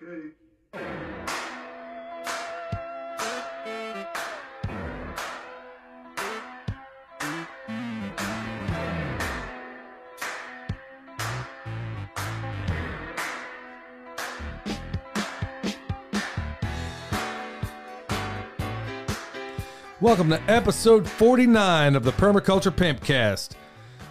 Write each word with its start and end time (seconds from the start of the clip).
Okay. 0.00 0.30
Welcome 20.00 20.30
to 20.30 20.40
episode 20.46 21.08
49 21.08 21.96
of 21.96 22.04
the 22.04 22.12
Permaculture 22.12 22.70
Pimpcast, 22.70 23.50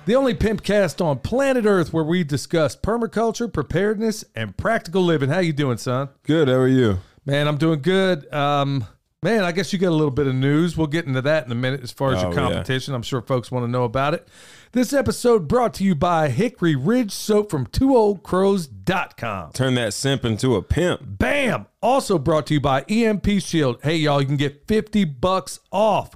the 0.07 0.15
only 0.15 0.33
pimpcast 0.33 1.03
on 1.05 1.19
planet 1.19 1.65
Earth 1.65 1.93
where 1.93 2.03
we 2.03 2.23
discuss 2.23 2.75
permaculture, 2.75 3.51
preparedness, 3.51 4.25
and 4.35 4.57
practical 4.57 5.03
living. 5.03 5.29
How 5.29 5.39
you 5.39 5.53
doing, 5.53 5.77
son? 5.77 6.09
Good. 6.23 6.47
How 6.47 6.55
are 6.55 6.67
you? 6.67 6.97
Man, 7.25 7.47
I'm 7.47 7.57
doing 7.57 7.81
good. 7.81 8.33
Um, 8.33 8.85
man, 9.21 9.43
I 9.43 9.51
guess 9.51 9.73
you 9.73 9.79
got 9.79 9.89
a 9.89 9.95
little 9.95 10.09
bit 10.11 10.25
of 10.27 10.33
news. 10.33 10.77
We'll 10.77 10.87
get 10.87 11.05
into 11.05 11.21
that 11.23 11.45
in 11.45 11.51
a 11.51 11.55
minute 11.55 11.83
as 11.83 11.91
far 11.91 12.13
as 12.13 12.21
your 12.21 12.31
Oh, 12.31 12.33
yeah. 12.35 12.39
competition. 12.39 12.93
I'm 12.95 13.01
sure 13.03 13.21
folks 13.21 13.51
want 13.51 13.65
to 13.65 13.71
know 13.71 13.83
about 13.83 14.13
it. 14.13 14.27
This 14.71 14.93
episode 14.93 15.47
brought 15.47 15.73
to 15.75 15.83
you 15.83 15.93
by 15.93 16.29
Hickory 16.29 16.75
Ridge 16.75 17.11
Soap 17.11 17.51
from 17.51 17.67
twooldcrows.com. 17.67 19.51
Turn 19.51 19.73
that 19.75 19.93
simp 19.93 20.23
into 20.23 20.55
a 20.55 20.61
pimp. 20.61 21.01
Bam! 21.03 21.67
Also 21.81 22.17
brought 22.17 22.47
to 22.47 22.53
you 22.53 22.61
by 22.61 22.81
EMP 22.83 23.27
Shield. 23.41 23.79
Hey 23.83 23.97
y'all, 23.97 24.21
you 24.21 24.27
can 24.27 24.37
get 24.37 24.67
50 24.67 25.03
bucks 25.05 25.59
off 25.71 26.15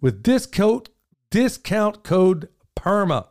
with 0.00 0.22
discount 0.22 0.88
discount 1.30 2.04
code 2.04 2.48
PERMA. 2.76 3.26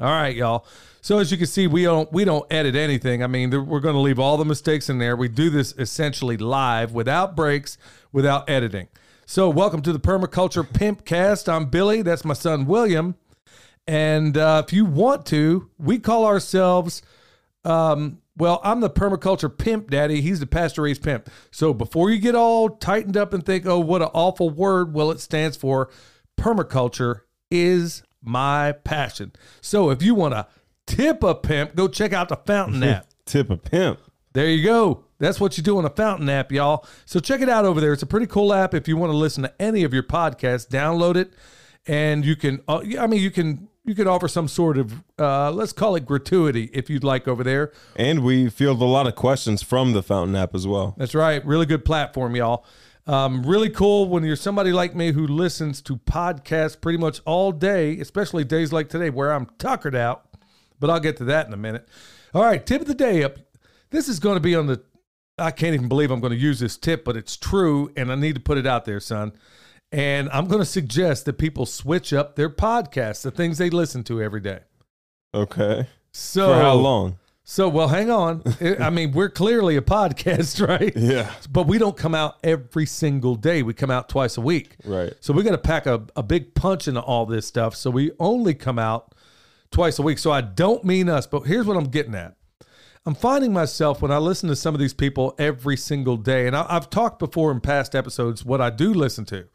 All 0.00 0.10
right, 0.10 0.34
y'all. 0.34 0.64
So 1.02 1.18
as 1.18 1.30
you 1.30 1.36
can 1.36 1.46
see, 1.46 1.66
we 1.66 1.82
don't 1.82 2.10
we 2.10 2.24
don't 2.24 2.50
edit 2.50 2.74
anything. 2.74 3.22
I 3.22 3.26
mean, 3.26 3.50
we're 3.66 3.80
going 3.80 3.94
to 3.94 4.00
leave 4.00 4.18
all 4.18 4.38
the 4.38 4.46
mistakes 4.46 4.88
in 4.88 4.98
there. 4.98 5.14
We 5.14 5.28
do 5.28 5.50
this 5.50 5.74
essentially 5.76 6.38
live 6.38 6.92
without 6.92 7.36
breaks, 7.36 7.76
without 8.10 8.48
editing. 8.48 8.88
So 9.26 9.50
welcome 9.50 9.82
to 9.82 9.92
the 9.92 10.00
Permaculture 10.00 10.66
Pimpcast. 10.66 11.52
I'm 11.52 11.66
Billy. 11.66 12.00
That's 12.00 12.24
my 12.24 12.32
son 12.32 12.64
William. 12.64 13.14
And 13.86 14.38
uh, 14.38 14.62
if 14.66 14.72
you 14.72 14.86
want 14.86 15.26
to, 15.26 15.68
we 15.78 15.98
call 15.98 16.24
ourselves 16.24 17.02
um, 17.66 18.22
well, 18.38 18.62
I'm 18.64 18.80
the 18.80 18.88
permaculture 18.88 19.54
pimp 19.54 19.90
daddy. 19.90 20.22
He's 20.22 20.40
the 20.40 20.46
pasture 20.46 20.82
raised 20.82 21.02
pimp. 21.02 21.28
So 21.50 21.74
before 21.74 22.08
you 22.08 22.18
get 22.18 22.34
all 22.34 22.70
tightened 22.70 23.18
up 23.18 23.34
and 23.34 23.44
think, 23.44 23.66
oh, 23.66 23.80
what 23.80 24.00
an 24.00 24.08
awful 24.14 24.48
word, 24.48 24.94
well, 24.94 25.10
it 25.10 25.20
stands 25.20 25.58
for 25.58 25.90
permaculture 26.38 27.20
is 27.50 28.02
my 28.22 28.72
passion. 28.72 29.32
So 29.60 29.90
if 29.90 30.02
you 30.02 30.14
want 30.14 30.34
to 30.34 30.46
tip 30.86 31.22
a 31.22 31.34
pimp, 31.34 31.74
go 31.74 31.88
check 31.88 32.12
out 32.12 32.28
the 32.28 32.36
Fountain 32.36 32.82
app. 32.82 33.06
Tip 33.26 33.50
a 33.50 33.56
pimp. 33.56 34.00
There 34.32 34.48
you 34.48 34.64
go. 34.64 35.04
That's 35.18 35.38
what 35.38 35.56
you 35.56 35.62
do 35.62 35.78
on 35.78 35.84
a 35.84 35.90
Fountain 35.90 36.28
app, 36.28 36.50
y'all. 36.50 36.84
So 37.04 37.20
check 37.20 37.40
it 37.40 37.48
out 37.48 37.64
over 37.64 37.80
there. 37.80 37.92
It's 37.92 38.02
a 38.02 38.06
pretty 38.06 38.26
cool 38.26 38.52
app. 38.52 38.74
If 38.74 38.88
you 38.88 38.96
want 38.96 39.12
to 39.12 39.16
listen 39.16 39.42
to 39.44 39.62
any 39.62 39.84
of 39.84 39.94
your 39.94 40.02
podcasts, 40.02 40.66
download 40.66 41.16
it, 41.16 41.32
and 41.86 42.24
you 42.24 42.34
can. 42.36 42.60
Uh, 42.66 42.80
I 42.98 43.06
mean, 43.06 43.20
you 43.20 43.30
can 43.30 43.68
you 43.84 43.94
can 43.94 44.06
offer 44.06 44.28
some 44.28 44.48
sort 44.48 44.78
of 44.78 45.02
uh, 45.18 45.50
let's 45.50 45.72
call 45.72 45.96
it 45.96 46.06
gratuity 46.06 46.70
if 46.72 46.88
you'd 46.88 47.04
like 47.04 47.28
over 47.28 47.44
there. 47.44 47.72
And 47.96 48.24
we 48.24 48.48
field 48.48 48.80
a 48.80 48.84
lot 48.84 49.06
of 49.06 49.14
questions 49.14 49.62
from 49.62 49.92
the 49.92 50.02
Fountain 50.02 50.36
app 50.36 50.54
as 50.54 50.66
well. 50.66 50.94
That's 50.96 51.14
right. 51.14 51.44
Really 51.44 51.66
good 51.66 51.84
platform, 51.84 52.34
y'all. 52.36 52.64
Um, 53.06 53.42
really 53.42 53.70
cool 53.70 54.08
when 54.08 54.24
you're 54.24 54.36
somebody 54.36 54.72
like 54.72 54.94
me 54.94 55.12
who 55.12 55.26
listens 55.26 55.80
to 55.82 55.96
podcasts 55.96 56.80
pretty 56.80 56.98
much 56.98 57.20
all 57.24 57.50
day, 57.50 57.98
especially 57.98 58.44
days 58.44 58.72
like 58.72 58.88
today 58.88 59.10
where 59.10 59.32
I'm 59.32 59.46
tuckered 59.58 59.94
out. 59.94 60.26
But 60.78 60.90
I'll 60.90 61.00
get 61.00 61.16
to 61.18 61.24
that 61.24 61.46
in 61.46 61.52
a 61.52 61.58
minute. 61.58 61.88
All 62.32 62.42
right, 62.42 62.64
tip 62.64 62.82
of 62.82 62.86
the 62.86 62.94
day 62.94 63.22
up. 63.22 63.38
This 63.90 64.08
is 64.08 64.18
going 64.18 64.36
to 64.36 64.40
be 64.40 64.54
on 64.54 64.66
the. 64.66 64.82
I 65.36 65.50
can't 65.50 65.74
even 65.74 65.88
believe 65.88 66.10
I'm 66.10 66.20
going 66.20 66.32
to 66.32 66.38
use 66.38 66.60
this 66.60 66.76
tip, 66.76 67.04
but 67.04 67.16
it's 67.16 67.36
true, 67.36 67.90
and 67.96 68.12
I 68.12 68.14
need 68.14 68.34
to 68.34 68.40
put 68.40 68.58
it 68.58 68.66
out 68.66 68.84
there, 68.84 69.00
son. 69.00 69.32
And 69.92 70.28
I'm 70.30 70.46
going 70.46 70.60
to 70.60 70.66
suggest 70.66 71.24
that 71.24 71.38
people 71.38 71.66
switch 71.66 72.12
up 72.12 72.36
their 72.36 72.50
podcasts, 72.50 73.22
the 73.22 73.30
things 73.30 73.58
they 73.58 73.70
listen 73.70 74.04
to 74.04 74.22
every 74.22 74.40
day. 74.40 74.60
Okay. 75.34 75.88
So 76.12 76.48
For 76.48 76.60
how 76.60 76.74
long? 76.74 77.18
So, 77.50 77.68
well, 77.68 77.88
hang 77.88 78.12
on. 78.12 78.44
I 78.78 78.90
mean, 78.90 79.10
we're 79.10 79.28
clearly 79.28 79.76
a 79.76 79.82
podcast, 79.82 80.64
right? 80.68 80.96
Yeah. 80.96 81.34
But 81.50 81.66
we 81.66 81.78
don't 81.78 81.96
come 81.96 82.14
out 82.14 82.36
every 82.44 82.86
single 82.86 83.34
day. 83.34 83.64
We 83.64 83.74
come 83.74 83.90
out 83.90 84.08
twice 84.08 84.36
a 84.36 84.40
week. 84.40 84.76
Right. 84.84 85.14
So 85.18 85.32
we 85.32 85.42
got 85.42 85.50
to 85.50 85.58
pack 85.58 85.86
a, 85.86 86.06
a 86.14 86.22
big 86.22 86.54
punch 86.54 86.86
into 86.86 87.00
all 87.00 87.26
this 87.26 87.48
stuff. 87.48 87.74
So 87.74 87.90
we 87.90 88.12
only 88.20 88.54
come 88.54 88.78
out 88.78 89.16
twice 89.72 89.98
a 89.98 90.02
week. 90.02 90.18
So 90.18 90.30
I 90.30 90.42
don't 90.42 90.84
mean 90.84 91.08
us, 91.08 91.26
but 91.26 91.40
here's 91.40 91.66
what 91.66 91.76
I'm 91.76 91.88
getting 91.88 92.14
at. 92.14 92.36
I'm 93.04 93.16
finding 93.16 93.52
myself 93.52 94.00
when 94.00 94.12
I 94.12 94.18
listen 94.18 94.48
to 94.50 94.54
some 94.54 94.72
of 94.72 94.80
these 94.80 94.94
people 94.94 95.34
every 95.36 95.76
single 95.76 96.18
day, 96.18 96.46
and 96.46 96.54
I, 96.54 96.66
I've 96.68 96.88
talked 96.88 97.18
before 97.18 97.50
in 97.50 97.60
past 97.60 97.96
episodes 97.96 98.44
what 98.44 98.60
I 98.60 98.70
do 98.70 98.94
listen 98.94 99.24
to, 99.24 99.48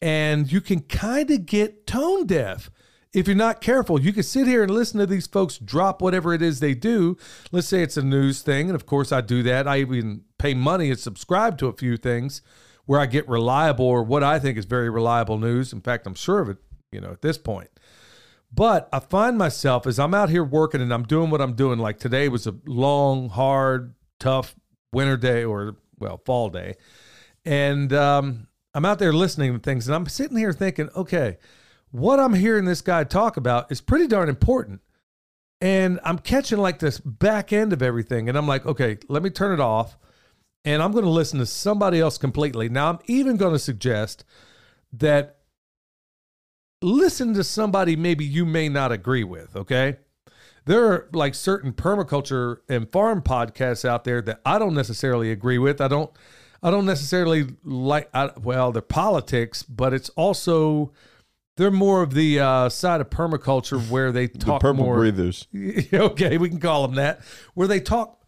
and 0.00 0.52
you 0.52 0.60
can 0.60 0.82
kind 0.82 1.28
of 1.32 1.44
get 1.44 1.88
tone 1.88 2.26
deaf 2.26 2.70
if 3.12 3.26
you're 3.26 3.36
not 3.36 3.60
careful. 3.60 4.00
You 4.00 4.12
can 4.12 4.22
sit 4.22 4.46
here 4.46 4.62
and 4.62 4.70
listen 4.70 5.00
to 5.00 5.06
these 5.06 5.26
folks 5.26 5.58
drop 5.58 6.02
whatever 6.02 6.34
it 6.34 6.42
is 6.42 6.60
they 6.60 6.74
do. 6.74 7.16
Let's 7.52 7.68
say 7.68 7.82
it's 7.82 7.96
a 7.96 8.02
news 8.02 8.42
thing, 8.42 8.68
and 8.68 8.74
of 8.74 8.86
course 8.86 9.12
I 9.12 9.20
do 9.20 9.42
that. 9.44 9.66
I 9.66 9.78
even 9.78 10.22
pay 10.38 10.54
money 10.54 10.90
and 10.90 10.98
subscribe 10.98 11.58
to 11.58 11.66
a 11.66 11.72
few 11.72 11.96
things 11.96 12.42
where 12.84 13.00
I 13.00 13.06
get 13.06 13.28
reliable 13.28 13.86
or 13.86 14.02
what 14.02 14.22
I 14.22 14.38
think 14.38 14.56
is 14.56 14.64
very 14.64 14.88
reliable 14.90 15.38
news. 15.38 15.72
In 15.72 15.80
fact, 15.80 16.06
I'm 16.06 16.14
sure 16.14 16.40
of 16.40 16.48
it, 16.48 16.58
you 16.92 17.00
know, 17.00 17.10
at 17.10 17.22
this 17.22 17.36
point. 17.36 17.70
But 18.52 18.88
I 18.92 19.00
find 19.00 19.36
myself 19.36 19.86
as 19.86 19.98
I'm 19.98 20.14
out 20.14 20.30
here 20.30 20.44
working 20.44 20.80
and 20.80 20.92
I'm 20.92 21.02
doing 21.02 21.30
what 21.30 21.40
I'm 21.40 21.54
doing. 21.54 21.78
Like 21.78 21.98
today 21.98 22.28
was 22.28 22.46
a 22.46 22.54
long, 22.64 23.28
hard, 23.28 23.94
tough 24.20 24.54
winter 24.92 25.16
day 25.16 25.44
or, 25.44 25.76
well, 25.98 26.22
fall 26.24 26.48
day. 26.48 26.74
And 27.44 27.92
um, 27.92 28.46
I'm 28.72 28.84
out 28.84 28.98
there 28.98 29.12
listening 29.12 29.52
to 29.52 29.58
things 29.58 29.88
and 29.88 29.94
I'm 29.94 30.06
sitting 30.06 30.36
here 30.36 30.52
thinking, 30.52 30.88
okay, 30.94 31.38
what 31.90 32.20
I'm 32.20 32.34
hearing 32.34 32.64
this 32.64 32.82
guy 32.82 33.04
talk 33.04 33.36
about 33.36 33.70
is 33.70 33.80
pretty 33.80 34.06
darn 34.06 34.28
important. 34.28 34.80
And 35.60 36.00
I'm 36.04 36.18
catching 36.18 36.58
like 36.58 36.78
this 36.78 36.98
back 36.98 37.52
end 37.52 37.72
of 37.72 37.82
everything. 37.82 38.28
And 38.28 38.36
I'm 38.36 38.46
like, 38.46 38.66
okay, 38.66 38.98
let 39.08 39.22
me 39.22 39.30
turn 39.30 39.52
it 39.52 39.60
off 39.60 39.96
and 40.66 40.82
I'm 40.82 40.92
going 40.92 41.04
to 41.04 41.10
listen 41.10 41.38
to 41.38 41.46
somebody 41.46 42.00
else 42.00 42.18
completely. 42.18 42.68
Now, 42.68 42.90
I'm 42.90 42.98
even 43.06 43.36
going 43.36 43.52
to 43.52 43.58
suggest 43.58 44.24
that 44.92 45.38
listen 46.82 47.34
to 47.34 47.44
somebody 47.44 47.96
maybe 47.96 48.24
you 48.24 48.44
may 48.44 48.68
not 48.68 48.92
agree 48.92 49.24
with, 49.24 49.54
okay? 49.56 49.96
There 50.66 50.84
are 50.92 51.08
like 51.12 51.36
certain 51.36 51.72
permaculture 51.72 52.58
and 52.68 52.90
farm 52.90 53.22
podcasts 53.22 53.84
out 53.84 54.02
there 54.02 54.20
that 54.22 54.40
I 54.44 54.58
don't 54.58 54.74
necessarily 54.74 55.30
agree 55.30 55.58
with. 55.58 55.80
I 55.80 55.88
don't 55.88 56.10
I 56.62 56.70
don't 56.70 56.86
necessarily 56.86 57.46
like 57.62 58.08
I, 58.12 58.30
well, 58.36 58.72
they're 58.72 58.82
politics, 58.82 59.62
but 59.62 59.94
it's 59.94 60.08
also 60.10 60.92
they're 61.56 61.70
more 61.70 62.02
of 62.02 62.14
the 62.14 62.38
uh, 62.40 62.68
side 62.68 63.00
of 63.00 63.10
permaculture 63.10 63.88
where 63.90 64.12
they 64.12 64.26
The 64.26 64.38
talk 64.38 64.60
purple 64.60 64.84
more 64.84 64.96
breathers. 64.96 65.46
okay, 65.92 66.38
we 66.38 66.48
can 66.48 66.60
call 66.60 66.86
them 66.86 66.96
that, 66.96 67.20
where 67.54 67.66
they 67.66 67.80
talk, 67.80 68.22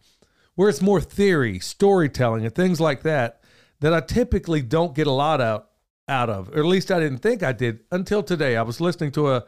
where 0.55 0.69
it's 0.69 0.81
more 0.81 0.99
theory, 0.99 1.59
storytelling, 1.59 2.45
and 2.45 2.53
things 2.53 2.79
like 2.81 3.03
that, 3.03 3.41
that 3.81 3.93
I 3.93 4.01
typically 4.01 4.61
don't 4.61 4.93
get 4.95 5.07
a 5.07 5.11
lot 5.11 5.41
out 5.41 5.67
out 6.07 6.29
of, 6.29 6.49
or 6.49 6.59
at 6.59 6.65
least 6.65 6.91
I 6.91 6.99
didn't 6.99 7.19
think 7.19 7.43
I 7.43 7.51
did 7.51 7.81
until 7.91 8.23
today. 8.23 8.57
I 8.57 8.63
was 8.63 8.81
listening 8.81 9.11
to 9.13 9.29
a. 9.29 9.45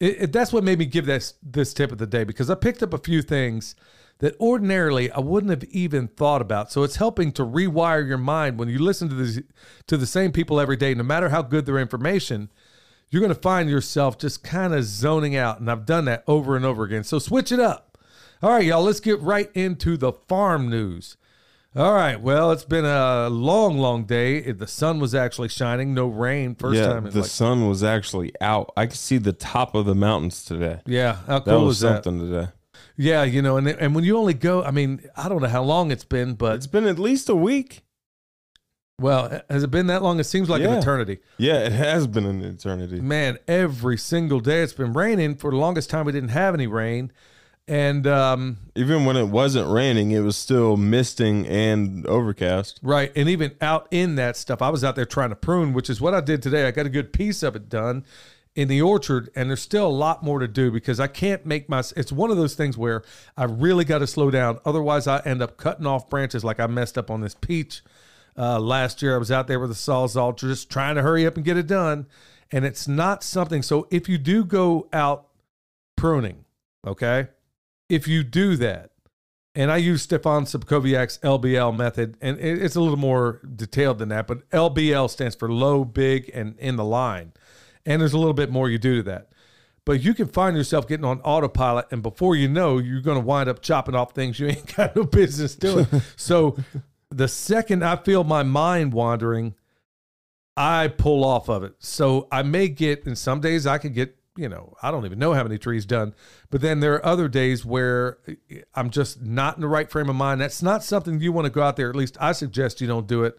It, 0.00 0.22
it- 0.22 0.32
that's 0.32 0.52
what 0.52 0.64
made 0.64 0.78
me 0.78 0.86
give 0.86 1.04
this 1.06 1.34
this 1.42 1.74
tip 1.74 1.92
of 1.92 1.98
the 1.98 2.06
day 2.06 2.24
because 2.24 2.48
I 2.48 2.54
picked 2.54 2.82
up 2.82 2.94
a 2.94 2.98
few 2.98 3.20
things 3.20 3.74
that 4.20 4.34
ordinarily 4.40 5.10
I 5.12 5.20
wouldn't 5.20 5.50
have 5.50 5.62
even 5.70 6.08
thought 6.08 6.40
about. 6.42 6.72
So 6.72 6.82
it's 6.82 6.96
helping 6.96 7.30
to 7.32 7.44
rewire 7.44 8.06
your 8.06 8.18
mind 8.18 8.58
when 8.58 8.68
you 8.68 8.78
listen 8.78 9.08
to 9.10 9.14
the 9.14 9.44
to 9.88 9.96
the 9.98 10.06
same 10.06 10.32
people 10.32 10.58
every 10.58 10.76
day, 10.76 10.94
no 10.94 11.04
matter 11.04 11.28
how 11.28 11.42
good 11.42 11.66
their 11.66 11.78
information 11.78 12.50
you're 13.10 13.20
going 13.20 13.34
to 13.34 13.40
find 13.40 13.68
yourself 13.70 14.18
just 14.18 14.42
kind 14.44 14.74
of 14.74 14.84
zoning 14.84 15.36
out. 15.36 15.60
And 15.60 15.70
I've 15.70 15.86
done 15.86 16.04
that 16.06 16.24
over 16.26 16.56
and 16.56 16.64
over 16.64 16.84
again. 16.84 17.04
So 17.04 17.18
switch 17.18 17.50
it 17.52 17.60
up. 17.60 17.98
All 18.42 18.50
right, 18.50 18.64
y'all, 18.64 18.82
let's 18.84 19.00
get 19.00 19.20
right 19.20 19.50
into 19.54 19.96
the 19.96 20.12
farm 20.12 20.68
news. 20.70 21.16
All 21.76 21.92
right, 21.92 22.20
well, 22.20 22.50
it's 22.50 22.64
been 22.64 22.84
a 22.86 23.28
long, 23.28 23.78
long 23.78 24.04
day. 24.04 24.52
The 24.52 24.66
sun 24.66 25.00
was 25.00 25.14
actually 25.14 25.48
shining, 25.48 25.92
no 25.92 26.06
rain. 26.06 26.54
First 26.54 26.78
yeah, 26.80 26.86
time 26.86 27.04
the 27.10 27.20
like, 27.20 27.28
sun 27.30 27.68
was 27.68 27.84
actually 27.84 28.32
out. 28.40 28.72
I 28.76 28.86
could 28.86 28.96
see 28.96 29.18
the 29.18 29.32
top 29.34 29.74
of 29.74 29.84
the 29.86 29.94
mountains 29.94 30.44
today. 30.44 30.80
yeah, 30.86 31.16
how 31.26 31.40
That 31.40 31.44
cool 31.44 31.66
was 31.66 31.80
that? 31.80 32.04
something 32.04 32.30
today. 32.30 32.48
Yeah, 32.96 33.22
you 33.24 33.42
know, 33.42 33.56
and 33.58 33.68
and 33.68 33.94
when 33.94 34.02
you 34.04 34.16
only 34.16 34.34
go, 34.34 34.64
I 34.64 34.70
mean, 34.70 35.02
I 35.16 35.28
don't 35.28 35.42
know 35.42 35.48
how 35.48 35.62
long 35.62 35.90
it's 35.92 36.04
been, 36.04 36.34
but 36.34 36.56
It's 36.56 36.66
been 36.66 36.86
at 36.86 36.98
least 36.98 37.28
a 37.28 37.36
week. 37.36 37.82
Well, 39.00 39.42
has 39.48 39.62
it 39.62 39.70
been 39.70 39.86
that 39.86 40.02
long? 40.02 40.18
It 40.18 40.24
seems 40.24 40.48
like 40.48 40.62
an 40.62 40.72
eternity. 40.74 41.18
Yeah, 41.36 41.60
it 41.60 41.72
has 41.72 42.06
been 42.06 42.26
an 42.26 42.42
eternity. 42.42 43.00
man, 43.00 43.38
every 43.46 43.96
single 43.96 44.40
day 44.40 44.62
it's 44.62 44.72
been 44.72 44.92
raining. 44.92 45.36
For 45.36 45.50
the 45.50 45.56
longest 45.56 45.90
time, 45.90 46.06
we 46.06 46.12
didn't 46.12 46.30
have 46.30 46.54
any 46.54 46.66
rain, 46.66 47.12
and 47.68 48.06
um, 48.06 48.58
Even 48.74 49.04
when 49.04 49.16
it 49.16 49.28
wasn't 49.28 49.70
raining, 49.70 50.10
it 50.10 50.20
was 50.20 50.36
still 50.36 50.76
misting 50.76 51.46
and 51.46 52.06
overcast. 52.06 52.80
right, 52.82 53.12
and 53.14 53.28
even 53.28 53.54
out 53.60 53.86
in 53.90 54.16
that 54.16 54.36
stuff, 54.36 54.60
I 54.62 54.70
was 54.70 54.82
out 54.82 54.96
there 54.96 55.04
trying 55.06 55.30
to 55.30 55.36
prune, 55.36 55.72
which 55.74 55.88
is 55.88 56.00
what 56.00 56.14
I 56.14 56.20
did 56.20 56.42
today. 56.42 56.66
I 56.66 56.70
got 56.72 56.86
a 56.86 56.90
good 56.90 57.12
piece 57.12 57.42
of 57.42 57.54
it 57.54 57.68
done, 57.68 58.04
in 58.56 58.66
the 58.66 58.82
orchard, 58.82 59.30
and 59.36 59.50
there's 59.50 59.62
still 59.62 59.86
a 59.86 59.88
lot 59.88 60.24
more 60.24 60.40
to 60.40 60.48
do 60.48 60.72
because 60.72 60.98
I 60.98 61.06
can't 61.06 61.46
make 61.46 61.68
my. 61.68 61.84
It's 61.96 62.10
one 62.10 62.32
of 62.32 62.36
those 62.36 62.56
things 62.56 62.76
where 62.76 63.04
I 63.36 63.44
really 63.44 63.84
got 63.84 63.98
to 63.98 64.06
slow 64.08 64.32
down. 64.32 64.58
Otherwise, 64.64 65.06
I 65.06 65.20
end 65.20 65.40
up 65.42 65.56
cutting 65.56 65.86
off 65.86 66.10
branches 66.10 66.42
like 66.42 66.58
I 66.58 66.66
messed 66.66 66.98
up 66.98 67.08
on 67.08 67.20
this 67.20 67.36
peach 67.36 67.82
uh, 68.38 68.60
last 68.60 69.02
year. 69.02 69.14
I 69.14 69.18
was 69.18 69.30
out 69.30 69.48
there 69.48 69.60
with 69.60 69.70
the 69.70 69.76
sawzall, 69.76 70.36
just 70.36 70.70
trying 70.70 70.94
to 70.94 71.02
hurry 71.02 71.26
up 71.26 71.36
and 71.36 71.44
get 71.44 71.56
it 71.56 71.66
done, 71.66 72.06
and 72.50 72.64
it's 72.64 72.86
not 72.86 73.22
something. 73.22 73.62
So 73.62 73.88
if 73.90 74.08
you 74.08 74.16
do 74.16 74.44
go 74.44 74.88
out 74.92 75.26
pruning, 75.96 76.44
okay, 76.86 77.28
if 77.88 78.06
you 78.06 78.22
do 78.22 78.56
that, 78.56 78.92
and 79.54 79.72
I 79.72 79.78
use 79.78 80.02
Stefan 80.02 80.44
Sobkowiak's 80.44 81.18
LBL 81.18 81.76
method, 81.76 82.16
and 82.20 82.38
it's 82.38 82.76
a 82.76 82.80
little 82.80 82.96
more 82.96 83.40
detailed 83.56 83.98
than 83.98 84.10
that, 84.10 84.28
but 84.28 84.48
LBL 84.50 85.10
stands 85.10 85.34
for 85.34 85.50
low, 85.50 85.84
big, 85.84 86.30
and 86.32 86.56
in 86.58 86.76
the 86.76 86.84
line. 86.84 87.32
And 87.84 88.00
there's 88.00 88.12
a 88.12 88.18
little 88.18 88.34
bit 88.34 88.50
more 88.50 88.70
you 88.70 88.78
do 88.78 88.96
to 88.96 89.02
that. 89.04 89.30
But 89.84 90.02
you 90.02 90.12
can 90.12 90.28
find 90.28 90.54
yourself 90.54 90.86
getting 90.86 91.06
on 91.06 91.20
autopilot, 91.22 91.86
and 91.90 92.02
before 92.02 92.36
you 92.36 92.46
know, 92.46 92.78
you're 92.78 93.00
going 93.00 93.18
to 93.18 93.24
wind 93.24 93.48
up 93.48 93.60
chopping 93.60 93.96
off 93.96 94.12
things 94.12 94.38
you 94.38 94.46
ain't 94.48 94.76
got 94.76 94.94
no 94.94 95.02
business 95.02 95.56
doing. 95.56 95.86
so 96.16 96.56
the 97.10 97.28
second 97.28 97.84
I 97.84 97.96
feel 97.96 98.24
my 98.24 98.42
mind 98.42 98.92
wandering, 98.92 99.54
I 100.56 100.88
pull 100.88 101.24
off 101.24 101.48
of 101.48 101.62
it. 101.62 101.74
So 101.78 102.28
I 102.32 102.42
may 102.42 102.68
get, 102.68 103.06
and 103.06 103.16
some 103.16 103.40
days 103.40 103.66
I 103.66 103.78
could 103.78 103.94
get, 103.94 104.16
you 104.36 104.48
know, 104.48 104.74
I 104.82 104.90
don't 104.90 105.04
even 105.06 105.18
know 105.18 105.32
how 105.32 105.42
many 105.42 105.58
trees 105.58 105.86
done. 105.86 106.14
But 106.50 106.60
then 106.60 106.80
there 106.80 106.94
are 106.94 107.06
other 107.06 107.28
days 107.28 107.64
where 107.64 108.18
eh, 108.28 108.60
I'm 108.74 108.90
just 108.90 109.22
not 109.22 109.56
in 109.56 109.60
the 109.62 109.68
right 109.68 109.90
frame 109.90 110.08
of 110.08 110.16
mind. 110.16 110.40
That's 110.40 110.62
not 110.62 110.82
something 110.84 111.20
you 111.20 111.32
want 111.32 111.46
to 111.46 111.50
go 111.50 111.62
out 111.62 111.76
there. 111.76 111.88
At 111.90 111.96
least 111.96 112.16
I 112.20 112.32
suggest 112.32 112.80
you 112.80 112.86
don't 112.86 113.06
do 113.06 113.24
it 113.24 113.38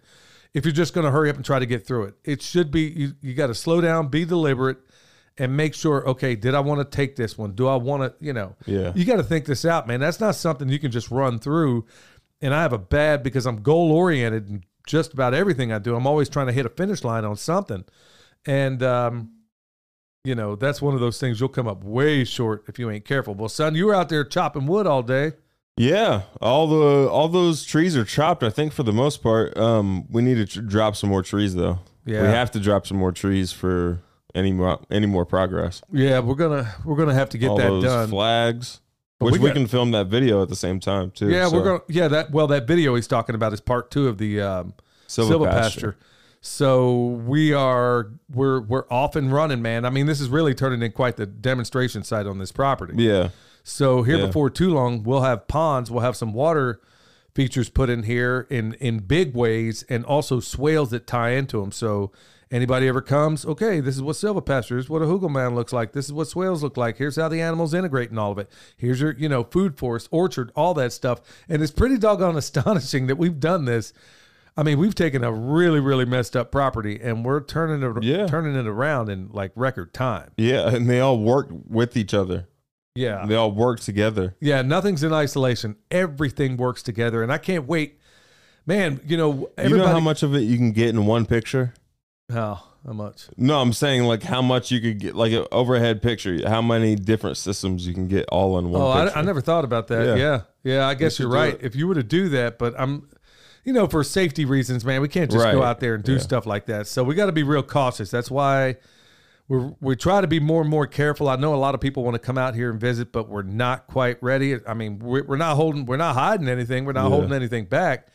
if 0.54 0.65
you're 0.65 0.72
just 0.74 0.94
going 0.94 1.06
to 1.06 1.12
hurry 1.12 1.30
up 1.30 1.36
and 1.36 1.45
try 1.45 1.60
to 1.60 1.65
get 1.65 1.86
through 1.86 2.06
it. 2.06 2.15
It 2.24 2.42
should 2.42 2.72
be, 2.72 2.81
you, 2.89 3.12
you 3.22 3.33
got 3.33 3.48
to 3.48 3.56
slow 3.56 3.81
down, 3.81 4.07
be 4.07 4.25
deliberate, 4.25 4.77
and 5.38 5.56
make 5.56 5.74
sure, 5.74 6.06
okay, 6.10 6.36
did 6.36 6.54
I 6.56 6.60
want 6.60 6.80
to 6.80 6.95
take 6.95 7.15
this 7.15 7.38
one? 7.38 7.51
Do 7.51 7.68
I 7.68 7.75
want 7.75 8.01
to, 8.04 8.25
you 8.25 8.33
know, 8.33 8.56
Yeah. 8.65 8.92
you 8.95 9.06
got 9.06 9.18
to 9.18 9.24
think 9.24 9.45
this 9.45 9.63
out, 9.63 9.88
man. 9.88 10.00
That's 10.00 10.19
not 10.19 10.36
something 10.36 10.68
you 10.68 10.80
can 10.80 10.92
just 10.92 11.12
run 11.12 11.39
through. 11.39 11.86
And 12.41 12.53
I 12.53 12.62
have 12.62 12.74
a 12.74 12.77
bad 12.77 13.24
because 13.24 13.45
I'm 13.45 13.62
goal 13.62 13.91
oriented 13.91 14.50
in 14.50 14.63
just 14.88 15.13
about 15.13 15.33
everything 15.33 15.71
I 15.71 15.80
do. 15.80 15.95
I'm 15.95 16.07
always 16.07 16.30
trying 16.30 16.47
to 16.47 16.53
hit 16.53 16.65
a 16.65 16.69
finish 16.69 17.03
line 17.03 17.25
on 17.25 17.36
something. 17.36 17.83
And, 18.45 18.81
um, 18.81 19.31
you 20.24 20.36
know, 20.36 20.56
that's 20.56 20.81
one 20.81 20.94
of 20.94 21.00
those 21.00 21.19
things 21.19 21.39
you'll 21.39 21.50
come 21.50 21.68
up 21.68 21.83
way 21.83 22.24
short 22.24 22.63
if 22.68 22.80
you 22.80 22.89
ain't 22.89 23.06
careful. 23.06 23.36
Well, 23.36 23.50
son, 23.50 23.75
you 23.75 23.86
were 23.86 23.95
out 23.95 24.09
there 24.09 24.24
chopping 24.24 24.65
wood 24.68 24.88
all 24.88 25.03
day. 25.03 25.33
Yeah, 25.77 26.24
all 26.41 26.68
the 26.68 27.07
all 27.09 27.30
those 27.30 27.63
trees 27.63 27.95
are 27.95 28.03
chopped. 28.03 28.44
I 28.44 28.50
think 28.50 28.74
for 28.74 28.83
the 28.83 28.91
most 28.91 29.24
part. 29.24 29.56
Um, 29.57 30.07
we 30.09 30.21
need 30.21 30.36
to 30.36 30.45
tr- 30.45 30.59
drop 30.59 30.97
some 30.97 31.09
more 31.09 31.24
trees 31.24 31.56
though. 31.56 31.80
Yeah. 32.06 32.21
we 32.24 32.27
have 32.27 32.51
to 32.51 32.59
drop 32.59 32.86
some 32.86 32.97
more 32.97 33.13
trees 33.13 33.53
for 33.53 34.01
any 34.36 34.51
more 34.51 34.81
any 34.91 35.06
more 35.06 35.25
progress. 35.25 35.81
Yeah, 35.89 36.19
we're 36.19 36.36
gonna 36.36 36.74
we're 36.83 36.97
gonna 36.97 37.13
have 37.13 37.30
to 37.30 37.38
get 37.38 37.50
all 37.50 37.57
that 37.57 37.69
those 37.69 37.83
done. 37.86 38.09
flags, 38.09 38.81
But 39.19 39.25
which 39.25 39.33
we 39.33 39.39
we, 39.39 39.50
got- 39.50 39.56
can 39.56 39.68
film 39.68 39.92
that 39.92 40.07
video 40.07 40.42
at 40.42 40.50
the 40.50 40.56
same 40.56 40.80
time 40.80 41.12
too. 41.12 41.30
yeah, 41.30 41.50
we're 41.51 41.63
gonna 41.63 41.81
yeah 41.89 42.07
that 42.07 42.31
well 42.31 42.48
that 42.48 42.66
video 42.68 42.95
he's 42.95 43.07
talking 43.07 43.36
about 43.36 43.51
is 43.54 43.60
part 43.62 43.92
two 43.92 44.07
of 44.07 44.18
the 44.18 44.42
um, 44.42 44.74
Silver 45.07 45.33
silvopasture. 45.36 45.51
pasture. 45.51 45.98
So 46.42 46.95
we 47.27 47.51
are 47.54 48.12
we're 48.33 48.62
we're 48.62 48.86
off 48.89 49.16
and 49.18 49.31
running, 49.31 49.62
man. 49.62 49.83
I 49.83 49.89
mean, 49.89 50.06
this 50.06 50.21
is 50.21 50.30
really 50.30 50.54
turning 50.56 50.81
in 50.81 50.94
quite 50.94 51.18
the 51.18 51.25
demonstration 51.25 52.04
site 52.04 52.25
on 52.27 52.38
this 52.39 52.51
property. 52.54 52.94
Yeah, 53.04 53.30
So 53.63 54.04
here 54.04 54.18
Yeah. 54.19 54.27
before 54.27 54.50
too 54.50 54.74
long, 54.74 55.04
we'll 55.04 55.22
have 55.24 55.48
ponds, 55.50 55.92
we'll 55.92 56.01
have 56.04 56.15
some 56.15 56.31
water 56.33 56.80
features 57.36 57.69
put 57.69 57.89
in 57.89 58.04
here 58.04 58.48
in 58.50 58.74
in 58.75 59.00
big 59.00 59.33
ways, 59.36 59.83
and 59.89 60.06
also 60.06 60.39
swales 60.39 60.92
that 60.92 61.06
tie 61.07 61.31
into 61.31 61.60
them. 61.60 61.74
So 61.74 62.12
anybody 62.51 62.88
ever 62.88 63.01
comes, 63.01 63.46
okay, 63.46 63.80
this 63.80 63.96
is 63.96 64.01
what 64.01 64.16
silvopasture 64.16 64.78
is, 64.78 64.90
what 64.90 65.01
a 65.01 65.06
hugel 65.06 65.30
mound 65.30 65.56
looks 65.56 65.74
like. 65.74 65.92
This 65.94 66.06
is 66.06 66.13
what 66.13 66.28
swales 66.28 66.63
look 66.63 66.78
like. 66.78 66.98
Here's 66.98 67.16
how 67.16 67.30
the 67.30 67.42
animals 67.42 67.74
integrate 67.74 68.12
in 68.12 68.18
all 68.18 68.31
of 68.31 68.38
it. 68.38 68.50
Here's 68.78 69.00
your 69.01 69.13
you 69.13 69.30
know 69.30 69.44
food 69.44 69.78
forest, 69.78 70.07
orchard, 70.12 70.51
all 70.56 70.74
that 70.75 70.92
stuff. 70.94 71.22
And 71.48 71.62
it's 71.62 71.72
pretty 71.72 71.98
doggone 71.98 72.36
astonishing 72.44 73.07
that 73.07 73.18
we've 73.18 73.40
done 73.40 73.66
this. 73.66 73.94
I 74.57 74.63
mean, 74.63 74.78
we've 74.78 74.96
taken 74.96 75.24
a 75.24 75.31
really, 75.31 75.80
really 75.80 76.04
messed 76.06 76.36
up 76.36 76.51
property 76.51 77.00
and 77.01 77.24
we're 77.24 77.40
turning 77.42 77.81
it, 77.81 78.04
Yeah. 78.04 78.28
turning 78.28 78.56
it 78.56 78.68
around 78.68 79.07
in 79.10 79.30
like 79.31 79.51
record 79.56 79.94
time. 79.94 80.31
yeah, 80.38 80.68
and 80.69 80.90
they 80.90 81.00
all 81.00 81.18
work 81.19 81.48
with 81.50 81.96
each 81.96 82.13
other. 82.13 82.48
Yeah. 82.96 83.25
They 83.25 83.36
all 83.36 83.51
work 83.51 83.80
together. 83.80 84.36
Yeah, 84.42 84.62
nothing's 84.62 85.04
in 85.04 85.13
isolation. 85.13 85.78
Everything 85.92 86.57
works 86.57 86.84
together, 86.84 87.24
and 87.24 87.31
I 87.31 87.38
can't 87.38 87.66
wait, 87.68 88.00
man. 88.66 89.00
You 89.07 89.16
know, 89.16 89.50
you 89.63 89.78
know 89.78 89.88
how 89.88 90.01
much 90.01 90.24
of 90.24 90.36
it 90.36 90.42
you 90.42 90.57
can 90.57 90.74
get 90.74 90.90
in 90.90 91.06
one 91.06 91.25
picture? 91.25 91.74
How 92.31 92.64
how 92.86 92.94
much? 92.94 93.28
No, 93.38 93.60
I'm 93.60 93.74
saying 93.74 94.04
like 94.04 94.24
how 94.24 94.42
much 94.42 94.72
you 94.72 94.80
could 94.80 95.00
get, 95.00 95.16
like 95.16 95.31
an 95.34 95.46
overhead 95.52 96.02
picture. 96.02 96.48
How 96.48 96.62
many 96.62 96.96
different 96.96 97.38
systems 97.38 97.86
you 97.88 97.94
can 97.94 98.08
get 98.08 98.26
all 98.30 98.58
in 98.60 98.70
one. 98.70 98.81
Oh, 98.81 98.88
I. 98.88 99.20
I 99.20 99.22
never 99.22 99.42
thought 99.42 99.66
about 99.66 99.88
that. 99.88 100.06
Yeah. 100.06 100.16
Yeah, 100.16 100.42
yeah. 100.64 100.88
I 100.88 100.94
guess 100.94 101.16
should 101.16 101.24
you're 101.24 101.31
right. 101.31 101.58
If 101.62 101.76
you 101.76 101.88
were 101.88 101.96
to 101.96 102.04
do 102.04 102.30
that, 102.30 102.58
but 102.60 102.74
I'm, 102.80 103.10
you 103.66 103.74
know, 103.74 103.88
for 103.88 104.04
safety 104.04 104.46
reasons, 104.46 104.86
man, 104.86 105.02
we 105.02 105.08
can't 105.10 105.30
just 105.31 105.44
go 105.44 105.64
out 105.64 105.80
there 105.80 105.96
and 105.96 106.04
do 106.04 106.14
Yeah. 106.14 106.20
stuff 106.20 106.46
like 106.46 106.68
that. 106.68 106.88
So 106.88 107.04
we 107.04 107.16
got 107.16 107.26
to 107.26 107.31
be 107.31 107.44
real 107.44 107.64
cautious. 107.64 108.10
That's 108.12 108.30
why. 108.32 108.78
we 109.48 109.72
we 109.82 109.96
try 109.96 110.22
to 110.22 110.28
be 110.28 110.40
more 110.40 110.62
and 110.62 110.70
more 110.70 110.86
careful. 110.86 111.28
I 111.28 111.36
know 111.36 111.56
a 111.56 111.58
lot 111.58 111.74
of 111.74 111.82
people 111.82 112.04
want 112.04 112.14
to 112.14 112.20
come 112.20 112.38
out 112.38 112.54
here 112.54 112.70
and 112.70 112.80
visit, 112.80 113.12
but 113.12 113.28
we're 113.28 113.42
not 113.42 113.88
quite 113.88 114.22
ready. 114.22 114.58
I 114.68 114.75
mean, 114.75 115.00
we're, 115.00 115.24
we're 115.25 115.38
not 115.38 115.56
holding, 115.56 115.86
we're 115.88 115.98
not 115.98 116.14
hiding 116.14 116.48
anything. 116.48 116.86
We're 116.86 116.94
not 116.94 117.06
Yeah. 117.06 117.10
holding 117.16 117.34
anything 117.34 117.66
back. 117.66 118.08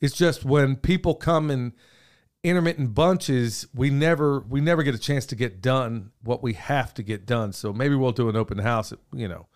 It's 0.00 0.16
just 0.16 0.44
when 0.46 0.76
people 0.76 1.14
come 1.14 1.50
in 1.50 1.74
intermittent 2.48 2.94
bunches, 2.94 3.66
we 3.74 3.90
never 3.90 4.40
we 4.40 4.60
never 4.60 4.82
get 4.82 4.94
a 4.94 4.98
chance 4.98 5.26
to 5.26 5.36
get 5.36 5.60
done 5.60 6.10
what 6.22 6.42
we 6.42 6.54
have 6.54 6.94
to 6.94 7.02
get 7.02 7.26
done. 7.26 7.52
So 7.52 7.72
maybe 7.72 7.94
we'll 7.94 8.12
do 8.12 8.28
an 8.28 8.36
open 8.36 8.58
house, 8.58 8.92
you 9.12 9.28
know, 9.28 9.46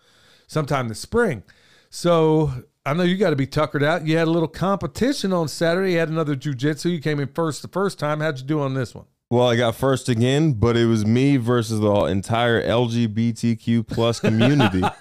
sometime 0.47 0.87
this 0.87 0.99
spring. 0.99 1.43
So 1.89 2.51
I 2.85 2.93
know 2.93 3.03
you 3.03 3.17
got 3.17 3.29
to 3.29 3.35
be 3.35 3.47
tuckered 3.47 3.83
out. 3.83 4.05
You 4.07 4.17
had 4.17 4.27
a 4.27 4.31
little 4.31 4.47
competition 4.47 5.31
on 5.31 5.47
Saturday. 5.47 5.93
You 5.93 5.99
had 5.99 6.09
another 6.09 6.35
jujitsu. 6.35 6.91
You 6.91 6.99
came 6.99 7.19
in 7.19 7.29
first 7.33 7.61
the 7.61 7.67
first 7.67 7.99
time. 7.99 8.19
How'd 8.19 8.39
you 8.39 8.45
do 8.45 8.59
on 8.61 8.73
this 8.73 8.93
one? 8.95 9.05
Well, 9.29 9.49
I 9.49 9.55
got 9.55 9.75
first 9.75 10.09
again, 10.09 10.53
but 10.53 10.77
it 10.77 10.85
was 10.85 11.05
me 11.05 11.37
versus 11.37 11.79
the 11.79 11.91
entire 12.05 12.61
LGBTQ 12.61 13.87
plus 13.87 14.19
community. 14.19 14.81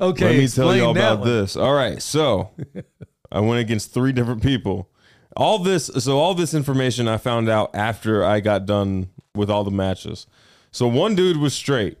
Okay, 0.00 0.24
Let 0.24 0.36
me 0.36 0.46
tell 0.46 0.76
you 0.76 0.84
all 0.84 0.90
about 0.92 1.18
one. 1.18 1.28
this. 1.28 1.56
All 1.56 1.74
right, 1.74 2.00
so 2.00 2.50
I 3.32 3.40
went 3.40 3.60
against 3.60 3.92
three 3.92 4.12
different 4.12 4.40
people. 4.40 4.88
All 5.36 5.58
this, 5.58 5.86
so 5.86 6.18
all 6.18 6.34
this 6.34 6.54
information 6.54 7.08
I 7.08 7.16
found 7.16 7.48
out 7.48 7.70
after 7.74 8.24
I 8.24 8.40
got 8.40 8.66
done 8.66 9.10
with 9.34 9.50
all 9.50 9.64
the 9.64 9.70
matches. 9.70 10.26
So 10.72 10.86
one 10.86 11.14
dude 11.14 11.36
was 11.36 11.54
straight. 11.54 11.98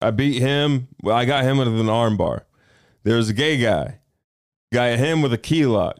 I 0.00 0.10
beat 0.10 0.40
him. 0.40 0.88
Well, 1.02 1.16
I 1.16 1.24
got 1.24 1.44
him 1.44 1.58
with 1.58 1.68
an 1.68 1.86
armbar. 1.86 2.42
There 3.04 3.16
was 3.16 3.28
a 3.28 3.34
gay 3.34 3.56
guy. 3.56 4.00
Got 4.72 4.98
him 4.98 5.22
with 5.22 5.32
a 5.32 5.38
key 5.38 5.66
lock. 5.66 5.96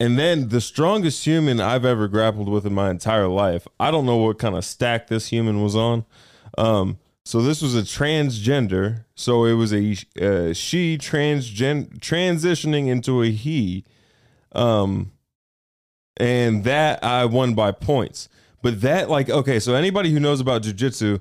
And 0.00 0.18
then 0.18 0.48
the 0.48 0.60
strongest 0.60 1.24
human 1.24 1.60
I've 1.60 1.84
ever 1.84 2.08
grappled 2.08 2.48
with 2.48 2.66
in 2.66 2.74
my 2.74 2.90
entire 2.90 3.28
life. 3.28 3.66
I 3.78 3.90
don't 3.90 4.06
know 4.06 4.16
what 4.16 4.38
kind 4.38 4.56
of 4.56 4.64
stack 4.64 5.06
this 5.06 5.28
human 5.28 5.62
was 5.62 5.76
on. 5.76 6.04
Um, 6.58 6.98
so 7.24 7.40
this 7.40 7.62
was 7.62 7.74
a 7.74 7.82
transgender. 7.82 9.04
So 9.14 9.44
it 9.44 9.54
was 9.54 9.72
a 9.72 9.92
uh, 10.20 10.52
she 10.52 10.98
transgen 10.98 11.98
transitioning 12.00 12.88
into 12.88 13.22
a 13.22 13.30
he. 13.30 13.84
Um, 14.52 15.12
and 16.16 16.64
that 16.64 17.02
I 17.04 17.24
won 17.24 17.54
by 17.54 17.72
points. 17.72 18.28
But 18.62 18.80
that 18.80 19.10
like 19.10 19.28
okay, 19.28 19.60
so 19.60 19.74
anybody 19.74 20.10
who 20.10 20.20
knows 20.20 20.40
about 20.40 20.62
jujitsu 20.62 21.20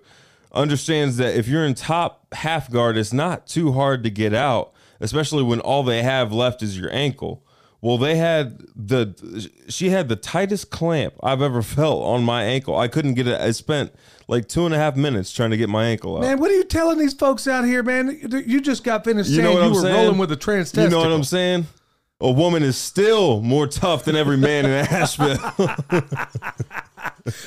understands 0.54 1.18
that 1.18 1.36
if 1.36 1.48
you're 1.48 1.66
in 1.66 1.74
top 1.74 2.34
half 2.34 2.70
guard, 2.72 2.98
it's 2.98 3.14
not 3.14 3.48
too 3.48 3.72
hard 3.74 4.04
to 4.04 4.10
get 4.10 4.34
out, 4.34 4.72
especially 5.00 5.44
when 5.44 5.60
all 5.60 5.84
they 5.84 6.04
have 6.04 6.32
left 6.32 6.62
is 6.62 6.78
your 6.80 6.94
ankle. 6.94 7.44
Well, 7.82 7.98
they 7.98 8.16
had 8.16 8.60
the 8.78 9.50
she 9.68 9.90
had 9.90 10.08
the 10.08 10.16
tightest 10.16 10.70
clamp 10.70 11.16
I've 11.22 11.42
ever 11.42 11.62
felt 11.78 12.04
on 12.04 12.24
my 12.24 12.44
ankle. 12.44 12.78
I 12.78 12.88
couldn't 12.88 13.16
get 13.16 13.28
it. 13.28 13.42
I 13.42 13.52
spent 13.52 13.94
like 14.30 14.48
two 14.48 14.66
and 14.66 14.74
a 14.74 14.78
half 14.78 14.96
minutes 14.96 15.34
trying 15.34 15.52
to 15.52 15.58
get 15.58 15.68
my 15.68 15.86
ankle 15.88 16.16
out. 16.16 16.22
Man, 16.22 16.40
what 16.40 16.50
are 16.50 16.56
you 16.56 16.64
telling 16.64 16.98
these 16.98 17.14
folks 17.14 17.46
out 17.46 17.66
here, 17.66 17.84
man? 17.84 18.18
You 18.46 18.62
just 18.62 18.86
got 18.86 19.04
finished 19.04 19.30
You 19.32 19.42
know 19.42 19.50
saying 19.50 19.58
you 19.58 19.64
I'm 19.66 19.74
were 19.74 19.82
saying? 19.82 19.96
rolling 19.96 20.18
with 20.18 20.32
a 20.32 20.38
trans 20.38 20.74
you 20.74 20.88
know 20.88 21.00
what. 21.00 21.12
I'm 21.12 21.26
saying? 21.26 21.66
A 22.24 22.32
woman 22.32 22.64
is 22.64 22.78
still 22.78 23.42
more 23.42 23.68
tough 23.68 24.06
than 24.06 24.16
every 24.16 24.38
man 24.38 24.66
in 24.66 24.72
Asheville. 24.72 25.38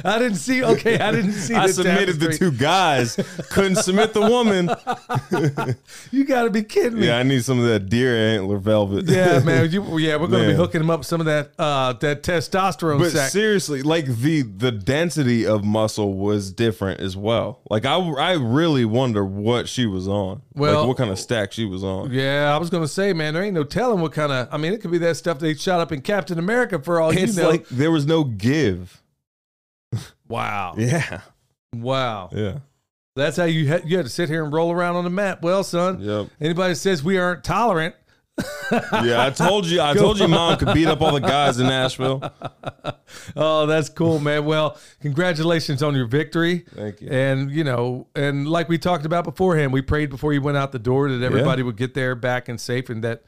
I 0.04 0.18
didn't 0.18 0.36
see. 0.38 0.64
Okay, 0.64 0.98
I 0.98 1.12
didn't 1.12 1.32
see. 1.32 1.54
I 1.54 1.66
the 1.66 1.72
submitted 1.72 2.18
the 2.20 2.32
two 2.32 2.50
guys, 2.50 3.16
couldn't 3.50 3.76
submit 3.76 4.12
the 4.14 4.22
woman. 4.22 4.70
You 6.10 6.24
got 6.24 6.44
to 6.44 6.50
be 6.50 6.62
kidding 6.62 7.00
me. 7.00 7.06
Yeah, 7.06 7.18
I 7.18 7.22
need 7.22 7.44
some 7.44 7.58
of 7.58 7.64
that 7.66 7.88
deer 7.88 8.14
antler 8.16 8.58
velvet. 8.58 9.06
Yeah, 9.08 9.38
man. 9.44 9.70
You, 9.70 9.98
yeah, 9.98 10.16
we're 10.16 10.28
going 10.28 10.44
to 10.44 10.48
be 10.48 10.54
hooking 10.56 10.80
him 10.80 10.90
up 10.90 11.00
with 11.00 11.06
some 11.06 11.20
of 11.20 11.26
that 11.26 11.50
uh, 11.58 11.92
that 11.94 12.22
testosterone 12.22 12.98
But 12.98 13.10
sack. 13.12 13.30
seriously, 13.30 13.82
like 13.82 14.06
the 14.06 14.42
the 14.42 14.72
density 14.72 15.46
of 15.46 15.64
muscle 15.64 16.14
was 16.14 16.52
different 16.52 17.00
as 17.00 17.16
well. 17.16 17.60
Like 17.70 17.84
I 17.84 17.96
I 17.96 18.32
really 18.34 18.84
wonder 18.84 19.24
what 19.24 19.68
she 19.68 19.86
was 19.86 20.06
on. 20.08 20.42
Well- 20.54 20.80
like 20.80 20.88
what 20.88 20.96
kind 20.96 21.10
of 21.10 21.18
stack 21.18 21.52
she 21.52 21.64
was 21.64 21.82
on. 21.84 22.12
yeah, 22.12 22.54
I 22.54 22.58
was 22.58 22.70
going 22.70 22.82
to 22.84 22.88
say, 22.88 23.12
man, 23.12 23.34
there 23.34 23.42
ain't 23.42 23.54
no 23.54 23.64
telling 23.64 24.00
what 24.00 24.12
kind 24.12 24.32
of. 24.32 24.48
I 24.50 24.56
mean, 24.56 24.72
it 24.72 24.80
could 24.80 24.90
be 24.90 24.98
that 24.98 25.16
stuff 25.16 25.38
they 25.38 25.54
shot 25.54 25.80
up 25.80 25.92
in 25.92 26.00
Captain 26.02 26.38
America 26.38 26.78
for 26.80 27.00
all 27.00 27.10
It's 27.16 27.36
you 27.36 27.42
know. 27.42 27.50
like 27.50 27.68
there 27.68 27.90
was 27.90 28.06
no 28.06 28.24
give. 28.24 29.02
Wow, 30.28 30.74
Yeah, 30.76 31.20
wow. 31.74 32.28
yeah. 32.32 32.58
That's 33.14 33.36
how 33.38 33.44
you 33.44 33.66
had 33.68 33.88
you 33.88 33.96
had 33.96 34.04
to 34.06 34.10
sit 34.12 34.28
here 34.28 34.44
and 34.44 34.52
roll 34.52 34.70
around 34.70 34.96
on 34.96 35.04
the 35.04 35.10
mat. 35.10 35.40
Well, 35.42 35.64
son, 35.64 36.00
Yep. 36.00 36.26
anybody 36.40 36.74
says 36.74 37.02
we 37.02 37.16
aren't 37.18 37.44
tolerant, 37.44 37.94
Yeah, 38.70 39.24
I 39.24 39.30
told 39.30 39.64
you. 39.66 39.80
I 39.80 39.94
told 40.04 40.18
you, 40.18 40.28
mom 40.28 40.58
could 40.58 40.74
beat 40.74 40.86
up 40.86 41.00
all 41.00 41.12
the 41.14 41.20
guys 41.20 41.58
in 41.58 41.66
Nashville. 41.66 42.22
Oh, 43.36 43.66
that's 43.66 43.88
cool, 43.88 44.18
man. 44.18 44.44
Well, 44.44 44.76
congratulations 45.00 45.82
on 45.82 45.94
your 45.94 46.06
victory. 46.06 46.64
Thank 46.74 47.00
you. 47.00 47.08
And 47.08 47.50
you 47.50 47.62
know, 47.64 48.08
and 48.16 48.48
like 48.48 48.68
we 48.68 48.78
talked 48.78 49.06
about 49.06 49.24
beforehand, 49.24 49.72
we 49.72 49.80
prayed 49.80 50.10
before 50.10 50.32
you 50.32 50.42
went 50.42 50.56
out 50.56 50.72
the 50.72 50.78
door 50.80 51.08
that 51.10 51.24
everybody 51.24 51.62
would 51.62 51.76
get 51.76 51.94
there 51.94 52.14
back 52.14 52.48
and 52.48 52.60
safe, 52.60 52.90
and 52.90 53.02
that. 53.04 53.22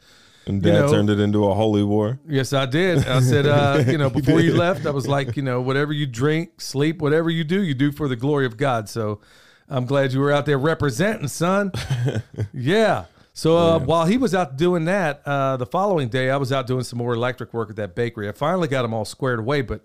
And 0.49 0.65
You 0.65 0.73
Dad 0.73 0.81
know- 0.81 0.93
turned 0.93 1.11
it 1.11 1.21
into 1.21 1.45
a 1.47 1.55
holy 1.55 1.83
war. 1.85 2.19
Yes, 2.27 2.53
I 2.53 2.65
did. 2.67 3.07
I 3.07 3.21
said, 3.21 3.47
uh, 3.47 3.85
you 3.87 3.99
know, 3.99 4.09
before 4.11 4.41
you 4.41 4.55
left, 4.57 4.87
I 4.87 4.91
was 4.91 5.07
like, 5.07 5.37
you 5.37 5.43
know, 5.43 5.61
whatever 5.61 5.93
you 5.93 6.07
drink, 6.07 6.61
sleep, 6.61 7.01
whatever 7.03 7.29
you 7.31 7.45
do, 7.45 7.63
you 7.63 7.75
do 7.75 7.93
for 7.93 8.09
the 8.09 8.17
glory 8.17 8.47
of 8.47 8.57
God. 8.57 8.89
So 8.89 9.21
I'm 9.69 9.85
glad 9.85 10.13
you 10.13 10.21
were 10.21 10.33
out 10.33 10.47
there 10.47 10.59
representing, 10.59 11.29
son. 11.29 11.71
yeah. 12.55 13.05
So 13.35 13.57
uh, 13.57 13.79
while 13.79 14.07
he 14.07 14.17
was 14.17 14.35
out 14.35 14.57
doing 14.57 14.87
that, 14.87 15.23
uh, 15.25 15.57
the 15.59 15.67
following 15.67 16.09
day, 16.09 16.31
I 16.31 16.37
was 16.39 16.51
out 16.51 16.67
doing 16.67 16.83
some 16.83 16.99
more 16.99 17.15
electric 17.15 17.55
work 17.55 17.71
at 17.71 17.77
that 17.77 17.95
bakery. 17.95 18.29
I 18.29 18.33
finally 18.33 18.67
got 18.67 18.83
them 18.83 18.93
all 18.95 19.05
squared 19.05 19.39
away. 19.39 19.61
But 19.63 19.85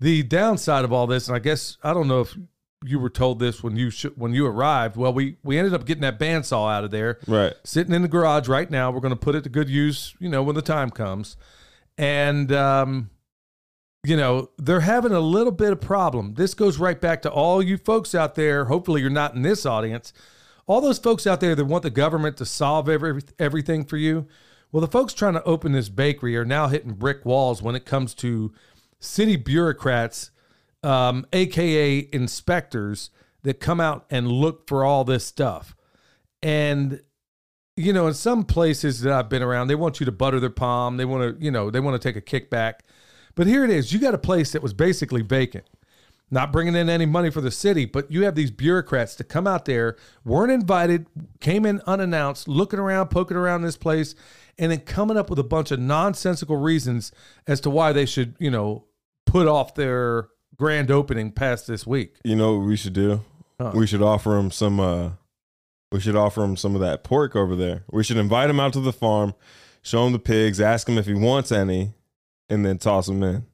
the 0.00 0.22
downside 0.24 0.84
of 0.84 0.92
all 0.92 1.06
this, 1.06 1.28
and 1.28 1.34
I 1.36 1.38
guess 1.38 1.78
I 1.82 1.94
don't 1.94 2.08
know 2.08 2.20
if 2.22 2.36
you 2.84 2.98
were 2.98 3.10
told 3.10 3.38
this 3.38 3.62
when 3.62 3.76
you 3.76 3.90
sh- 3.90 4.06
when 4.16 4.32
you 4.34 4.46
arrived. 4.46 4.96
Well, 4.96 5.12
we 5.12 5.36
we 5.42 5.58
ended 5.58 5.74
up 5.74 5.84
getting 5.86 6.02
that 6.02 6.18
bandsaw 6.18 6.72
out 6.72 6.84
of 6.84 6.90
there 6.90 7.18
Right. 7.26 7.54
sitting 7.64 7.94
in 7.94 8.02
the 8.02 8.08
garage 8.08 8.48
right 8.48 8.70
now. 8.70 8.90
We're 8.90 9.00
going 9.00 9.14
to 9.14 9.16
put 9.16 9.34
it 9.34 9.42
to 9.44 9.48
good 9.50 9.68
use, 9.68 10.14
you 10.18 10.28
know, 10.28 10.42
when 10.42 10.54
the 10.56 10.62
time 10.62 10.90
comes. 10.90 11.36
And, 11.98 12.50
um, 12.52 13.10
you 14.04 14.16
know, 14.16 14.50
they're 14.58 14.80
having 14.80 15.12
a 15.12 15.20
little 15.20 15.52
bit 15.52 15.70
of 15.72 15.80
problem. 15.80 16.34
This 16.34 16.54
goes 16.54 16.78
right 16.78 17.00
back 17.00 17.22
to 17.22 17.30
all 17.30 17.62
you 17.62 17.76
folks 17.78 18.14
out 18.14 18.34
there. 18.34 18.64
Hopefully, 18.64 19.00
you're 19.00 19.10
not 19.10 19.34
in 19.34 19.42
this 19.42 19.64
audience. 19.64 20.12
All 20.66 20.80
those 20.80 20.98
folks 20.98 21.26
out 21.26 21.40
there 21.40 21.54
that 21.54 21.64
want 21.66 21.82
the 21.84 21.90
government 21.90 22.36
to 22.38 22.44
solve 22.46 22.88
every, 22.88 23.22
everything 23.38 23.84
for 23.84 23.96
you. 23.96 24.26
Well, 24.72 24.80
the 24.80 24.88
folks 24.88 25.12
trying 25.14 25.34
to 25.34 25.44
open 25.44 25.70
this 25.72 25.88
bakery 25.88 26.36
are 26.36 26.44
now 26.44 26.66
hitting 26.66 26.94
brick 26.94 27.24
walls 27.24 27.62
when 27.62 27.76
it 27.76 27.84
comes 27.84 28.14
to 28.14 28.52
city 28.98 29.36
bureaucrats, 29.36 30.30
um, 30.82 31.26
aka 31.32 32.08
inspectors, 32.12 33.10
that 33.42 33.60
come 33.60 33.80
out 33.80 34.06
and 34.10 34.30
look 34.30 34.68
for 34.68 34.84
all 34.84 35.04
this 35.04 35.24
stuff. 35.24 35.74
And 36.42 37.00
you 37.76 37.92
know, 37.92 38.06
in 38.06 38.14
some 38.14 38.44
places 38.44 39.00
that 39.00 39.12
I've 39.12 39.28
been 39.28 39.42
around, 39.42 39.68
they 39.68 39.74
want 39.74 39.98
you 39.98 40.06
to 40.06 40.12
butter 40.12 40.38
their 40.38 40.50
palm. 40.50 40.98
They 40.98 41.04
want 41.04 41.38
to, 41.38 41.44
you 41.44 41.50
know, 41.50 41.70
they 41.70 41.80
want 41.80 42.00
to 42.00 42.12
take 42.12 42.16
a 42.16 42.40
kickback. 42.40 42.80
But 43.34 43.46
here 43.46 43.64
it 43.64 43.70
is. 43.70 43.92
You 43.92 43.98
got 43.98 44.14
a 44.14 44.18
place 44.18 44.52
that 44.52 44.62
was 44.62 44.74
basically 44.74 45.22
vacant, 45.22 45.64
not 46.30 46.52
bringing 46.52 46.76
in 46.76 46.90
any 46.90 47.06
money 47.06 47.30
for 47.30 47.40
the 47.40 47.50
city, 47.50 47.86
but 47.86 48.10
you 48.12 48.24
have 48.24 48.34
these 48.34 48.50
bureaucrats 48.50 49.14
to 49.16 49.24
come 49.24 49.46
out 49.46 49.64
there, 49.64 49.96
weren't 50.22 50.52
invited, 50.52 51.06
came 51.40 51.64
in 51.64 51.80
unannounced, 51.86 52.46
looking 52.46 52.78
around, 52.78 53.08
poking 53.08 53.38
around 53.38 53.62
this 53.62 53.78
place, 53.78 54.14
and 54.58 54.70
then 54.70 54.80
coming 54.80 55.16
up 55.16 55.30
with 55.30 55.38
a 55.38 55.44
bunch 55.44 55.70
of 55.70 55.80
nonsensical 55.80 56.58
reasons 56.58 57.10
as 57.46 57.58
to 57.62 57.70
why 57.70 57.92
they 57.92 58.04
should, 58.04 58.36
you 58.38 58.50
know, 58.50 58.84
put 59.24 59.48
off 59.48 59.74
their 59.74 60.28
grand 60.56 60.90
opening 60.90 61.30
past 61.32 61.66
this 61.66 61.86
week. 61.86 62.16
You 62.24 62.36
know 62.36 62.56
what 62.58 62.66
we 62.66 62.76
should 62.76 62.92
do? 62.92 63.20
Huh. 63.60 63.72
We 63.74 63.86
should 63.86 64.02
offer 64.02 64.36
him 64.38 64.50
some. 64.50 64.80
uh 64.80 65.10
We 65.90 66.00
should 66.00 66.16
offer 66.16 66.42
him 66.42 66.56
some 66.56 66.74
of 66.74 66.80
that 66.80 67.04
pork 67.04 67.36
over 67.36 67.54
there. 67.54 67.84
We 67.90 68.02
should 68.04 68.16
invite 68.16 68.50
him 68.50 68.58
out 68.60 68.72
to 68.74 68.80
the 68.80 68.92
farm, 68.92 69.34
show 69.82 70.06
him 70.06 70.12
the 70.12 70.18
pigs, 70.18 70.60
ask 70.60 70.88
him 70.88 70.98
if 70.98 71.06
he 71.06 71.14
wants 71.14 71.52
any, 71.52 71.92
and 72.48 72.64
then 72.64 72.78
toss 72.78 73.08
him 73.08 73.22
in. 73.22 73.46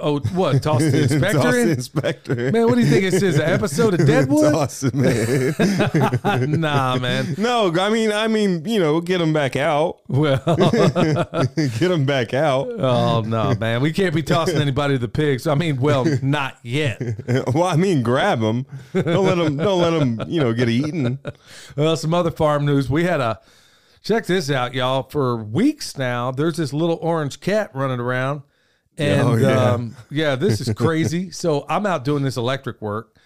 Oh, 0.00 0.18
what? 0.34 0.62
Toss 0.62 0.80
the 0.80 1.02
inspector 1.02 1.38
toss 1.42 1.54
in? 1.54 1.66
the 1.66 1.72
inspector. 1.72 2.52
Man, 2.52 2.66
what 2.66 2.74
do 2.74 2.80
you 2.80 2.86
think 2.86 3.10
this 3.10 3.22
is? 3.22 3.36
An 3.38 3.42
episode 3.50 3.94
of 3.98 4.06
Deadwood? 4.06 4.52
toss 4.52 4.82
him 4.82 5.04
in. 5.04 6.60
nah, 6.60 6.96
man. 6.98 7.34
no, 7.38 7.72
I 7.78 7.90
mean, 7.90 8.12
I 8.12 8.28
mean, 8.28 8.64
you 8.66 8.78
know, 8.80 9.00
get 9.00 9.20
him 9.20 9.32
back 9.32 9.56
out. 9.56 10.00
Well, 10.08 10.42
get 11.56 11.90
him 11.90 12.04
back 12.04 12.34
out. 12.34 12.68
oh 12.70 13.22
no, 13.22 13.54
man. 13.54 13.80
We 13.80 13.92
can't 13.92 14.14
be 14.14 14.22
tossing 14.22 14.56
anybody 14.60 14.94
to 14.94 14.98
the 14.98 15.08
pigs. 15.08 15.46
I 15.46 15.54
mean, 15.54 15.80
well, 15.80 16.04
not 16.22 16.58
yet. 16.62 17.00
well, 17.54 17.64
I 17.64 17.76
mean, 17.76 18.02
grab 18.02 18.40
him. 18.40 18.66
Don't 18.92 19.26
let 19.26 19.38
him. 19.38 19.56
Don't 19.56 19.80
let 19.80 19.92
him. 19.92 20.20
You 20.28 20.40
know, 20.40 20.52
get 20.52 20.68
eaten. 20.68 21.18
Well, 21.76 21.96
some 21.96 22.14
other 22.14 22.30
farm 22.30 22.64
news. 22.64 22.88
We 22.90 23.04
had 23.04 23.20
a 23.20 23.40
check 24.02 24.26
this 24.26 24.50
out, 24.50 24.74
y'all. 24.74 25.02
For 25.04 25.36
weeks 25.36 25.96
now, 25.98 26.30
there's 26.30 26.56
this 26.56 26.72
little 26.72 26.98
orange 27.00 27.40
cat 27.40 27.70
running 27.74 28.00
around, 28.00 28.42
and 28.98 29.20
Oh, 29.22 29.34
yeah. 29.36 29.72
um, 29.72 29.96
yeah, 30.10 30.36
this 30.36 30.60
is 30.60 30.72
crazy. 30.74 31.30
so 31.32 31.64
I'm 31.68 31.86
out 31.86 32.04
doing 32.04 32.22
this 32.22 32.36
electric 32.36 32.80
work. 32.80 33.16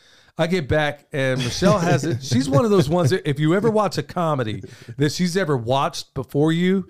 I 0.40 0.46
get 0.46 0.68
back 0.68 1.06
and 1.12 1.42
Michelle 1.42 1.78
has 1.80 2.04
it. 2.04 2.22
She's 2.22 2.48
one 2.48 2.64
of 2.64 2.70
those 2.70 2.88
ones 2.88 3.10
that 3.10 3.28
if 3.28 3.40
you 3.40 3.54
ever 3.56 3.70
watch 3.70 3.98
a 3.98 4.04
comedy 4.04 4.62
that 4.96 5.10
she's 5.10 5.36
ever 5.36 5.56
watched 5.56 6.14
before 6.14 6.52
you, 6.52 6.86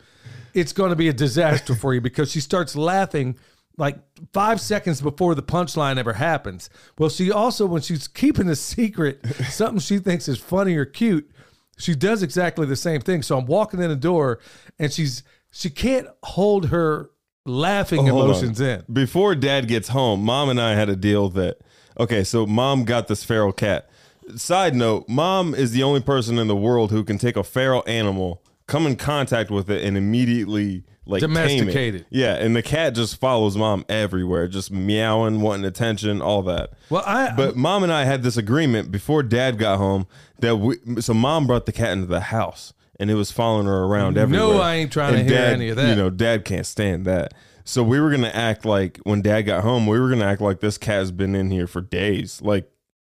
it's 0.52 0.72
going 0.72 0.90
to 0.90 0.96
be 0.96 1.08
a 1.08 1.14
disaster 1.14 1.74
for 1.74 1.94
you 1.94 2.00
because 2.02 2.30
she 2.30 2.40
starts 2.40 2.76
laughing 2.76 3.38
like 3.78 3.96
five 4.34 4.60
seconds 4.60 5.00
before 5.00 5.34
the 5.34 5.42
punchline 5.42 5.96
ever 5.96 6.12
happens. 6.12 6.68
Well, 6.98 7.08
she 7.08 7.30
also, 7.32 7.64
when 7.64 7.80
she's 7.80 8.06
keeping 8.06 8.48
a 8.50 8.56
secret, 8.56 9.24
something 9.48 9.78
she 9.78 9.98
thinks 9.98 10.28
is 10.28 10.38
funny 10.38 10.76
or 10.76 10.84
cute, 10.84 11.30
she 11.78 11.94
does 11.94 12.22
exactly 12.22 12.66
the 12.66 12.76
same 12.76 13.00
thing. 13.00 13.22
So 13.22 13.38
I'm 13.38 13.46
walking 13.46 13.80
in 13.80 13.88
the 13.88 13.96
door 13.96 14.40
and 14.78 14.92
she's, 14.92 15.22
she 15.52 15.70
can't 15.70 16.08
hold 16.24 16.66
her 16.68 17.10
laughing 17.48 18.08
oh, 18.08 18.18
on. 18.18 18.24
emotions 18.24 18.60
in. 18.60 18.84
Before 18.92 19.34
Dad 19.34 19.66
gets 19.68 19.88
home, 19.88 20.22
Mom 20.22 20.48
and 20.48 20.60
I 20.60 20.74
had 20.74 20.88
a 20.88 20.96
deal 20.96 21.28
that. 21.30 21.58
Okay, 21.98 22.22
so 22.22 22.46
Mom 22.46 22.84
got 22.84 23.08
this 23.08 23.24
feral 23.24 23.52
cat. 23.52 23.90
Side 24.36 24.74
note: 24.74 25.08
Mom 25.08 25.54
is 25.54 25.72
the 25.72 25.82
only 25.82 26.00
person 26.00 26.38
in 26.38 26.46
the 26.46 26.56
world 26.56 26.90
who 26.90 27.02
can 27.02 27.18
take 27.18 27.36
a 27.36 27.42
feral 27.42 27.82
animal, 27.86 28.42
come 28.66 28.86
in 28.86 28.96
contact 28.96 29.50
with 29.50 29.70
it, 29.70 29.82
and 29.82 29.96
immediately 29.96 30.84
like 31.08 31.22
tame 31.22 31.68
it. 31.68 32.06
Yeah, 32.10 32.34
and 32.34 32.54
the 32.54 32.62
cat 32.62 32.94
just 32.94 33.18
follows 33.18 33.56
Mom 33.56 33.84
everywhere, 33.88 34.46
just 34.46 34.70
meowing, 34.70 35.40
wanting 35.40 35.64
attention, 35.64 36.20
all 36.20 36.42
that. 36.42 36.74
Well, 36.90 37.02
I, 37.04 37.34
But 37.34 37.56
mom 37.56 37.82
and 37.82 37.92
I 37.92 38.04
had 38.04 38.22
this 38.22 38.36
agreement 38.36 38.92
before 38.92 39.22
dad 39.22 39.58
got 39.58 39.78
home 39.78 40.06
that 40.40 40.56
we 40.56 40.76
so 41.00 41.14
mom 41.14 41.46
brought 41.46 41.66
the 41.66 41.72
cat 41.72 41.92
into 41.92 42.06
the 42.06 42.20
house 42.20 42.74
and 42.98 43.10
it 43.10 43.14
was 43.14 43.30
following 43.30 43.66
her 43.66 43.84
around 43.84 44.18
everywhere. 44.18 44.54
No, 44.54 44.60
I 44.60 44.74
ain't 44.76 44.92
trying 44.92 45.14
to 45.14 45.20
And 45.20 45.28
hear 45.28 45.38
dad, 45.38 45.52
any 45.54 45.68
of 45.68 45.76
that. 45.76 45.88
You 45.88 45.96
know, 45.96 46.10
dad 46.10 46.44
can't 46.44 46.66
stand 46.66 47.04
that. 47.06 47.34
So 47.64 47.82
we 47.82 48.00
were 48.00 48.10
gonna 48.10 48.28
act 48.28 48.64
like 48.64 48.98
when 49.04 49.20
dad 49.22 49.42
got 49.42 49.62
home, 49.62 49.86
we 49.86 50.00
were 50.00 50.08
gonna 50.08 50.24
act 50.24 50.40
like 50.40 50.60
this 50.60 50.78
cat 50.78 51.00
has 51.00 51.12
been 51.12 51.34
in 51.34 51.50
here 51.50 51.66
for 51.66 51.80
days. 51.82 52.40
Like 52.40 52.70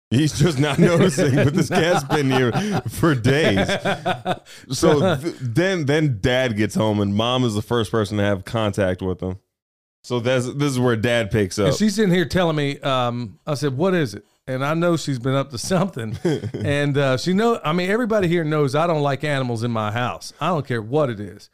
he's 0.10 0.39
just 0.39 0.60
not 0.60 0.80
noticing, 0.80 1.36
but 1.36 1.54
this 1.54 1.68
cat's 1.70 2.04
been 2.06 2.32
here 2.32 2.51
for 2.89 3.15
days. 3.15 3.68
So 4.70 5.18
th- 5.18 5.36
then 5.42 5.86
then 5.86 6.20
dad 6.22 6.56
gets 6.56 6.75
home 6.75 7.00
and 7.01 7.13
mom 7.15 7.44
is 7.44 7.54
the 7.54 7.62
first 7.62 7.92
person 7.92 8.18
to 8.18 8.24
have 8.24 8.46
contact 8.46 9.01
with 9.01 9.22
him. 9.22 9.39
So 10.04 10.20
that's 10.20 10.46
this 10.54 10.72
is 10.72 10.80
where 10.80 10.96
dad 10.96 11.32
picks 11.32 11.60
up. 11.60 11.68
And 11.68 11.75
she's 11.75 12.00
in 12.00 12.12
here 12.12 12.25
telling 12.25 12.56
me, 12.56 12.80
um, 12.80 13.39
I 13.46 13.56
said, 13.56 13.75
what 13.75 13.94
is 13.94 14.13
it? 14.13 14.24
And 14.47 14.63
I 14.63 14.75
know 14.75 14.95
she's 14.95 15.17
been 15.17 15.33
up 15.33 15.49
to 15.51 15.57
something. 15.57 16.17
and 16.53 16.97
uh, 16.97 17.17
she 17.17 17.33
know, 17.33 17.59
I 17.63 17.73
mean, 17.73 17.89
everybody 17.89 18.27
here 18.27 18.43
knows 18.43 18.75
I 18.75 18.85
don't 18.85 19.01
like 19.01 19.23
animals 19.23 19.63
in 19.63 19.71
my 19.71 19.91
house. 19.91 20.33
I 20.39 20.49
don't 20.49 20.67
care 20.67 20.81
what 20.81 21.09
it 21.09 21.19
is. 21.19 21.49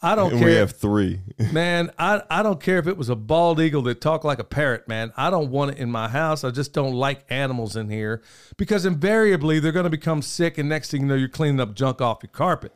I 0.00 0.14
don't 0.14 0.30
and 0.32 0.38
care. 0.38 0.48
we 0.48 0.54
have 0.54 0.72
three. 0.72 1.20
man, 1.52 1.90
I, 1.98 2.22
I 2.30 2.42
don't 2.42 2.60
care 2.60 2.78
if 2.78 2.86
it 2.86 2.96
was 2.96 3.08
a 3.08 3.16
bald 3.16 3.60
eagle 3.60 3.82
that 3.82 4.00
talked 4.00 4.24
like 4.24 4.38
a 4.38 4.44
parrot, 4.44 4.86
man. 4.86 5.12
I 5.16 5.30
don't 5.30 5.50
want 5.50 5.72
it 5.72 5.78
in 5.78 5.90
my 5.90 6.08
house. 6.08 6.44
I 6.44 6.50
just 6.50 6.72
don't 6.72 6.92
like 6.92 7.24
animals 7.30 7.74
in 7.74 7.88
here 7.88 8.22
because 8.56 8.84
invariably 8.84 9.58
they're 9.58 9.72
going 9.72 9.84
to 9.84 9.90
become 9.90 10.22
sick. 10.22 10.58
And 10.58 10.68
next 10.68 10.90
thing 10.90 11.00
you 11.02 11.06
know, 11.08 11.14
you're 11.14 11.28
cleaning 11.28 11.60
up 11.60 11.74
junk 11.74 12.00
off 12.00 12.22
your 12.22 12.30
carpet. 12.30 12.72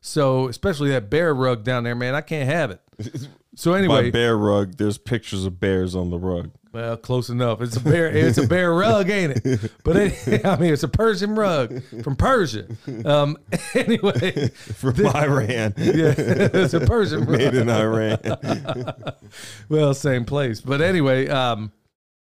So, 0.00 0.48
especially 0.48 0.90
that 0.90 1.10
bear 1.10 1.34
rug 1.34 1.62
down 1.62 1.84
there, 1.84 1.94
man, 1.94 2.14
I 2.14 2.22
can't 2.22 2.48
have 2.48 2.70
it. 2.70 2.80
So, 3.56 3.72
By 3.72 3.78
anyway, 3.80 4.10
bear 4.12 4.38
rug, 4.38 4.76
there's 4.76 4.96
pictures 4.96 5.44
of 5.44 5.58
bears 5.58 5.96
on 5.96 6.10
the 6.10 6.18
rug. 6.18 6.52
Well, 6.72 6.96
close 6.96 7.28
enough. 7.30 7.60
It's 7.62 7.76
a 7.76 7.80
bear. 7.80 8.06
It's 8.08 8.38
a 8.38 8.46
bear 8.46 8.72
rug, 8.74 9.10
ain't 9.10 9.44
it? 9.44 9.72
But 9.82 9.96
it, 9.96 10.44
I 10.46 10.56
mean, 10.56 10.72
it's 10.72 10.84
a 10.84 10.88
Persian 10.88 11.34
rug 11.34 11.82
from 12.04 12.14
Persia. 12.14 12.66
Um, 13.04 13.36
anyway, 13.74 14.48
From 14.50 14.94
Iran. 15.06 15.74
yeah, 15.76 16.14
it's 16.16 16.74
a 16.74 16.80
Persian 16.80 17.24
rug. 17.24 17.38
Made 17.38 17.54
in 17.54 17.68
Iran. 17.68 18.18
Well, 19.68 19.94
same 19.94 20.24
place. 20.24 20.60
But 20.60 20.80
anyway, 20.80 21.26
um, 21.28 21.72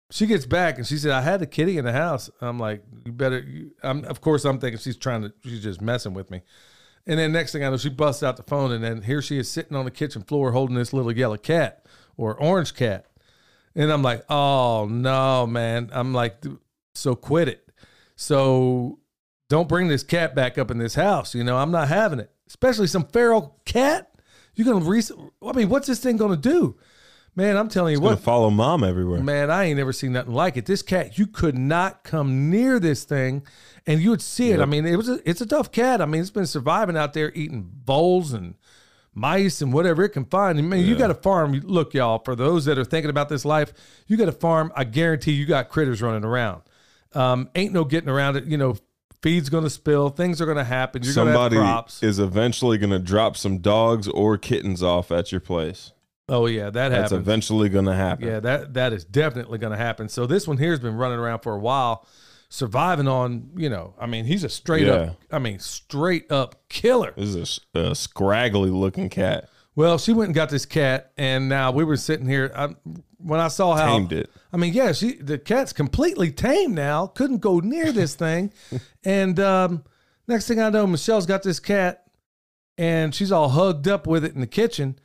she 0.10 0.26
gets 0.26 0.46
back 0.46 0.78
and 0.78 0.88
she 0.88 0.98
said, 0.98 1.12
"I 1.12 1.22
had 1.22 1.42
a 1.42 1.46
kitty 1.46 1.78
in 1.78 1.84
the 1.86 1.92
house." 1.94 2.30
I'm 2.40 2.58
like, 2.60 2.82
"You 3.06 3.12
better." 3.12 3.40
You, 3.40 3.72
I'm, 3.84 4.06
of 4.06 4.22
course, 4.22 4.46
I'm 4.46 4.60
thinking 4.60 4.80
she's 4.80 4.98
trying 4.98 5.24
to. 5.24 5.34
She's 5.44 5.62
just 5.64 5.82
messing 5.82 6.14
with 6.14 6.32
me. 6.32 6.42
And 7.06 7.20
then 7.20 7.32
next 7.32 7.52
thing 7.52 7.64
I 7.64 7.70
know, 7.70 7.78
she 7.78 7.90
busts 7.90 8.24
out 8.24 8.38
the 8.38 8.44
phone, 8.44 8.72
and 8.72 8.84
then 8.84 9.02
here 9.02 9.22
she 9.22 9.38
is 9.38 9.50
sitting 9.50 9.76
on 9.76 9.84
the 9.86 9.92
kitchen 9.92 10.22
floor 10.22 10.52
holding 10.52 10.76
this 10.76 10.94
little 10.94 11.12
yellow 11.12 11.38
cat 11.38 11.86
or 12.18 12.36
orange 12.36 12.74
cat. 12.76 13.06
And 13.80 13.92
I'm 13.92 14.04
like, 14.04 14.26
"Oh 14.30 14.88
no, 14.92 15.48
man!" 15.48 15.90
I'm 15.94 16.14
like, 16.14 16.44
"So 16.94 17.16
quit 17.16 17.48
it." 17.48 17.66
So 18.18 19.00
don't 19.48 19.70
bring 19.70 19.88
this 19.88 20.04
cat 20.04 20.36
back 20.36 20.58
up 20.58 20.70
in 20.70 20.78
this 20.78 20.96
house. 20.96 21.34
You 21.34 21.46
know, 21.46 21.58
I'm 21.58 21.72
not 21.72 21.88
having 21.88 22.20
it, 22.20 22.30
especially 22.48 22.88
some 22.88 23.06
feral 23.06 23.60
cat. 23.66 24.12
You're 24.54 24.72
gonna 24.72 24.84
re. 24.86 25.02
I 25.48 25.54
mean, 25.54 25.70
what's 25.70 25.88
this 25.88 26.00
thing 26.02 26.18
gonna 26.18 26.36
do? 26.36 26.78
Man, 27.36 27.56
I'm 27.56 27.70
telling 27.70 27.94
you 27.94 28.00
Gonna 28.00 28.16
what, 28.16 28.20
follow 28.20 28.50
mom 28.50 28.84
everywhere. 28.84 29.22
man, 29.22 29.50
I 29.50 29.66
ain't 29.66 29.78
never 29.78 29.94
seen 29.94 30.12
nothing 30.12 30.34
like 30.34 30.58
it. 30.58 30.66
This 30.66 30.82
cat, 30.82 31.18
you 31.18 31.26
could 31.26 31.58
not 31.58 32.04
come 32.04 32.50
near 32.50 32.80
this 32.82 33.06
thing, 33.06 33.44
and 33.88 34.02
you 34.02 34.10
would 34.10 34.22
see 34.22 34.52
it. 34.52 34.60
I 34.60 34.66
mean, 34.66 34.86
it 34.86 34.98
was 34.98 35.08
a, 35.08 35.20
it's 35.30 35.40
a 35.40 35.46
tough 35.46 35.72
cat. 35.72 36.02
I 36.02 36.06
mean, 36.06 36.20
it's 36.20 36.32
been 36.32 36.48
surviving 36.48 36.98
out 36.98 37.14
there 37.14 37.32
eating 37.34 37.70
bowls 37.86 38.34
and 38.34 38.56
mice 39.14 39.62
and 39.62 39.74
whatever 39.74 40.04
it 40.04 40.10
can 40.10 40.26
find. 40.26 40.60
And 40.60 40.70
man, 40.70 40.86
you 40.86 40.96
got 40.96 41.12
a 41.12 41.16
farm. 41.16 41.54
Look, 41.54 41.94
y'all, 41.94 42.20
for 42.20 42.36
those 42.36 42.66
that 42.66 42.78
are 42.78 42.86
thinking 42.86 43.10
about 43.10 43.30
this 43.30 43.46
life, 43.46 43.74
you 44.08 44.18
got 44.18 44.30
a 44.30 44.34
farm. 44.34 44.72
I 44.76 44.84
guarantee 44.84 45.32
you 45.34 45.46
got 45.46 45.70
critters 45.70 46.02
running 46.02 46.24
around. 46.24 46.62
Um, 47.14 47.50
ain't 47.56 47.74
no 47.74 47.84
getting 47.86 48.10
around 48.10 48.36
it. 48.38 48.46
You 48.46 48.58
know, 48.58 48.76
feed's 49.22 49.50
going 49.50 49.64
to 49.64 49.70
spill. 49.70 50.10
Things 50.10 50.42
are 50.42 50.46
going 50.46 50.58
to 50.58 50.64
happen. 50.64 51.04
You're 51.04 51.14
going 51.14 51.28
to 51.28 51.34
Somebody 51.34 51.56
is 52.02 52.20
eventually 52.20 52.78
gonna 52.78 53.00
drop 53.00 53.36
some 53.36 53.58
dogs 53.60 54.08
or 54.08 54.38
kittens 54.38 54.84
off 54.84 55.12
at 55.12 55.32
your 55.32 55.42
place. 55.42 55.92
oh 56.28 56.46
yeah, 56.46 56.70
that 56.70 56.92
happens. 56.92 57.10
That's 57.10 57.20
eventually 57.20 57.70
gonna 57.70 57.96
happen. 57.96 58.28
Yeah, 58.28 58.40
that 58.42 58.74
that 58.76 58.94
is 58.94 59.04
definitely 59.04 59.58
going 59.58 59.72
to 59.72 59.78
happen. 59.78 60.08
So 60.10 60.26
this 60.28 60.48
one 60.48 60.58
here 60.58 60.70
has 60.70 60.80
been 60.80 60.96
running 60.96 61.18
around 61.20 61.40
for 61.40 61.54
a 61.54 61.60
while, 61.60 62.06
surviving 62.50 63.08
on. 63.08 63.52
You 63.56 63.70
know, 63.70 63.94
I 64.00 64.06
mean, 64.06 64.26
he's 64.26 64.44
a 64.44 64.50
straight 64.50 64.88
up. 64.88 65.16
I 65.32 65.40
mean, 65.40 65.60
straight 65.60 66.32
up 66.32 66.68
killer. 66.70 67.14
This 67.16 67.36
is 67.36 67.60
a 67.74 67.96
scraggly 67.96 68.70
looking 68.70 69.10
cat. 69.10 69.50
Well, 69.76 69.98
she 69.98 70.12
went 70.12 70.28
and 70.28 70.36
got 70.36 70.50
this 70.50 70.66
cat, 70.66 71.14
and 71.18 71.48
now 71.48 71.72
we 71.72 71.86
were 71.86 71.96
sitting 71.96 72.28
here. 72.28 72.52
I, 72.54 72.76
when 73.18 73.40
I 73.40 73.48
saw 73.48 73.76
how 73.76 73.86
Tamed 73.86 74.12
it. 74.12 74.30
I 74.52 74.58
mean, 74.58 74.74
yeah, 74.74 74.92
she 74.92 75.14
the 75.14 75.38
cat's 75.38 75.74
completely 75.74 76.32
tame 76.32 76.74
now. 76.74 77.08
Couldn't 77.08 77.38
go 77.40 77.60
near 77.60 77.92
this 77.92 78.16
thing, 78.16 78.52
and 79.04 79.40
um, 79.40 79.84
next 80.28 80.48
thing 80.48 80.60
I 80.60 80.70
know, 80.70 80.88
Michelle's 80.88 81.26
got 81.26 81.44
this 81.44 81.60
cat, 81.60 82.06
and 82.78 83.14
she's 83.14 83.32
all 83.32 83.50
hugged 83.50 83.88
up 83.88 84.08
with 84.08 84.26
it 84.26 84.34
in 84.34 84.42
the 84.42 84.48
kitchen, 84.48 85.00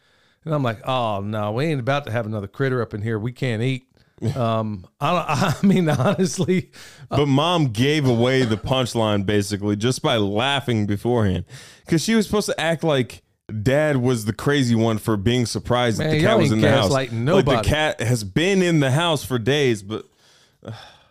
and 0.44 0.54
I'm 0.54 0.62
like, 0.62 0.86
oh 0.86 1.20
no, 1.20 1.52
we 1.52 1.66
ain't 1.66 1.80
about 1.80 2.04
to 2.06 2.12
have 2.12 2.26
another 2.26 2.48
critter 2.48 2.80
up 2.80 2.94
in 2.94 3.02
here. 3.02 3.18
We 3.18 3.32
can't 3.32 3.62
eat. 3.62 3.86
Um, 4.37 4.87
I, 5.00 5.54
I 5.62 5.66
mean, 5.66 5.88
honestly, 5.88 6.71
But 7.09 7.26
mom 7.26 7.68
gave 7.68 8.06
away 8.06 8.44
the 8.44 8.56
punchline 8.56 9.26
basically 9.26 9.76
just 9.76 10.02
by 10.02 10.16
laughing 10.16 10.87
beforehand. 10.87 11.44
Because 11.85 12.02
she 12.02 12.14
was 12.14 12.26
supposed 12.26 12.47
to 12.47 12.61
act 12.61 12.85
like 12.85 13.23
dad 13.62 13.99
was 13.99 14.25
the 14.25 14.33
crazy 14.33 14.75
one 14.75 14.99
for 14.99 15.16
being 15.16 15.47
surprised 15.47 15.99
that 15.99 16.11
the 16.11 16.21
cat 16.21 16.38
was 16.38 16.52
in 16.52 16.61
the 16.61 16.71
house. 16.71 16.90
Like 16.90 17.12
nobody. 17.12 17.56
the 17.56 17.62
cat 17.62 18.00
has 18.00 18.25
been 18.25 18.62
in 18.62 18.80
the 18.80 18.90
house 18.90 19.25
for 19.25 19.38
days, 19.38 19.83
but 19.83 20.06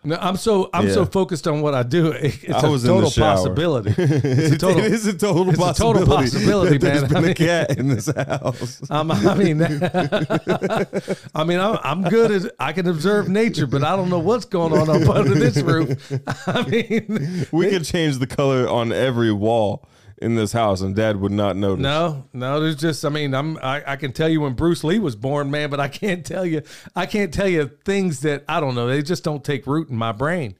no, 0.06 0.18
I'm 0.20 0.36
so 0.38 0.70
I'm 0.74 0.90
so 0.90 1.06
focused 1.06 1.48
on 1.48 1.62
what 1.62 1.74
I 1.74 1.84
do. 1.84 2.08
It- 2.12 2.24
it's 2.44 2.54
I 2.54 2.58
a 2.58 2.78
total 2.80 3.10
possibility. 3.12 3.94
It's 3.98 4.56
a 4.56 4.58
total. 4.58 4.80
it 4.84 4.92
is 4.92 5.08
a 5.08 5.14
total 5.18 5.50
it's 5.50 5.60
a 5.60 5.74
total 5.74 6.06
possibility. 6.06 6.78
possibility, 6.78 6.78
that 6.80 7.02
man. 7.02 7.08
been 7.08 7.16
I 7.16 7.20
a 7.20 7.24
mean- 7.24 7.34
cat 7.36 7.78
in 7.78 7.88
this 7.90 8.08
house. 8.08 8.82
I'm, 8.90 9.12
I 9.12 9.36
mean, 9.36 9.62
I 9.64 11.44
mean, 11.46 11.60
I'm, 11.60 11.78
I'm 11.84 12.02
good 12.04 12.32
at 12.32 12.52
I 12.60 12.74
can 12.74 12.88
observe 12.88 13.30
nature, 13.30 13.68
but 13.68 13.84
I 13.84 13.96
don't 13.96 14.10
know 14.10 14.20
what's 14.20 14.46
going 14.46 14.74
on 14.74 14.90
up 14.90 15.08
under 15.10 15.34
this 15.36 15.58
roof. 15.58 16.12
I 16.48 16.64
mean, 16.64 17.48
We 17.52 17.70
could 17.70 17.86
change 17.86 18.20
the 18.20 18.28
color 18.28 18.68
on 18.68 18.92
every 18.92 19.32
wall 19.32 19.88
in 20.24 20.36
this 20.36 20.54
house, 20.54 20.82
and 20.82 20.96
dad 20.96 21.18
would 21.18 21.32
not 21.32 21.56
notice. 21.56 21.84
no, 21.84 22.26
no, 22.34 22.60
there's 22.60 22.78
just, 22.78 23.04
I 23.06 23.10
mean, 23.10 23.36
I'm, 23.36 23.58
I, 23.58 23.84
I 23.86 23.96
can 23.98 24.14
tell 24.14 24.30
you 24.30 24.42
when 24.42 24.54
Bruce 24.54 24.84
Lee 24.84 24.98
was 25.00 25.16
born, 25.16 25.52
man, 25.52 25.70
but 25.70 25.80
I 25.80 25.90
can't 25.90 26.26
tell 26.26 26.46
you, 26.46 26.62
I 26.96 27.06
can't 27.06 27.34
tell 27.34 27.48
you 27.48 27.70
things 27.86 28.22
that 28.22 28.44
I 28.48 28.60
don't 28.60 28.74
know. 28.74 28.88
They 28.88 29.04
just 29.04 29.24
don't 29.24 29.44
take 29.44 29.68
root 29.68 29.90
in 29.90 29.98
my 29.98 30.12
brain. 30.14 30.56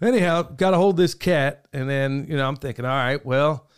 Anyhow, 0.00 0.42
got 0.42 0.70
to 0.70 0.76
hold 0.76 0.96
this 0.96 1.14
cat, 1.14 1.66
and 1.72 1.88
then 1.88 2.26
you 2.28 2.36
know, 2.36 2.48
I'm 2.48 2.56
thinking, 2.56 2.84
all 2.84 2.90
right, 2.90 3.24
well, 3.24 3.68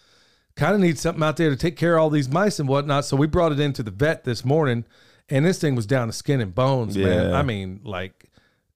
kind 0.54 0.74
of 0.74 0.80
need 0.80 0.98
something 0.98 1.22
out 1.22 1.36
there 1.36 1.50
to 1.50 1.56
take 1.56 1.76
care 1.76 1.96
of 1.96 2.02
all 2.02 2.10
these 2.10 2.28
mice 2.28 2.58
and 2.58 2.68
whatnot. 2.68 3.04
So 3.04 3.16
we 3.16 3.26
brought 3.26 3.52
it 3.52 3.60
into 3.60 3.82
the 3.82 3.90
vet 3.90 4.24
this 4.24 4.44
morning, 4.44 4.84
and 5.28 5.44
this 5.44 5.60
thing 5.60 5.74
was 5.74 5.86
down 5.86 6.06
to 6.06 6.12
skin 6.12 6.40
and 6.40 6.54
bones, 6.54 6.96
man. 6.96 7.34
I 7.34 7.42
mean, 7.42 7.80
like, 7.84 8.30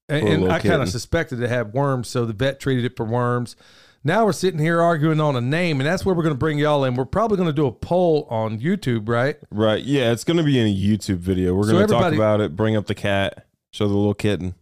and, 0.09 0.23
Poor 0.23 0.33
and 0.33 0.53
I 0.53 0.59
kind 0.59 0.83
of 0.83 0.89
suspected 0.89 1.41
it 1.41 1.49
had 1.49 1.73
worms, 1.73 2.09
so 2.09 2.27
the 2.27 2.33
vet 2.33 2.61
treated 2.61 2.85
it 2.85 2.97
for 2.97 3.07
worms. 3.07 3.57
Now 4.03 4.25
we're 4.25 4.33
sitting 4.33 4.59
here 4.61 4.81
arguing 4.81 5.21
on 5.21 5.37
a 5.37 5.43
name, 5.43 5.79
and 5.81 5.87
that's 5.87 6.07
where 6.07 6.15
we're 6.15 6.23
going 6.23 6.35
to 6.35 6.39
bring 6.39 6.59
y'all 6.59 6.85
in. 6.85 6.95
We're 6.95 7.05
probably 7.05 7.37
going 7.37 7.49
to 7.49 7.53
do 7.53 7.67
a 7.67 7.73
poll 7.73 8.27
on 8.31 8.59
YouTube, 8.59 9.09
right? 9.09 9.37
Right. 9.51 9.83
Yeah, 9.85 10.11
it's 10.13 10.25
going 10.25 10.39
to 10.39 10.43
be 10.43 10.59
in 10.59 10.67
a 10.67 10.75
YouTube 10.75 11.19
video. 11.19 11.55
We're 11.55 11.65
So 11.65 11.73
going 11.73 11.87
to 11.87 11.93
talk 11.93 12.13
about 12.15 12.41
it, 12.41 12.57
bring 12.57 12.77
up 12.77 12.87
the 12.87 12.95
cat, 12.95 13.47
show 13.73 13.87
the 13.87 13.95
little 13.95 14.15
kitten. 14.15 14.55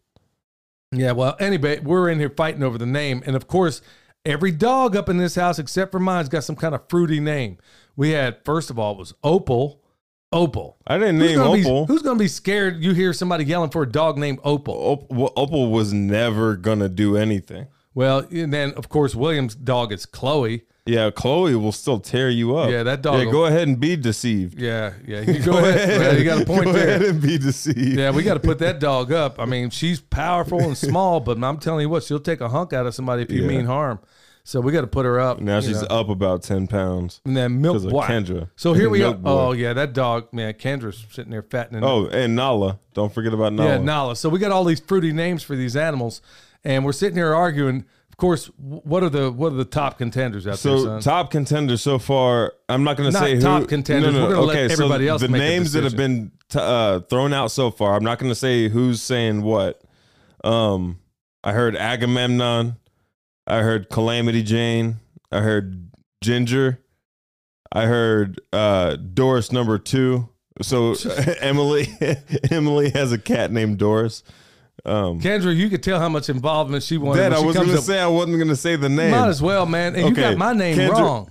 Yeah, 0.91 1.13
well, 1.13 1.37
anyway, 1.39 1.79
we're 1.81 2.09
in 2.09 2.19
here 2.19 2.33
fighting 2.37 2.65
over 2.65 2.79
the 2.79 2.87
name. 2.87 3.23
And 3.27 3.37
of 3.37 3.47
course, 3.47 3.81
every 4.25 4.51
dog 4.51 4.97
up 4.97 5.09
in 5.09 5.19
this 5.19 5.37
house, 5.37 5.59
except 5.61 5.93
for 5.93 6.01
mine's 6.01 6.29
got 6.29 6.43
some 6.43 6.57
kind 6.57 6.75
of 6.75 6.89
fruity 6.89 7.21
name. 7.21 7.59
We 7.95 8.11
had, 8.11 8.39
first 8.45 8.71
of 8.71 8.79
all, 8.79 8.93
it 8.95 8.99
was 8.99 9.15
Opal. 9.23 9.83
Opal. 10.33 10.79
I 10.87 10.99
didn't 10.99 11.21
Who's 11.21 11.31
name 11.31 11.41
Opal. 11.41 11.87
be, 11.87 11.93
who's 11.93 12.03
gonna 12.03 12.19
be 12.19 12.29
scared 12.29 12.83
you 12.83 12.93
hear 12.93 13.13
somebody 13.13 13.45
yelling 13.45 13.71
for 13.71 13.83
a 13.85 13.89
dog 13.89 14.19
named 14.19 14.41
Opal? 14.45 14.75
Op- 14.75 15.11
well, 15.13 15.33
Opal 15.37 15.71
was 15.71 15.93
never 15.93 16.57
going 16.57 16.81
to 16.81 16.89
do 16.89 17.17
anything. 17.17 17.67
Well, 17.99 18.19
and 18.31 18.53
then 18.53 18.73
of 18.75 18.89
course 18.89 19.17
William's 19.17 19.57
dog 19.57 19.93
is 19.93 20.07
Chloe. 20.07 20.63
Yeah, 20.87 21.11
Chloe 21.11 21.57
will 21.57 21.73
still 21.73 21.99
tear 21.99 22.31
you 22.31 22.57
up. 22.57 22.71
Yeah, 22.71 22.85
that 22.85 23.03
dog 23.03 23.19
Yeah, 23.19 23.25
will- 23.25 23.33
go 23.33 23.45
ahead 23.47 23.67
and 23.67 23.81
be 23.81 23.97
deceived. 23.97 24.57
Yeah, 24.61 24.93
yeah. 25.05 25.21
You 25.27 25.43
go, 25.43 25.59
ahead. 25.59 25.99
Well, 25.99 26.17
you 26.17 26.25
got 26.25 26.43
a 26.43 26.47
point 26.47 26.65
go 26.67 26.73
there. 26.75 26.89
ahead 26.97 27.03
and 27.03 27.21
be 27.21 27.39
deceived. 27.39 27.99
Yeah, 27.99 28.13
we 28.13 28.23
got 28.23 28.35
to 28.35 28.41
put 28.41 28.61
that 28.61 28.79
dog 28.91 29.11
up. 29.13 29.41
I 29.41 29.47
mean, 29.47 29.71
she's 29.71 30.01
powerful 30.01 30.61
and 30.61 30.79
small, 30.79 31.19
but 31.19 31.43
I'm 31.43 31.59
telling 31.59 31.81
you 31.83 31.89
what, 31.89 32.05
she'll 32.05 32.21
take 32.21 32.41
a 32.41 32.49
hunk 32.49 32.73
out 32.73 32.87
of 32.87 32.95
somebody 32.95 33.23
if 33.25 33.33
you 33.33 33.43
Yeah. 33.43 33.49
mean 33.49 33.65
harm. 33.67 33.99
So 34.45 34.61
we 34.63 34.71
got 34.73 34.81
to 34.83 34.87
put 34.87 35.05
her 35.05 35.19
up. 35.21 35.41
Now 35.41 35.61
she's 35.61 35.83
know. 35.83 35.89
up 35.89 36.09
about 36.09 36.43
10 36.45 36.69
pounds. 36.69 37.21
and 37.27 37.37
then 37.37 37.61
milk 37.61 37.83
boy. 37.83 38.05
Kendra. 38.07 38.49
So 38.57 38.73
here 38.75 38.89
we 38.89 39.03
are. 39.03 39.19
Oh 39.25 39.53
yeah, 39.53 39.73
that 39.75 39.93
dog, 39.93 40.33
man. 40.33 40.55
Kendra's 40.55 41.05
sitting 41.11 41.33
there 41.33 41.43
fattening. 41.43 41.83
Oh, 41.85 42.07
and 42.07 42.35
Nala. 42.37 42.79
Don't 42.95 43.13
forget 43.13 43.35
about 43.35 43.53
Nala. 43.53 43.69
yeah, 43.73 43.79
Nala. 43.79 44.17
So 44.17 44.31
we 44.31 44.39
got 44.39 44.51
all 44.53 44.65
these 44.65 44.81
fruity 44.81 45.13
names 45.13 45.43
for 45.43 45.55
these 45.57 45.77
animals, 45.77 46.23
and 46.65 46.85
we're 46.85 46.93
sitting 46.93 47.17
here 47.17 47.35
arguing. 47.35 47.85
Of 48.11 48.17
course, 48.17 48.47
what 48.57 49.03
are 49.05 49.09
the 49.09 49.31
what 49.31 49.53
are 49.53 49.57
the 49.57 49.65
top 49.65 49.99
contenders 49.99 50.47
out 50.47 50.59
there, 50.59 50.79
So 50.79 51.01
top 51.01 51.31
contenders 51.31 51.83
so 51.83 51.99
far. 51.99 52.53
I'm 52.69 52.83
not 52.83 52.97
going 52.97 53.13
to 53.13 53.17
say 53.19 53.39
top 53.39 53.63
who, 53.63 53.67
contenders. 53.69 54.15
We're 54.15 54.31
gonna 54.31 54.41
let 54.43 54.71
everybody 54.71 55.07
else 55.07 55.23
The 55.23 55.29
names 55.29 55.73
that 55.73 55.85
have 55.85 55.97
been 55.97 56.33
t- 56.49 56.59
uh, 56.61 57.01
thrown 57.01 57.33
out 57.33 57.53
so 57.53 57.71
far. 57.71 57.95
I'm 57.95 58.05
not 58.05 58.19
going 58.19 58.31
to 58.31 58.35
say 58.35 58.69
who's 58.69 59.01
saying 59.01 59.43
what. 59.43 59.81
Um, 60.43 60.99
I 61.45 61.53
heard 61.53 61.77
Agamemnon. 61.77 62.77
I 63.47 63.63
heard 63.63 63.89
Calamity 63.89 64.43
Jane. 64.43 64.97
I 65.31 65.41
heard 65.41 65.91
Ginger. 66.23 66.81
I 67.71 67.87
heard 67.87 68.41
uh, 68.53 68.97
Doris 68.97 69.53
number 69.53 69.79
two. 69.79 70.29
So 70.61 70.95
Emily, 71.41 71.87
Emily 72.51 72.91
has 72.91 73.13
a 73.13 73.19
cat 73.19 73.53
named 73.53 73.79
Doris. 73.79 74.23
Um, 74.89 75.21
Kendra, 75.21 75.55
you 75.55 75.69
could 75.69 75.83
tell 75.83 75.99
how 76.01 76.09
much 76.09 76.29
involvement 76.29 76.83
she 76.83 76.97
wanted. 76.99 77.21
When 77.23 77.33
I 77.35 77.41
was 77.41 77.55
going 77.57 77.69
to 77.69 77.79
say 77.79 78.01
I 78.01 78.07
wasn't 78.07 78.37
going 78.39 78.49
to 78.49 78.57
say 78.57 78.77
the 78.77 78.89
name. 78.89 79.11
Might 79.11 79.29
as 79.29 79.43
well, 79.43 79.67
man. 79.67 79.95
And 79.95 80.09
you 80.09 80.15
got 80.15 80.37
my 80.37 80.53
name 80.53 80.77
Kendra- 80.79 80.93
wrong. 80.99 81.31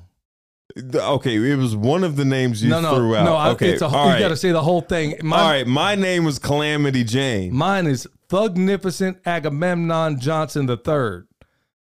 Okay, 0.93 1.35
it 1.35 1.55
was 1.55 1.75
one 1.75 2.03
of 2.03 2.17
the 2.17 2.25
names 2.25 2.61
you 2.63 2.69
No, 2.69 2.79
no, 2.81 2.95
threw 2.95 3.15
out. 3.15 3.25
no. 3.25 3.35
I, 3.35 3.49
okay, 3.51 3.69
it's 3.69 3.81
a, 3.81 3.87
all 3.87 4.05
you 4.05 4.11
right. 4.11 4.19
got 4.19 4.27
to 4.29 4.35
say 4.37 4.51
the 4.51 4.61
whole 4.61 4.81
thing. 4.81 5.15
Mine, 5.23 5.39
all 5.39 5.49
right, 5.49 5.65
my 5.65 5.95
name 5.95 6.23
was 6.23 6.37
Calamity 6.37 7.03
Jane. 7.03 7.51
Mine 7.53 7.87
is 7.87 8.07
Thugnificent 8.29 9.17
Agamemnon 9.25 10.19
Johnson 10.19 10.67
the 10.67 10.77
Third, 10.77 11.27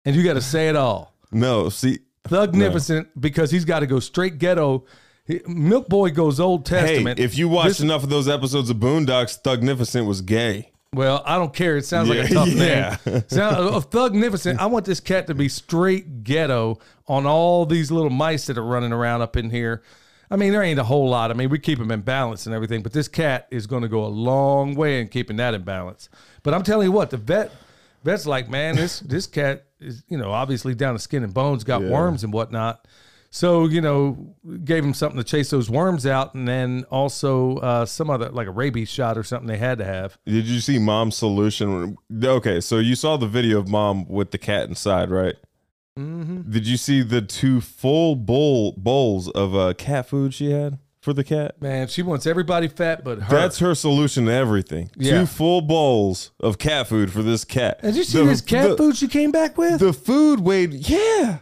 and 0.04 0.16
you 0.16 0.24
got 0.24 0.34
to 0.34 0.42
say 0.42 0.68
it 0.68 0.76
all. 0.76 1.14
No, 1.32 1.70
see, 1.70 2.00
Thugnificent 2.28 3.10
because 3.20 3.52
he's 3.52 3.66
got 3.66 3.82
to 3.82 3.88
go 3.88 4.00
straight 4.00 4.40
ghetto. 4.40 4.86
He- 5.26 5.42
Milk 5.46 5.88
Boy 5.88 6.10
goes 6.10 6.40
Old 6.40 6.66
Testament. 6.66 7.20
hey, 7.20 7.26
if 7.26 7.38
you 7.38 7.50
watched 7.50 7.68
This- 7.68 7.80
enough 7.82 8.02
of 8.04 8.10
those 8.10 8.28
episodes 8.28 8.72
of 8.72 8.78
Boondocks, 8.78 9.40
Thugnificent 9.44 10.08
was 10.08 10.22
gay. 10.22 10.71
Well, 10.94 11.24
I 11.26 11.38
don't 11.38 11.54
care. 11.54 11.78
It 11.78 11.86
sounds 11.86 12.10
like 12.10 12.30
a 12.30 12.34
tough 12.34 12.50
yeah. 12.50 12.98
name. 13.06 13.24
Sound, 13.28 13.56
uh, 13.56 13.70
uh, 13.70 13.78
of 13.78 13.90
Thugnificent, 13.90 14.60
I 14.60 14.66
want 14.66 14.86
this 14.86 15.00
cat 15.00 15.28
to 15.28 15.34
be 15.34 15.48
straight 15.48 16.24
ghetto 16.26 16.80
on 17.08 17.26
all 17.26 17.66
these 17.66 17.92
little 17.92 18.10
mice 18.10 18.48
that 18.48 18.58
are 18.58 18.64
running 18.64 18.92
around 18.92 19.22
up 19.22 19.38
in 19.38 19.50
here. 19.50 19.84
I 20.30 20.36
mean, 20.36 20.52
there 20.52 20.62
ain't 20.64 20.80
a 20.80 20.84
whole 20.84 21.10
lot. 21.10 21.32
I 21.32 21.34
mean, 21.34 21.50
we 21.50 21.60
keep 21.60 21.80
them 21.80 21.92
in 21.92 22.02
balance 22.02 22.46
and 22.46 22.54
everything, 22.54 22.82
but 22.84 22.92
this 22.92 23.08
cat 23.08 23.48
is 23.52 23.68
going 23.68 23.84
to 23.84 23.88
go 23.88 24.06
a 24.06 24.08
long 24.08 24.76
way 24.76 25.00
in 25.00 25.08
keeping 25.08 25.38
that 25.38 25.54
in 25.54 25.64
balance. 25.64 26.10
But 26.44 26.54
I'm 26.54 26.64
telling 26.64 26.88
you 26.88 26.92
what, 26.92 27.10
the 27.10 27.18
vet, 27.18 27.52
vet's 28.04 28.26
like, 28.26 28.50
man, 28.50 28.76
this 28.76 29.00
this 29.02 29.28
cat 29.28 29.66
is, 29.80 30.04
you 30.10 30.18
know, 30.18 30.32
obviously 30.32 30.76
down 30.76 30.94
to 30.94 31.00
skin 31.00 31.24
and 31.24 31.34
bones, 31.34 31.64
got 31.64 31.82
Yeah. 31.82 31.90
worms 31.90 32.24
and 32.24 32.34
whatnot. 32.34 32.86
So 33.34 33.66
you 33.66 33.80
know, 33.80 34.36
gave 34.66 34.84
him 34.84 34.94
something 34.94 35.18
to 35.18 35.24
chase 35.24 35.50
those 35.50 35.70
worms 35.70 36.06
out, 36.06 36.36
and 36.36 36.46
then 36.48 36.84
also 36.92 37.58
uh, 37.58 37.86
some 37.86 38.10
other 38.10 38.30
like 38.30 38.48
a 38.48 38.52
rabies 38.52 38.90
shot 38.90 39.18
or 39.18 39.24
something 39.24 39.48
they 39.48 39.58
had 39.58 39.78
to 39.78 39.86
have. 39.86 40.18
Did 40.26 40.46
you 40.46 40.60
see 40.60 40.78
Mom's 40.78 41.16
solution? 41.16 41.98
Okay, 42.24 42.60
so 42.60 42.78
you 42.80 42.94
saw 42.96 43.16
the 43.18 43.28
video 43.28 43.58
of 43.58 43.70
Mom 43.70 44.06
with 44.10 44.32
the 44.32 44.38
cat 44.38 44.68
inside, 44.68 45.10
right? 45.10 45.36
Mm-hmm. 45.98 46.52
Did 46.52 46.68
you 46.68 46.76
see 46.78 47.02
the 47.04 47.22
two 47.22 47.62
full 47.62 48.16
bowl 48.16 48.74
bowls 48.78 49.30
of 49.30 49.56
uh, 49.56 49.74
cat 49.76 50.08
food 50.10 50.34
she 50.34 50.52
had 50.52 50.78
for 51.02 51.14
the 51.14 51.24
cat? 51.24 51.62
Man, 51.62 51.88
she 51.88 52.02
wants 52.02 52.28
everybody 52.28 52.68
fat 52.68 53.04
but 53.04 53.20
her. 53.24 53.30
That's 53.36 53.60
her 53.60 53.76
solution 53.76 54.26
to 54.26 54.32
everything. 54.34 54.90
Yeah. 54.98 55.22
Two 55.22 55.26
full 55.26 55.62
bowls 55.62 56.32
of 56.40 56.58
cat 56.58 56.88
food 56.88 57.12
for 57.14 57.22
this 57.24 57.46
cat. 57.46 57.82
Did 57.82 57.96
you 57.96 58.04
see 58.04 58.18
The- 58.20 58.26
this 58.26 58.42
cat 58.42 58.72
the- 58.72 58.78
food 58.78 58.98
she 58.98 59.08
came 59.08 59.32
back 59.32 59.58
with? 59.58 59.80
The 59.80 59.94
food 59.94 60.42
weighed, 60.42 60.74
yeah. 60.74 61.40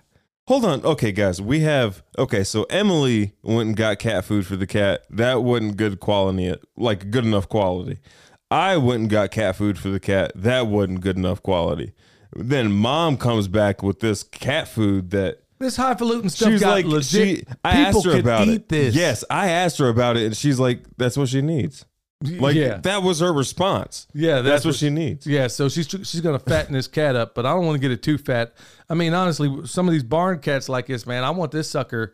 Hold 0.49 0.65
on. 0.65 0.83
Okay, 0.83 1.11
guys, 1.11 1.39
we 1.39 1.59
have 1.59 2.01
okay. 2.17 2.43
So 2.43 2.63
Emily 2.71 3.33
went 3.43 3.67
and 3.67 3.77
got 3.77 3.99
cat 3.99 4.25
food 4.25 4.47
for 4.47 4.55
the 4.55 4.65
cat. 4.65 5.03
That 5.11 5.43
wasn't 5.43 5.77
good 5.77 5.99
quality, 5.99 6.55
like 6.75 7.11
good 7.11 7.23
enough 7.23 7.47
quality. 7.47 7.99
I 8.49 8.77
went 8.77 9.01
and 9.01 9.09
got 9.11 9.29
cat 9.29 9.55
food 9.57 9.77
for 9.77 9.89
the 9.89 9.99
cat. 9.99 10.31
That 10.33 10.65
wasn't 10.65 11.01
good 11.01 11.17
enough 11.17 11.43
quality. 11.43 11.93
Then 12.35 12.71
mom 12.71 13.15
comes 13.17 13.47
back 13.47 13.83
with 13.83 13.99
this 13.99 14.23
cat 14.23 14.67
food 14.67 15.11
that 15.11 15.43
This 15.59 15.75
highfalutin 15.75 16.31
stuff 16.31 16.49
she's 16.49 16.61
got 16.61 16.71
like 16.71 16.85
legit. 16.85 17.37
she. 17.39 17.43
I 17.63 17.85
People 17.85 17.99
asked 17.99 18.05
her 18.05 18.19
about 18.19 18.47
it. 18.47 18.69
this. 18.69 18.95
Yes, 18.95 19.23
I 19.29 19.49
asked 19.49 19.77
her 19.77 19.87
about 19.87 20.17
it, 20.17 20.25
and 20.25 20.35
she's 20.35 20.59
like, 20.59 20.83
"That's 20.97 21.15
what 21.15 21.29
she 21.29 21.43
needs." 21.43 21.85
Like 22.21 22.55
yeah, 22.55 22.77
that 22.83 23.01
was 23.01 23.21
her 23.21 23.31
response. 23.31 24.05
yeah. 24.13 24.41
That's, 24.41 24.65
what, 24.65 24.75
she 24.75 24.89
needs. 24.89 25.25
Yeah, 25.25 25.47
so 25.47 25.69
she's 25.69 25.87
she's 25.87 26.19
gonna 26.19 26.37
fatten 26.39 26.73
this 26.73 26.87
cat 26.87 27.15
up, 27.15 27.33
but 27.33 27.45
I 27.45 27.53
don't 27.53 27.65
want 27.65 27.75
to 27.75 27.79
get 27.79 27.91
it 27.91 28.03
too 28.03 28.17
fat. 28.17 28.53
I 28.89 28.93
mean, 28.93 29.13
honestly, 29.13 29.65
some 29.65 29.87
of 29.87 29.93
these 29.93 30.03
barn 30.03 30.39
cats 30.39 30.67
like 30.67 30.87
this, 30.87 31.05
man. 31.05 31.23
I 31.23 31.29
want 31.29 31.51
this 31.51 31.69
sucker. 31.69 32.13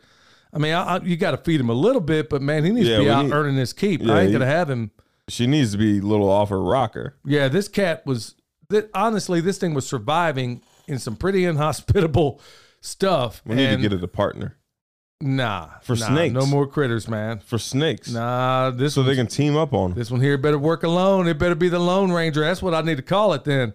I 0.53 0.59
mean, 0.59 0.73
I, 0.75 0.97
I, 0.97 1.01
you 1.01 1.17
got 1.17 1.31
to 1.31 1.37
feed 1.37 1.59
him 1.59 1.69
a 1.69 1.73
little 1.73 2.01
bit, 2.01 2.29
but 2.29 2.41
man, 2.43 2.63
he 2.63 2.69
needs 2.71 2.87
Yeah, 2.87 2.97
to 2.97 3.03
be 3.03 3.09
out 3.09 3.25
need- 3.25 3.33
earning 3.33 3.55
his 3.55 3.73
keep. 3.73 4.01
Yeah, 4.03 4.13
I 4.13 4.19
ain't 4.19 4.27
he- 4.27 4.33
gonna 4.33 4.45
have 4.45 4.69
him. 4.69 4.91
She 5.27 5.47
needs 5.47 5.71
to 5.71 5.79
be 5.79 5.97
a 5.97 6.01
little 6.01 6.29
off 6.29 6.49
her 6.49 6.61
rocker. 6.61 7.15
Yeah, 7.25 7.47
this 7.47 7.67
cat 7.67 8.05
was. 8.05 8.35
That, 8.69 8.91
honestly, 8.93 9.41
this 9.41 9.57
thing 9.57 9.73
was 9.73 9.87
surviving 9.87 10.61
in 10.87 10.99
some 10.99 11.15
pretty 11.15 11.45
inhospitable 11.45 12.41
stuff. 12.81 13.41
We 13.43 13.55
need 13.55 13.71
to 13.71 13.77
get 13.77 13.93
it 13.93 14.03
a 14.03 14.07
partner 14.07 14.55
nah 15.21 15.69
For 15.81 15.95
nah, 15.95 16.07
snakes. 16.07 16.33
No 16.33 16.45
more 16.45 16.67
critters, 16.67 17.07
man. 17.07 17.39
for 17.39 17.57
snakes, 17.57 18.11
Nah, 18.11 18.71
this 18.71 18.93
so 18.93 19.03
they 19.03 19.15
can 19.15 19.27
team 19.27 19.55
up 19.55 19.73
on. 19.73 19.93
This 19.93 20.11
one 20.11 20.21
here 20.21 20.37
better 20.37 20.57
work 20.59 20.83
alone. 20.83 21.27
It 21.27 21.39
better 21.39 21.55
be 21.55 21.69
the 21.69 21.79
Lone 21.79 22.11
Ranger. 22.11 22.41
That's 22.41 22.61
what 22.61 22.73
I 22.73 22.81
need 22.81 22.97
to 22.97 23.03
call 23.03 23.33
it 23.33 23.43
then. 23.43 23.73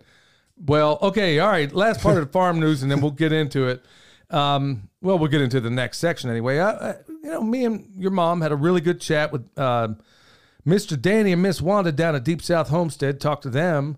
Well, 0.63 0.99
okay, 1.01 1.39
all 1.39 1.49
right. 1.49 1.73
Last 1.73 2.01
part 2.03 2.19
of 2.19 2.27
the 2.27 2.33
farm 2.33 2.61
news, 2.61 2.83
and 2.83 2.91
then 2.91 3.01
we'll 3.01 3.11
get 3.13 3.33
into 3.33 3.67
it. 3.69 3.85
Um, 4.29 4.89
well, 5.01 5.19
we'll 5.19 5.31
get 5.31 5.41
into 5.41 5.61
the 5.61 5.71
next 5.71 5.99
section 5.99 6.31
anyway. 6.31 6.59
I, 6.59 6.71
I, 6.91 6.95
you 7.23 7.31
know, 7.31 7.43
me 7.43 7.65
and 7.65 7.89
your 7.97 8.11
mom 8.11 8.43
had 8.43 8.53
a 8.53 8.57
really 8.57 8.81
good 8.81 9.01
chat 9.01 9.33
with 9.33 9.49
uh, 9.57 9.89
Mr. 10.67 11.01
Danny 11.01 11.33
and 11.33 11.43
Miss 11.43 11.61
Wanda 11.61 11.91
down 11.91 12.15
at 12.15 12.25
Deep 12.25 12.43
South 12.43 12.69
Homestead. 12.69 13.21
Talked 13.21 13.43
to 13.45 13.51
them, 13.51 13.97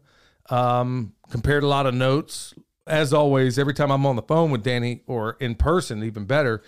um, 0.48 1.12
compared 1.30 1.64
a 1.64 1.66
lot 1.66 1.86
of 1.86 1.94
notes. 1.94 2.54
As 2.86 3.12
always, 3.12 3.58
every 3.58 3.74
time 3.74 3.90
I'm 3.90 4.06
on 4.06 4.16
the 4.16 4.22
phone 4.22 4.50
with 4.50 4.62
Danny 4.62 5.02
or 5.06 5.36
in 5.40 5.54
person, 5.54 6.02
even 6.02 6.24
better. 6.24 6.62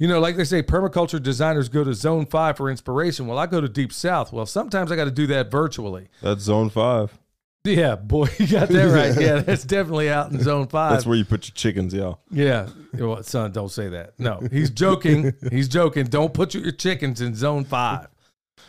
You 0.00 0.08
know, 0.08 0.18
like 0.18 0.36
they 0.36 0.44
say, 0.44 0.62
permaculture 0.62 1.22
designers 1.22 1.68
go 1.68 1.84
to 1.84 1.92
Zone 1.92 2.24
Five 2.24 2.56
for 2.56 2.70
inspiration. 2.70 3.26
Well, 3.26 3.38
I 3.38 3.44
go 3.46 3.60
to 3.60 3.68
Deep 3.68 3.92
South. 3.92 4.32
Well, 4.32 4.46
sometimes 4.46 4.90
I 4.90 4.96
got 4.96 5.04
to 5.04 5.10
do 5.10 5.26
that 5.26 5.50
virtually. 5.50 6.08
That's 6.22 6.42
zone 6.42 6.70
five. 6.70 7.16
Yeah, 7.64 7.96
boy, 7.96 8.28
you 8.38 8.46
got 8.46 8.70
that 8.70 8.84
right. 8.94 9.20
Yeah, 9.20 9.40
that's 9.40 9.64
definitely 9.64 10.08
out 10.08 10.32
in 10.32 10.40
Zone 10.40 10.68
Five. 10.68 10.92
That's 10.92 11.04
where 11.04 11.18
you 11.18 11.26
put 11.26 11.46
your 11.46 11.54
chickens, 11.54 11.92
y'all. 11.92 12.20
Yeah. 12.30 12.70
Well, 12.94 13.22
son, 13.22 13.52
don't 13.52 13.68
say 13.68 13.90
that. 13.90 14.18
No, 14.18 14.40
he's 14.50 14.70
joking. 14.70 15.34
he's 15.50 15.68
joking. 15.68 16.06
Don't 16.06 16.32
put 16.32 16.54
your 16.54 16.72
chickens 16.72 17.20
in 17.20 17.34
zone 17.34 17.64
five. 17.64 18.08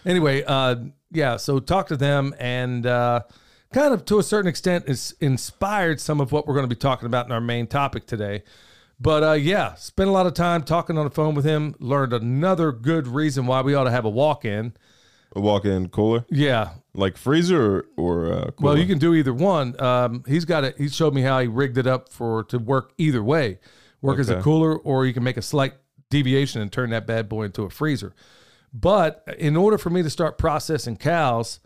Anyway, 0.06 0.44
uh, 0.46 0.76
yeah, 1.12 1.38
so 1.38 1.60
talk 1.60 1.88
to 1.88 1.96
them 1.96 2.36
and 2.40 2.86
uh, 2.86 3.22
kind 3.72 3.94
of 3.94 4.04
to 4.06 4.20
a 4.20 4.24
certain 4.24 4.50
extent 4.50 4.90
is 4.90 5.16
inspired 5.22 6.02
some 6.02 6.20
of 6.20 6.34
what 6.34 6.46
we're 6.46 6.56
going 6.56 6.70
to 6.70 6.76
be 6.76 6.80
talking 6.80 7.06
about 7.06 7.26
in 7.26 7.32
our 7.32 7.40
main 7.40 7.68
topic 7.68 8.06
today. 8.06 8.44
But 9.02 9.24
uh, 9.24 9.32
yeah, 9.32 9.74
spent 9.74 10.10
a 10.10 10.12
lot 10.12 10.28
of 10.28 10.36
time 10.36 10.62
talking 10.62 10.96
on 10.96 11.06
the 11.06 11.10
phone 11.10 11.34
with 11.34 11.44
him. 11.44 11.74
Learned 11.80 12.14
another 12.14 12.72
good 12.72 13.08
reason 13.08 13.48
why 13.48 13.62
we 13.62 13.74
ought 13.74 13.86
to 13.86 13.92
have 13.92 14.06
a 14.06 14.10
walk 14.10 14.46
in. 14.46 14.74
A 15.36 15.40
walk-in 15.40 15.88
cooler, 15.90 16.26
Yeah, 16.30 16.72
like 16.94 17.16
freezer 17.16 17.80
or, 17.80 17.86
or 17.96 18.34
uh, 18.34 18.52
cooler. 18.52 18.54
Well, 18.60 18.78
you 18.78 18.86
can 18.86 19.00
do 19.00 19.16
either 19.16 19.34
one. 19.34 19.80
Um, 19.82 20.24
he's 20.28 20.44
got 20.44 20.66
it. 20.66 20.78
He 20.78 20.90
showed 20.90 21.14
me 21.14 21.22
how 21.22 21.40
he 21.40 21.48
rigged 21.48 21.78
it 21.78 21.88
up 21.88 22.12
for 22.12 22.44
to 22.46 22.60
work 22.60 22.92
either 22.98 23.24
way, 23.24 23.60
work 24.02 24.20
as 24.20 24.30
a 24.30 24.42
cooler, 24.42 24.78
or 24.78 25.06
you 25.06 25.14
can 25.14 25.24
make 25.24 25.38
a 25.38 25.42
slight 25.42 25.74
deviation 26.10 26.62
and 26.62 26.70
turn 26.72 26.90
that 26.90 27.08
bad 27.08 27.30
boy 27.30 27.44
into 27.44 27.64
a 27.64 27.70
freezer. 27.70 28.14
But 28.74 29.24
in 29.40 29.56
order 29.56 29.78
for 29.78 29.90
me 29.90 30.04
to 30.04 30.10
start 30.10 30.38
processing 30.38 30.98
cows, 30.98 31.62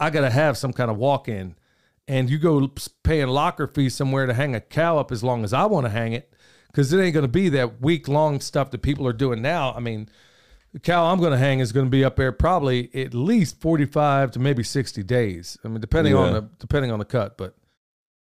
I 0.00 0.10
got 0.10 0.22
to 0.22 0.30
have 0.30 0.56
some 0.56 0.72
kind 0.72 0.90
of 0.90 0.96
walk-in. 0.96 1.54
And 2.08 2.28
you 2.28 2.38
go 2.38 2.72
paying 3.04 3.28
locker 3.28 3.66
fees 3.66 3.94
somewhere 3.94 4.26
to 4.26 4.34
hang 4.34 4.54
a 4.54 4.60
cow 4.60 4.98
up 4.98 5.12
as 5.12 5.22
long 5.22 5.44
as 5.44 5.52
I 5.52 5.66
want 5.66 5.86
to 5.86 5.90
hang 5.90 6.14
it, 6.14 6.31
because 6.72 6.92
it 6.92 7.00
ain't 7.00 7.14
going 7.14 7.22
to 7.22 7.28
be 7.28 7.48
that 7.50 7.80
week-long 7.80 8.40
stuff 8.40 8.70
that 8.72 8.82
people 8.82 9.06
are 9.06 9.12
doing 9.12 9.40
now. 9.42 9.72
I 9.74 9.80
mean, 9.80 10.08
the 10.72 10.80
cow 10.80 11.04
I'm 11.12 11.18
going 11.20 11.32
to 11.32 11.38
hang 11.38 11.60
is 11.60 11.70
going 11.70 11.86
to 11.86 11.90
be 11.90 12.04
up 12.04 12.16
there 12.16 12.32
probably 12.32 12.90
at 12.94 13.12
least 13.14 13.60
45 13.60 14.32
to 14.32 14.38
maybe 14.38 14.62
60 14.62 15.02
days. 15.02 15.58
I 15.64 15.68
mean, 15.68 15.80
depending 15.80 16.14
on 16.14 16.32
the 16.32 16.48
depending 16.58 16.90
on 16.90 16.98
the 16.98 17.04
cut, 17.04 17.36
but 17.36 17.54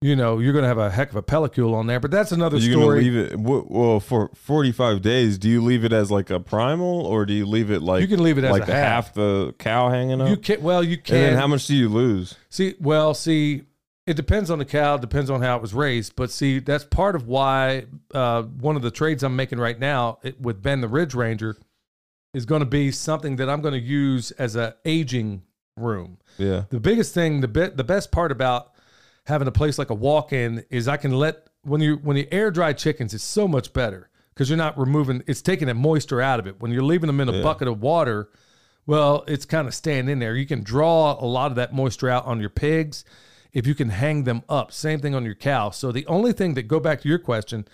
you 0.03 0.15
know, 0.15 0.39
you're 0.39 0.53
going 0.53 0.63
to 0.63 0.69
have 0.69 0.79
a 0.79 0.91
heck 0.91 1.09
of 1.11 1.17
a 1.17 1.23
pellicle 1.23 1.75
on 1.75 1.87
there. 1.87 1.99
But 1.99 2.11
that's 2.11 2.31
another 2.31 2.59
You're 2.59 2.75
gonna 2.75 2.85
story. 2.85 3.03
leave 3.03 3.17
it. 3.17 3.41
Well, 3.41 3.99
for 3.99 4.31
45 4.35 5.01
days, 5.01 5.39
do 5.39 5.49
you 5.49 5.63
leave 5.63 5.85
it 5.85 5.93
as 5.93 6.11
like 6.11 6.29
a 6.31 6.39
primal, 6.39 7.07
or 7.07 7.25
do 7.25 7.33
you 7.33 7.47
leave 7.47 7.71
it 7.71 7.81
like 7.83 8.03
You 8.03 8.07
can 8.07 8.23
leave 8.23 8.37
it 8.39 8.45
as 8.45 8.51
like 8.53 8.69
a 8.69 8.73
half. 8.73 9.07
half 9.07 9.15
the 9.15 9.55
cow 9.59 9.89
hanging 9.89 10.21
up? 10.21 10.29
you 10.29 10.37
can 10.37 10.63
well, 10.63 10.85
you 10.85 10.97
and 10.97 11.05
can 11.05 11.15
then 11.17 11.37
how 11.37 11.47
much 11.47 11.67
do 11.67 11.75
you 11.75 11.89
lose? 11.89 12.37
see. 12.51 12.75
Well, 12.79 13.15
see, 13.15 13.63
it 14.07 14.15
depends 14.15 14.51
on 14.51 14.59
the 14.59 14.65
cow. 14.65 14.97
Depends 14.97 15.31
on 15.31 15.43
how 15.43 15.57
it 15.57 15.63
was 15.63 15.75
raised. 15.75 16.15
But 16.17 16.31
see, 16.31 16.59
that's 16.61 16.85
part 16.85 17.17
of 17.17 17.27
why 17.27 17.87
uh, 18.15 18.43
one 18.43 18.77
of 18.77 18.83
the 18.83 18.91
trades 18.91 19.23
I'm 19.23 19.35
making 19.37 19.59
right 19.59 19.79
now 19.79 20.19
it, 20.23 20.41
with 20.41 20.63
Ben 20.63 20.81
the 20.81 20.89
Ridge 20.89 21.15
Ranger 21.15 21.57
is 22.33 22.45
going 22.47 22.61
to 22.61 22.67
be 22.67 22.91
something 22.93 23.37
that 23.37 23.49
I'm 23.49 23.61
going 23.63 23.75
to 23.75 23.81
use 23.81 24.31
as 24.33 24.57
a 24.57 24.77
aging 24.85 25.43
room. 25.77 26.19
Yeah, 26.39 26.65
The 26.71 26.81
biggest 26.81 27.15
thing, 27.15 27.41
the 27.41 27.49
bit, 27.49 27.77
the 27.77 27.85
best 27.85 28.13
part 28.13 28.31
about 28.31 28.73
having 29.27 29.49
a 29.49 29.53
place 29.53 29.79
like 29.79 29.91
a 29.91 29.95
walk-in 29.95 30.65
is 30.71 30.87
I 30.87 30.97
can 30.99 31.13
let 31.13 31.49
when 31.63 31.81
you 31.81 31.97
when 31.97 32.17
you 32.17 32.27
air 32.31 32.51
dry 32.51 32.73
chickens, 32.75 33.13
it's 33.13 33.25
so 33.25 33.49
much 33.49 33.73
better 33.73 34.09
because 34.33 34.49
you're 34.49 34.57
not 34.57 34.79
removing. 34.79 35.23
It's 35.27 35.43
taking 35.43 35.67
the 35.67 35.75
moisture 35.75 36.21
out 36.21 36.39
of 36.39 36.47
it. 36.47 36.61
When 36.61 36.71
you're 36.71 36.85
leaving 36.85 37.09
them 37.09 37.21
in 37.21 37.29
a 37.29 37.33
Yeah. 37.33 37.43
bucket 37.43 37.67
of 37.69 37.81
water, 37.81 38.29
well, 38.87 39.25
it's 39.27 39.45
kind 39.45 39.67
of 39.67 39.75
staying 39.75 40.09
in 40.09 40.21
there. 40.21 40.37
You 40.37 40.47
can 40.47 40.63
draw 40.63 41.19
a 41.19 41.27
lot 41.27 41.51
of 41.51 41.57
that 41.57 41.75
moisture 41.75 42.09
out 42.09 42.25
on 42.27 42.39
your 42.39 42.51
pigs 42.51 43.05
if 43.57 43.67
you 43.67 43.75
can 43.75 43.89
hang 43.89 44.25
them 44.25 44.43
up. 44.51 44.71
Same 44.71 45.01
thing 45.01 45.15
on 45.15 45.25
your 45.25 45.35
cow. 45.35 45.71
So 45.71 45.91
the 45.91 46.07
only 46.09 46.35
thing 46.35 46.53
that 46.55 46.65
go 46.65 46.79
back 46.79 47.01
to 47.01 47.09
your 47.09 47.19
question, 47.19 47.67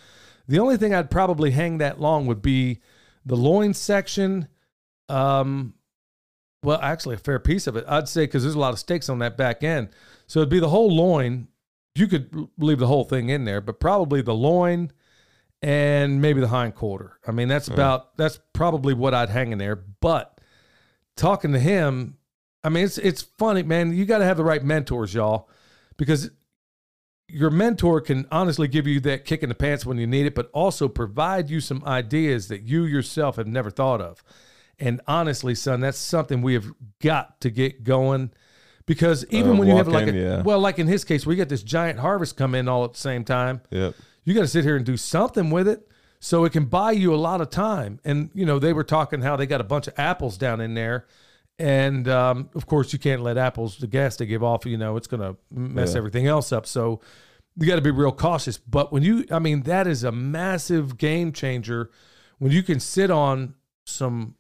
the 0.47 0.61
only 0.61 0.77
thing 0.77 0.95
I'd 0.95 1.11
probably 1.11 1.51
hang 1.51 1.79
that 1.79 2.01
long 2.01 2.27
would 2.29 2.41
be 2.41 2.81
the 3.27 3.35
loin 3.35 3.75
section. 3.75 4.47
Um, 5.09 5.75
well, 6.63 6.79
actually, 6.81 7.17
a 7.17 7.19
fair 7.19 7.41
piece 7.41 7.67
of 7.67 7.75
it, 7.75 7.85
I'd 7.89 8.09
say, 8.09 8.27
because 8.27 8.45
there's 8.45 8.55
a 8.55 8.61
lot 8.61 8.73
of 8.73 8.79
steaks 8.79 9.09
on 9.09 9.19
that 9.19 9.37
back 9.37 9.65
end. 9.65 9.89
So 10.29 10.39
it'd 10.39 10.51
be 10.51 10.61
the 10.61 10.69
whole 10.69 10.89
loin. 10.89 11.49
You 11.97 12.07
could 12.07 12.49
leave 12.59 12.79
the 12.79 12.87
whole 12.87 13.03
thing 13.03 13.29
in 13.29 13.45
there, 13.45 13.61
but 13.61 13.81
probably 13.81 14.23
the 14.23 14.35
loin 14.35 14.93
and 15.63 16.23
maybe 16.23 16.41
the 16.41 16.47
hind 16.47 16.77
quarter. 16.77 17.19
I 17.27 17.33
mean, 17.33 17.49
that's 17.49 17.67
about 17.67 18.17
that's 18.17 18.39
probably 18.53 18.95
what 18.95 19.15
I'd 19.15 19.31
hang 19.31 19.51
in 19.51 19.59
there. 19.59 19.75
But 19.75 20.41
talking 21.17 21.53
to 21.53 21.59
him, 21.59 22.19
I 22.63 22.69
mean, 22.69 22.85
it's 22.85 22.99
it's 22.99 23.23
funny, 23.23 23.65
man. 23.65 23.93
You 23.93 24.05
got 24.05 24.19
to 24.19 24.25
have 24.25 24.37
the 24.37 24.45
right 24.45 24.63
mentors, 24.63 25.13
y'all, 25.13 25.49
because 25.97 26.31
your 27.29 27.51
mentor 27.51 28.01
can 28.01 28.27
honestly 28.31 28.69
give 28.69 28.87
you 28.87 29.01
that 29.01 29.25
kick 29.25 29.43
in 29.43 29.49
the 29.49 29.55
pants 29.55 29.87
when 29.87 29.97
you 29.99 30.07
need 30.07 30.27
it, 30.27 30.35
but 30.35 30.51
also 30.53 30.89
provide 30.89 31.49
you 31.49 31.61
some 31.61 31.83
ideas 31.85 32.49
that 32.49 32.63
you 32.63 32.85
yourself 32.85 33.37
have 33.37 33.47
never 33.47 33.71
thought 33.71 34.01
of. 34.01 34.23
And 34.79 35.01
honestly, 35.07 35.55
son, 35.55 35.81
that's 35.81 35.99
something 35.99 36.43
we 36.43 36.55
have 36.55 36.73
got 37.01 37.41
to 37.41 37.51
get 37.51 37.85
going 37.85 38.33
because 38.85 39.25
even 39.31 39.53
Uh, 39.53 39.55
when 39.57 39.69
you 39.69 39.77
have 39.77 39.89
like 39.89 40.09
in, 40.09 40.17
a, 40.17 40.21
yeah. 40.21 40.43
well, 40.43 40.59
like 40.59 40.79
in 40.79 40.89
his 40.89 41.05
case, 41.05 41.25
we 41.25 41.37
get 41.37 41.49
this 41.49 41.63
giant 41.63 42.01
harvest 42.01 42.37
come 42.37 42.55
in 42.55 42.69
all 42.69 42.85
at 42.85 42.93
the 42.93 42.99
same 42.99 43.25
time 43.25 43.61
yep. 43.71 43.95
you 44.25 44.35
got 44.35 44.41
to 44.41 44.49
sit 44.49 44.65
here 44.65 44.77
and 44.77 44.85
do 44.85 44.97
something 44.97 45.51
with 45.51 45.69
it 45.69 45.89
so 46.21 46.45
it 46.45 46.53
can 46.53 46.65
buy 46.65 46.93
you 46.93 47.15
a 47.15 47.17
lot 47.17 47.41
of 47.41 47.49
time 47.49 48.01
and 48.05 48.31
you 48.35 48.45
know 48.45 48.59
they 48.59 48.73
were 48.73 48.85
talking 48.85 49.23
how 49.23 49.37
they 49.37 49.47
got 49.47 49.61
a 49.61 49.65
bunch 49.65 49.87
of 49.87 49.95
apples 49.97 50.37
down 50.37 50.61
in 50.61 50.75
there 50.75 51.07
and 51.59 52.09
um, 52.09 52.49
of 52.55 52.67
course 52.67 52.93
you 52.93 52.99
can't 52.99 53.23
let 53.23 53.37
apples 53.37 53.79
the 53.79 53.87
gas 53.87 54.17
they 54.17 54.27
give 54.27 54.43
off 54.43 54.65
you 54.67 54.77
know 54.77 54.97
it's 54.97 55.07
going 55.07 55.21
to 55.21 55.37
mess 55.51 55.93
Yeah. 55.93 55.99
everything 55.99 56.27
else 56.27 56.53
up 56.53 56.67
so 56.67 57.01
you 57.57 57.67
got 57.67 57.77
to 57.77 57.83
be 57.83 57.91
real 57.91 58.13
cautious 58.13 58.57
but 58.59 58.93
when 58.93 59.03
you 59.03 59.25
i 59.31 59.39
mean 59.39 59.63
that 59.63 59.87
is 59.87 60.03
a 60.05 60.13
massive 60.13 60.97
game 60.97 61.33
changer 61.33 61.91
when 62.39 62.51
you 62.53 62.63
can 62.63 62.81
sit 62.81 63.11
on 63.11 63.55
some 63.85 64.35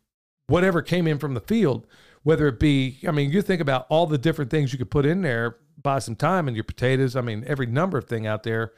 whatever 0.47 0.81
came 0.83 1.07
in 1.07 1.19
from 1.19 1.35
the 1.35 1.41
field 1.41 1.87
whether 2.23 2.49
it 2.49 2.59
be 2.59 2.99
i 3.07 3.11
mean 3.11 3.31
you 3.31 3.43
think 3.43 3.61
about 3.61 3.87
all 3.91 4.07
the 4.07 4.19
different 4.19 4.51
things 4.51 4.73
you 4.73 4.79
could 4.79 4.91
put 4.91 5.05
in 5.05 5.23
there 5.23 5.57
buy 5.83 5.99
some 5.99 6.17
time 6.17 6.49
in 6.49 6.55
your 6.55 6.65
potatoes 6.65 7.15
i 7.15 7.21
mean 7.21 7.45
every 7.47 7.67
number 7.67 7.99
of 7.99 8.05
thing 8.05 8.27
out 8.27 8.43
there 8.45 8.73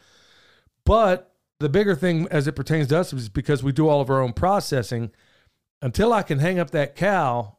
but 0.84 1.30
the 1.60 1.68
bigger 1.68 1.94
thing 1.94 2.26
as 2.30 2.46
it 2.48 2.52
pertains 2.56 2.88
to 2.88 2.98
us 2.98 3.12
is 3.12 3.28
because 3.28 3.62
we 3.62 3.72
do 3.72 3.88
all 3.88 4.00
of 4.00 4.10
our 4.10 4.20
own 4.20 4.32
processing. 4.32 5.12
Until 5.80 6.12
I 6.12 6.22
can 6.22 6.40
hang 6.40 6.58
up 6.58 6.72
that 6.72 6.96
cow, 6.96 7.53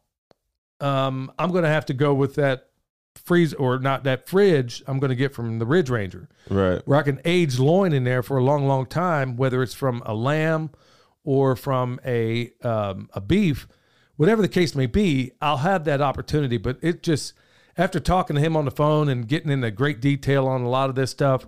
um, 0.81 1.31
I'm 1.39 1.51
going 1.51 1.63
to 1.63 1.69
have 1.69 1.85
to 1.87 1.93
go 1.93 2.13
with 2.13 2.35
that 2.35 2.69
freeze 3.15 3.53
or 3.53 3.79
not 3.79 4.03
that 4.03 4.27
fridge 4.27 4.83
I'm 4.87 4.99
going 4.99 5.09
to 5.09 5.15
get 5.15 5.33
from 5.33 5.57
the 5.59 5.65
Ridge 5.65 5.89
Ranger, 5.89 6.27
Right. 6.49 6.81
where 6.85 6.99
I 6.99 7.03
can 7.03 7.21
age 7.25 7.57
loin 7.59 7.93
in 7.93 8.03
there 8.03 8.21
for 8.21 8.37
a 8.37 8.43
long, 8.43 8.67
long 8.67 8.85
time, 8.85 9.37
whether 9.37 9.63
it's 9.63 9.73
from 9.73 10.03
a 10.05 10.13
lamb 10.13 10.69
or 11.23 11.55
from 11.55 11.99
a 12.05 12.51
um, 12.61 13.09
a 13.13 13.21
beef, 13.21 13.67
whatever 14.17 14.41
the 14.41 14.47
case 14.49 14.75
may 14.75 14.85
be. 14.85 15.31
I'll 15.41 15.57
have 15.57 15.85
that 15.85 16.01
opportunity. 16.01 16.57
But 16.57 16.77
it 16.81 17.01
just 17.03 17.33
after 17.77 17.99
talking 17.99 18.35
to 18.35 18.41
him 18.41 18.55
on 18.57 18.65
the 18.65 18.71
phone 18.71 19.09
and 19.09 19.27
getting 19.27 19.49
into 19.51 19.71
great 19.71 20.01
detail 20.01 20.47
on 20.47 20.61
a 20.61 20.69
lot 20.69 20.89
of 20.89 20.95
this 20.95 21.09
stuff, 21.11 21.47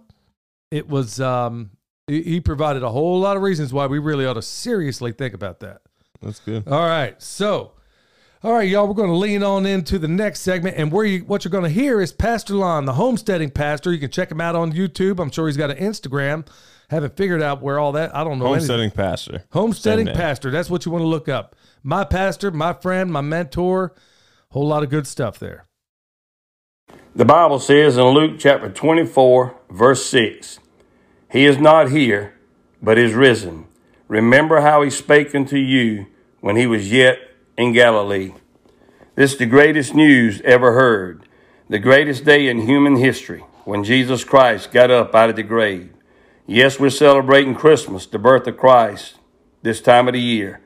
it 0.71 0.87
was 0.89 1.19
um 1.19 1.71
He, 2.07 2.23
he 2.23 2.39
provided 2.41 2.81
a 2.81 2.89
whole 2.89 3.19
lot 3.19 3.35
of 3.37 3.43
reasons 3.43 3.73
why 3.73 3.87
we 3.87 3.99
really 3.99 4.25
ought 4.25 4.33
to 4.35 4.41
seriously 4.41 5.11
think 5.11 5.33
about 5.33 5.59
that. 5.59 5.81
That's 6.21 6.39
good. 6.39 6.67
All 6.67 6.87
right. 6.87 7.21
So, 7.21 7.73
all 8.43 8.53
right, 8.53 8.69
y'all, 8.69 8.87
we're 8.87 8.93
going 8.93 9.09
to 9.09 9.15
lean 9.15 9.41
on 9.41 9.65
into 9.65 9.97
the 9.97 10.07
next 10.07 10.41
segment. 10.41 10.77
And 10.77 10.91
where 10.91 11.05
you, 11.05 11.19
what 11.21 11.43
you're 11.43 11.51
going 11.51 11.63
to 11.63 11.69
hear 11.69 11.99
is 11.99 12.11
Pastor 12.11 12.53
Lon, 12.53 12.85
the 12.85 12.93
homesteading 12.93 13.49
pastor. 13.49 13.91
You 13.91 13.99
can 13.99 14.11
check 14.11 14.31
him 14.31 14.39
out 14.39 14.55
on 14.55 14.73
YouTube. 14.73 15.19
I'm 15.19 15.31
sure 15.31 15.47
he's 15.47 15.57
got 15.57 15.71
an 15.71 15.77
Instagram. 15.77 16.47
Haven't 16.89 17.17
figured 17.17 17.41
out 17.41 17.61
where 17.61 17.79
all 17.79 17.91
that, 17.93 18.15
I 18.15 18.23
don't 18.23 18.39
know. 18.39 18.53
anything. 18.53 18.69
Homesteading 18.69 18.91
pastor. 18.91 19.43
Homesteading 19.51 20.05
Same 20.05 20.15
pastor. 20.15 20.51
That's 20.51 20.69
what 20.69 20.85
you 20.85 20.91
want 20.91 21.01
to 21.01 21.07
look 21.07 21.27
up. 21.27 21.55
My 21.83 22.03
pastor, 22.03 22.51
my 22.51 22.73
friend, 22.73 23.11
my 23.11 23.21
mentor. 23.21 23.93
Whole 24.49 24.67
lot 24.67 24.83
of 24.83 24.89
good 24.89 25.07
stuff 25.07 25.39
there. 25.39 25.65
The 27.15 27.25
Bible 27.25 27.59
says 27.59 27.97
in 27.97 28.05
Luke 28.05 28.35
chapter 28.39 28.69
24, 28.69 29.55
verse 29.71 30.05
6, 30.05 30.59
He 31.31 31.45
is 31.45 31.57
not 31.57 31.89
here, 31.89 32.35
but 32.81 32.99
is 32.99 33.13
risen. 33.13 33.65
Remember 34.07 34.61
how 34.61 34.83
he 34.83 34.89
spake 34.91 35.33
unto 35.33 35.57
you 35.57 36.05
when 36.39 36.55
he 36.55 36.67
was 36.67 36.91
yet 36.91 37.26
in 37.57 37.73
Galilee. 37.73 38.33
This 39.15 39.33
is 39.33 39.39
the 39.39 39.47
greatest 39.47 39.95
news 39.95 40.41
ever 40.41 40.73
heard, 40.73 41.27
the 41.67 41.79
greatest 41.79 42.23
day 42.23 42.47
in 42.47 42.61
human 42.61 42.97
history 42.97 43.43
when 43.65 43.83
Jesus 43.83 44.23
Christ 44.23 44.71
got 44.71 44.91
up 44.91 45.15
out 45.15 45.31
of 45.31 45.35
the 45.35 45.43
grave. 45.43 45.91
Yes, 46.45 46.79
we're 46.79 46.91
celebrating 46.91 47.55
Christmas, 47.55 48.05
the 48.05 48.19
birth 48.19 48.47
of 48.47 48.57
Christ, 48.57 49.15
this 49.63 49.81
time 49.81 50.07
of 50.07 50.13
the 50.13 50.21
year. 50.21 50.61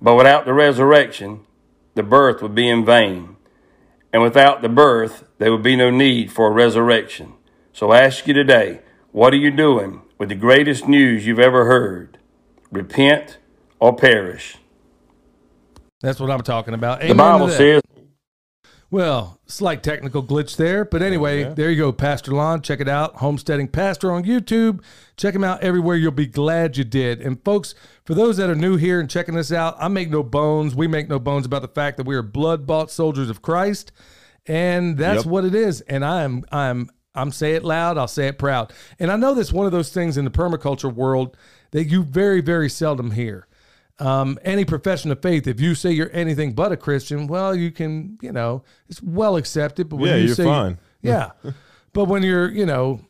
But 0.00 0.14
without 0.14 0.44
the 0.44 0.52
resurrection, 0.52 1.40
the 1.94 2.02
birth 2.02 2.42
would 2.42 2.54
be 2.54 2.68
in 2.68 2.84
vain. 2.84 3.36
And 4.12 4.22
without 4.22 4.60
the 4.60 4.68
birth, 4.68 5.24
there 5.38 5.50
would 5.50 5.62
be 5.62 5.74
no 5.74 5.90
need 5.90 6.30
for 6.30 6.48
a 6.48 6.52
resurrection. 6.52 7.32
So 7.72 7.90
I 7.90 8.02
ask 8.02 8.26
you 8.26 8.34
today, 8.34 8.82
what 9.10 9.32
are 9.32 9.38
you 9.38 9.50
doing 9.50 10.02
with 10.18 10.28
the 10.28 10.34
greatest 10.34 10.86
news 10.86 11.26
you've 11.26 11.40
ever 11.40 11.64
heard? 11.64 12.18
Repent 12.70 13.38
or 13.80 13.96
perish. 13.96 14.58
That's 16.06 16.20
what 16.20 16.30
I'm 16.30 16.42
talking 16.42 16.72
about. 16.72 17.00
The 17.00 17.06
Amen 17.06 17.16
Bible 17.16 17.48
says, 17.48 17.82
Well, 18.92 19.40
slight 19.46 19.82
technical 19.82 20.22
glitch 20.22 20.54
there, 20.54 20.84
but 20.84 21.02
anyway, 21.02 21.40
yeah. 21.40 21.48
there 21.48 21.68
you 21.68 21.78
go, 21.78 21.90
Pastor 21.92 22.30
Lon. 22.30 22.62
Check 22.62 22.78
it 22.78 22.88
out, 22.88 23.16
Homesteading 23.16 23.66
Pastor 23.66 24.12
on 24.12 24.22
YouTube. 24.22 24.84
Check 25.16 25.34
him 25.34 25.42
out 25.42 25.62
everywhere. 25.64 25.96
You'll 25.96 26.12
be 26.12 26.28
glad 26.28 26.76
you 26.76 26.84
did. 26.84 27.20
And 27.20 27.42
folks, 27.44 27.74
for 28.04 28.14
those 28.14 28.36
that 28.36 28.48
are 28.48 28.54
new 28.54 28.76
here 28.76 29.00
and 29.00 29.10
checking 29.10 29.34
this 29.34 29.50
out, 29.50 29.74
I 29.80 29.88
make 29.88 30.08
no 30.08 30.22
bones. 30.22 30.76
We 30.76 30.86
make 30.86 31.08
no 31.08 31.18
bones 31.18 31.44
about 31.44 31.62
the 31.62 31.68
fact 31.68 31.96
that 31.96 32.06
we 32.06 32.14
are 32.14 32.22
blood 32.22 32.68
bought 32.68 32.92
soldiers 32.92 33.28
of 33.28 33.42
Christ, 33.42 33.90
and 34.46 34.96
that's 34.96 35.24
Yep. 35.24 35.32
what 35.32 35.44
it 35.44 35.56
is. 35.56 35.80
And 35.80 36.04
I'm 36.04 36.44
I'm 36.52 36.88
I'm 37.16 37.32
say 37.32 37.54
it 37.54 37.64
loud. 37.64 37.98
I'll 37.98 38.06
say 38.06 38.28
it 38.28 38.38
proud. 38.38 38.72
And 39.00 39.10
I 39.10 39.16
know 39.16 39.34
that's 39.34 39.52
one 39.52 39.66
of 39.66 39.72
those 39.72 39.90
things 39.90 40.16
in 40.16 40.24
the 40.24 40.30
permaculture 40.30 40.94
world 40.94 41.36
that 41.72 41.86
you 41.86 42.04
very 42.04 42.40
very 42.40 42.68
seldom 42.70 43.10
hear 43.10 43.48
um, 43.98 44.38
any 44.42 44.64
profession 44.64 45.10
of 45.10 45.22
faith, 45.22 45.46
if 45.46 45.60
you 45.60 45.74
say 45.74 45.90
you're 45.92 46.10
anything 46.12 46.52
but 46.52 46.72
a 46.72 46.76
Christian, 46.76 47.26
well, 47.26 47.54
you 47.54 47.70
can, 47.70 48.18
you 48.20 48.32
know, 48.32 48.62
it's 48.88 49.02
well 49.02 49.36
accepted. 49.36 49.88
But 49.88 49.96
when 49.96 50.10
Yeah, 50.10 50.16
you 50.16 50.26
you're 50.26 50.34
say, 50.34 50.44
fine. 50.44 50.78
yeah, 51.02 51.30
but 51.92 52.04
when 52.06 52.22
you're, 52.22 52.50
you 52.50 52.66
know, 52.66 53.00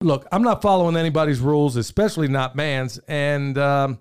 look, 0.00 0.26
I'm 0.32 0.42
not 0.42 0.60
following 0.62 0.96
anybody's 0.96 1.38
rules, 1.40 1.76
especially 1.76 2.28
not 2.28 2.56
man's, 2.56 2.98
and 3.06 3.56
um, 3.56 4.00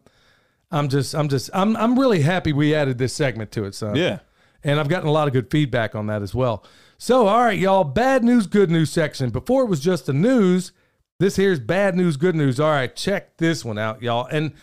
I'm 0.72 0.90
just, 0.90 1.14
I'm 1.14 1.30
just, 1.30 1.50
I'm, 1.54 1.76
I'm 1.78 2.00
really 2.00 2.22
happy 2.22 2.54
we 2.54 2.74
added 2.74 2.98
this 2.98 3.14
segment 3.14 3.52
to 3.52 3.66
it, 3.66 3.76
son. 3.76 3.96
Yeah. 3.96 4.20
And 4.64 4.80
I've 4.80 4.90
gotten 4.90 5.08
a 5.08 5.12
lot 5.12 5.28
of 5.28 5.34
good 5.34 5.50
feedback 5.52 5.96
on 5.96 6.08
that 6.08 6.22
as 6.22 6.34
well. 6.36 6.64
So, 6.98 7.28
all 7.28 7.42
right, 7.42 7.58
y'all, 7.58 7.84
bad 7.84 8.24
news, 8.24 8.46
good 8.46 8.70
news 8.70 8.92
section. 8.92 9.32
Before 9.32 9.64
it 9.64 9.68
was 9.70 9.80
just 9.80 10.06
the 10.06 10.14
news, 10.14 10.72
this 11.20 11.36
here's 11.36 11.60
bad 11.60 11.96
news, 11.96 12.16
good 12.16 12.36
news. 12.36 12.60
All 12.60 12.70
right, 12.70 12.96
check 12.96 13.38
this 13.38 13.66
one 13.66 13.80
out, 13.80 14.02
y'all. 14.04 14.28
And 14.28 14.54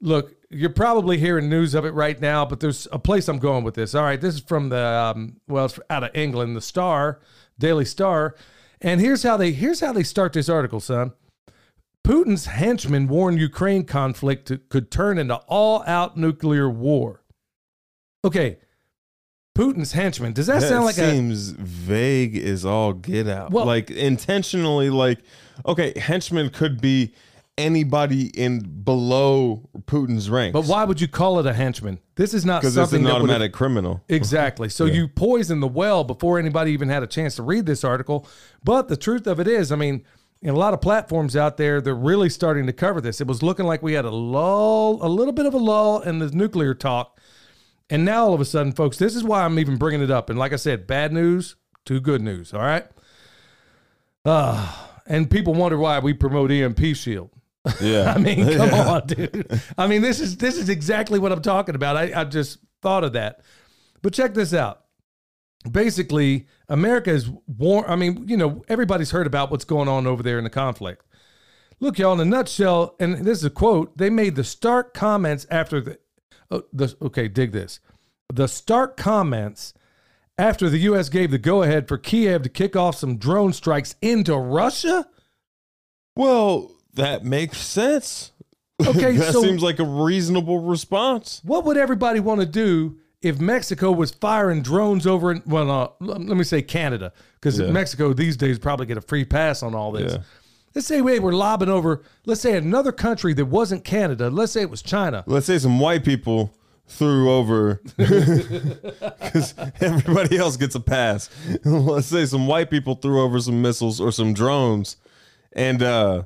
look, 0.00 0.34
you're 0.52 0.70
probably 0.70 1.18
hearing 1.18 1.48
news 1.48 1.74
of 1.74 1.84
it 1.84 1.94
right 1.94 2.20
now, 2.20 2.44
but 2.44 2.60
there's 2.60 2.86
a 2.92 2.98
place 2.98 3.28
I'm 3.28 3.38
going 3.38 3.64
with 3.64 3.74
this. 3.74 3.94
All 3.94 4.04
right, 4.04 4.20
this 4.20 4.34
is 4.34 4.40
from 4.40 4.68
the 4.68 4.84
um, 4.84 5.36
well, 5.48 5.64
it's 5.64 5.78
out 5.90 6.04
of 6.04 6.10
England, 6.14 6.56
the 6.56 6.60
Star, 6.60 7.20
Daily 7.58 7.84
Star, 7.84 8.34
and 8.80 9.00
here's 9.00 9.22
how 9.22 9.36
they 9.36 9.52
here's 9.52 9.80
how 9.80 9.92
they 9.92 10.02
start 10.02 10.32
this 10.32 10.48
article, 10.48 10.80
son. 10.80 11.12
Putin's 12.06 12.46
henchmen 12.46 13.06
warn 13.06 13.38
Ukraine 13.38 13.84
conflict 13.84 14.48
to, 14.48 14.58
could 14.58 14.90
turn 14.90 15.18
into 15.18 15.36
all-out 15.46 16.16
nuclear 16.16 16.68
war. 16.68 17.22
Okay, 18.24 18.58
Putin's 19.56 19.92
henchmen. 19.92 20.32
Does 20.32 20.46
that, 20.46 20.60
That 20.60 20.68
sound 20.68 20.84
like 20.84 20.98
a 20.98 21.10
seems 21.10 21.50
vague 21.50 22.36
as 22.36 22.64
all 22.64 22.92
get 22.92 23.28
out. 23.28 23.52
Well- 23.52 23.66
like 23.66 23.90
intentionally, 23.90 24.90
like 24.90 25.20
okay, 25.66 25.92
henchman 25.98 26.50
could 26.50 26.80
be 26.80 27.14
anybody 27.58 28.26
in 28.28 28.82
below 28.82 29.68
Putin's 29.82 30.30
ranks. 30.30 30.52
But 30.52 30.66
why 30.66 30.84
would 30.84 31.00
you 31.00 31.08
call 31.08 31.38
it 31.38 31.46
a 31.46 31.52
henchman? 31.52 31.98
This 32.14 32.34
is 32.34 32.44
not 32.44 32.62
Because 32.62 32.76
it's 32.76 32.92
an 32.92 33.06
automatic 33.06 33.52
criminal. 33.52 34.02
Exactly. 34.08 34.68
So 34.68 34.84
you 34.84 35.08
poison 35.08 35.60
the 35.60 35.68
well 35.68 36.04
before 36.04 36.38
anybody 36.38 36.72
even 36.72 36.88
had 36.88 37.02
a 37.02 37.06
chance 37.06 37.36
to 37.36 37.42
read 37.42 37.66
this 37.66 37.84
article. 37.84 38.26
But 38.64 38.88
the 38.88 38.96
truth 38.96 39.26
of 39.26 39.38
it 39.38 39.46
is, 39.46 39.70
I 39.70 39.76
mean, 39.76 40.04
in 40.40 40.50
a 40.50 40.58
lot 40.58 40.74
of 40.74 40.80
platforms 40.80 41.36
out 41.36 41.56
there, 41.56 41.80
they're 41.80 41.94
really 41.94 42.28
starting 42.28 42.66
to 42.66 42.72
cover 42.72 43.00
this. 43.00 43.20
It 43.20 43.26
was 43.26 43.42
looking 43.42 43.66
like 43.66 43.82
we 43.82 43.92
had 43.92 44.04
a 44.04 44.10
lull, 44.10 44.98
a 45.04 45.08
little 45.08 45.32
bit 45.32 45.46
of 45.46 45.54
a 45.54 45.58
lull 45.58 46.00
in 46.00 46.18
the 46.18 46.30
nuclear 46.30 46.74
talk. 46.74 47.20
And 47.90 48.04
now 48.04 48.24
all 48.24 48.34
of 48.34 48.40
a 48.40 48.44
sudden, 48.44 48.72
folks, 48.72 48.96
this 48.96 49.14
is 49.14 49.22
why 49.22 49.44
I'm 49.44 49.58
even 49.58 49.76
bringing 49.76 50.02
it 50.02 50.10
up. 50.10 50.30
And 50.30 50.38
like 50.38 50.52
I 50.52 50.56
said, 50.56 50.86
bad 50.86 51.12
news 51.12 51.56
to 51.84 52.00
good 52.00 52.22
news. 52.22 52.54
All 52.54 52.60
right. 52.60 52.86
Uh, 54.24 54.74
and 55.06 55.30
people 55.30 55.54
wonder 55.54 55.76
why 55.76 55.98
we 55.98 56.12
promote 56.14 56.50
EMP 56.50 56.96
Shield. 56.96 57.30
Yeah. 57.80 58.12
I 58.16 58.18
mean, 58.18 58.56
come 58.56 58.74
on, 58.74 59.06
dude. 59.06 59.60
I 59.78 59.86
mean, 59.86 60.02
this 60.02 60.20
is 60.20 60.36
this 60.36 60.56
is 60.56 60.68
exactly 60.68 61.18
what 61.18 61.32
I'm 61.32 61.42
talking 61.42 61.74
about. 61.74 61.96
I, 61.96 62.20
I 62.20 62.24
just 62.24 62.58
thought 62.80 63.04
of 63.04 63.12
that. 63.12 63.40
But 64.02 64.12
check 64.12 64.34
this 64.34 64.52
out. 64.52 64.80
Basically, 65.70 66.46
America 66.68 67.10
is 67.10 67.30
war. 67.46 67.88
I 67.88 67.94
mean, 67.94 68.28
you 68.28 68.36
know, 68.36 68.64
everybody's 68.68 69.12
heard 69.12 69.28
about 69.28 69.50
what's 69.50 69.64
going 69.64 69.88
on 69.88 70.06
over 70.06 70.22
there 70.22 70.38
in 70.38 70.44
the 70.44 70.50
conflict. 70.50 71.06
Look, 71.78 71.98
y'all, 71.98 72.12
in 72.12 72.20
a 72.20 72.24
nutshell, 72.24 72.96
and 73.00 73.24
this 73.24 73.38
is 73.38 73.44
a 73.44 73.50
quote. 73.50 73.96
They 73.96 74.10
made 74.10 74.36
the 74.36 74.44
stark 74.44 74.94
comments 74.94 75.46
after 75.50 75.80
the, 75.80 75.98
oh, 76.50 76.64
the 76.72 76.96
okay, 77.02 77.28
dig 77.28 77.52
this. 77.52 77.80
The 78.32 78.48
stark 78.48 78.96
comments 78.96 79.74
after 80.38 80.68
the 80.68 80.78
U.S. 80.78 81.08
gave 81.08 81.30
the 81.30 81.38
go-ahead 81.38 81.88
for 81.88 81.98
Kiev 81.98 82.42
to 82.42 82.48
kick 82.48 82.74
off 82.74 82.96
some 82.96 83.18
drone 83.18 83.52
strikes 83.52 83.94
into 84.00 84.36
Russia. 84.36 85.06
Well, 86.16 86.71
that 86.94 87.24
makes 87.24 87.58
sense. 87.58 88.32
Okay, 88.84 89.16
that 89.16 89.32
so- 89.32 89.42
seems 89.42 89.62
like 89.62 89.78
a 89.78 89.84
reasonable 89.84 90.60
response. 90.60 91.40
What 91.44 91.64
would 91.64 91.76
everybody 91.76 92.20
want 92.20 92.40
to 92.40 92.46
do 92.46 92.98
if 93.20 93.40
Mexico 93.40 93.92
was 93.92 94.10
firing 94.10 94.62
drones 94.62 95.06
over 95.06 95.30
in, 95.30 95.42
well, 95.46 95.70
uh, 95.70 95.88
let 96.00 96.20
me 96.36 96.42
say 96.44 96.60
Canada, 96.60 97.12
because 97.34 97.58
Yeah. 97.60 97.70
Mexico 97.70 98.12
these 98.12 98.36
days 98.36 98.58
probably 98.58 98.86
get 98.86 98.96
a 98.96 99.00
free 99.00 99.24
pass 99.24 99.62
on 99.62 99.74
all 99.76 99.92
this. 99.92 100.12
Yeah. 100.14 100.22
Let's 100.74 100.88
say 100.88 101.02
we 101.02 101.18
were 101.20 101.32
lobbing 101.34 101.68
over, 101.68 102.02
let's 102.26 102.40
say 102.40 102.56
another 102.56 102.90
country 102.92 103.32
that 103.34 103.44
wasn't 103.44 103.84
Canada. 103.84 104.28
Let's 104.30 104.52
say 104.52 104.62
it 104.62 104.70
was 104.70 104.82
China. 104.82 105.22
Let's 105.26 105.46
say 105.46 105.58
some 105.58 105.78
white 105.78 106.02
people 106.04 106.52
threw 106.86 107.30
over 107.30 107.80
because 107.96 109.54
everybody 109.80 110.36
else 110.38 110.56
gets 110.56 110.74
a 110.74 110.80
pass. 110.80 111.28
Let's 111.64 112.06
say 112.08 112.26
some 112.26 112.46
white 112.46 112.70
people 112.70 112.94
threw 112.96 113.22
over 113.22 113.38
some 113.40 113.62
missiles 113.62 114.00
or 114.00 114.10
some 114.12 114.34
drones, 114.34 114.96
and 115.52 115.82
uh, 115.82 116.22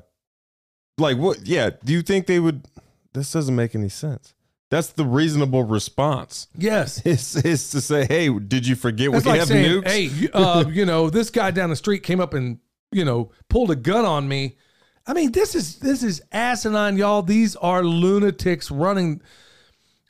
like 0.97 1.17
what? 1.17 1.45
Yeah, 1.45 1.71
do 1.83 1.93
you 1.93 2.01
think 2.01 2.27
they 2.27 2.39
would? 2.39 2.65
This 3.13 3.31
doesn't 3.31 3.55
make 3.55 3.75
any 3.75 3.89
sense. 3.89 4.33
That's 4.69 4.89
the 4.89 5.05
reasonable 5.05 5.63
response. 5.63 6.47
Yes. 6.57 7.01
Is 7.05 7.37
is 7.37 7.71
to 7.71 7.79
say, 7.81 8.05
hey, 8.05 8.29
did 8.37 8.67
you 8.67 8.75
forget 8.75 9.11
That's 9.11 9.23
we 9.23 9.31
like 9.31 9.39
have 9.39 9.47
saying, 9.47 9.81
nukes? 9.81 9.87
hey, 9.87 10.29
uh, 10.33 10.65
you 10.69 10.85
know, 10.85 11.09
this 11.09 11.29
guy 11.29 11.51
down 11.51 11.69
the 11.69 11.75
street 11.75 12.03
came 12.03 12.19
up 12.19 12.33
and, 12.33 12.59
you 12.91 13.05
know, 13.05 13.31
pulled 13.49 13.71
a 13.71 13.75
gun 13.75 14.03
on 14.03 14.27
me. 14.27 14.57
I 15.05 15.13
mean, 15.13 15.31
this 15.31 15.55
is 15.55 15.79
this 15.79 16.03
is 16.03 16.21
asinine, 16.33 16.97
y'all. 16.97 17.21
These 17.21 17.55
are 17.55 17.81
lunatics 17.81 18.69
running. 18.69 19.21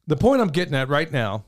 The 0.08 0.16
point 0.16 0.42
I'm 0.42 0.48
getting 0.48 0.74
at 0.74 0.90
right 0.90 1.12
now 1.12 1.46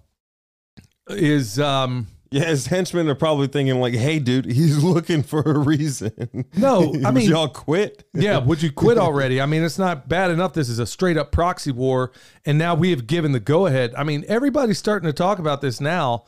is 1.08 1.60
um 1.60 2.08
Yeah, 2.32 2.46
his 2.46 2.68
henchmen 2.68 3.10
are 3.10 3.16
probably 3.16 3.48
thinking 3.48 3.80
like, 3.80 3.96
"Hey, 3.96 4.20
dude, 4.20 4.46
he's 4.46 4.84
looking 4.84 5.24
for 5.24 5.42
a 5.42 5.58
reason." 5.58 6.46
No, 6.56 6.80
I 7.04 7.08
Would 7.10 7.14
mean- 7.16 7.30
y'all 7.30 7.48
quit? 7.48 8.04
yeah, 8.14 8.38
would 8.38 8.62
you 8.62 8.72
quit 8.72 8.98
already? 9.08 9.42
I 9.42 9.46
mean, 9.48 9.64
it's 9.64 9.80
not 9.80 10.08
bad 10.08 10.30
enough 10.32 10.54
this 10.54 10.70
is 10.70 10.78
a 10.80 10.86
straight 10.86 11.18
up 11.18 11.32
proxy 11.32 11.72
war 11.72 12.12
and 12.46 12.58
now 12.58 12.76
we 12.76 12.92
have 12.92 13.08
given 13.08 13.32
the 13.32 13.40
go 13.40 13.66
ahead. 13.66 13.94
I 13.98 14.04
mean, 14.04 14.26
everybody's 14.28 14.78
starting 14.78 15.08
to 15.08 15.14
talk 15.14 15.40
about 15.40 15.62
this 15.62 15.82
now. 15.82 16.26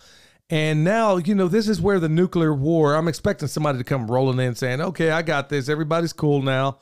And 0.50 0.84
now, 0.84 1.16
you 1.18 1.34
know, 1.34 1.48
this 1.48 1.70
is 1.70 1.80
where 1.80 1.98
the 2.00 2.10
nuclear 2.10 2.54
war, 2.54 2.96
I'm 2.96 3.08
expecting 3.08 3.48
somebody 3.48 3.78
to 3.78 3.84
come 3.86 4.10
rolling 4.12 4.40
in 4.46 4.56
saying, 4.56 4.82
"Okay, 4.82 5.12
I 5.12 5.22
got 5.22 5.48
this. 5.50 5.70
Everybody's 5.70 6.14
cool 6.14 6.42
now." 6.42 6.80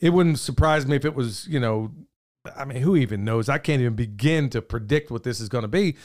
It 0.00 0.10
wouldn't 0.10 0.38
surprise 0.38 0.86
me 0.86 0.96
if 0.96 1.04
it 1.04 1.14
was, 1.14 1.46
you 1.46 1.60
know, 1.60 1.92
I 2.56 2.64
mean, 2.64 2.78
who 2.82 2.96
even 2.96 3.24
knows? 3.24 3.48
I 3.48 3.58
can't 3.58 3.80
even 3.82 3.94
begin 3.94 4.48
to 4.50 4.62
predict 4.62 5.10
what 5.10 5.22
this 5.24 5.40
is 5.40 5.48
going 5.48 5.62
to 5.62 5.68
be. 5.68 5.96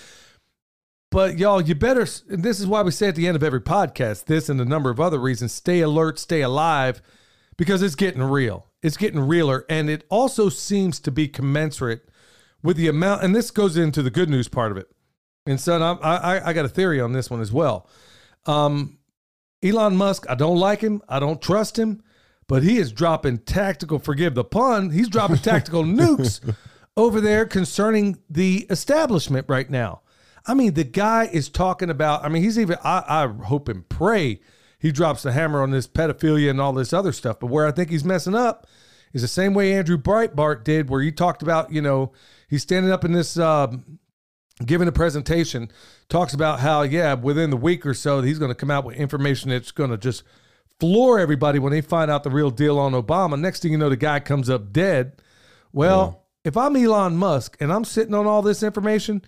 But 1.10 1.38
y'all, 1.38 1.62
you 1.62 1.76
better. 1.76 2.06
and 2.30 2.44
This 2.44 2.60
is 2.60 2.68
why 2.68 2.82
we 2.82 2.92
say 2.92 3.08
at 3.08 3.16
the 3.16 3.28
end 3.28 3.36
of 3.36 3.44
every 3.44 3.62
podcast, 3.62 4.26
this 4.26 4.50
and 4.50 4.60
a 4.60 4.66
number 4.66 4.90
of 4.90 5.00
other 5.00 5.20
reasons: 5.20 5.54
stay 5.54 5.80
alert, 5.82 6.20
stay 6.20 6.42
alive, 6.42 7.02
because 7.58 7.82
it's 7.82 7.96
getting 7.96 8.24
real. 8.24 8.68
It's 8.84 8.98
getting 8.98 9.20
realer. 9.20 9.66
And 9.70 9.90
it 9.90 10.06
also 10.10 10.50
seems 10.50 11.00
to 11.02 11.12
be 11.12 11.28
commensurate 11.28 12.08
with 12.62 12.78
the 12.78 12.88
amount. 12.88 13.24
And 13.24 13.36
this 13.36 13.52
goes 13.52 13.78
into 13.78 14.04
the 14.04 14.12
good 14.12 14.30
news 14.30 14.48
part 14.48 14.72
of 14.72 14.78
it. 14.78 14.88
And 15.46 15.60
son, 15.60 15.82
I, 15.82 15.94
I, 15.94 16.50
I 16.50 16.54
got 16.54 16.66
a 16.66 16.70
theory 16.70 17.00
on 17.00 17.14
this 17.14 17.30
one 17.30 17.42
as 17.42 17.52
well. 17.52 17.90
Um, 18.46 19.00
Elon 19.64 19.96
Musk, 19.96 20.26
I 20.30 20.36
don't 20.36 20.58
like 20.58 20.82
him. 20.82 21.02
I 21.08 21.20
don't 21.20 21.42
trust 21.42 21.80
him, 21.80 22.04
but 22.48 22.64
he 22.64 22.78
is 22.78 22.92
dropping 22.92 23.40
tactical, 23.40 24.00
forgive 24.00 24.36
the 24.36 24.44
pun, 24.44 24.92
he's 24.92 25.10
dropping 25.10 25.38
tactical 25.38 25.84
nukes 25.86 26.42
over 26.96 27.20
there 27.20 27.46
concerning 27.46 28.18
the 28.30 28.68
establishment 28.70 29.46
right 29.50 29.70
now. 29.70 30.02
I 30.48 30.54
mean, 30.54 30.74
the 30.74 30.84
guy 30.84 31.26
is 31.26 31.50
talking 31.50 31.90
about, 31.90 32.24
I 32.24 32.30
mean, 32.30 32.42
he's 32.42 32.58
even, 32.58 32.78
I, 32.84 33.04
I 33.08 33.28
hope 33.46 33.68
and 33.68 33.88
pray 33.88 34.40
he 34.80 34.92
drops 34.92 35.24
the 35.24 35.32
hammer 35.32 35.62
on 35.62 35.72
this 35.72 35.88
pedophilia 35.88 36.50
and 36.50 36.62
all 36.62 36.74
this 36.74 36.94
other 36.94 37.12
stuff. 37.12 37.40
But 37.40 37.48
where 37.48 37.68
I 37.68 37.72
think 37.72 37.90
he's 37.90 38.04
messing 38.04 38.36
up 38.36 38.68
is 39.14 39.22
the 39.22 39.28
same 39.28 39.54
way 39.54 39.74
Andrew 39.74 39.98
Breitbart 39.98 40.64
did, 40.64 40.90
where 40.90 41.02
he 41.02 41.12
talked 41.12 41.42
about, 41.42 41.72
you 41.72 41.82
know, 41.82 42.14
he's 42.48 42.62
standing 42.62 42.92
up 42.92 43.04
in 43.04 43.12
this, 43.12 43.38
um, 43.38 44.00
giving 44.66 44.88
a 44.88 44.92
presentation, 44.92 45.70
talks 46.10 46.34
about 46.34 46.60
how, 46.60 46.82
yeah, 46.84 47.14
within 47.14 47.50
the 47.50 47.58
week 47.58 47.86
or 47.86 47.94
so, 47.94 48.22
he's 48.22 48.40
going 48.40 48.52
to 48.52 48.56
come 48.56 48.72
out 48.72 48.86
with 48.86 48.96
information 48.96 49.50
that's 49.50 49.72
going 49.72 49.90
to 49.92 49.98
just 49.98 50.24
floor 50.80 51.20
everybody 51.20 51.60
when 51.60 51.72
they 51.72 51.82
find 51.82 52.10
out 52.10 52.24
the 52.24 52.30
real 52.30 52.52
deal 52.52 52.80
on 52.80 52.94
Obama. 52.94 53.40
Next 53.40 53.62
thing 53.62 53.72
you 53.72 53.78
know, 53.78 53.90
the 53.90 53.98
guy 53.98 54.20
comes 54.20 54.50
up 54.50 54.72
dead. 54.72 55.22
Well, 55.74 56.24
yeah. 56.44 56.50
if 56.50 56.58
I'm 56.58 56.76
Elon 56.76 57.18
Musk 57.18 57.58
and 57.60 57.72
I'm 57.72 57.84
sitting 57.84 58.14
on 58.14 58.26
all 58.26 58.42
this 58.42 58.64
information, 58.64 59.24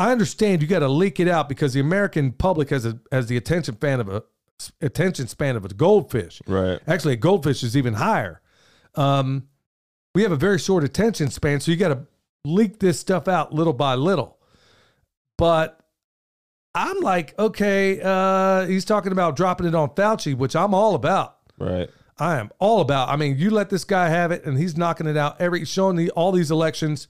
I 0.00 0.12
understand 0.12 0.62
you 0.62 0.66
got 0.66 0.78
to 0.78 0.88
leak 0.88 1.20
it 1.20 1.28
out 1.28 1.46
because 1.46 1.74
the 1.74 1.80
American 1.80 2.32
public 2.32 2.70
has 2.70 2.86
a 2.86 2.98
has 3.12 3.26
the 3.26 3.36
attention 3.36 3.74
span 3.74 4.00
of 4.00 4.08
a 4.08 4.22
attention 4.80 5.26
span 5.28 5.56
of 5.56 5.66
a 5.66 5.68
goldfish. 5.68 6.40
Right. 6.46 6.80
Actually, 6.86 7.14
a 7.14 7.18
goldfish 7.18 7.62
is 7.62 7.76
even 7.76 7.92
higher. 7.92 8.40
Um, 8.94 9.48
we 10.14 10.22
have 10.22 10.32
a 10.32 10.36
very 10.36 10.58
short 10.58 10.84
attention 10.84 11.28
span, 11.28 11.60
so 11.60 11.70
you 11.70 11.76
got 11.76 11.88
to 11.88 12.06
leak 12.46 12.78
this 12.78 12.98
stuff 12.98 13.28
out 13.28 13.52
little 13.52 13.74
by 13.74 13.94
little. 13.94 14.38
But 15.36 15.78
I'm 16.74 17.00
like, 17.00 17.38
okay, 17.38 18.00
uh, 18.02 18.64
he's 18.64 18.86
talking 18.86 19.12
about 19.12 19.36
dropping 19.36 19.66
it 19.66 19.74
on 19.74 19.90
Fauci, 19.90 20.34
which 20.34 20.56
I'm 20.56 20.72
all 20.72 20.94
about. 20.94 21.36
Right. 21.58 21.90
I 22.18 22.38
am 22.38 22.48
all 22.58 22.80
about. 22.80 23.10
I 23.10 23.16
mean, 23.16 23.36
you 23.36 23.50
let 23.50 23.68
this 23.68 23.84
guy 23.84 24.08
have 24.08 24.32
it, 24.32 24.46
and 24.46 24.56
he's 24.56 24.78
knocking 24.78 25.06
it 25.06 25.18
out. 25.18 25.38
Every 25.38 25.66
showing 25.66 25.96
the 25.96 26.08
all 26.12 26.32
these 26.32 26.50
elections 26.50 27.06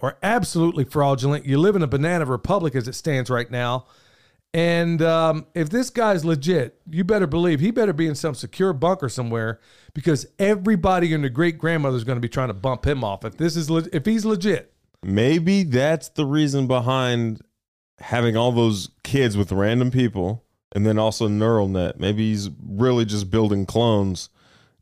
are 0.00 0.18
absolutely 0.22 0.84
fraudulent. 0.84 1.46
You 1.46 1.58
live 1.58 1.76
in 1.76 1.82
a 1.82 1.86
banana 1.86 2.24
republic 2.24 2.74
as 2.74 2.88
it 2.88 2.94
stands 2.94 3.30
right 3.30 3.50
now. 3.50 3.86
And 4.52 5.00
um, 5.00 5.46
if 5.54 5.70
this 5.70 5.90
guy's 5.90 6.24
legit, 6.24 6.80
you 6.90 7.04
better 7.04 7.28
believe 7.28 7.60
he 7.60 7.70
better 7.70 7.92
be 7.92 8.08
in 8.08 8.16
some 8.16 8.34
secure 8.34 8.72
bunker 8.72 9.08
somewhere 9.08 9.60
because 9.94 10.26
everybody 10.38 11.14
and 11.14 11.22
their 11.22 11.30
great 11.30 11.56
grandmother 11.56 11.96
is 11.96 12.04
going 12.04 12.16
to 12.16 12.20
be 12.20 12.28
trying 12.28 12.48
to 12.48 12.54
bump 12.54 12.84
him 12.84 13.04
off. 13.04 13.24
If 13.24 13.36
this 13.36 13.56
is 13.56 13.70
le- 13.70 13.86
if 13.92 14.04
he's 14.04 14.24
legit, 14.24 14.72
maybe 15.04 15.62
that's 15.62 16.08
the 16.08 16.26
reason 16.26 16.66
behind 16.66 17.42
having 18.00 18.36
all 18.36 18.50
those 18.50 18.90
kids 19.04 19.36
with 19.36 19.52
random 19.52 19.90
people 19.92 20.44
and 20.72 20.84
then 20.84 20.98
also 20.98 21.28
neural 21.28 21.68
net. 21.68 22.00
Maybe 22.00 22.30
he's 22.30 22.50
really 22.66 23.04
just 23.04 23.30
building 23.30 23.66
clones 23.66 24.30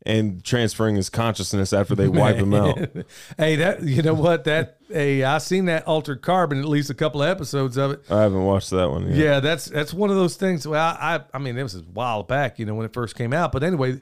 and 0.03 0.43
transferring 0.43 0.95
his 0.95 1.09
consciousness 1.09 1.73
after 1.73 1.95
they 1.95 2.07
wipe 2.07 2.37
him 2.37 2.53
out. 2.53 2.77
hey, 3.37 3.55
that 3.57 3.83
you 3.83 4.01
know 4.01 4.13
what 4.13 4.45
that 4.45 4.77
hey, 4.89 5.23
I 5.23 5.37
seen 5.39 5.65
that 5.65 5.87
altered 5.87 6.21
carbon 6.21 6.59
at 6.59 6.65
least 6.65 6.89
a 6.89 6.93
couple 6.93 7.21
of 7.21 7.29
episodes 7.29 7.77
of 7.77 7.91
it. 7.91 8.03
I 8.09 8.21
haven't 8.21 8.43
watched 8.43 8.69
that 8.71 8.89
one 8.89 9.07
yet. 9.07 9.15
Yeah, 9.15 9.39
that's 9.39 9.65
that's 9.65 9.93
one 9.93 10.09
of 10.09 10.15
those 10.15 10.35
things. 10.35 10.67
Well, 10.67 10.81
I 10.81 11.21
I 11.33 11.39
mean, 11.39 11.57
it 11.57 11.63
was 11.63 11.75
a 11.75 11.79
while 11.79 12.23
back, 12.23 12.59
you 12.59 12.65
know, 12.65 12.75
when 12.75 12.85
it 12.85 12.93
first 12.93 13.15
came 13.15 13.33
out. 13.33 13.51
But 13.51 13.63
anyway, 13.63 14.01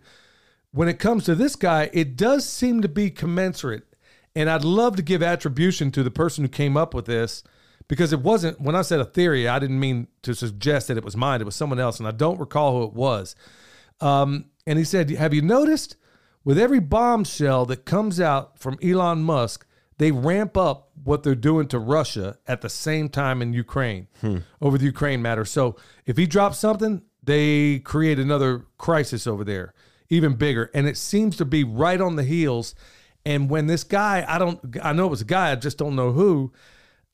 when 0.71 0.87
it 0.87 0.99
comes 0.99 1.25
to 1.25 1.35
this 1.35 1.55
guy, 1.55 1.89
it 1.93 2.15
does 2.15 2.47
seem 2.47 2.81
to 2.81 2.89
be 2.89 3.09
commensurate. 3.09 3.83
And 4.35 4.51
I'd 4.51 4.63
love 4.63 4.95
to 4.97 5.01
give 5.01 5.23
attribution 5.23 5.91
to 5.93 6.03
the 6.03 6.11
person 6.11 6.43
who 6.43 6.49
came 6.49 6.77
up 6.77 6.93
with 6.93 7.05
this 7.05 7.43
because 7.87 8.13
it 8.13 8.19
wasn't 8.19 8.61
when 8.61 8.75
I 8.75 8.81
said 8.81 8.99
a 8.99 9.05
theory, 9.05 9.47
I 9.47 9.59
didn't 9.59 9.79
mean 9.79 10.07
to 10.23 10.35
suggest 10.35 10.89
that 10.89 10.97
it 10.97 11.03
was 11.03 11.17
mine. 11.17 11.41
It 11.41 11.45
was 11.45 11.55
someone 11.55 11.79
else, 11.79 11.99
and 11.99 12.07
I 12.07 12.11
don't 12.11 12.39
recall 12.39 12.77
who 12.77 12.83
it 12.83 12.93
was. 12.93 13.35
Um, 13.99 14.45
and 14.67 14.77
he 14.77 14.85
said, 14.85 15.09
"Have 15.09 15.33
you 15.33 15.41
noticed 15.41 15.95
with 16.43 16.59
every 16.59 16.79
bombshell 16.79 17.65
that 17.65 17.85
comes 17.85 18.21
out 18.21 18.59
from 18.59 18.77
Elon 18.81 19.23
Musk, 19.23 19.65
they 19.97 20.11
ramp 20.11 20.55
up 20.55 20.91
what 21.03 21.23
they're 21.23 21.35
doing 21.35 21.67
to 21.69 21.79
Russia 21.79 22.37
at 22.47 22.61
the 22.61 22.69
same 22.69 23.09
time 23.09 23.41
in 23.41 23.51
Ukraine 23.53 24.07
hmm. 24.21 24.37
over 24.61 24.77
the 24.77 24.85
Ukraine 24.85 25.21
matter. 25.21 25.43
So 25.43 25.75
if 26.05 26.17
he 26.17 26.25
drops 26.25 26.57
something, 26.57 27.01
they 27.23 27.79
create 27.79 28.19
another 28.19 28.65
crisis 28.77 29.25
over 29.25 29.43
there, 29.43 29.73
even 30.09 30.35
bigger. 30.35 30.69
And 30.73 30.87
it 30.87 30.97
seems 30.97 31.35
to 31.37 31.45
be 31.45 31.63
right 31.63 31.99
on 31.99 32.15
the 32.15 32.23
heels. 32.23 32.75
And 33.25 33.49
when 33.49 33.67
this 33.67 33.83
guy, 33.83 34.23
I 34.27 34.37
don't, 34.37 34.77
I 34.81 34.93
know 34.93 35.07
it 35.07 35.11
was 35.11 35.21
a 35.21 35.25
guy, 35.25 35.51
I 35.51 35.55
just 35.55 35.77
don't 35.77 35.95
know 35.95 36.11
who 36.11 36.53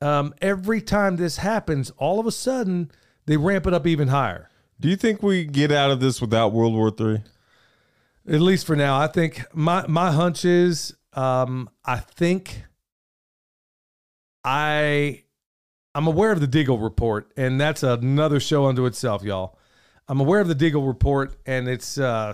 um, 0.04 0.34
every 0.42 0.82
time 0.82 1.16
this 1.16 1.38
happens, 1.38 1.92
all 1.98 2.20
of 2.20 2.28
a 2.28 2.32
sudden 2.32 2.92
they 3.26 3.38
ramp 3.38 3.66
it 3.66 3.74
up 3.74 3.88
even 3.88 4.10
higher. 4.10 4.50
Do 4.80 4.90
you 4.90 4.98
think 4.98 5.24
we 5.24 5.46
get 5.46 5.72
out 5.72 5.92
of 5.92 6.02
this 6.02 6.20
without 6.20 6.52
World 6.52 6.74
War 6.74 6.92
Three? 6.92 7.22
At 8.28 8.40
least 8.40 8.66
for 8.66 8.76
now, 8.76 8.98
I 8.98 9.08
think 9.08 9.44
my 9.54 9.86
my 9.88 10.12
hunch 10.12 10.46
is 10.46 10.96
um, 11.12 11.70
I 11.84 11.98
think 11.98 12.64
I 14.46 15.24
I'm 15.94 16.08
aware 16.08 16.32
of 16.32 16.40
the 16.40 16.48
Deagel 16.48 16.82
report, 16.82 17.32
and 17.36 17.60
that's 17.60 17.84
another 17.84 18.40
show 18.40 18.66
unto 18.66 18.86
itself, 18.86 19.24
y'all. 19.24 19.58
I'm 20.08 20.22
aware 20.22 20.40
of 20.40 20.48
the 20.48 20.56
Deagel 20.56 20.88
report 20.88 21.36
and 21.46 21.68
its 21.68 21.98
uh, 21.98 22.34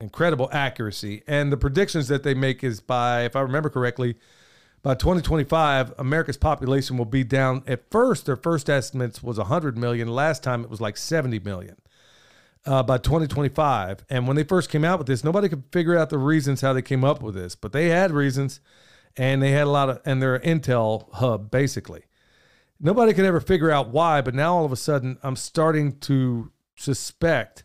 incredible 0.00 0.48
accuracy, 0.52 1.22
and 1.26 1.52
the 1.52 1.56
predictions 1.58 2.08
that 2.08 2.22
they 2.22 2.34
make 2.34 2.64
is 2.64 2.80
by, 2.80 3.24
if 3.24 3.36
I 3.36 3.40
remember 3.40 3.68
correctly, 3.68 4.16
by 4.82 4.94
2025, 4.94 5.94
America's 5.98 6.36
population 6.36 6.96
will 6.96 7.04
be 7.04 7.24
down. 7.24 7.62
At 7.66 7.90
first, 7.90 8.24
their 8.24 8.36
first 8.36 8.70
estimates 8.70 9.22
was 9.22 9.36
100 9.36 9.76
million. 9.76 10.08
Last 10.08 10.42
time 10.42 10.62
it 10.62 10.70
was 10.70 10.80
like 10.80 10.96
70 10.96 11.40
million 11.40 11.76
uh, 12.66 12.82
by 12.82 12.98
2025. 12.98 14.04
And 14.10 14.26
when 14.26 14.36
they 14.36 14.44
first 14.44 14.70
came 14.70 14.84
out 14.84 14.98
with 14.98 15.06
this, 15.06 15.24
nobody 15.24 15.48
could 15.48 15.64
figure 15.72 15.96
out 15.96 16.10
the 16.10 16.18
reasons 16.18 16.60
how 16.60 16.72
they 16.72 16.82
came 16.82 17.04
up 17.04 17.22
with 17.22 17.34
this, 17.34 17.54
but 17.54 17.72
they 17.72 17.88
had 17.88 18.10
reasons, 18.10 18.60
and 19.16 19.42
they 19.42 19.52
had 19.52 19.66
a 19.66 19.70
lot 19.70 19.88
of, 19.88 20.00
and 20.04 20.20
they're 20.20 20.36
an 20.36 20.60
intel 20.60 21.12
hub 21.14 21.50
basically. 21.50 22.02
Nobody 22.78 23.14
could 23.14 23.24
ever 23.24 23.40
figure 23.40 23.70
out 23.70 23.88
why, 23.88 24.20
but 24.20 24.34
now 24.34 24.54
all 24.54 24.64
of 24.66 24.72
a 24.72 24.76
sudden, 24.76 25.18
I'm 25.22 25.36
starting 25.36 25.98
to 26.00 26.52
suspect 26.76 27.64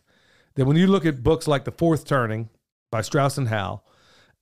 that 0.54 0.64
when 0.64 0.76
you 0.76 0.86
look 0.86 1.04
at 1.04 1.22
books 1.22 1.46
like 1.46 1.64
The 1.64 1.72
Fourth 1.72 2.06
Turning 2.06 2.48
by 2.90 3.02
Strauss 3.02 3.36
and 3.36 3.48
Howe, 3.48 3.82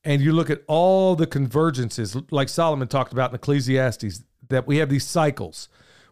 and 0.04 0.22
you 0.22 0.32
look 0.32 0.48
at 0.48 0.62
all 0.66 1.16
the 1.16 1.26
convergences, 1.26 2.24
like 2.30 2.48
Solomon 2.48 2.88
talked 2.88 3.12
about 3.12 3.30
in 3.30 3.34
Ecclesiastes, 3.34 4.22
that 4.48 4.66
we 4.66 4.78
have 4.78 4.88
these 4.88 5.06
cycles. 5.06 5.68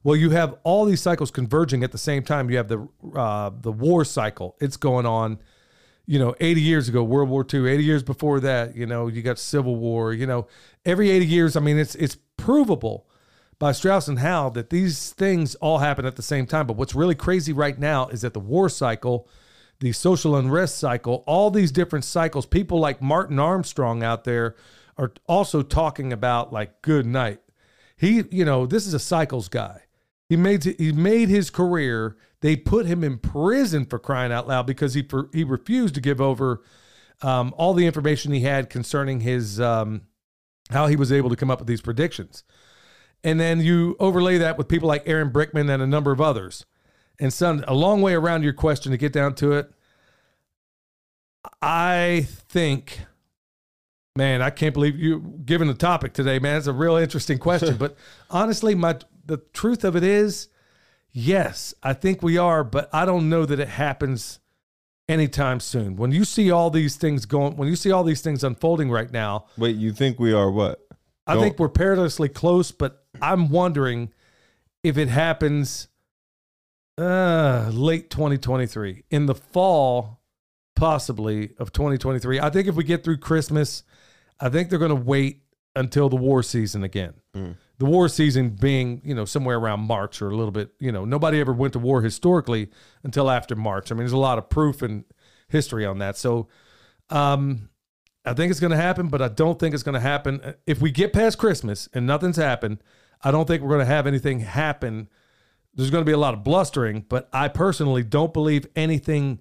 Well, 0.09 0.17
you 0.17 0.31
have 0.31 0.55
all 0.63 0.87
these 0.87 1.03
cycles 1.03 1.31
converging 1.31 1.85
at 1.85 1.93
the 1.93 1.99
same 1.99 2.23
time. 2.23 2.49
You 2.49 2.57
have 2.57 2.69
the 2.69 2.89
uh, 3.15 3.51
the 3.61 3.71
war 3.71 4.07
cycle; 4.07 4.57
it's 4.59 4.79
going 4.79 5.05
on. 5.05 5.39
You 6.07 6.19
know, 6.19 6.35
80 6.41 6.63
years 6.63 6.89
ago, 6.89 7.05
World 7.05 7.29
War 7.29 7.45
II. 7.53 7.69
80 7.69 7.85
years 7.85 8.03
before 8.03 8.41
that, 8.41 8.75
you 8.75 8.87
know, 8.87 9.09
you 9.09 9.21
got 9.21 9.39
Civil 9.39 9.77
War. 9.77 10.15
You 10.15 10.27
know, 10.27 10.47
every 10.87 11.11
80 11.11 11.27
years. 11.27 11.57
I 11.57 11.61
mean, 11.61 11.77
it's 11.77 11.95
it's 11.97 12.17
provable 12.39 13.07
by 13.59 13.73
Strauss 13.73 14.09
and 14.09 14.21
Howe 14.21 14.49
that 14.49 14.71
these 14.71 15.11
things 15.13 15.57
all 15.57 15.81
happen 15.81 16.07
at 16.07 16.17
the 16.17 16.23
same 16.23 16.47
time. 16.47 16.67
But 16.67 16.79
what's 16.79 16.95
really 16.95 17.15
crazy 17.15 17.53
right 17.53 17.79
now 17.79 18.09
is 18.09 18.23
that 18.23 18.33
the 18.33 18.41
war 18.41 18.71
cycle 18.71 19.29
the 19.81 19.93
social 19.93 20.37
unrest 20.37 20.79
cycle, 20.79 21.23
all 21.27 21.51
these 21.51 21.71
different 21.71 22.07
cycles. 22.07 22.47
People 22.47 22.81
like 22.81 23.03
Martin 23.03 23.39
Armstrong 23.39 24.03
out 24.03 24.25
there 24.25 24.57
are 24.97 25.13
also 25.27 25.61
talking 25.61 26.15
about 26.15 26.51
like 26.51 26.81
good 26.81 27.05
night. 27.05 27.43
He, 27.95 28.25
you 28.31 28.47
know, 28.47 28.65
this 28.65 28.87
is 28.87 28.95
a 28.95 28.99
cycles 28.99 29.49
guy. 29.51 29.83
He 30.29 30.37
made 30.37 30.65
he 30.65 30.93
made 30.93 31.29
his 31.29 31.51
career. 31.51 32.17
They 32.41 32.57
put 32.57 32.87
him 32.87 33.03
in 33.03 33.19
prison 33.19 33.87
for 33.87 33.99
crying 33.99 34.33
out 34.33 34.47
loud 34.47 34.67
because 34.67 34.95
he 34.95 35.07
he 35.33 35.45
refused 35.45 35.95
to 35.95 36.01
give 36.01 36.21
over 36.21 36.63
um, 37.23 37.55
all 37.57 37.75
the 37.75 37.87
information 37.87 38.33
he 38.33 38.41
had 38.41 38.71
concerning 38.71 39.21
his 39.21 39.61
um, 39.61 40.03
how 40.71 40.87
he 40.87 40.97
was 40.97 41.11
able 41.11 41.31
to 41.31 41.37
come 41.37 41.51
up 41.51 41.59
with 41.59 41.69
these 41.69 41.81
predictions. 41.81 42.45
And 43.25 43.41
then 43.41 43.61
you 43.61 43.97
overlay 43.99 44.39
that 44.39 44.59
with 44.59 44.69
people 44.69 44.87
like 44.87 45.03
Aaron 45.07 45.31
Brickman 45.31 45.71
and 45.73 45.83
a 45.83 45.87
number 45.87 46.13
of 46.13 46.21
others 46.21 46.65
and 47.19 47.33
son, 47.33 47.65
a 47.67 47.75
long 47.75 48.01
way 48.01 48.15
around 48.15 48.43
your 48.43 48.53
question 48.53 48.93
to 48.93 48.99
get 48.99 49.13
down 49.13 49.35
to 49.37 49.53
it. 49.53 49.71
I 51.61 52.27
think, 52.49 53.01
man, 54.15 54.43
I 54.43 54.51
can't 54.51 54.75
believe 54.75 54.99
you 54.99 55.41
given 55.45 55.69
the 55.69 55.75
topic 55.75 56.13
today, 56.13 56.39
man. 56.39 56.59
It's 56.59 56.67
a 56.67 56.73
real 56.73 56.97
interesting 56.97 57.39
question. 57.39 57.77
but 57.79 57.97
honestly, 58.31 58.75
my 58.75 58.99
the 59.29 59.39
truth 59.53 59.85
of 59.85 59.95
it 59.95 60.03
is, 60.03 60.49
yes, 61.13 61.75
I 61.83 61.93
think 61.93 62.23
we 62.23 62.37
are, 62.37 62.65
but 62.65 62.89
I 62.93 63.05
don't 63.05 63.29
know 63.29 63.47
that 63.47 63.61
it 63.61 63.69
happens 63.69 64.41
anytime 65.09 65.61
soon. 65.61 65.97
When 65.97 66.11
you 66.11 66.25
see 66.25 66.51
all 66.51 66.71
these 66.71 66.97
things 66.97 67.25
going, 67.25 67.57
when 67.57 67.69
you 67.69 67.77
see 67.77 67.93
all 67.93 68.03
these 68.03 68.21
things 68.21 68.43
unfolding 68.43 68.91
right 68.91 69.11
now, 69.11 69.47
wait, 69.57 69.77
you 69.77 69.93
think 69.93 70.19
we 70.19 70.33
are 70.33 70.51
what? 70.51 70.81
I 71.27 71.35
Go- 71.35 71.41
think 71.43 71.59
we're 71.59 71.69
perilously 71.69 72.29
close, 72.29 72.73
but 72.73 73.05
I'm 73.23 73.49
wondering 73.51 74.13
if 74.83 74.99
it 74.99 75.09
happens 75.09 75.89
uh, 76.97 77.71
late 77.73 78.11
2023. 78.11 79.05
In 79.11 79.27
the 79.27 79.35
fall, 79.35 80.21
possibly, 80.75 81.51
of 81.59 81.73
2023. 81.73 82.41
I 82.41 82.51
think 82.51 82.67
if 82.67 82.75
we 82.75 82.83
get 82.83 83.05
through 83.05 83.19
Christmas 83.19 83.85
I 84.41 84.49
think 84.49 84.71
they're 84.71 84.79
going 84.79 84.91
to 84.91 84.95
wait 84.95 85.43
until 85.75 86.09
the 86.09 86.17
war 86.17 86.43
season 86.43 86.85
again. 86.85 87.15
The 87.79 87.87
war 87.87 88.09
season 88.09 88.51
being, 88.51 89.01
you 89.05 89.15
know, 89.15 89.25
somewhere 89.25 89.57
around 89.57 89.81
March 89.81 90.21
or 90.21 90.31
a 90.31 90.37
little 90.37 90.51
bit, 90.51 90.71
you 90.81 90.91
know, 90.91 91.05
nobody 91.05 91.41
ever 91.41 91.53
went 91.53 91.73
to 91.75 91.79
war 91.79 92.03
historically 92.03 92.71
until 93.05 93.31
after 93.31 93.55
March. 93.55 93.91
I 93.91 93.95
mean, 93.95 94.01
there's 94.01 94.13
a 94.13 94.17
lot 94.19 94.39
of 94.39 94.49
proof 94.49 94.83
and 94.83 95.05
history 95.49 95.87
on 95.87 95.99
that. 95.99 96.17
So, 96.17 96.49
um, 97.11 97.69
I 98.25 98.35
think 98.35 98.51
it's 98.51 98.61
going 98.61 98.73
to 98.73 98.77
happen, 98.77 99.09
but 99.09 99.23
I 99.23 99.29
don't 99.29 99.59
think 99.59 99.75
it's 99.75 99.83
going 99.83 99.95
to 99.95 100.01
happen. 100.01 100.55
If 100.67 100.81
we 100.81 100.91
get 100.91 101.13
past 101.13 101.39
Christmas 101.39 101.89
and 101.95 102.07
nothing's 102.07 102.37
happened, 102.37 102.83
I 103.23 103.31
don't 103.31 103.47
think 103.47 103.63
we're 103.63 103.71
going 103.71 103.81
to 103.81 103.87
have 103.87 104.07
anything 104.07 104.41
happen. 104.41 105.09
There's 105.75 105.91
going 105.91 106.03
to 106.03 106.09
be 106.09 106.13
a 106.13 106.19
lot 106.19 106.35
of 106.35 106.45
blustering, 106.45 107.07
but 107.09 107.29
I 107.33 107.49
personally 107.49 108.03
don't 108.03 108.33
believe 108.33 108.67
anything 108.77 109.41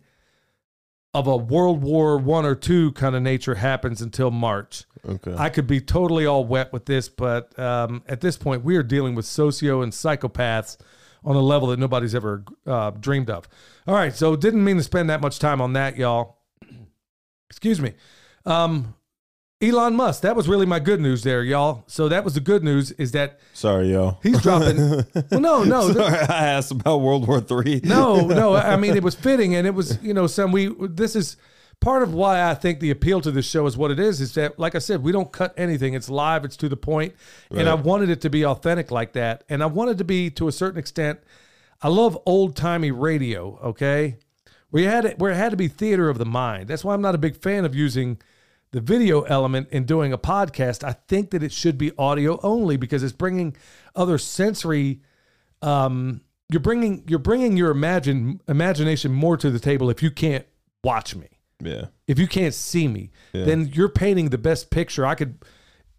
of 1.17 1.25
a 1.27 1.35
World 1.35 1.81
War 1.81 2.17
One 2.17 2.45
or 2.45 2.53
two 2.53 2.91
kind 2.91 3.15
of 3.15 3.23
nature 3.23 3.55
happens 3.55 4.01
until 4.01 4.29
March. 4.29 4.83
Okay. 5.07 5.33
I 5.37 5.49
could 5.49 5.65
be 5.65 5.81
totally 5.81 6.25
all 6.25 6.45
wet 6.45 6.71
with 6.71 6.85
this, 6.85 7.09
but 7.09 7.57
um, 7.57 8.03
at 8.07 8.21
this 8.21 8.37
point, 8.37 8.63
we 8.63 8.75
are 8.75 8.83
dealing 8.83 9.15
with 9.15 9.25
socio 9.25 9.81
and 9.81 9.91
psychopaths 9.91 10.77
on 11.23 11.35
a 11.35 11.41
level 11.41 11.69
that 11.69 11.79
nobody's 11.79 12.13
ever 12.13 12.43
uh, 12.65 12.91
dreamed 12.91 13.29
of. 13.29 13.47
All 13.87 13.95
right, 13.95 14.15
so 14.15 14.35
didn't 14.35 14.63
mean 14.63 14.77
to 14.77 14.83
spend 14.83 15.09
that 15.09 15.21
much 15.21 15.39
time 15.39 15.59
on 15.61 15.73
that, 15.73 15.97
y'all. 15.97 16.37
Excuse 17.49 17.81
me. 17.81 17.93
Um, 18.45 18.93
Elon 19.59 19.95
Musk, 19.95 20.21
that 20.21 20.35
was 20.35 20.47
really 20.47 20.67
my 20.67 20.79
good 20.79 21.01
news 21.01 21.23
there, 21.23 21.43
y'all. 21.43 21.83
So 21.87 22.07
that 22.09 22.23
was 22.23 22.35
the 22.35 22.39
good 22.39 22.63
news 22.63 22.91
is 22.91 23.11
that 23.13 23.39
Sorry, 23.53 23.91
y'all. 23.91 24.19
he's 24.21 24.39
dropping. 24.41 24.77
well, 25.31 25.39
no, 25.39 25.63
no, 25.63 25.91
Sorry, 25.91 26.15
I 26.15 26.49
asked 26.49 26.71
about 26.71 26.99
World 26.99 27.27
War 27.27 27.41
Three. 27.41 27.81
no, 27.83 28.27
no. 28.27 28.53
I 28.55 28.75
mean, 28.75 28.95
it 28.95 29.01
was 29.01 29.15
fitting, 29.15 29.55
and 29.55 29.65
it 29.65 29.73
was, 29.73 29.97
you 30.03 30.13
know, 30.13 30.27
some 30.27 30.51
we. 30.51 30.67
This 30.79 31.15
is 31.15 31.37
part 31.79 32.03
of 32.03 32.13
why 32.13 32.47
I 32.47 32.53
think 32.53 32.81
the 32.81 32.91
appeal 32.91 33.19
to 33.21 33.31
this 33.31 33.47
show 33.49 33.65
is 33.65 33.75
what 33.75 33.89
it 33.89 33.99
is. 33.99 34.21
Is 34.21 34.35
that, 34.35 34.59
like 34.59 34.75
I 34.75 34.79
said, 34.79 35.01
we 35.01 35.11
don't 35.11 35.31
cut 35.31 35.55
anything. 35.57 35.95
It's 35.95 36.09
live. 36.09 36.45
It's 36.45 36.57
to 36.57 36.69
the 36.69 36.77
point. 36.77 37.15
point, 37.49 37.59
and 37.59 37.67
I 37.67 37.73
wanted 37.73 38.11
it 38.11 38.21
to 38.21 38.29
be 38.29 38.45
authentic 38.45 38.91
like 38.91 39.13
that, 39.13 39.43
and 39.49 39.63
I 39.63 39.67
wanted 39.67 39.97
to 39.97 40.03
be 40.03 40.29
to 40.31 40.47
a 40.47 40.51
certain 40.51 40.77
extent. 40.77 41.19
I 41.81 41.87
love 41.87 42.15
old 42.27 42.55
timey 42.55 42.91
radio. 42.91 43.57
Okay, 43.63 44.17
we 44.69 44.83
had 44.83 45.03
it 45.05 45.17
where 45.17 45.31
it 45.31 45.35
had 45.37 45.49
to 45.49 45.57
be 45.57 45.67
theater 45.67 46.09
of 46.09 46.19
the 46.19 46.25
mind. 46.25 46.67
That's 46.67 46.83
why 46.83 46.93
I'm 46.93 47.01
not 47.01 47.15
a 47.15 47.19
big 47.19 47.37
fan 47.37 47.65
of 47.65 47.73
using 47.73 48.19
the 48.71 48.81
video 48.81 49.21
element 49.21 49.69
in 49.71 49.85
doing 49.85 50.11
a 50.13 50.17
podcast. 50.17 50.83
I 50.83 50.95
think 51.07 51.31
that 51.31 51.41
it 51.43 51.51
should 51.51 51.77
be 51.77 51.91
audio 51.97 52.39
only 52.43 52.77
because 52.77 53.01
it's 53.03 53.13
bringing 53.13 53.55
other 53.95 54.17
sensory 54.17 55.01
um, 55.61 56.21
you're 56.49 56.59
bringing 56.61 57.03
you're 57.07 57.19
bringing 57.19 57.57
your 57.57 57.71
imagine 57.71 58.39
imagination 58.47 59.11
more 59.11 59.37
to 59.37 59.49
the 59.49 59.59
table 59.59 59.89
if 59.89 60.01
you 60.03 60.11
can't 60.11 60.45
watch 60.83 61.15
me 61.15 61.27
Yeah. 61.61 61.85
if 62.07 62.19
you 62.19 62.27
can't 62.27 62.53
see 62.53 62.87
me 62.87 63.11
then 63.33 63.67
you're 63.73 63.89
painting 63.89 64.29
the 64.29 64.37
best 64.37 64.69
picture 64.69 65.05
i 65.05 65.15
could 65.15 65.39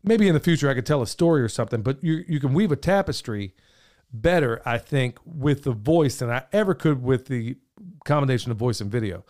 maybe 0.04 0.28
in 0.28 0.34
the 0.34 0.40
future 0.40 0.70
i 0.70 0.74
could 0.74 0.86
tell 0.86 1.02
a 1.02 1.06
story 1.06 1.42
or 1.42 1.48
something 1.48 1.82
but 1.82 2.02
you 2.02 2.24
you 2.28 2.38
can 2.40 2.54
weave 2.54 2.70
a 2.72 2.76
tapestry 2.76 3.52
better 4.12 4.62
i 4.64 4.78
think 4.78 5.18
with 5.24 5.64
the 5.64 5.72
voice 5.72 6.18
than 6.20 6.30
i 6.30 6.44
ever 6.52 6.72
could 6.72 7.02
with 7.02 7.26
the 7.26 7.56
combination 8.04 8.50
of 8.52 8.56
voice 8.56 8.80
and 8.80 8.90
video 8.92 9.24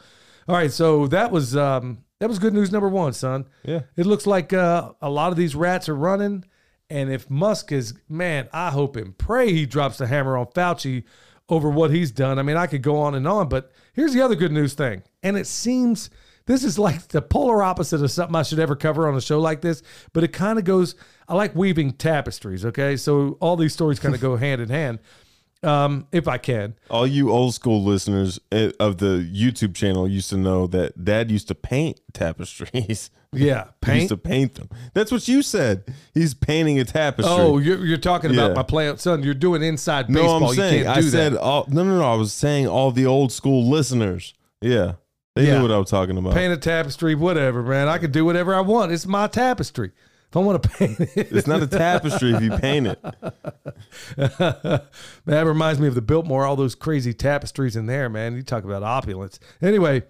all 0.47 0.55
right 0.55 0.70
so 0.72 1.07
that 1.09 1.30
was 1.32 1.57
um 1.57 1.99
that 2.20 2.28
was 2.28 2.38
good 2.38 2.54
news 2.54 2.72
number 2.72 2.88
one 2.88 3.12
son 3.12 3.46
Yeah. 3.64 3.80
it 3.96 4.06
looks 4.06 4.26
like 4.26 4.52
uh, 4.52 4.92
a 5.00 5.10
lot 5.10 5.30
of 5.32 5.36
these 5.38 5.54
rats 5.54 5.88
are 5.88 5.94
running. 5.96 6.44
And 6.90 7.12
if 7.12 7.28
Musk 7.28 7.70
is, 7.70 7.92
man, 8.08 8.48
I 8.52 8.70
hope 8.70 8.96
and 8.96 9.16
pray 9.16 9.52
he 9.52 9.66
drops 9.66 9.98
the 9.98 10.06
hammer 10.06 10.38
on 10.38 10.46
Fauci 10.46 11.04
over 11.50 11.68
what 11.68 11.90
he's 11.90 12.10
done. 12.10 12.38
I 12.38 12.42
mean, 12.42 12.56
I 12.56 12.66
could 12.66 12.82
go 12.82 12.96
on 12.98 13.14
and 13.14 13.28
on, 13.28 13.48
but 13.50 13.70
here's 13.92 14.14
the 14.14 14.22
other 14.22 14.34
good 14.34 14.52
news 14.52 14.72
thing. 14.72 15.02
And 15.22 15.36
it 15.36 15.46
seems 15.46 16.08
this 16.46 16.64
is 16.64 16.78
like 16.78 17.08
the 17.08 17.20
polar 17.20 17.62
opposite 17.62 18.00
of 18.02 18.10
something 18.10 18.34
I 18.34 18.42
should 18.42 18.58
ever 18.58 18.74
cover 18.74 19.06
on 19.06 19.14
a 19.14 19.20
show 19.20 19.38
like 19.38 19.60
this, 19.60 19.82
but 20.14 20.24
it 20.24 20.32
kind 20.32 20.58
of 20.58 20.64
goes, 20.64 20.94
I 21.28 21.34
like 21.34 21.54
weaving 21.54 21.92
tapestries, 21.92 22.64
okay? 22.64 22.96
So 22.96 23.36
all 23.40 23.56
these 23.56 23.74
stories 23.74 24.00
kind 24.00 24.14
of 24.14 24.20
go 24.22 24.36
hand 24.46 24.62
in 24.62 24.70
hand, 24.70 24.98
um, 25.62 26.06
if 26.12 26.28
I 26.28 26.38
can. 26.38 26.74
All 26.90 27.06
you 27.06 27.30
old 27.30 27.54
school 27.54 27.82
listeners 27.84 28.38
eh, 28.52 28.70
of 28.78 28.98
the 28.98 29.28
YouTube 29.34 29.74
channel 29.74 30.06
used 30.09 30.30
to 30.30 30.36
know 30.36 30.66
that 30.68 31.04
Dad 31.04 31.30
used 31.30 31.48
to 31.48 31.54
paint 31.54 32.00
tapestries. 32.12 33.11
Yeah, 33.30 33.64
He 33.84 33.92
used 33.92 34.09
paint. 34.09 34.09
to 34.09 34.16
paint 34.16 34.54
them. 34.54 34.70
That's 34.94 35.12
what 35.12 35.28
you 35.28 35.42
said. 35.42 35.84
He's 36.14 36.32
painting 36.32 36.78
a 36.80 36.84
tapestry. 36.86 37.30
Oh, 37.30 37.59
you're, 37.59 37.84
you're 37.84 37.98
talking 37.98 38.30
about 38.30 38.48
Yeah. 38.52 38.54
my 38.54 38.62
play, 38.62 38.96
son. 38.96 39.22
You're 39.22 39.34
doing 39.34 39.62
inside 39.62 40.06
baseball. 40.06 40.40
no. 40.40 40.46
I'm 40.48 40.54
saying 40.54 40.86
I 40.86 40.94
do 41.02 41.11
said 41.11 41.36
all. 41.36 41.66
No, 41.68 41.84
no, 41.84 41.98
no. 41.98 42.11
I 42.11 42.14
was 42.14 42.32
saying 42.32 42.66
all 42.68 42.90
the 42.90 43.04
old 43.04 43.30
school 43.30 43.68
listeners. 43.68 44.32
Yeah, 44.62 44.94
they 45.36 45.46
Yeah. 45.46 45.56
knew 45.59 45.62
what 45.64 45.72
I 45.72 45.76
was 45.76 45.90
talking 45.90 46.16
about. 46.16 46.32
paint 46.32 46.54
a 46.54 46.56
tapestry, 46.56 47.14
whatever, 47.14 47.62
man. 47.62 47.86
I 47.86 47.98
could 47.98 48.12
do 48.12 48.24
whatever 48.24 48.54
I 48.54 48.62
want. 48.62 48.92
It's 48.92 49.06
my 49.06 49.26
tapestry. 49.26 49.90
If 50.29 50.37
I 50.37 50.41
want 50.41 50.62
to 50.62 50.68
paint 50.68 51.01
it, 51.01 51.11
It's 51.16 51.47
not 51.47 51.62
a 51.62 51.66
tapestry 51.66 52.35
if 52.35 52.43
you 52.43 52.51
paint 52.51 52.87
it. 52.87 53.03
that 54.16 55.47
reminds 55.47 55.81
me 55.81 55.89
of 55.89 55.95
the 55.95 56.03
Biltmore, 56.03 56.45
all 56.45 56.57
those 56.57 56.74
crazy 56.74 57.14
tapestries 57.14 57.76
in 57.76 57.87
there, 57.87 58.11
man. 58.11 58.37
You 58.37 58.43
talk 58.43 58.64
about 58.64 58.83
opulence. 58.83 59.41
Anyway, 59.62 60.03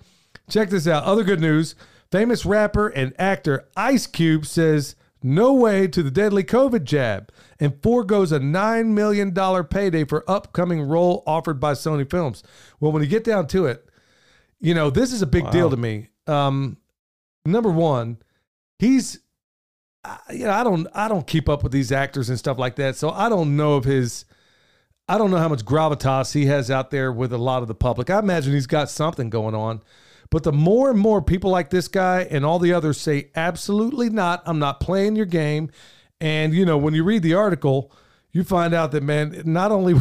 check 0.51 0.71
this 0.71 0.89
out. 0.89 1.05
Other 1.05 1.23
good 1.23 1.41
news 1.41 1.77
famous 2.11 2.47
rapper 2.47 2.89
and 2.89 3.13
actor 3.19 3.69
Ice 3.77 4.07
Cube 4.07 4.47
says 4.47 4.97
no 5.23 5.53
way 5.53 5.87
to 5.89 6.03
the 6.03 6.11
deadly 6.11 6.43
COVID 6.43 6.85
jab 6.85 7.31
and 7.61 7.81
foregoes 7.83 8.33
a 8.33 8.39
$9 8.39 8.87
million 8.87 9.65
payday 9.65 10.05
for 10.05 10.29
upcoming 10.29 10.83
role 10.83 11.23
offered 11.27 11.61
by 11.61 11.73
Sony 11.73 12.09
Films. 12.09 12.43
Well, 12.81 12.93
when 12.93 13.03
you 13.03 13.09
get 13.09 13.25
down 13.25 13.47
to 13.49 13.67
it, 13.67 13.89
you 14.61 14.75
know, 14.75 14.91
this 14.91 15.13
is 15.13 15.23
a 15.23 15.27
big 15.27 15.51
deal 15.51 15.71
to 15.71 15.77
me. 15.77 16.09
Um, 16.27 16.79
number 17.45 17.71
one, 17.71 18.19
he's 18.79 19.21
I- 20.09 20.33
you 20.33 20.45
know, 20.45 20.53
I 20.53 20.65
don't 20.65 20.87
I 20.95 21.09
don't 21.09 21.27
keep 21.27 21.49
up 21.49 21.63
with 21.63 21.73
these 21.73 21.93
actors 21.93 22.29
and 22.31 22.39
stuff 22.39 22.59
like 22.59 22.77
that. 22.77 22.97
So 22.97 23.11
I 23.11 23.29
don't 23.29 23.57
know 23.57 23.75
of 23.75 23.85
his 23.85 24.25
I 25.09 25.17
don't 25.19 25.31
know 25.31 25.39
how 25.39 25.49
much 25.49 25.65
gravitas 25.65 26.35
he 26.35 26.47
has 26.47 26.71
out 26.71 26.91
there 26.91 27.13
with 27.13 27.33
a 27.33 27.39
lot 27.39 27.63
of 27.63 27.69
the 27.69 27.75
public. 27.75 28.11
I 28.11 28.19
imagine 28.19 28.53
he's 28.53 28.67
got 28.67 28.91
something 28.91 29.31
going 29.31 29.55
on. 29.55 29.81
But 30.31 30.43
the 30.43 30.53
more 30.53 30.91
and 30.91 30.99
more 30.99 31.23
people 31.23 31.51
like 31.51 31.71
this 31.71 31.89
guy 31.89 32.27
and 32.31 32.45
all 32.45 32.59
the 32.59 32.75
others 32.75 33.01
say 33.01 33.31
absolutely 33.35 34.11
not, 34.11 34.43
I'm 34.45 34.59
not 34.59 34.81
playing 34.81 35.17
your 35.17 35.25
game. 35.25 35.71
And 36.21 36.53
you 36.53 36.67
know, 36.67 36.77
when 36.77 36.93
you 36.93 37.05
read 37.05 37.23
the 37.23 37.33
article, 37.35 37.91
you 38.33 38.45
find 38.45 38.75
out 38.75 38.93
that 38.93 39.03
man, 39.03 39.41
not 39.47 39.73
only 39.73 39.95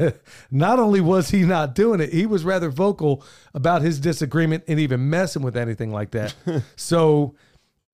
not 0.50 0.78
only 0.78 1.00
was 1.00 1.30
he 1.30 1.42
not 1.44 1.74
doing 1.74 2.00
it, 2.00 2.12
he 2.12 2.26
was 2.26 2.44
rather 2.44 2.68
vocal 2.68 3.24
about 3.54 3.80
his 3.80 3.98
disagreement 3.98 4.64
and 4.68 4.78
even 4.78 5.08
messing 5.08 5.42
with 5.42 5.56
anything 5.56 5.90
like 5.90 6.10
that. 6.10 6.34
so 6.76 7.34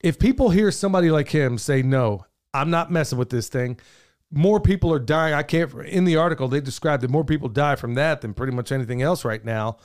if 0.01 0.18
people 0.18 0.51
hear 0.51 0.70
somebody 0.70 1.11
like 1.11 1.28
him 1.28 1.59
say 1.59 1.82
no 1.82 2.24
i'm 2.55 2.70
not 2.70 2.90
messing 2.90 3.18
with 3.18 3.30
this 3.30 3.49
thing 3.49 3.78
more 4.30 4.61
people 4.61 4.92
are 4.92 4.99
dying 4.99 5.32
i 5.34 5.42
can't 5.42 5.72
in 5.86 6.05
the 6.05 6.16
article 6.16 6.49
they 6.49 6.61
described 6.61 7.03
that 7.03 7.11
more 7.11 7.24
people 7.24 7.49
die 7.49 7.76
from 7.76 7.94
that 7.94 8.20
than 8.20 8.34
pretty 8.34 8.53
much 8.53 8.70
anything 8.72 9.01
else 9.03 9.24
right 9.24 9.44
now 9.44 9.76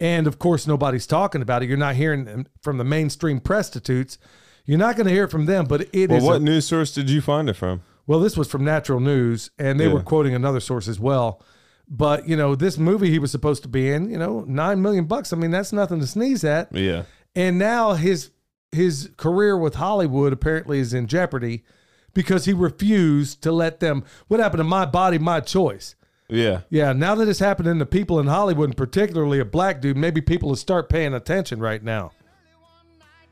and 0.00 0.26
of 0.26 0.38
course 0.38 0.66
nobody's 0.66 1.06
talking 1.06 1.40
about 1.42 1.62
it 1.62 1.68
you're 1.68 1.78
not 1.78 1.94
hearing 1.94 2.46
from 2.62 2.78
the 2.78 2.84
mainstream 2.84 3.40
prostitutes 3.40 4.18
you're 4.66 4.78
not 4.78 4.96
going 4.96 5.06
to 5.06 5.12
hear 5.12 5.24
it 5.24 5.30
from 5.30 5.46
them 5.46 5.66
but 5.66 5.82
it 5.82 5.88
is. 5.92 6.08
Well, 6.08 6.20
a- 6.22 6.24
what 6.24 6.42
news 6.42 6.66
source 6.66 6.92
did 6.92 7.08
you 7.10 7.20
find 7.20 7.48
it 7.48 7.54
from? 7.54 7.82
well, 8.06 8.18
this 8.20 8.36
was 8.36 8.50
from 8.50 8.64
Natural 8.64 9.00
News, 9.00 9.50
and 9.58 9.80
they 9.80 9.86
Yeah. 9.86 9.94
were 9.94 10.02
quoting 10.02 10.34
another 10.34 10.60
source 10.60 10.88
as 10.88 11.00
well. 11.00 11.42
But 11.88 12.28
you 12.28 12.36
know, 12.36 12.54
this 12.54 12.76
movie 12.78 13.10
he 13.10 13.18
was 13.18 13.30
supposed 13.30 13.62
to 13.62 13.68
be 13.68 13.90
in, 13.90 14.10
you 14.10 14.18
know, 14.18 14.44
nine 14.46 14.80
million 14.82 15.04
bucks. 15.06 15.32
I 15.32 15.36
mean, 15.36 15.50
that's 15.50 15.72
nothing 15.72 16.00
to 16.00 16.06
sneeze 16.06 16.44
at. 16.44 16.68
Yeah. 16.74 17.04
And 17.34 17.58
now 17.58 17.92
his 17.94 18.30
his 18.74 19.10
career 19.16 19.56
with 19.56 19.76
Hollywood 19.76 20.32
apparently 20.32 20.78
is 20.78 20.92
in 20.94 21.06
jeopardy 21.06 21.64
because 22.12 22.44
he 22.44 22.52
refused 22.52 23.42
to 23.42 23.52
let 23.52 23.80
them. 23.80 24.04
What 24.28 24.40
happened 24.40 24.60
to 24.60 24.64
my 24.64 24.86
body, 24.86 25.18
my 25.18 25.40
choice? 25.40 25.94
Yeah. 26.28 26.62
Yeah, 26.70 26.92
now 26.92 27.14
that 27.16 27.28
it's 27.28 27.38
happening 27.38 27.78
to 27.78 27.86
people 27.86 28.18
in 28.18 28.26
Hollywood, 28.26 28.70
and 28.70 28.76
particularly 28.76 29.40
a 29.40 29.44
black 29.44 29.80
dude, 29.80 29.96
maybe 29.96 30.20
people 30.20 30.48
will 30.50 30.56
start 30.56 30.88
paying 30.88 31.14
attention 31.14 31.60
right 31.60 31.82
now. 31.82 32.12
Early 32.20 32.54
one 32.54 32.98
night, 32.98 33.28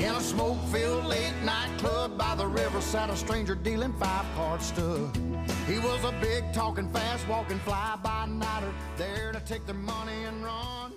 In 0.00 0.14
a 0.14 0.20
smoke-filled 0.20 1.04
late 1.04 1.34
night 1.44 1.76
club 1.78 2.16
by 2.16 2.34
the 2.34 2.46
river 2.46 2.80
sat 2.80 3.10
a 3.10 3.16
stranger 3.16 3.54
dealing 3.54 3.92
five-card 3.94 4.62
stud. 4.62 5.14
He 5.66 5.78
was 5.78 6.02
a 6.04 6.12
big 6.22 6.52
talking, 6.54 6.90
fast 6.90 7.28
walking 7.28 7.58
fly-by-nighter 7.58 8.72
there 8.96 9.32
to 9.32 9.40
take 9.40 9.66
their 9.66 9.74
money 9.74 10.24
and 10.24 10.42
run. 10.42 10.94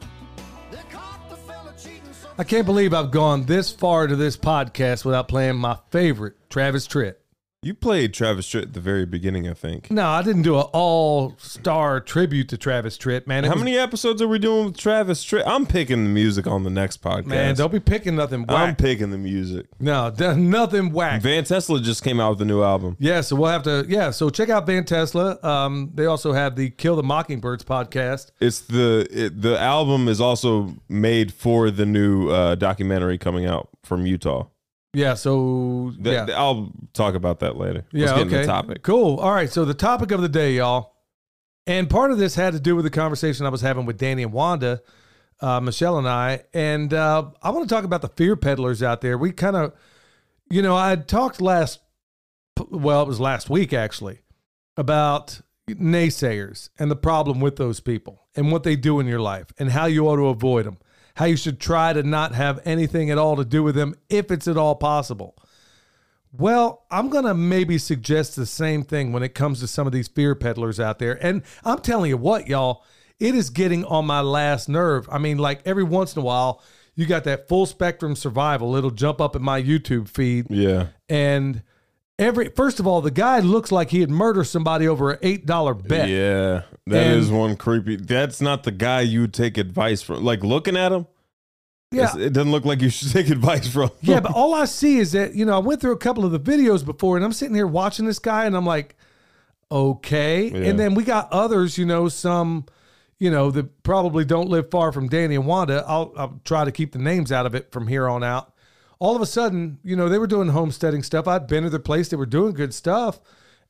I 2.38 2.44
can't 2.44 2.66
believe 2.66 2.94
I've 2.94 3.12
gone 3.12 3.46
this 3.46 3.72
far 3.72 4.08
to 4.08 4.16
this 4.16 4.38
podcast 4.38 5.06
without 5.06 5.28
playing 5.28 5.58
my 5.58 5.78
favorite 5.92 6.36
Travis 6.50 6.88
Tritt. 6.88 7.16
You 7.64 7.74
played 7.74 8.14
Travis 8.14 8.48
Tritt 8.50 8.62
at 8.64 8.74
the 8.74 8.80
very 8.80 9.06
beginning, 9.06 9.48
I 9.48 9.54
think. 9.54 9.90
No, 9.90 10.06
I 10.08 10.22
didn't 10.22 10.42
do 10.42 10.56
an 10.58 10.66
all 10.74 11.36
star 11.38 12.00
tribute 12.00 12.50
to 12.50 12.58
Travis 12.58 12.98
Tritt, 12.98 13.26
man. 13.28 13.46
It 13.46 13.48
How 13.48 13.54
was- 13.54 13.64
many 13.64 13.78
episodes 13.78 14.22
are 14.22 14.28
we 14.28 14.40
doing 14.40 14.66
with 14.66 14.78
Travis 14.78 15.24
Tritt? 15.26 15.44
I'm 15.46 15.66
picking 15.66 16.04
the 16.04 16.10
music 16.10 16.46
on 16.48 16.64
the 16.64 16.70
next 16.70 17.02
podcast. 17.02 17.26
Man, 17.28 17.56
don't 17.56 17.72
be 17.72 17.80
picking 17.80 18.16
nothing 18.16 18.46
I'm 18.50 18.76
picking 18.76 19.12
the 19.12 19.18
music. 19.18 19.68
no, 19.80 20.12
d- 20.16 20.36
nothing 20.36 20.92
whack. 20.92 21.22
Van 21.22 21.44
Tesla 21.44 21.80
just 21.80 22.04
came 22.04 22.20
out 22.20 22.32
with 22.32 22.42
a 22.42 22.46
new 22.46 22.62
album. 22.64 22.98
Yeah, 23.00 23.22
so 23.22 23.36
we'll 23.36 23.50
have 23.52 23.64
to. 23.64 23.86
Yeah, 23.88 24.12
so 24.12 24.30
check 24.30 24.50
out 24.50 24.66
Van 24.66 24.84
Tesla. 24.84 25.38
Um, 25.44 25.92
they 25.94 26.06
also 26.06 26.34
have 26.34 26.56
the 26.56 26.70
Kill 26.70 26.96
the 26.96 27.04
Mockingbirds 27.04 27.64
podcast. 27.64 28.32
It's 28.40 28.60
the 28.62 29.08
it, 29.12 29.42
the 29.42 29.60
album 29.60 30.08
is 30.08 30.20
also 30.20 30.76
made 30.90 31.34
for 31.34 31.72
the 31.72 31.86
new 31.86 32.30
uh, 32.30 32.56
documentary 32.56 33.18
coming 33.18 33.46
out 33.46 33.70
from 33.84 34.06
Utah. 34.06 34.48
Yeah, 34.94 35.16
so 35.16 35.92
Th- 36.04 36.28
yeah, 36.28 36.36
I'll 36.38 36.72
talk 36.94 37.16
about 37.16 37.40
that 37.40 37.58
later. 37.58 37.84
yeah, 37.92 38.14
Let's 38.14 38.18
get 38.26 38.28
okay, 38.34 38.46
topic. 38.46 38.84
cool. 38.84 39.20
All 39.20 39.32
right, 39.32 39.50
so 39.50 39.66
the 39.66 39.74
topic 39.74 40.12
of 40.12 40.22
the 40.22 40.30
day, 40.30 40.54
y'all, 40.54 40.94
and 41.66 41.90
part 41.90 42.12
of 42.12 42.18
this 42.20 42.36
had 42.36 42.54
to 42.54 42.60
do 42.60 42.76
with 42.76 42.86
the 42.86 42.92
conversation 42.92 43.46
I 43.46 43.50
was 43.50 43.62
having 43.62 43.86
with 43.86 43.98
Danny 43.98 44.22
and 44.24 44.32
Wanda, 44.32 44.82
uh, 45.40 45.60
Michelle 45.60 45.98
and 45.98 46.08
I, 46.08 46.44
and 46.54 46.94
uh, 46.94 47.26
I 47.42 47.50
want 47.50 47.68
to 47.68 47.74
talk 47.74 47.86
about 47.86 48.02
the 48.02 48.10
fear 48.10 48.36
peddlers 48.36 48.84
out 48.84 49.02
there. 49.02 49.18
We 49.18 49.32
kind 49.32 49.56
of, 49.56 49.74
you 50.52 50.62
know, 50.62 50.76
I 50.76 50.90
had 50.90 51.08
talked 51.08 51.42
last, 51.42 51.80
well, 52.70 53.02
it 53.02 53.08
was 53.08 53.20
last 53.20 53.50
week 53.50 53.74
actually, 53.74 54.20
about 54.78 55.42
naysayers 55.68 56.70
and 56.78 56.92
the 56.92 56.96
problem 56.96 57.40
with 57.40 57.56
those 57.56 57.80
people 57.80 58.28
and 58.36 58.52
what 58.52 58.64
they 58.64 58.76
do 58.76 59.00
in 59.00 59.08
your 59.08 59.20
life 59.22 59.48
and 59.58 59.72
how 59.72 59.86
you 59.86 60.08
ought 60.08 60.18
to 60.18 60.28
avoid 60.28 60.66
them, 60.66 60.78
how 61.16 61.26
you 61.26 61.38
should 61.38 61.60
try 61.60 61.94
to 61.94 62.04
not 62.04 62.34
have 62.34 62.60
anything 62.66 63.12
at 63.12 63.18
all 63.18 63.36
to 63.36 63.46
do 63.46 63.62
with 63.64 63.76
them 63.76 63.96
if 64.10 64.32
it's 64.32 64.48
at 64.48 64.58
all 64.58 64.76
possible. 64.76 65.36
Well, 66.32 66.86
I'm 66.90 67.10
going 67.10 67.26
to 67.26 67.36
maybe 67.36 67.78
suggest 67.78 68.36
the 68.36 68.48
same 68.48 68.84
thing 68.84 69.12
when 69.14 69.22
it 69.22 69.36
comes 69.36 69.60
to 69.60 69.68
some 69.68 69.86
of 69.86 69.94
these 69.94 70.08
fear 70.08 70.34
peddlers 70.34 70.80
out 70.80 70.98
there. 70.98 71.24
And 71.24 71.44
I'm 71.64 71.80
telling 71.80 72.10
you 72.10 72.18
what, 72.18 72.48
y'all, 72.48 72.84
it 73.20 73.36
is 73.36 73.52
getting 73.52 73.86
on 73.86 74.06
my 74.08 74.22
last 74.22 74.68
nerve. 74.68 75.08
I 75.12 75.20
mean, 75.20 75.38
like 75.38 75.62
every 75.66 75.84
once 75.84 76.16
in 76.16 76.22
a 76.22 76.26
while, 76.26 76.62
you 76.96 77.06
got 77.06 77.24
that 77.26 77.48
full 77.48 77.68
spectrum 77.68 78.16
survival. 78.16 78.76
It'll 78.76 78.90
jump 78.90 79.22
up 79.22 79.36
in 79.36 79.44
my 79.44 79.62
YouTube 79.62 80.08
feed 80.10 80.48
Yeah. 80.50 80.88
and 81.08 81.62
every 82.20 82.50
first 82.50 82.80
of 82.80 82.88
all, 82.88 83.02
the 83.02 83.12
guy 83.12 83.40
looks 83.40 83.72
like 83.72 83.90
he 83.90 84.02
had 84.02 84.10
murdered 84.10 84.46
somebody 84.46 84.88
over 84.88 85.12
an 85.12 85.20
eight 85.22 85.46
dollar 85.46 85.74
bet. 85.74 86.10
Yeah. 86.10 86.64
that 86.88 87.08
is 87.08 87.30
And- 87.30 87.38
one 87.40 87.56
creepy. 87.58 87.96
That's 87.96 88.42
not 88.42 88.64
the 88.64 88.72
guy 88.72 89.02
you 89.02 89.28
take 89.28 89.58
advice 89.58 90.02
from. 90.02 90.24
Like 90.24 90.44
looking 90.44 90.76
at 90.78 90.92
him, 90.92 91.08
Yeah. 91.92 92.16
it 92.18 92.34
doesn't 92.34 92.52
look 92.52 92.66
like 92.66 92.82
you 92.82 92.90
should 92.90 93.12
take 93.14 93.30
advice 93.30 93.68
from. 93.68 93.92
Yeah, 94.02 94.20
but 94.20 94.34
all 94.34 94.54
I 94.54 94.66
see 94.66 94.98
is 94.98 95.12
that, 95.14 95.34
you 95.36 95.46
know, 95.46 95.56
I 95.56 95.60
went 95.60 95.82
through 95.82 95.94
a 95.94 95.98
couple 95.98 96.26
of 96.26 96.32
the 96.32 96.40
videos 96.40 96.84
before 96.86 97.16
and 97.16 97.26
I'm 97.26 97.34
sitting 97.34 97.56
here 97.56 97.68
watching 97.68 98.06
this 98.06 98.20
guy 98.20 98.46
and 98.46 98.56
I'm 98.56 98.66
like, 98.66 98.96
okay. 99.72 100.50
Yeah. 100.50 100.70
And 100.70 100.80
then 100.80 100.96
we 100.96 101.04
got 101.04 101.32
others, 101.32 101.78
you 101.78 101.86
know, 101.86 102.08
some, 102.10 102.66
you 103.20 103.32
know, 103.32 103.52
that 103.52 103.84
probably 103.84 104.26
don't 104.26 104.50
live 104.50 104.70
far 104.70 104.92
from 104.92 105.08
Danny 105.08 105.36
and 105.36 105.48
Wanda. 105.48 105.84
I'll, 105.88 106.14
I'll 106.18 106.42
try 106.44 106.66
to 106.66 106.72
keep 106.72 106.92
the 106.92 107.00
names 107.00 107.32
out 107.32 107.46
of 107.46 107.56
it 107.56 107.72
from 107.72 107.88
here 107.88 108.08
on 108.08 108.24
out. 108.24 108.53
All 109.04 109.18
of 109.18 109.22
a 109.22 109.26
sudden, 109.26 109.80
you 109.84 109.98
know, 109.98 110.08
they 110.08 110.18
were 110.18 110.28
doing 110.28 110.48
homesteading 110.48 111.04
stuff. 111.04 111.28
I'd 111.28 111.46
been 111.46 111.64
to 111.64 111.70
their 111.70 111.78
place. 111.78 112.08
They 112.08 112.16
were 112.16 112.26
doing 112.26 112.54
good 112.54 112.74
stuff. 112.74 113.20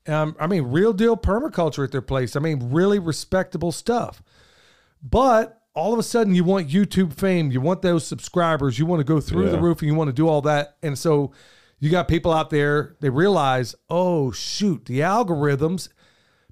Um, 0.07 0.36
I 0.39 0.45
mean, 0.45 0.65
real 0.65 0.93
deal 0.93 1.17
permaculture 1.17 1.84
at 1.84 1.91
their 1.91 2.03
place. 2.03 2.36
I 2.36 2.39
mean, 2.39 2.69
really 2.71 2.99
respectable 2.99 3.71
stuff. 3.71 4.21
But 5.01 5.59
all 5.73 5.91
of 5.91 5.97
a 5.97 6.03
sudden, 6.03 6.36
you 6.36 6.43
want 6.43 6.69
YouTube 6.69 7.13
fame, 7.13 7.49
you 7.49 7.61
want 7.61 7.81
those 7.81 8.05
subscribers, 8.05 8.77
you 8.77 8.86
want 8.86 8.99
to 8.99 9.03
go 9.03 9.19
through 9.19 9.49
the 9.49 9.59
roof, 9.59 9.81
and 9.81 9.89
you 9.89 9.95
want 9.95 10.09
to 10.09 10.13
do 10.13 10.27
all 10.27 10.41
that. 10.41 10.77
And 10.84 10.97
so, 10.99 11.31
you 11.79 11.89
got 11.89 12.07
people 12.07 12.31
out 12.31 12.51
there. 12.51 12.95
They 13.01 13.09
realize, 13.09 13.75
oh 13.89 14.31
shoot, 14.31 14.86
the 14.86 14.99
algorithms. 14.99 15.89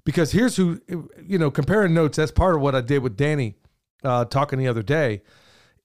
Because 0.04 0.32
here's 0.32 0.56
who, 0.56 0.80
you 1.24 1.38
know, 1.38 1.52
comparing 1.52 1.94
notes. 1.94 2.16
That's 2.16 2.32
part 2.32 2.56
of 2.56 2.60
what 2.60 2.74
I 2.74 2.80
did 2.80 2.98
with 3.04 3.16
Danny, 3.16 3.54
uh, 4.02 4.24
talking 4.24 4.58
the 4.58 4.66
other 4.66 4.82
day. 4.82 5.22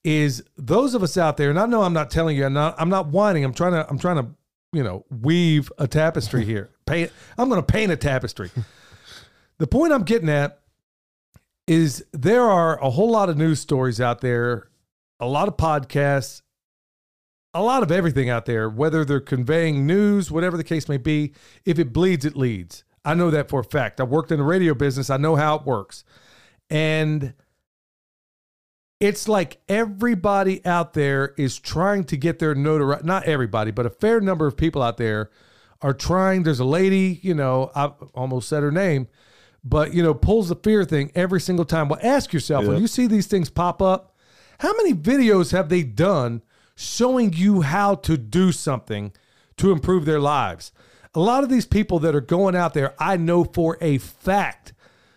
Is 0.10 0.42
those 0.56 0.94
of 0.94 1.04
us 1.04 1.18
out 1.18 1.36
there, 1.36 1.50
and 1.50 1.60
I 1.60 1.66
know 1.66 1.82
I'm 1.82 1.92
not 1.92 2.10
telling 2.10 2.38
you, 2.38 2.46
I'm 2.46 2.54
not, 2.54 2.76
I'm 2.80 2.88
not 2.88 3.08
whining. 3.08 3.44
I'm 3.44 3.54
trying 3.54 3.74
to, 3.74 3.86
I'm 3.90 4.00
trying 4.00 4.16
to, 4.16 4.30
you 4.72 4.82
know, 4.82 5.04
weave 5.10 5.70
a 5.78 5.86
tapestry 5.86 6.46
here. 6.46 6.70
Paint. 6.86 7.12
I'm 7.38 7.50
going 7.50 7.60
to 7.60 7.66
paint 7.66 7.92
a 7.92 7.98
tapestry. 7.98 8.50
the 9.58 9.68
point 9.68 9.92
I'm 9.92 10.04
getting 10.04 10.30
at 10.30 10.62
is 11.68 12.06
there 12.14 12.44
are 12.44 12.82
a 12.82 12.90
whole 12.90 13.12
lot 13.12 13.28
of 13.28 13.36
news 13.36 13.60
stories 13.60 14.00
out 14.00 14.22
there, 14.22 14.70
a 15.20 15.28
lot 15.28 15.50
of 15.50 15.58
podcasts, 15.58 16.42
a 17.54 17.62
lot 17.62 17.84
of 17.84 17.92
everything 17.92 18.30
out 18.30 18.46
there, 18.46 18.70
whether 18.70 19.04
they're 19.04 19.20
conveying 19.20 19.86
news, 19.86 20.32
whatever 20.32 20.56
the 20.56 20.64
case 20.64 20.88
may 20.88 20.96
be. 20.96 21.34
If 21.66 21.80
it 21.80 21.92
bleeds, 21.92 22.24
it 22.24 22.38
leads. 22.38 22.86
I 23.04 23.14
know 23.14 23.30
that 23.30 23.50
for 23.50 23.60
a 23.60 23.66
fact. 23.66 24.00
I 24.00 24.06
worked 24.06 24.32
in 24.32 24.38
the 24.38 24.46
radio 24.46 24.74
business, 24.74 25.10
I 25.10 25.18
know 25.18 25.36
how 25.36 25.56
it 25.56 25.64
works. 25.64 26.06
And 26.70 27.34
it's 29.00 29.28
like 29.28 29.60
everybody 29.70 30.66
out 30.66 30.94
there 30.94 31.34
is 31.38 31.60
trying 31.60 32.04
to 32.06 32.18
get 32.18 32.40
their 32.40 32.56
notoriety. 32.56 33.06
Not 33.06 33.26
everybody, 33.26 33.72
but 33.72 33.86
a 33.86 33.92
fair 33.92 34.20
number 34.20 34.48
of 34.48 34.58
people 34.58 34.82
out 34.82 34.98
there 34.98 35.30
are 35.82 35.94
trying. 35.94 36.44
There's 36.44 36.60
a 36.60 36.66
lady, 36.66 37.20
you 37.22 37.36
know, 37.36 37.72
I 37.76 37.92
almost 38.16 38.50
said 38.50 38.64
her 38.64 38.72
name, 38.72 39.08
but 39.64 39.94
you 39.94 40.02
know, 40.02 40.14
pulls 40.14 40.50
the 40.50 40.56
fear 40.56 40.84
thing 40.84 41.12
every 41.14 41.40
single 41.40 41.66
time. 41.66 41.90
Well, 41.90 42.00
ask 42.02 42.34
yourself 42.34 42.66
when 42.66 42.82
you 42.82 42.88
see 42.88 43.08
these 43.08 43.28
things 43.28 43.50
pop 43.50 43.82
up, 43.82 44.16
how 44.60 44.74
many 44.78 44.94
videos 44.94 45.52
have 45.52 45.70
they 45.70 45.84
done 45.84 46.42
showing 46.76 47.34
you 47.34 47.62
how 47.62 47.96
to 47.96 48.18
do 48.18 48.52
something 48.52 49.12
to 49.58 49.72
improve 49.72 50.06
their 50.06 50.20
lives? 50.20 50.72
A 51.14 51.20
lot 51.20 51.44
of 51.44 51.50
these 51.50 51.66
people 51.66 52.00
that 52.00 52.16
are 52.16 52.22
going 52.22 52.56
out 52.56 52.74
there, 52.74 52.96
I 53.00 53.18
know 53.18 53.44
for 53.44 53.78
a 53.80 54.00
fact, 54.00 54.74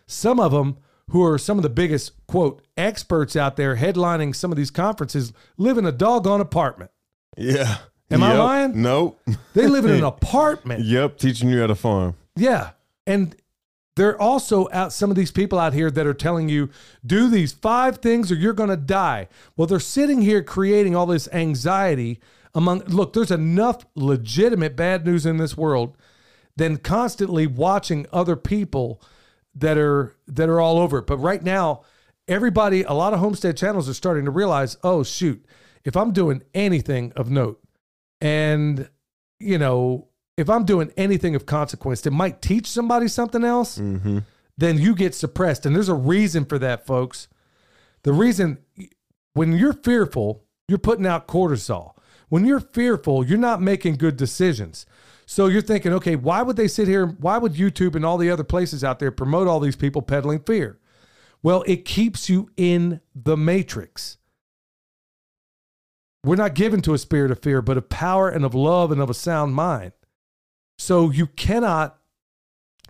some 0.07 0.39
of 0.39 0.53
them 0.53 0.76
who 1.11 1.25
are 1.25 1.39
some 1.39 1.59
of 1.59 1.63
the 1.63 1.69
biggest 1.69 2.13
quote 2.27 2.63
experts 2.77 3.37
out 3.37 3.57
there 3.57 3.77
headlining 3.77 4.35
some 4.35 4.51
of 4.51 4.57
these 4.57 4.71
conferences 4.71 5.33
live 5.57 5.79
in 5.79 5.85
a 5.87 5.93
doggone 5.93 6.41
apartment. 6.41 6.91
Yeah. 7.37 7.79
Am 8.11 8.23
I 8.23 8.35
lying? 8.35 8.83
Nope. 8.83 9.21
They 9.55 9.69
live 9.69 9.85
in 9.85 9.93
an 9.93 10.05
apartment. 10.05 10.85
yep. 10.85 11.19
Teaching 11.19 11.49
you 11.49 11.61
how 11.61 11.69
to 11.69 11.75
farm. 11.77 12.17
Yeah. 12.35 12.71
And 13.07 13.37
there 13.97 14.11
are 14.11 14.21
also 14.21 14.69
out 14.73 14.93
some 14.93 15.11
of 15.11 15.17
these 15.17 15.31
people 15.31 15.59
out 15.59 15.75
here 15.75 15.91
that 15.91 16.07
are 16.07 16.15
telling 16.15 16.49
you, 16.49 16.71
do 17.05 17.29
these 17.29 17.53
five 17.53 17.99
things 17.99 18.33
or 18.33 18.35
you're 18.35 18.53
going 18.53 18.71
to 18.71 18.77
die. 18.77 19.29
Well, 19.57 19.67
they're 19.67 19.79
sitting 19.79 20.23
here 20.23 20.43
creating 20.43 20.97
all 20.97 21.07
this 21.07 21.29
anxiety 21.33 22.21
among, 22.55 22.81
look, 22.87 23.13
there's 23.13 23.31
enough 23.31 23.85
legitimate 23.95 24.75
bad 24.75 25.05
news 25.07 25.27
in 25.27 25.37
this 25.37 25.57
world 25.57 25.97
than 26.57 26.79
constantly 26.79 27.47
watching 27.47 28.07
other 28.13 28.37
people 28.37 29.01
that 29.55 29.78
are, 29.78 30.14
that 30.26 30.48
are 30.48 30.61
all 30.61 30.78
over 30.78 30.98
it. 30.98 31.07
But 31.07 31.18
right 31.18 31.42
now, 31.42 31.82
everybody, 32.28 32.82
a 32.82 32.92
lot 32.92 33.12
of 33.12 33.20
homestead 33.20 33.57
channels 33.57 33.88
are 33.88 33.94
starting 33.94 34.24
to 34.24 34.30
realize, 34.30 34.76
oh, 34.82 35.03
shoot, 35.03 35.44
if 35.84 35.96
I'm 35.96 36.12
doing 36.12 36.42
anything 36.55 37.12
of 37.16 37.30
note 37.30 37.61
and, 38.20 38.88
you 39.38 39.59
know, 39.59 40.09
if 40.36 40.48
I'm 40.48 40.64
doing 40.64 40.92
anything 40.96 41.34
of 41.34 41.44
consequence 41.44 42.01
that 42.03 42.12
might 42.12 42.40
teach 42.40 42.66
somebody 42.66 43.09
something 43.09 43.44
else, 43.44 43.78
mm-hmm. 43.78 44.20
then 44.57 44.78
you 44.78 44.94
get 44.94 45.14
suppressed. 45.14 45.66
And 45.66 45.74
there's 45.74 45.88
a 45.88 45.94
reason 45.94 46.44
for 46.44 46.59
that, 46.59 46.86
folks. 46.86 47.28
The 48.05 48.12
reason 48.12 48.59
when 49.34 49.53
you're 49.53 49.74
fearful, 49.74 50.44
you're 50.68 50.78
putting 50.78 51.07
out 51.07 51.28
cortisol. 51.28 51.92
When 52.28 52.44
you're 52.44 52.61
fearful, 52.61 53.26
you're 53.26 53.38
not 53.38 53.61
making 53.61 53.96
good 53.96 54.16
decisions. 54.16 54.86
So 55.31 55.47
you're 55.47 55.62
thinking, 55.62 55.93
okay, 55.93 56.16
why 56.16 56.43
would 56.43 56.57
they 56.57 56.66
sit 56.66 56.89
here? 56.89 57.07
Why 57.07 57.39
would 57.39 57.55
YouTube 57.55 57.95
and 57.95 58.05
all 58.05 58.18
the 58.18 58.31
other 58.31 58.43
places 58.43 58.83
out 58.83 58.99
there 58.99 59.12
promote 59.12 59.47
all 59.47 59.61
these 59.61 59.76
people 59.76 60.03
peddling 60.03 60.41
fear? 60.41 60.81
Well, 61.41 61.62
it 61.68 61.85
keeps 61.85 62.28
you 62.28 62.51
in 62.57 63.01
the 63.14 63.37
matrix. 63.37 64.18
We're 66.24 66.35
not 66.35 66.57
given 66.57 66.83
to 66.83 66.95
a 66.95 66.99
spirit 66.99 67.31
of 67.31 67.39
fear, 67.39 67.62
but 67.62 67.76
of 67.76 67.89
power 67.89 68.28
and 68.28 68.45
of 68.45 68.57
love 68.57 68.91
and 68.91 69.01
of 69.01 69.09
a 69.09 69.14
sound 69.14 69.55
mind. 69.55 69.93
So 70.78 71.11
you 71.11 71.28
cannot 71.28 71.97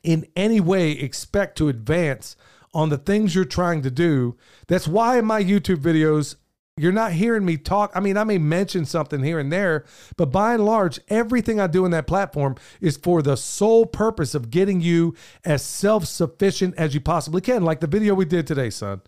in 0.02 0.26
any 0.34 0.60
way 0.60 0.92
expect 0.92 1.58
to 1.58 1.68
advance 1.68 2.36
on 2.72 2.88
the 2.88 2.96
things 2.96 3.34
you're 3.34 3.44
trying 3.44 3.82
to 3.82 3.90
do. 3.90 4.38
That's 4.66 4.88
why 4.88 5.18
in 5.18 5.26
my 5.26 5.44
YouTube 5.44 5.82
videos, 5.82 6.36
you're 6.76 6.92
not 6.92 7.12
hearing 7.12 7.44
me 7.44 7.56
talk. 7.56 7.90
I 7.94 8.00
mean, 8.00 8.16
I 8.16 8.24
may 8.24 8.38
mention 8.38 8.84
something 8.84 9.22
here 9.22 9.38
and 9.38 9.52
there, 9.52 9.84
but 10.16 10.26
by 10.26 10.54
and 10.54 10.64
large, 10.64 10.98
everything 11.08 11.60
I 11.60 11.66
do 11.66 11.84
in 11.84 11.90
that 11.90 12.06
platform 12.06 12.56
is 12.80 12.96
for 12.96 13.22
the 13.22 13.36
sole 13.36 13.84
purpose 13.86 14.34
of 14.34 14.50
getting 14.50 14.80
you 14.80 15.14
as 15.44 15.62
self 15.62 16.06
sufficient 16.06 16.74
as 16.76 16.94
you 16.94 17.00
possibly 17.00 17.40
can. 17.40 17.64
Like 17.64 17.80
the 17.80 17.86
video 17.86 18.14
we 18.14 18.24
did 18.24 18.46
today, 18.46 18.70
son 18.70 19.02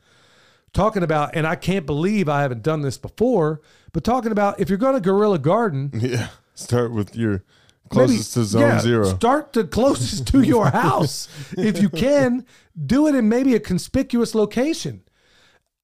talking 0.75 1.03
about, 1.03 1.35
and 1.35 1.47
I 1.47 1.55
can't 1.55 1.85
believe 1.85 2.31
I 2.31 2.41
haven't 2.41 2.63
done 2.63 2.81
this 2.81 2.97
before, 2.97 3.61
but 3.93 4.05
talking 4.05 4.33
about 4.33 4.59
if 4.59 4.71
you're 4.71 4.79
going 4.79 4.95
to 4.95 5.01
guerrilla 5.01 5.39
garden, 5.39 5.91
Yeah. 6.01 6.29
Start 6.55 6.93
with 6.93 7.15
your 7.17 7.31
maybe- 7.31 7.45
closest 7.91 8.35
to 8.35 8.45
zone 8.45 8.61
yeah, 8.63 8.81
zero. 8.81 9.05
Start 9.05 9.53
the 9.55 9.65
closest 9.65 10.27
to 10.29 10.43
your 10.43 10.67
house. 10.71 11.29
if 11.59 11.81
you 11.81 11.89
can, 11.91 12.47
do 12.87 13.07
it 13.07 13.15
in 13.15 13.29
maybe 13.29 13.55
a 13.55 13.61
conspicuous 13.61 14.35
location. 14.35 15.03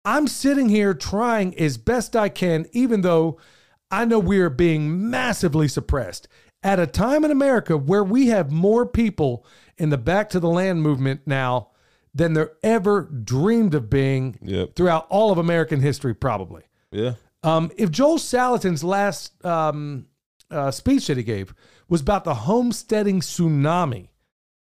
I'm 0.04 0.26
sitting 0.28 0.68
here 0.68 0.94
trying 0.94 1.58
as 1.58 1.76
best 1.76 2.16
I 2.16 2.28
can, 2.28 2.66
even 2.72 3.02
though 3.02 3.38
I 3.90 4.04
know 4.04 4.18
we 4.18 4.38
are 4.40 4.50
being 4.50 5.10
massively 5.10 5.68
suppressed. 5.68 6.28
at 6.64 6.80
a 6.80 6.86
time 6.88 7.24
in 7.24 7.30
America 7.30 7.76
where 7.76 8.02
we 8.02 8.26
have 8.26 8.50
more 8.50 8.84
people 8.84 9.46
in 9.76 9.90
the 9.90 9.96
back 9.96 10.28
to 10.28 10.40
the 10.40 10.48
land 10.48 10.82
movement 10.82 11.20
now 11.24 11.68
than 12.12 12.32
there 12.32 12.50
ever 12.64 13.02
dreamed 13.02 13.74
of 13.76 13.88
being 13.88 14.36
Yep. 14.42 14.74
throughout 14.74 15.06
all 15.08 15.30
of 15.30 15.38
American 15.38 15.78
history, 15.80 16.14
probably. 16.14 16.64
Yeah. 16.90 17.14
Um, 17.44 17.70
if 17.76 17.92
Joel 17.92 18.18
Salatin's 18.18 18.82
last 18.82 19.44
um, 19.44 20.06
uh, 20.50 20.72
speech 20.72 21.06
that 21.06 21.16
he 21.16 21.22
gave 21.22 21.54
was 21.88 22.00
about 22.00 22.24
the 22.24 22.34
homesteading 22.34 23.20
tsunami, 23.20 24.08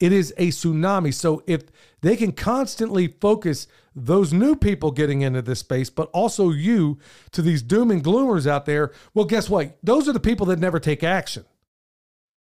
it 0.01 0.13
is 0.13 0.35
a 0.37 0.49
tsunami. 0.49 1.15
So 1.15 1.43
if 1.47 1.63
they 2.03 2.15
can 2.15 2.33
constantly 2.33 3.09
focus 3.09 3.67
those 3.95 4.33
new 4.33 4.55
people 4.55 4.91
getting 4.91 5.23
into 5.23 5.43
this 5.43 5.61
space, 5.61 5.91
but 5.91 6.09
also 6.13 6.51
you 6.51 6.99
to 7.33 7.43
these 7.43 7.63
doom 7.63 7.91
and 7.91 8.05
gloomers 8.05 8.47
out 8.47 8.67
there, 8.67 8.93
well, 9.15 9.25
guess 9.25 9.51
what? 9.51 9.79
Those 9.83 10.09
are 10.09 10.13
the 10.13 10.21
people 10.21 10.47
that 10.47 10.59
never 10.59 10.79
take 10.79 11.03
action. 11.03 11.45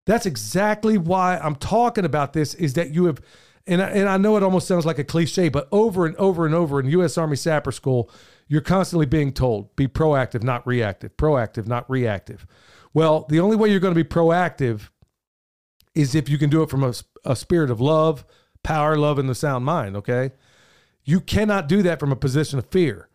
That's 0.06 0.26
exactly 0.26 0.96
why 0.96 1.38
I'm 1.38 1.56
talking 1.56 2.04
about 2.04 2.32
this 2.32 2.54
is 2.54 2.74
that 2.74 2.94
you 2.94 3.04
have, 3.06 3.20
and 3.66 3.82
I, 3.82 3.90
and 3.90 4.08
I 4.08 4.16
know 4.16 4.36
it 4.36 4.42
almost 4.42 4.66
sounds 4.66 4.86
like 4.86 4.98
a 4.98 5.04
cliche, 5.04 5.48
but 5.48 5.68
over 5.72 6.06
and 6.06 6.16
over 6.16 6.46
and 6.46 6.54
over 6.54 6.80
in 6.80 6.86
U.S. 6.86 7.18
Army 7.18 7.36
Sapper 7.36 7.72
School, 7.72 8.10
you're 8.48 8.60
constantly 8.60 9.06
being 9.06 9.32
told 9.32 9.74
be 9.76 9.86
proactive, 9.86 10.42
not 10.42 10.66
reactive, 10.66 11.16
proactive, 11.16 11.66
not 11.66 11.88
reactive. 11.90 12.46
Well, 12.92 13.26
the 13.28 13.40
only 13.40 13.56
way 13.56 13.70
you're 13.70 13.80
going 13.80 13.94
to 13.94 14.04
be 14.04 14.08
proactive 14.08 14.88
is 15.94 16.14
if 16.14 16.28
you 16.28 16.38
can 16.38 16.50
do 16.50 16.62
it 16.62 16.70
from 16.70 16.82
a, 16.82 16.92
a 17.24 17.36
spirit 17.36 17.70
of 17.70 17.80
love, 17.80 18.24
power, 18.62 18.96
love, 18.96 19.18
and 19.18 19.28
the 19.28 19.34
sound 19.34 19.64
mind, 19.64 19.96
okay? 19.96 20.32
You 21.04 21.20
cannot 21.20 21.68
do 21.68 21.82
that 21.82 22.00
from 22.00 22.12
a 22.12 22.16
position 22.16 22.58
of 22.58 22.66
fear. 22.66 23.08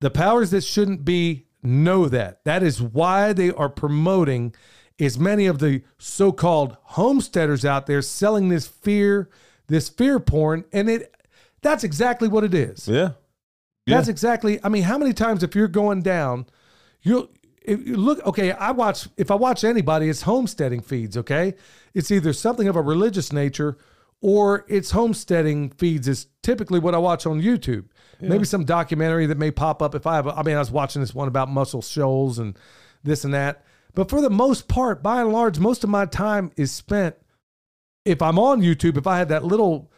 The 0.00 0.10
powers 0.10 0.50
that 0.50 0.62
shouldn't 0.62 1.04
be 1.04 1.46
know 1.62 2.08
that. 2.08 2.44
That 2.44 2.62
is 2.62 2.80
why 2.80 3.32
they 3.32 3.50
are 3.50 3.68
promoting 3.68 4.54
as 5.00 5.18
many 5.18 5.46
of 5.46 5.58
the 5.58 5.82
so-called 5.98 6.76
homesteaders 6.82 7.64
out 7.64 7.86
there 7.86 8.02
selling 8.02 8.48
this 8.48 8.66
fear, 8.66 9.28
this 9.66 9.88
fear 9.88 10.20
porn, 10.20 10.64
and 10.72 10.88
it 10.88 11.14
that's 11.62 11.84
exactly 11.84 12.28
what 12.28 12.44
it 12.44 12.54
is. 12.54 12.86
Yeah. 12.86 13.12
That's 13.86 14.08
exactly. 14.08 14.58
I 14.64 14.68
mean, 14.68 14.82
how 14.82 14.98
many 14.98 15.12
times 15.12 15.42
if 15.42 15.54
you're 15.54 15.68
going 15.68 16.02
down, 16.02 16.46
you'll 17.02 17.28
if 17.62 17.86
you 17.86 17.96
look. 17.96 18.24
Okay, 18.26 18.52
I 18.52 18.72
watch. 18.72 19.08
If 19.16 19.30
I 19.30 19.34
watch 19.34 19.64
anybody, 19.64 20.08
it's 20.08 20.22
homesteading 20.22 20.82
feeds. 20.82 21.16
Okay, 21.16 21.54
it's 21.94 22.10
either 22.10 22.32
something 22.32 22.66
of 22.68 22.76
a 22.76 22.82
religious 22.82 23.32
nature 23.32 23.76
or 24.20 24.64
it's 24.68 24.90
homesteading 24.90 25.70
feeds. 25.70 26.08
Is 26.08 26.26
typically 26.42 26.78
what 26.78 26.94
I 26.94 26.98
watch 26.98 27.26
on 27.26 27.40
YouTube. 27.40 27.86
Maybe 28.20 28.44
some 28.44 28.64
documentary 28.64 29.26
that 29.26 29.36
may 29.36 29.50
pop 29.50 29.82
up 29.82 29.94
if 29.94 30.06
I 30.06 30.16
have. 30.16 30.26
A, 30.26 30.30
I 30.30 30.42
mean, 30.42 30.56
I 30.56 30.58
was 30.58 30.70
watching 30.70 31.02
this 31.02 31.14
one 31.14 31.28
about 31.28 31.50
Muscle 31.50 31.82
Shoals 31.82 32.38
and 32.38 32.58
this 33.04 33.24
and 33.24 33.34
that. 33.34 33.64
But 33.94 34.08
for 34.08 34.22
the 34.22 34.30
most 34.30 34.68
part, 34.68 35.02
by 35.02 35.20
and 35.20 35.32
large, 35.32 35.58
most 35.58 35.84
of 35.84 35.90
my 35.90 36.06
time 36.06 36.50
is 36.56 36.72
spent. 36.72 37.16
If 38.06 38.22
I'm 38.22 38.38
on 38.38 38.62
YouTube, 38.62 38.96
if 38.96 39.06
I 39.06 39.18
had 39.18 39.28
that 39.28 39.44
little 39.44 39.90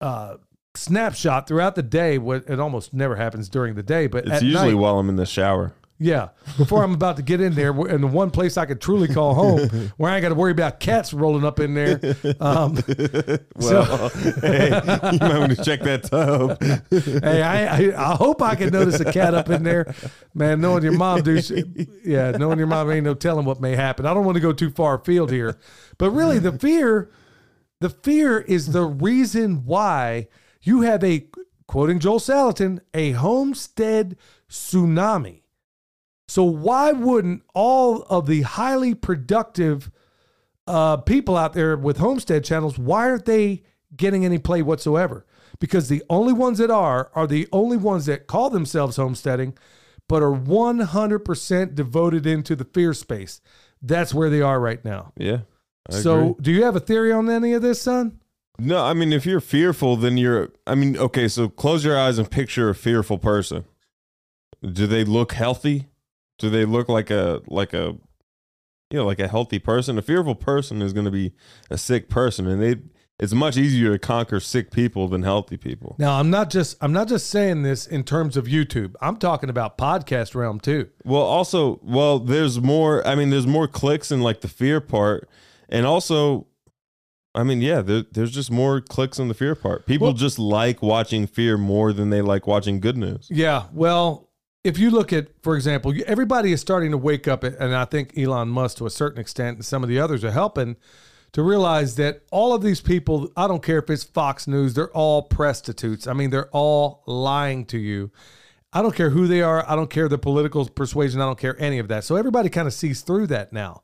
uh, 0.00 0.36
snapshot 0.74 1.46
throughout 1.46 1.74
the 1.74 1.82
day. 1.82 2.18
What 2.18 2.48
it 2.48 2.60
almost 2.60 2.92
never 2.92 3.16
happens 3.16 3.48
during 3.48 3.74
the 3.74 3.82
day, 3.82 4.06
but 4.06 4.26
It's 4.26 4.42
usually 4.42 4.72
night, 4.72 4.78
while 4.78 4.98
I'm 4.98 5.08
in 5.08 5.16
the 5.16 5.26
shower. 5.26 5.72
Yeah, 6.02 6.30
before 6.56 6.82
I'm 6.82 6.94
about 6.94 7.16
to 7.18 7.22
get 7.22 7.42
in 7.42 7.54
there, 7.54 7.72
and 7.72 8.02
the 8.02 8.06
one 8.06 8.30
place 8.30 8.56
I 8.56 8.64
could 8.64 8.80
truly 8.80 9.06
call 9.06 9.34
home, 9.34 9.68
where 9.98 10.10
I 10.10 10.16
ain't 10.16 10.22
got 10.22 10.30
to 10.30 10.34
worry 10.34 10.50
about 10.50 10.80
cats 10.80 11.12
rolling 11.12 11.44
up 11.44 11.60
in 11.60 11.74
there. 11.74 12.00
Um, 12.40 12.78
Well, 13.56 14.08
hey, 14.40 14.68
you 15.12 15.18
might 15.20 15.38
want 15.38 15.54
to 15.54 15.62
check 15.62 15.82
that 15.82 16.04
tub. 16.04 16.58
hey, 17.22 17.42
I, 17.42 17.66
I 17.66 18.12
I 18.12 18.14
hope 18.16 18.40
I 18.40 18.54
can 18.54 18.70
notice 18.70 18.98
a 19.00 19.12
cat 19.12 19.34
up 19.34 19.50
in 19.50 19.62
there, 19.62 19.94
man. 20.32 20.62
Knowing 20.62 20.82
your 20.82 20.92
mom, 20.92 21.20
do 21.20 21.38
yeah, 22.02 22.30
knowing 22.30 22.56
your 22.56 22.66
mom 22.66 22.90
ain't 22.90 23.04
no 23.04 23.12
telling 23.12 23.44
what 23.44 23.60
may 23.60 23.76
happen. 23.76 24.06
I 24.06 24.14
don't 24.14 24.24
want 24.24 24.36
to 24.36 24.40
go 24.40 24.54
too 24.54 24.70
far 24.70 24.94
afield 24.94 25.30
here, 25.30 25.58
but 25.98 26.10
really 26.12 26.38
the 26.38 26.52
fear, 26.52 27.10
the 27.80 27.90
fear 27.90 28.40
is 28.40 28.72
the 28.72 28.84
reason 28.84 29.66
why 29.66 30.28
you 30.62 30.80
have 30.80 31.04
a 31.04 31.26
quoting 31.66 31.98
Joel 31.98 32.20
Salatin 32.20 32.80
a 32.94 33.12
homestead 33.12 34.16
tsunami. 34.48 35.39
So 36.30 36.44
why 36.44 36.92
wouldn't 36.92 37.42
all 37.54 38.02
of 38.02 38.26
the 38.26 38.42
highly 38.42 38.94
productive 38.94 39.90
uh, 40.68 40.98
people 40.98 41.36
out 41.36 41.54
there 41.54 41.76
with 41.76 41.96
homestead 41.96 42.44
channels, 42.44 42.78
why 42.78 43.10
aren't 43.10 43.24
they 43.24 43.64
getting 43.96 44.24
any 44.24 44.38
play 44.38 44.62
whatsoever? 44.62 45.26
Because 45.58 45.88
the 45.88 46.04
only 46.08 46.32
ones 46.32 46.58
that 46.58 46.70
are 46.70 47.10
are 47.16 47.26
the 47.26 47.48
only 47.52 47.76
ones 47.76 48.06
that 48.06 48.28
call 48.28 48.48
themselves 48.48 48.94
homesteading, 48.94 49.58
but 50.08 50.22
are 50.22 50.30
100% 50.30 51.74
devoted 51.74 52.26
into 52.28 52.54
the 52.54 52.64
fear 52.64 52.94
space. 52.94 53.40
That's 53.82 54.14
where 54.14 54.30
they 54.30 54.40
are 54.40 54.60
right 54.60 54.84
now. 54.84 55.12
Yeah. 55.16 55.38
I 55.90 55.94
so, 55.94 56.20
agree. 56.20 56.34
do 56.42 56.52
you 56.52 56.62
have 56.62 56.76
a 56.76 56.80
theory 56.80 57.10
on 57.10 57.28
any 57.28 57.54
of 57.54 57.62
this, 57.62 57.82
son? 57.82 58.20
No, 58.56 58.84
I 58.84 58.94
mean, 58.94 59.12
if 59.12 59.26
you're 59.26 59.40
fearful, 59.40 59.96
then 59.96 60.16
you're. 60.16 60.50
I 60.64 60.76
mean, 60.76 60.96
okay, 60.96 61.26
so 61.26 61.48
close 61.48 61.84
your 61.84 61.98
eyes 61.98 62.18
and 62.18 62.30
picture 62.30 62.68
a 62.68 62.74
fearful 62.76 63.18
person. 63.18 63.64
Do 64.62 64.86
they 64.86 65.02
look 65.02 65.32
healthy? 65.32 65.88
Do 66.40 66.50
they 66.50 66.64
look 66.64 66.88
like 66.88 67.10
a 67.10 67.40
like 67.46 67.72
a, 67.72 67.96
you 68.90 68.98
know, 68.98 69.06
like 69.06 69.20
a 69.20 69.28
healthy 69.28 69.58
person? 69.60 69.96
A 69.98 70.02
fearful 70.02 70.34
person 70.34 70.82
is 70.82 70.92
going 70.92 71.04
to 71.04 71.10
be 71.12 71.32
a 71.70 71.78
sick 71.78 72.08
person, 72.08 72.46
and 72.48 72.60
they. 72.60 72.76
It's 73.22 73.34
much 73.34 73.58
easier 73.58 73.92
to 73.92 73.98
conquer 73.98 74.40
sick 74.40 74.70
people 74.70 75.06
than 75.06 75.24
healthy 75.24 75.58
people. 75.58 75.94
Now, 75.98 76.18
I'm 76.18 76.30
not 76.30 76.48
just 76.48 76.78
I'm 76.80 76.94
not 76.94 77.06
just 77.06 77.28
saying 77.28 77.64
this 77.64 77.86
in 77.86 78.02
terms 78.02 78.34
of 78.34 78.46
YouTube. 78.46 78.94
I'm 79.02 79.18
talking 79.18 79.50
about 79.50 79.76
podcast 79.76 80.34
realm 80.34 80.58
too. 80.58 80.88
Well, 81.04 81.20
also, 81.20 81.78
well, 81.82 82.18
there's 82.18 82.62
more. 82.62 83.06
I 83.06 83.14
mean, 83.14 83.28
there's 83.28 83.46
more 83.46 83.68
clicks 83.68 84.10
in 84.10 84.22
like 84.22 84.40
the 84.40 84.48
fear 84.48 84.80
part, 84.80 85.28
and 85.68 85.84
also, 85.84 86.46
I 87.34 87.42
mean, 87.42 87.60
yeah, 87.60 87.82
there, 87.82 88.04
there's 88.10 88.30
just 88.30 88.50
more 88.50 88.80
clicks 88.80 89.18
in 89.18 89.28
the 89.28 89.34
fear 89.34 89.54
part. 89.54 89.84
People 89.84 90.06
Well- 90.06 90.14
just 90.14 90.38
like 90.38 90.80
watching 90.80 91.26
fear 91.26 91.58
more 91.58 91.92
than 91.92 92.08
they 92.08 92.22
like 92.22 92.46
watching 92.46 92.80
good 92.80 92.96
news. 92.96 93.28
Yeah, 93.30 93.64
well, 93.74 94.29
if 94.62 94.78
you 94.78 94.90
look 94.90 95.12
at, 95.12 95.28
for 95.42 95.56
example, 95.56 95.94
everybody 96.06 96.52
is 96.52 96.60
starting 96.60 96.90
to 96.90 96.98
wake 96.98 97.26
up, 97.26 97.44
and 97.44 97.74
I 97.74 97.84
think 97.84 98.16
Elon 98.16 98.48
Musk 98.48 98.78
to 98.78 98.86
a 98.86 98.90
certain 98.90 99.20
extent, 99.20 99.56
and 99.56 99.64
some 99.64 99.82
of 99.82 99.88
the 99.88 99.98
others 99.98 100.22
are 100.24 100.30
helping 100.30 100.76
to 101.32 101.42
realize 101.42 101.96
that 101.96 102.22
all 102.30 102.52
of 102.54 102.62
these 102.62 102.80
people, 102.80 103.30
I 103.36 103.46
don't 103.46 103.62
care 103.62 103.78
if 103.78 103.88
it's 103.88 104.04
Fox 104.04 104.46
News, 104.46 104.74
they're 104.74 104.90
all 104.90 105.22
prostitutes. 105.22 106.06
I 106.06 106.12
mean, 106.12 106.30
they're 106.30 106.50
all 106.50 107.02
lying 107.06 107.64
to 107.66 107.78
you. 107.78 108.10
I 108.72 108.82
don't 108.82 108.94
care 108.94 109.10
who 109.10 109.26
they 109.26 109.42
are. 109.42 109.68
I 109.68 109.76
don't 109.76 109.90
care 109.90 110.08
the 110.08 110.18
political 110.18 110.68
persuasion. 110.68 111.20
I 111.20 111.26
don't 111.26 111.38
care 111.38 111.60
any 111.60 111.78
of 111.78 111.88
that. 111.88 112.04
So 112.04 112.16
everybody 112.16 112.48
kind 112.48 112.68
of 112.68 112.74
sees 112.74 113.00
through 113.00 113.28
that 113.28 113.52
now. 113.52 113.82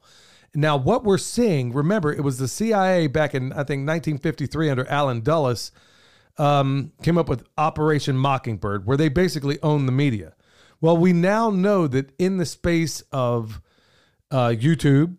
Now, 0.54 0.76
what 0.76 1.04
we're 1.04 1.18
seeing, 1.18 1.72
remember, 1.72 2.12
it 2.12 2.22
was 2.22 2.38
the 2.38 2.48
CIA 2.48 3.08
back 3.08 3.34
in, 3.34 3.52
I 3.52 3.64
think, 3.64 3.86
1953 3.86 4.70
under 4.70 4.88
Allen 4.88 5.20
Dulles 5.20 5.70
um, 6.38 6.92
came 7.02 7.18
up 7.18 7.28
with 7.28 7.44
Operation 7.58 8.16
Mockingbird, 8.16 8.86
where 8.86 8.96
they 8.96 9.08
basically 9.08 9.58
own 9.62 9.86
the 9.86 9.92
media. 9.92 10.35
Well, 10.80 10.96
we 10.96 11.12
now 11.12 11.50
know 11.50 11.86
that 11.86 12.12
in 12.18 12.36
the 12.36 12.46
space 12.46 13.02
of 13.12 13.60
uh, 14.30 14.48
YouTube, 14.48 15.18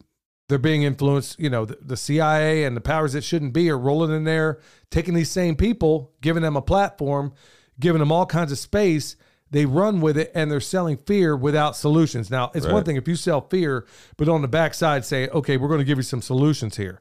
they're 0.49 0.57
being 0.57 0.83
influenced. 0.83 1.39
You 1.39 1.49
know, 1.49 1.65
the, 1.65 1.77
the 1.81 1.97
CIA 1.97 2.63
and 2.63 2.75
the 2.75 2.81
powers 2.81 3.13
that 3.13 3.23
shouldn't 3.23 3.53
be 3.53 3.69
are 3.69 3.77
rolling 3.77 4.11
in 4.15 4.23
there, 4.23 4.59
taking 4.91 5.13
these 5.13 5.31
same 5.31 5.55
people, 5.55 6.13
giving 6.21 6.43
them 6.43 6.55
a 6.55 6.61
platform, 6.61 7.33
giving 7.79 7.99
them 7.99 8.11
all 8.11 8.25
kinds 8.25 8.51
of 8.51 8.59
space. 8.59 9.15
They 9.49 9.65
run 9.65 10.01
with 10.01 10.17
it 10.17 10.31
and 10.35 10.51
they're 10.51 10.59
selling 10.59 10.97
fear 10.97 11.35
without 11.35 11.75
solutions. 11.77 12.29
Now, 12.29 12.51
it's 12.53 12.65
one 12.67 12.83
thing 12.83 12.97
if 12.97 13.07
you 13.07 13.15
sell 13.15 13.41
fear, 13.41 13.85
but 14.17 14.27
on 14.27 14.41
the 14.41 14.47
backside 14.49 15.05
say, 15.05 15.29
okay, 15.29 15.55
we're 15.55 15.69
going 15.69 15.79
to 15.79 15.85
give 15.85 15.97
you 15.97 16.03
some 16.03 16.21
solutions 16.21 16.75
here. 16.75 16.99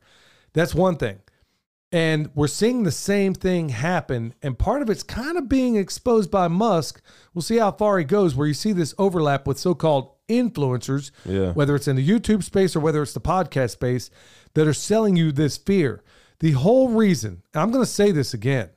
That's 0.52 0.72
one 0.72 0.96
thing. 0.96 1.18
And 1.92 2.30
we're 2.34 2.48
seeing 2.48 2.82
the 2.82 2.90
same 2.90 3.32
thing 3.32 3.68
happen. 3.68 4.34
And 4.42 4.58
part 4.58 4.82
of 4.82 4.90
it's 4.90 5.04
kind 5.04 5.38
of 5.38 5.48
being 5.48 5.76
exposed 5.76 6.30
by 6.30 6.48
Musk. 6.48 7.00
We'll 7.32 7.42
see 7.42 7.58
how 7.58 7.70
far 7.72 7.98
he 7.98 8.04
goes, 8.04 8.34
where 8.34 8.48
you 8.48 8.54
see 8.54 8.72
this 8.72 8.94
overlap 8.98 9.46
with 9.46 9.58
so 9.58 9.74
called 9.74 10.10
influencers, 10.28 11.12
Yeah. 11.24 11.52
whether 11.52 11.76
it's 11.76 11.86
in 11.86 11.94
the 11.96 12.06
YouTube 12.06 12.42
space 12.42 12.74
or 12.74 12.80
whether 12.80 13.02
it's 13.02 13.12
the 13.12 13.20
podcast 13.20 13.70
space, 13.70 14.10
that 14.54 14.66
are 14.66 14.74
selling 14.74 15.16
you 15.16 15.30
this 15.30 15.56
fear. 15.56 16.02
The 16.40 16.52
whole 16.52 16.88
reason, 16.88 17.42
and 17.54 17.62
I'm 17.62 17.70
going 17.70 17.84
to 17.84 17.90
say 17.90 18.10
this 18.10 18.34
again, 18.34 18.70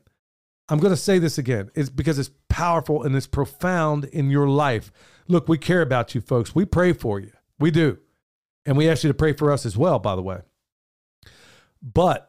I'm 0.70 0.78
going 0.78 0.94
to 0.94 0.98
say 0.98 1.18
this 1.18 1.40
again, 1.40 1.72
is 1.74 1.90
because 1.90 2.20
it's 2.20 2.30
powerful 2.48 3.02
and 3.04 3.16
it's 3.16 3.26
profound 3.28 4.06
in 4.06 4.30
your 4.30 4.48
life. 4.48 4.92
Look, 5.28 5.50
we 5.50 5.58
care 5.58 5.82
about 5.82 6.14
you 6.14 6.22
folks. 6.22 6.54
We 6.54 6.64
pray 6.66 6.94
for 6.94 7.20
you. 7.20 7.32
We 7.60 7.72
do. 7.72 7.98
And 8.68 8.78
we 8.78 8.88
ask 8.88 9.04
you 9.04 9.08
to 9.10 9.16
pray 9.16 9.34
for 9.34 9.52
us 9.52 9.66
as 9.66 9.76
well, 9.76 9.98
by 9.98 10.16
the 10.16 10.22
way. 10.22 10.42
But 11.82 12.29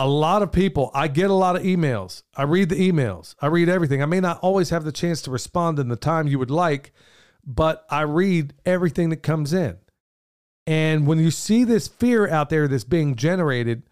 a 0.00 0.08
lot 0.08 0.40
of 0.40 0.50
people, 0.50 0.90
I 0.94 1.08
get 1.08 1.28
a 1.28 1.34
lot 1.34 1.56
of 1.56 1.62
emails. 1.62 2.22
I 2.34 2.44
read 2.44 2.70
the 2.70 2.90
emails. 2.90 3.34
I 3.38 3.48
read 3.48 3.68
everything. 3.68 4.02
I 4.02 4.06
may 4.06 4.18
not 4.20 4.38
always 4.40 4.70
have 4.70 4.84
the 4.84 4.92
chance 4.92 5.20
to 5.22 5.30
respond 5.30 5.78
in 5.78 5.88
the 5.88 5.96
time 5.96 6.26
you 6.26 6.38
would 6.38 6.50
like, 6.50 6.94
but 7.44 7.84
I 7.90 8.00
read 8.02 8.54
everything 8.64 9.10
that 9.10 9.22
comes 9.22 9.52
in. 9.52 9.76
And 10.66 11.06
when 11.06 11.18
you 11.18 11.30
see 11.30 11.64
this 11.64 11.86
fear 11.86 12.26
out 12.26 12.48
there 12.48 12.66
that's 12.66 12.84
being 12.84 13.14
generated 13.14 13.82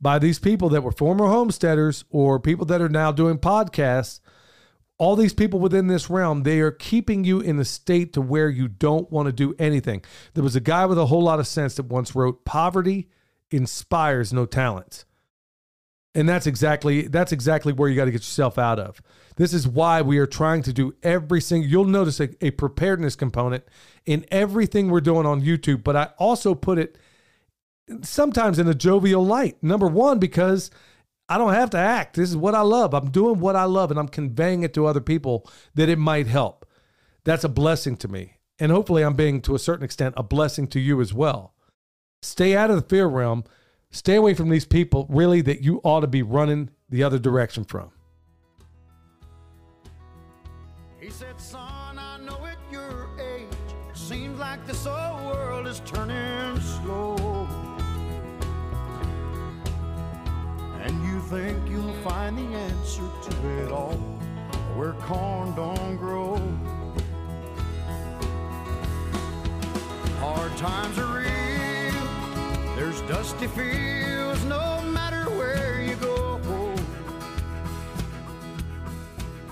by 0.00 0.18
these 0.18 0.38
people 0.38 0.70
that 0.70 0.82
were 0.82 0.90
former 0.90 1.26
homesteaders 1.26 2.06
or 2.08 2.40
people 2.40 2.64
that 2.64 2.80
are 2.80 2.88
now 2.88 3.12
doing 3.12 3.36
podcasts, 3.36 4.20
all 4.96 5.16
these 5.16 5.34
people 5.34 5.60
within 5.60 5.88
this 5.88 6.08
realm, 6.08 6.44
they 6.44 6.60
are 6.60 6.70
keeping 6.70 7.24
you 7.24 7.40
in 7.40 7.58
a 7.58 7.64
state 7.66 8.14
to 8.14 8.22
where 8.22 8.48
you 8.48 8.68
don't 8.68 9.12
want 9.12 9.26
to 9.26 9.32
do 9.32 9.54
anything. 9.58 10.02
There 10.32 10.42
was 10.42 10.56
a 10.56 10.60
guy 10.60 10.86
with 10.86 10.98
a 10.98 11.06
whole 11.06 11.24
lot 11.24 11.40
of 11.40 11.46
sense 11.46 11.74
that 11.74 11.86
once 11.86 12.14
wrote, 12.14 12.46
"Poverty 12.46 13.10
inspires 13.50 14.32
no 14.32 14.46
talent." 14.46 15.04
And 16.14 16.28
that's 16.28 16.46
exactly 16.46 17.02
that's 17.02 17.32
exactly 17.32 17.72
where 17.72 17.88
you 17.88 17.94
got 17.94 18.06
to 18.06 18.10
get 18.10 18.20
yourself 18.20 18.58
out 18.58 18.78
of. 18.78 19.00
This 19.36 19.52
is 19.52 19.68
why 19.68 20.02
we 20.02 20.18
are 20.18 20.26
trying 20.26 20.62
to 20.62 20.72
do 20.72 20.94
every 21.02 21.40
single 21.40 21.70
you'll 21.70 21.84
notice 21.84 22.18
a, 22.18 22.30
a 22.44 22.50
preparedness 22.50 23.14
component 23.14 23.64
in 24.06 24.24
everything 24.30 24.88
we're 24.88 25.00
doing 25.00 25.26
on 25.26 25.42
YouTube, 25.42 25.84
but 25.84 25.96
I 25.96 26.10
also 26.18 26.54
put 26.54 26.78
it 26.78 26.98
sometimes 28.02 28.58
in 28.58 28.68
a 28.68 28.74
jovial 28.74 29.24
light. 29.24 29.62
Number 29.62 29.86
1 29.86 30.18
because 30.18 30.70
I 31.28 31.36
don't 31.36 31.52
have 31.52 31.70
to 31.70 31.78
act. 31.78 32.16
This 32.16 32.30
is 32.30 32.36
what 32.36 32.54
I 32.54 32.62
love. 32.62 32.94
I'm 32.94 33.10
doing 33.10 33.38
what 33.38 33.54
I 33.56 33.64
love 33.64 33.90
and 33.90 34.00
I'm 34.00 34.08
conveying 34.08 34.62
it 34.62 34.72
to 34.74 34.86
other 34.86 35.00
people 35.00 35.48
that 35.74 35.88
it 35.88 35.98
might 35.98 36.26
help. 36.26 36.66
That's 37.24 37.44
a 37.44 37.48
blessing 37.48 37.96
to 37.98 38.08
me. 38.08 38.38
And 38.58 38.72
hopefully 38.72 39.04
I'm 39.04 39.14
being 39.14 39.40
to 39.42 39.54
a 39.54 39.58
certain 39.58 39.84
extent 39.84 40.14
a 40.16 40.22
blessing 40.22 40.66
to 40.68 40.80
you 40.80 41.00
as 41.00 41.12
well. 41.12 41.54
Stay 42.22 42.56
out 42.56 42.70
of 42.70 42.76
the 42.76 42.88
fear 42.88 43.06
realm 43.06 43.44
Stay 43.90 44.16
away 44.16 44.34
from 44.34 44.50
these 44.50 44.66
people, 44.66 45.06
really, 45.08 45.40
that 45.40 45.62
you 45.62 45.80
ought 45.82 46.00
to 46.00 46.06
be 46.06 46.22
running 46.22 46.70
the 46.90 47.02
other 47.02 47.18
direction 47.18 47.64
from. 47.64 47.90
He 51.00 51.10
said, 51.10 51.40
Son, 51.40 51.98
I 51.98 52.18
know 52.18 52.44
at 52.44 52.58
your 52.70 53.08
age, 53.18 53.46
seems 53.94 54.38
like 54.38 54.66
this 54.66 54.84
whole 54.84 55.26
world 55.26 55.66
is 55.66 55.80
turning 55.86 56.60
slow. 56.60 57.16
And 60.82 61.04
you 61.04 61.20
think 61.22 61.68
you'll 61.68 61.92
find 62.02 62.36
the 62.36 62.56
answer 62.56 63.02
to 63.30 63.48
it 63.62 63.72
all 63.72 63.96
where 64.76 64.92
corn 64.92 65.54
don't 65.54 65.96
grow. 65.96 66.36
Hard 70.20 70.56
times 70.56 70.98
are 70.98 71.18
real. 71.18 71.37
There's 72.78 73.00
dusty 73.02 73.48
fields 73.48 74.44
no 74.44 74.80
matter 74.82 75.24
where 75.30 75.82
you 75.82 75.96
go. 75.96 76.40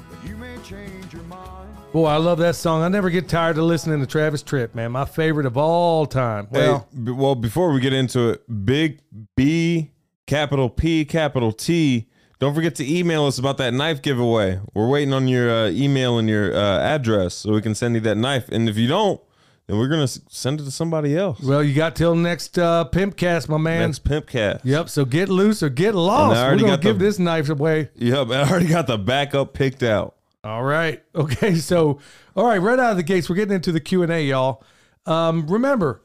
But 0.08 0.28
you 0.28 0.36
may 0.36 0.56
change 0.58 1.12
your 1.12 1.22
mind. 1.24 1.68
Boy, 1.92 2.06
I 2.06 2.18
love 2.18 2.38
that 2.38 2.54
song. 2.54 2.82
I 2.82 2.88
never 2.88 3.10
get 3.10 3.28
tired 3.28 3.58
of 3.58 3.64
listening 3.64 3.98
to 3.98 4.06
Travis 4.06 4.44
Tritt, 4.44 4.76
man. 4.76 4.92
My 4.92 5.04
favorite 5.04 5.46
of 5.46 5.56
all 5.56 6.06
time. 6.06 6.46
Well, 6.52 6.86
Hey, 6.92 7.00
b- 7.02 7.10
well, 7.10 7.34
before 7.34 7.72
we 7.72 7.80
get 7.80 7.92
into 7.92 8.28
it, 8.30 8.64
big 8.64 9.00
B, 9.34 9.90
capital 10.28 10.70
P, 10.70 11.04
capital 11.04 11.50
T. 11.52 12.08
Don't 12.38 12.54
forget 12.54 12.76
to 12.76 12.86
email 12.88 13.24
us 13.26 13.38
about 13.40 13.58
that 13.58 13.74
knife 13.74 14.02
giveaway. 14.02 14.60
We're 14.72 14.88
waiting 14.88 15.12
on 15.12 15.26
your 15.26 15.50
uh, 15.50 15.68
email 15.70 16.18
and 16.18 16.28
your 16.28 16.54
uh, 16.54 16.78
address 16.78 17.34
so 17.34 17.52
we 17.54 17.60
can 17.62 17.74
send 17.74 17.94
you 17.96 18.00
that 18.02 18.16
knife. 18.16 18.48
And 18.50 18.68
if 18.68 18.76
you 18.76 18.86
don't, 18.86 19.20
then 19.66 19.78
we're 19.78 19.88
gonna 19.88 20.06
send 20.08 20.60
it 20.60 20.64
to 20.64 20.70
somebody 20.70 21.16
else. 21.16 21.40
well, 21.40 21.62
you 21.62 21.74
got 21.74 21.96
till 21.96 22.14
next 22.14 22.58
uh, 22.58 22.84
Pimpcast, 22.90 23.48
my 23.48 23.58
man. 23.58 23.88
That's 23.88 23.98
Pimp 23.98 24.26
Cat. 24.28 24.60
Yep. 24.64 24.88
So 24.88 25.04
get 25.04 25.28
loose 25.28 25.62
or 25.62 25.68
get 25.68 25.94
lost. 25.94 26.36
We're 26.36 26.56
gonna 26.56 26.62
got 26.72 26.82
the- 26.82 26.88
give 26.90 26.98
this 26.98 27.18
knife 27.18 27.48
away. 27.48 27.90
Yep, 27.96 28.28
I 28.30 28.48
already 28.48 28.68
got 28.68 28.86
the 28.86 28.98
backup 28.98 29.54
picked 29.54 29.82
out. 29.82 30.14
All 30.44 30.62
right. 30.62 31.02
Okay. 31.16 31.54
So, 31.56 31.98
all 32.36 32.44
right. 32.46 32.58
Right 32.58 32.78
out 32.78 32.90
of 32.92 32.96
the 32.98 33.02
gates, 33.02 33.28
we're 33.28 33.36
getting 33.36 33.54
into 33.54 33.72
the 33.72 33.80
Q 33.80 34.02
and 34.02 34.12
A, 34.12 34.22
y'all. 34.22 34.62
Um, 35.06 35.46
remember, 35.46 36.02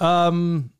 um, 0.00 0.70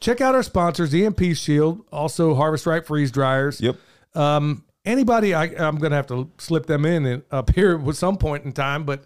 check 0.00 0.20
out 0.20 0.34
our 0.34 0.42
sponsors, 0.42 0.92
EMP 0.92 1.20
Shield, 1.36 1.84
also 1.92 2.34
Harvest 2.34 2.66
Right 2.66 2.84
Freeze 2.84 3.10
Dryers. 3.10 3.60
Yep. 3.60 3.76
Um, 4.14 4.64
anybody, 4.84 5.32
I, 5.34 5.44
I'm 5.44 5.76
going 5.78 5.90
to 5.90 5.96
have 5.96 6.08
to 6.08 6.30
slip 6.38 6.66
them 6.66 6.84
in 6.84 7.06
and 7.06 7.22
up 7.30 7.54
here 7.54 7.80
at 7.88 7.94
some 7.96 8.16
point 8.18 8.44
in 8.44 8.52
time. 8.52 8.84
But 8.84 9.04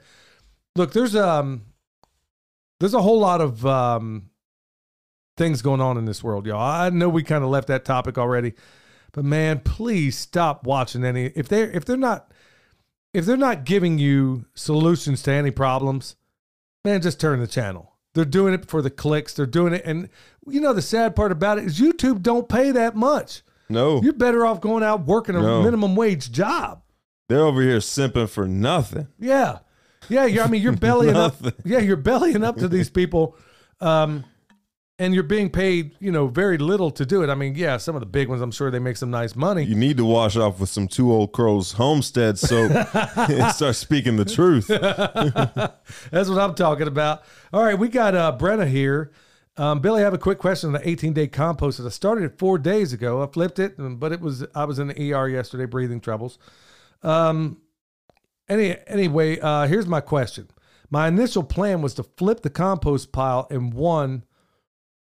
look, 0.74 0.92
there's 0.92 1.14
um, 1.14 1.62
there's 2.80 2.94
a 2.94 3.02
whole 3.02 3.18
lot 3.20 3.40
of 3.40 3.64
um, 3.66 4.30
things 5.36 5.62
going 5.62 5.80
on 5.80 5.96
in 5.96 6.04
this 6.04 6.22
world, 6.22 6.46
y'all. 6.46 6.60
I 6.60 6.90
know 6.90 7.08
we 7.08 7.22
kind 7.22 7.44
of 7.44 7.50
left 7.50 7.68
that 7.68 7.84
topic 7.84 8.18
already, 8.18 8.54
but 9.12 9.24
man, 9.24 9.60
please 9.60 10.16
stop 10.18 10.64
watching 10.66 11.04
any. 11.04 11.26
If 11.34 11.48
they're 11.48 11.70
if 11.70 11.84
they're 11.84 11.96
not 11.96 12.32
if 13.12 13.24
they're 13.26 13.36
not 13.36 13.64
giving 13.64 13.98
you 13.98 14.44
solutions 14.54 15.22
to 15.22 15.32
any 15.32 15.50
problems, 15.50 16.16
man, 16.84 17.00
just 17.00 17.20
turn 17.20 17.40
the 17.40 17.46
channel. 17.46 17.92
They're 18.14 18.24
doing 18.24 18.54
it 18.54 18.66
for 18.68 18.80
the 18.80 18.90
clicks. 18.90 19.34
They're 19.34 19.46
doing 19.46 19.72
it, 19.74 19.82
and 19.84 20.08
you 20.46 20.60
know 20.60 20.72
the 20.72 20.82
sad 20.82 21.16
part 21.16 21.32
about 21.32 21.58
it 21.58 21.64
is 21.64 21.80
YouTube 21.80 22.22
don't 22.22 22.48
pay 22.48 22.70
that 22.70 22.94
much. 22.94 23.42
No, 23.68 24.02
You're 24.02 24.12
better 24.12 24.44
off 24.44 24.60
going 24.60 24.82
out 24.84 25.06
working 25.06 25.34
a 25.34 25.40
No. 25.40 25.62
minimum 25.62 25.96
wage 25.96 26.30
job. 26.30 26.82
they're 27.30 27.40
over 27.40 27.62
here 27.62 27.78
simping 27.78 28.28
for 28.28 28.46
nothing. 28.46 29.08
Yeah, 29.18 29.60
yeah. 30.08 30.26
You're, 30.26 30.44
I 30.44 30.48
mean, 30.48 30.62
you're 30.62 30.72
bellying 30.76 31.16
up. 31.16 31.36
Yeah, 31.64 31.78
you're 31.78 31.96
bellying 31.96 32.44
up 32.44 32.56
to 32.56 32.68
these 32.68 32.90
people, 32.90 33.36
um, 33.80 34.24
and 34.98 35.12
you're 35.12 35.24
being 35.24 35.50
paid, 35.50 35.96
you 35.98 36.12
know, 36.12 36.28
very 36.28 36.56
little 36.56 36.90
to 36.92 37.04
do 37.04 37.22
it. 37.22 37.30
I 37.30 37.34
mean, 37.34 37.54
yeah, 37.56 37.78
some 37.78 37.96
of 37.96 38.00
the 38.00 38.06
big 38.06 38.28
ones, 38.28 38.40
I'm 38.40 38.52
sure 38.52 38.70
they 38.70 38.78
make 38.78 38.96
some 38.96 39.10
nice 39.10 39.34
money. 39.34 39.64
You 39.64 39.74
need 39.74 39.96
to 39.96 40.04
wash 40.04 40.36
off 40.36 40.60
with 40.60 40.68
some 40.68 40.86
two 40.86 41.12
old 41.12 41.32
crows 41.32 41.72
homestead 41.72 42.38
soap 42.38 42.70
and 43.16 43.52
start 43.52 43.74
speaking 43.74 44.16
the 44.16 44.24
truth. 44.24 44.68
That's 44.68 46.28
what 46.28 46.38
I'm 46.38 46.54
talking 46.54 46.86
about. 46.86 47.22
All 47.52 47.64
right, 47.64 47.78
we 47.78 47.88
got 47.88 48.14
uh, 48.14 48.36
Brenna 48.38 48.68
here. 48.68 49.10
Um, 49.56 49.80
Billy, 49.80 50.00
I 50.00 50.04
have 50.04 50.14
a 50.14 50.18
quick 50.18 50.38
question 50.38 50.68
on 50.68 50.72
the 50.74 50.88
18 50.88 51.12
day 51.12 51.26
compost 51.28 51.78
that 51.78 51.86
I 51.86 51.90
started 51.90 52.24
it 52.24 52.38
four 52.38 52.58
days 52.58 52.92
ago. 52.92 53.22
I 53.22 53.26
flipped 53.26 53.58
it, 53.58 53.74
but 53.78 54.12
it 54.12 54.20
was 54.20 54.44
I 54.54 54.64
was 54.64 54.78
in 54.78 54.88
the 54.88 55.12
ER 55.12 55.28
yesterday, 55.28 55.64
breathing 55.66 56.00
troubles. 56.00 56.38
Um, 57.02 57.58
any 58.48 58.76
anyway, 58.86 59.38
uh, 59.40 59.66
here's 59.66 59.86
my 59.86 60.00
question. 60.00 60.48
My 60.90 61.08
initial 61.08 61.42
plan 61.42 61.82
was 61.82 61.94
to 61.94 62.02
flip 62.02 62.42
the 62.42 62.50
compost 62.50 63.10
pile 63.12 63.46
in 63.50 63.70
one, 63.70 64.24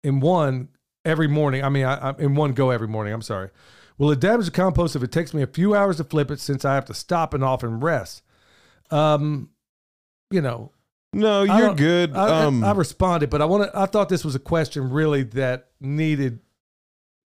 in 0.03 0.19
one 0.19 0.69
every 1.05 1.27
morning. 1.27 1.63
I 1.63 1.69
mean, 1.69 1.85
I, 1.85 2.09
I, 2.11 2.15
in 2.19 2.35
one 2.35 2.53
go 2.53 2.69
every 2.69 2.87
morning. 2.87 3.13
I'm 3.13 3.21
sorry. 3.21 3.49
Will 3.97 4.11
it 4.11 4.19
damage 4.19 4.45
the 4.45 4.51
compost 4.51 4.95
if 4.95 5.03
it 5.03 5.11
takes 5.11 5.33
me 5.33 5.41
a 5.41 5.47
few 5.47 5.75
hours 5.75 5.97
to 5.97 6.03
flip 6.03 6.31
it 6.31 6.39
since 6.39 6.63
I 6.63 6.75
have 6.75 6.85
to 6.85 6.93
stop 6.93 7.33
and 7.33 7.43
often 7.43 7.79
rest? 7.79 8.21
Um, 8.91 9.49
you 10.31 10.41
know, 10.41 10.71
No, 11.11 11.43
you're 11.43 11.57
don't- 11.59 11.77
good. 11.77 12.15
I, 12.15 12.43
um, 12.45 12.63
I 12.63 12.71
responded, 12.73 13.29
but 13.29 13.41
I 13.41 13.45
want 13.45 13.63
to. 13.71 13.77
I 13.77 13.85
thought 13.87 14.09
this 14.09 14.23
was 14.23 14.35
a 14.35 14.39
question 14.39 14.89
really 14.89 15.23
that 15.23 15.69
needed. 15.81 16.39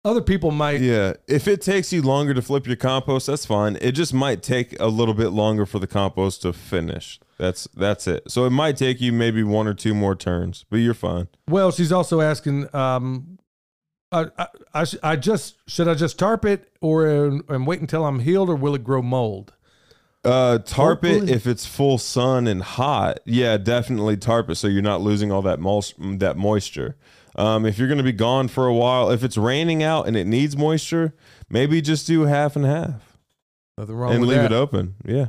Other 0.03 0.23
people 0.23 0.51
might. 0.51 0.81
yeah, 0.81 1.13
if 1.29 1.47
it 1.47 1.61
takes 1.61 1.93
you 1.93 2.01
longer 2.01 2.33
to 2.33 2.41
flip 2.41 2.67
your 2.67 2.77
compost, 2.77 3.27
that's 3.27 3.45
fine. 3.45 3.77
It 3.83 3.93
just 3.93 4.15
might 4.15 4.43
take 4.43 4.75
a 4.81 4.87
little 4.87 5.13
bit 5.13 5.29
longer 5.29 5.67
for 5.67 5.79
the 5.79 5.87
compost 5.87 6.41
to 6.43 6.55
finish. 6.55 7.21
That's 7.39 7.69
that's 7.75 8.07
it. 8.07 8.31
So 8.31 8.47
it 8.47 8.51
might 8.51 8.77
take 8.79 9.01
you 9.01 9.13
maybe 9.13 9.43
one 9.43 9.67
or 9.67 9.75
two 9.75 9.95
more 9.95 10.15
turns, 10.15 10.65
but 10.71 10.79
you're 10.79 10.95
fine. 10.95 11.29
Well, 11.49 11.71
she's 11.71 11.93
also 11.93 12.21
asking. 12.23 12.75
Um, 12.75 13.39
I, 14.13 14.27
I, 14.39 14.47
I, 14.75 14.85
sh- 14.85 14.97
I 15.03 15.17
just 15.17 15.57
should 15.69 15.87
I 15.87 15.95
just 15.95 16.19
tarp 16.19 16.45
it 16.47 16.69
or 16.81 17.07
uh, 17.07 17.39
and 17.49 17.67
wait 17.67 17.81
until 17.81 18.05
I'm 18.07 18.21
healed, 18.21 18.49
or 18.49 18.57
will 18.57 18.75
it 18.75 18.83
grow 18.85 19.03
mold? 19.03 19.53
Uh, 20.25 20.59
tarp 20.59 21.03
it 21.05 21.31
if 21.31 21.47
it's 21.47 21.65
full 21.65 21.97
sun 21.99 22.47
and 22.47 22.63
hot. 22.63 23.21
Yeah, 23.25 23.57
definitely 23.57 24.17
tarp 24.19 24.51
it 24.51 24.57
so 24.57 24.67
you're 24.67 24.83
not 24.83 25.01
losing 25.01 25.31
all 25.33 25.43
that 25.43 25.61
mol- 25.61 25.85
that 25.99 26.37
moisture. 26.37 26.97
Um, 27.37 27.65
if 27.65 27.79
you're 27.79 27.89
going 27.89 27.99
to 27.99 28.05
be 28.05 28.13
gone 28.13 28.49
for 28.49 28.67
a 28.67 28.75
while, 28.75 29.11
if 29.11 29.23
it's 29.23 29.37
raining 29.37 29.83
out 29.83 30.07
and 30.09 30.17
it 30.17 30.27
needs 30.27 30.57
moisture, 30.57 31.15
maybe 31.49 31.81
just 31.81 32.07
do 32.07 32.23
half 32.23 32.57
and 32.57 32.65
half 32.65 33.17
Nothing 33.79 33.95
wrong 33.95 34.13
and 34.15 34.27
leave 34.27 34.39
that. 34.39 34.53
it 34.53 34.55
open. 34.55 34.97
Yeah. 35.05 35.27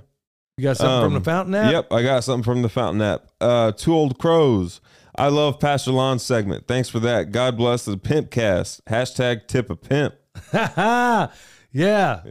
You 0.58 0.64
got 0.64 0.78
something 0.78 1.00
from 1.08 1.14
Um, 1.16 1.24
the 1.24 1.30
fountain 1.30 1.56
app? 1.56 1.72
Yep, 1.72 1.94
I 1.94 2.04
got 2.04 2.24
something 2.24 2.44
from 2.44 2.62
the 2.62 2.70
Fountain 2.70 3.02
app. 3.02 3.26
Uh, 3.40 3.72
Two 3.72 3.94
Old 3.94 4.18
Crows. 4.20 4.82
I 5.16 5.28
love 5.30 5.60
Pastor 5.60 5.92
Lon's 5.92 6.24
segment. 6.24 6.68
Thanks 6.68 6.90
for 6.90 7.00
that. 7.00 7.32
God 7.32 7.56
bless 7.58 7.86
the 7.86 7.98
Pimp 7.98 8.32
Cast. 8.32 8.84
Hashtag 8.86 9.48
tip 9.48 9.70
a 9.70 9.76
pimp. 9.76 10.16
yeah. 10.54 11.28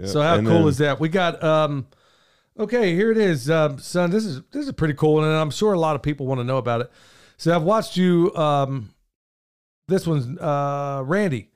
So 0.04 0.20
how 0.22 0.34
and 0.36 0.46
cool 0.46 0.58
then- 0.60 0.68
is 0.68 0.78
that? 0.78 1.00
We 1.00 1.08
got 1.08 1.42
um 1.42 1.86
okay, 2.58 2.94
here 2.94 3.10
it 3.10 3.18
is. 3.18 3.50
Um 3.50 3.78
son, 3.78 4.10
this 4.10 4.24
is 4.24 4.42
this 4.52 4.66
is 4.66 4.72
pretty 4.72 4.94
cool 4.94 5.22
and 5.22 5.32
I'm 5.32 5.50
sure 5.50 5.72
a 5.72 5.78
lot 5.78 5.96
of 5.96 6.02
people 6.02 6.26
want 6.26 6.40
to 6.40 6.44
know 6.44 6.58
about 6.58 6.82
it. 6.82 6.90
So 7.36 7.54
I've 7.54 7.62
watched 7.62 7.96
you 7.96 8.34
um 8.36 8.90
this 9.90 10.06
one's 10.06 10.38
uh 10.38 11.02
Randy. 11.04 11.48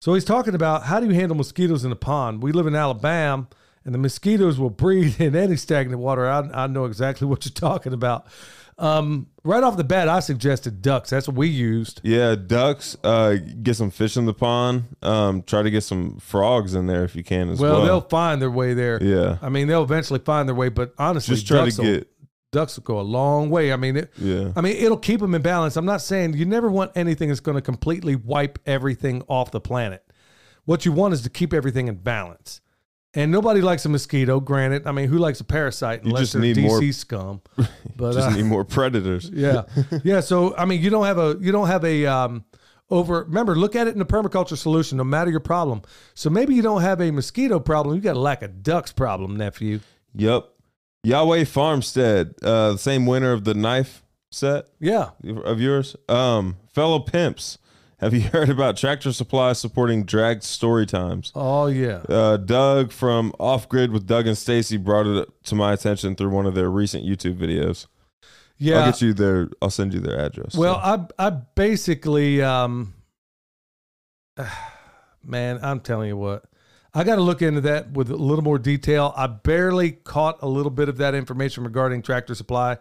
So 0.00 0.14
he's 0.14 0.24
talking 0.24 0.54
about 0.54 0.84
how 0.84 0.98
do 1.00 1.06
you 1.06 1.12
handle 1.12 1.36
mosquitoes 1.36 1.84
in 1.84 1.90
the 1.90 1.96
pond? 1.96 2.42
We 2.42 2.52
live 2.52 2.66
in 2.66 2.74
Alabama 2.74 3.46
and 3.84 3.94
the 3.94 3.98
mosquitoes 3.98 4.58
will 4.58 4.70
breed 4.70 5.20
in 5.20 5.36
any 5.36 5.56
stagnant 5.56 6.00
water. 6.00 6.26
I, 6.26 6.48
I 6.54 6.66
know 6.68 6.86
exactly 6.86 7.26
what 7.28 7.44
you're 7.44 7.52
talking 7.52 7.92
about. 7.92 8.26
Um, 8.78 9.26
right 9.44 9.62
off 9.62 9.76
the 9.76 9.84
bat, 9.84 10.08
I 10.08 10.20
suggested 10.20 10.80
ducks. 10.80 11.10
That's 11.10 11.28
what 11.28 11.36
we 11.36 11.48
used. 11.48 12.00
Yeah, 12.02 12.34
ducks. 12.34 12.96
Uh, 13.04 13.36
get 13.62 13.76
some 13.76 13.90
fish 13.90 14.16
in 14.16 14.24
the 14.24 14.32
pond. 14.32 14.96
Um, 15.02 15.42
try 15.42 15.60
to 15.62 15.70
get 15.70 15.82
some 15.82 16.16
frogs 16.16 16.74
in 16.74 16.86
there 16.86 17.04
if 17.04 17.14
you 17.14 17.22
can 17.22 17.50
as 17.50 17.60
Well, 17.60 17.74
well. 17.74 17.84
they'll 17.84 18.00
find 18.00 18.40
their 18.40 18.50
way 18.50 18.72
there. 18.72 18.98
yeah, 19.02 19.36
I 19.42 19.50
mean, 19.50 19.66
they'll 19.68 19.82
eventually 19.82 20.20
find 20.20 20.48
their 20.48 20.54
way, 20.54 20.70
but 20.70 20.94
honestly, 20.98 21.34
just 21.34 21.46
try 21.46 21.68
to 21.68 21.76
will, 21.76 21.84
get. 21.98 22.08
Ducks 22.52 22.76
will 22.76 22.82
go 22.84 23.00
a 23.00 23.02
long 23.02 23.50
way. 23.50 23.72
I 23.72 23.76
mean, 23.76 23.96
it, 23.96 24.12
Yeah, 24.18 24.52
I 24.56 24.60
mean, 24.60 24.76
it'll 24.76 24.96
keep 24.96 25.20
them 25.20 25.34
in 25.34 25.42
balance. 25.42 25.76
I'm 25.76 25.84
not 25.84 26.02
saying 26.02 26.34
you 26.34 26.44
never 26.44 26.70
want 26.70 26.92
anything 26.94 27.28
that's 27.28 27.40
going 27.40 27.56
to 27.56 27.62
completely 27.62 28.16
wipe 28.16 28.58
everything 28.66 29.22
off 29.28 29.50
the 29.50 29.60
planet. 29.60 30.04
What 30.64 30.84
you 30.84 30.92
want 30.92 31.14
is 31.14 31.22
to 31.22 31.30
keep 31.30 31.52
everything 31.52 31.88
in 31.88 31.96
balance. 31.96 32.60
And 33.12 33.32
nobody 33.32 33.60
likes 33.60 33.84
a 33.86 33.88
mosquito, 33.88 34.38
granted. 34.38 34.86
I 34.86 34.92
mean, 34.92 35.08
who 35.08 35.18
likes 35.18 35.40
a 35.40 35.44
parasite 35.44 36.04
unless 36.04 36.20
just 36.20 36.32
they're 36.34 36.42
need 36.42 36.56
DC 36.56 36.62
more- 36.62 36.92
scum? 36.92 37.40
But 37.96 38.12
Just 38.12 38.28
uh, 38.28 38.36
need 38.36 38.44
more 38.44 38.64
predators. 38.64 39.28
yeah, 39.32 39.64
yeah. 40.04 40.20
So 40.20 40.56
I 40.56 40.64
mean, 40.64 40.80
you 40.80 40.90
don't 40.90 41.06
have 41.06 41.18
a 41.18 41.36
you 41.40 41.50
don't 41.50 41.66
have 41.66 41.84
a 41.84 42.06
um, 42.06 42.44
over. 42.88 43.24
Remember, 43.24 43.56
look 43.56 43.74
at 43.74 43.88
it 43.88 43.96
in 43.96 44.00
a 44.00 44.04
permaculture 44.06 44.56
solution. 44.56 44.96
No 44.96 45.02
matter 45.04 45.30
your 45.30 45.40
problem. 45.40 45.82
So 46.14 46.30
maybe 46.30 46.54
you 46.54 46.62
don't 46.62 46.82
have 46.82 47.00
a 47.00 47.10
mosquito 47.10 47.58
problem. 47.58 47.96
You 47.96 48.00
got 48.00 48.16
a 48.16 48.20
lack 48.20 48.42
of 48.42 48.62
ducks 48.62 48.92
problem, 48.92 49.36
nephew. 49.36 49.80
Yep. 50.14 50.48
Yahweh 51.02 51.44
Farmstead, 51.44 52.34
uh, 52.42 52.72
the 52.72 52.78
same 52.78 53.06
winner 53.06 53.32
of 53.32 53.44
the 53.44 53.54
knife 53.54 54.02
set 54.30 54.66
Yeah. 54.78 55.10
of 55.44 55.60
yours. 55.60 55.96
Um, 56.08 56.56
fellow 56.72 56.98
pimps, 57.00 57.58
have 57.98 58.12
you 58.14 58.20
heard 58.32 58.48
about 58.50 58.76
Tractor 58.76 59.12
Supply 59.12 59.52
supporting 59.54 60.04
drag 60.04 60.42
story 60.42 60.86
times? 60.86 61.32
Oh 61.34 61.66
yeah. 61.66 62.02
Uh, 62.08 62.36
Doug 62.36 62.92
from 62.92 63.32
Off 63.38 63.68
Grid 63.68 63.92
with 63.92 64.06
Doug 64.06 64.26
and 64.26 64.36
Stacy 64.36 64.76
brought 64.76 65.06
it 65.06 65.28
to 65.44 65.54
my 65.54 65.72
attention 65.72 66.14
through 66.16 66.30
one 66.30 66.46
of 66.46 66.54
their 66.54 66.70
recent 66.70 67.04
YouTube 67.04 67.36
videos. 67.38 67.86
Yeah. 68.58 68.80
I'll 68.80 68.90
get 68.92 69.00
you 69.00 69.14
their. 69.14 69.48
I'll 69.62 69.70
send 69.70 69.94
you 69.94 70.00
their 70.00 70.18
address. 70.18 70.54
Well, 70.54 70.76
I 70.76 71.06
I 71.18 71.30
basically 71.30 72.42
um 72.42 72.92
man, 75.24 75.58
I'm 75.62 75.80
telling 75.80 76.08
you 76.08 76.16
what. 76.18 76.44
I 76.94 77.04
got 77.04 77.16
to 77.16 77.22
look 77.22 77.40
into 77.42 77.60
that 77.62 77.92
with 77.92 78.10
a 78.10 78.16
little 78.16 78.42
more 78.44 78.58
detail. 78.58 79.12
I 79.16 79.26
barely 79.28 79.92
caught 79.92 80.38
a 80.42 80.48
little 80.48 80.70
bit 80.70 80.88
of 80.88 80.96
that 80.98 81.14
information 81.14 81.62
regarding 81.64 82.02
Tractor 82.02 82.34
Supply. 82.34 82.78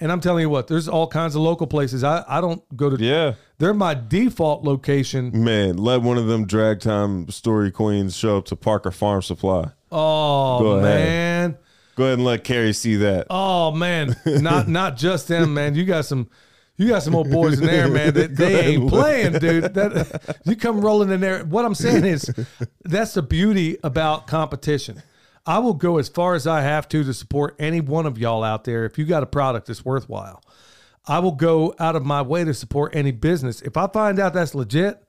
And 0.00 0.10
I'm 0.10 0.20
telling 0.20 0.40
you 0.42 0.50
what, 0.50 0.66
there's 0.66 0.88
all 0.88 1.06
kinds 1.06 1.36
of 1.36 1.42
local 1.42 1.68
places. 1.68 2.02
I, 2.02 2.24
I 2.26 2.40
don't 2.40 2.60
go 2.76 2.90
to 2.90 3.02
yeah, 3.04 3.34
they're 3.58 3.72
my 3.74 3.94
default 3.94 4.64
location. 4.64 5.44
man, 5.44 5.76
let 5.76 6.02
one 6.02 6.18
of 6.18 6.26
them 6.26 6.44
drag 6.44 6.80
time 6.80 7.28
story 7.30 7.70
queens 7.70 8.16
show 8.16 8.38
up 8.38 8.46
to 8.46 8.56
Parker 8.56 8.90
Farm 8.90 9.22
Supply. 9.22 9.70
Oh 9.92 10.58
Go 10.58 10.70
ahead. 10.78 10.82
man. 10.82 11.58
Go 11.94 12.04
ahead 12.04 12.14
and 12.14 12.24
let 12.24 12.42
Carrie 12.42 12.72
see 12.72 12.96
that. 12.96 13.28
Oh 13.30 13.70
man. 13.70 14.16
Not 14.26 14.66
not 14.66 14.96
just 14.96 15.28
them, 15.28 15.54
man. 15.54 15.76
You 15.76 15.84
got 15.84 16.04
some 16.06 16.28
you 16.76 16.88
got 16.88 17.02
some 17.02 17.14
old 17.14 17.30
boys 17.30 17.60
in 17.60 17.66
there, 17.66 17.88
man. 17.88 18.14
That 18.14 18.36
they 18.36 18.66
ain't 18.66 18.88
playing, 18.88 19.38
dude. 19.38 19.74
That 19.74 20.38
you 20.44 20.56
come 20.56 20.80
rolling 20.80 21.10
in 21.10 21.20
there. 21.20 21.44
What 21.44 21.64
I'm 21.64 21.74
saying 21.74 22.04
is, 22.04 22.30
that's 22.84 23.14
the 23.14 23.22
beauty 23.22 23.78
about 23.84 24.26
competition. 24.26 25.02
I 25.44 25.58
will 25.58 25.74
go 25.74 25.98
as 25.98 26.08
far 26.08 26.34
as 26.34 26.46
I 26.46 26.62
have 26.62 26.88
to 26.88 27.02
to 27.04 27.12
support 27.12 27.56
any 27.58 27.80
one 27.80 28.06
of 28.06 28.16
y'all 28.18 28.44
out 28.44 28.64
there. 28.64 28.84
If 28.84 28.96
you 28.96 29.04
got 29.04 29.22
a 29.22 29.26
product 29.26 29.66
that's 29.66 29.84
worthwhile, 29.84 30.42
I 31.06 31.18
will 31.18 31.32
go 31.32 31.74
out 31.78 31.96
of 31.96 32.04
my 32.04 32.22
way 32.22 32.44
to 32.44 32.54
support 32.54 32.94
any 32.94 33.10
business. 33.10 33.60
If 33.60 33.76
I 33.76 33.88
find 33.88 34.18
out 34.20 34.34
that's 34.34 34.54
legit, 34.54 35.02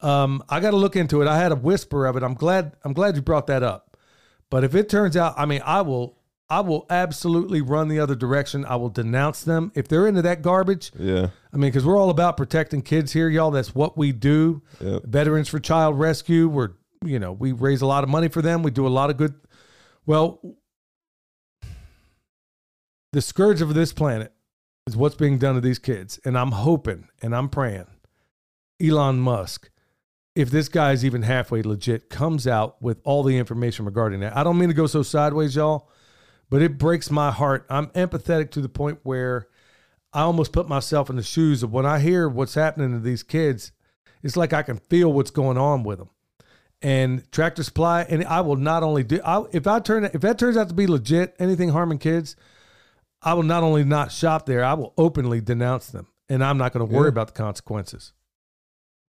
um, 0.00 0.42
I 0.48 0.60
got 0.60 0.70
to 0.70 0.76
look 0.76 0.96
into 0.96 1.22
it. 1.22 1.28
I 1.28 1.38
had 1.38 1.50
a 1.50 1.56
whisper 1.56 2.06
of 2.06 2.16
it. 2.16 2.22
I'm 2.22 2.34
glad. 2.34 2.76
I'm 2.84 2.92
glad 2.92 3.16
you 3.16 3.22
brought 3.22 3.48
that 3.48 3.62
up. 3.62 3.96
But 4.48 4.62
if 4.62 4.74
it 4.74 4.88
turns 4.88 5.16
out, 5.16 5.34
I 5.36 5.46
mean, 5.46 5.62
I 5.64 5.82
will. 5.82 6.16
I 6.48 6.60
will 6.60 6.86
absolutely 6.90 7.62
run 7.62 7.88
the 7.88 7.98
other 7.98 8.14
direction. 8.14 8.64
I 8.64 8.76
will 8.76 8.90
denounce 8.90 9.42
them 9.42 9.72
if 9.74 9.88
they're 9.88 10.06
into 10.06 10.22
that 10.22 10.42
garbage. 10.42 10.92
Yeah, 10.98 11.28
I 11.52 11.56
mean, 11.56 11.70
because 11.70 11.84
we're 11.84 11.96
all 11.96 12.10
about 12.10 12.36
protecting 12.36 12.82
kids 12.82 13.12
here, 13.12 13.28
y'all. 13.28 13.50
That's 13.50 13.74
what 13.74 13.96
we 13.96 14.12
do. 14.12 14.62
Yep. 14.80 15.04
Veterans 15.04 15.48
for 15.48 15.58
Child 15.58 15.98
Rescue. 15.98 16.48
We're, 16.48 16.72
you 17.04 17.18
know, 17.18 17.32
we 17.32 17.52
raise 17.52 17.82
a 17.82 17.86
lot 17.86 18.04
of 18.04 18.10
money 18.10 18.28
for 18.28 18.42
them. 18.42 18.62
We 18.62 18.70
do 18.70 18.86
a 18.86 18.88
lot 18.88 19.10
of 19.10 19.16
good. 19.16 19.34
Well, 20.06 20.56
the 23.12 23.22
scourge 23.22 23.62
of 23.62 23.74
this 23.74 23.92
planet 23.92 24.32
is 24.86 24.96
what's 24.96 25.14
being 25.14 25.38
done 25.38 25.54
to 25.54 25.60
these 25.60 25.78
kids. 25.78 26.18
And 26.24 26.36
I'm 26.36 26.52
hoping 26.52 27.08
and 27.22 27.34
I'm 27.34 27.48
praying 27.48 27.86
Elon 28.82 29.18
Musk, 29.18 29.70
if 30.34 30.50
this 30.50 30.68
guy's 30.68 31.04
even 31.04 31.22
halfway 31.22 31.62
legit, 31.62 32.10
comes 32.10 32.46
out 32.46 32.82
with 32.82 33.00
all 33.04 33.22
the 33.22 33.38
information 33.38 33.84
regarding 33.84 34.20
that. 34.20 34.36
I 34.36 34.42
don't 34.42 34.58
mean 34.58 34.68
to 34.68 34.74
go 34.74 34.86
so 34.86 35.02
sideways, 35.02 35.54
y'all, 35.54 35.88
but 36.54 36.62
it 36.62 36.78
breaks 36.78 37.10
my 37.10 37.32
heart. 37.32 37.66
I'm 37.68 37.88
empathetic 37.88 38.52
to 38.52 38.60
the 38.60 38.68
point 38.68 39.00
where 39.02 39.48
I 40.12 40.20
almost 40.20 40.52
put 40.52 40.68
myself 40.68 41.10
in 41.10 41.16
the 41.16 41.22
shoes 41.24 41.64
of 41.64 41.72
when 41.72 41.84
I 41.84 41.98
hear 41.98 42.28
what's 42.28 42.54
happening 42.54 42.92
to 42.92 43.00
these 43.00 43.24
kids. 43.24 43.72
It's 44.22 44.36
like 44.36 44.52
I 44.52 44.62
can 44.62 44.76
feel 44.76 45.12
what's 45.12 45.32
going 45.32 45.58
on 45.58 45.82
with 45.82 45.98
them. 45.98 46.10
And 46.80 47.28
Tractor 47.32 47.64
Supply, 47.64 48.02
and 48.02 48.24
I 48.24 48.40
will 48.42 48.54
not 48.54 48.84
only 48.84 49.02
do. 49.02 49.20
I, 49.24 49.42
if 49.50 49.66
I 49.66 49.80
turn 49.80 50.04
if 50.04 50.20
that 50.20 50.38
turns 50.38 50.56
out 50.56 50.68
to 50.68 50.74
be 50.74 50.86
legit, 50.86 51.34
anything 51.40 51.70
harming 51.70 51.98
kids, 51.98 52.36
I 53.20 53.34
will 53.34 53.42
not 53.42 53.64
only 53.64 53.82
not 53.82 54.12
shop 54.12 54.46
there, 54.46 54.62
I 54.64 54.74
will 54.74 54.94
openly 54.96 55.40
denounce 55.40 55.88
them, 55.88 56.06
and 56.28 56.44
I'm 56.44 56.56
not 56.56 56.72
going 56.72 56.86
to 56.86 56.94
worry 56.94 57.06
Yeah. 57.06 57.08
about 57.08 57.26
the 57.26 57.32
consequences. 57.32 58.12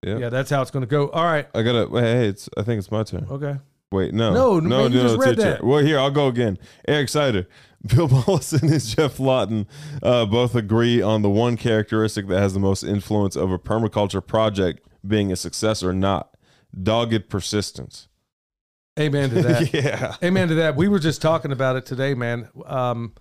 yeah. 0.02 0.16
Yeah, 0.16 0.28
that's 0.30 0.48
how 0.48 0.62
it's 0.62 0.70
going 0.70 0.80
to 0.80 0.86
go. 0.86 1.10
All 1.10 1.24
right, 1.24 1.46
I 1.54 1.62
gotta. 1.62 1.88
Hey, 2.00 2.28
it's. 2.28 2.48
I 2.56 2.62
think 2.62 2.78
it's 2.78 2.90
my 2.90 3.02
turn. 3.02 3.26
okay. 3.30 3.56
Wait, 3.94 4.12
no, 4.12 4.32
No, 4.58 4.60
man, 4.60 4.92
you 4.92 5.00
just 5.00 5.18
read 5.18 5.36
that. 5.38 5.64
Well, 5.64 5.78
here 5.78 5.98
I'll 5.98 6.10
go 6.10 6.26
again. 6.26 6.58
Eric 6.88 7.08
Sider, 7.08 7.46
Bill 7.86 8.08
Mollison, 8.08 8.72
and 8.72 8.84
Geoff 8.84 9.20
Lawton 9.20 9.66
uh, 10.02 10.26
both 10.26 10.54
agree 10.54 11.00
on 11.00 11.22
the 11.22 11.30
one 11.30 11.56
characteristic 11.56 12.26
that 12.28 12.40
has 12.40 12.54
the 12.54 12.60
most 12.60 12.82
influence 12.82 13.36
of 13.36 13.52
a 13.52 13.58
permaculture 13.58 14.26
project 14.26 14.86
being 15.06 15.30
a 15.30 15.36
success 15.36 15.82
or 15.82 15.92
not: 15.92 16.36
dogged 16.82 17.28
persistence. 17.28 18.08
Amen 18.98 19.30
to 19.30 19.42
that. 19.42 19.72
yeah, 19.74 20.16
Amen 20.22 20.48
to 20.48 20.54
that. 20.56 20.76
We 20.76 20.88
were 20.88 20.98
just 20.98 21.22
talking 21.22 21.52
about 21.52 21.76
it 21.76 21.86
today, 21.86 22.14
man. 22.14 22.48
Um, 22.66 23.14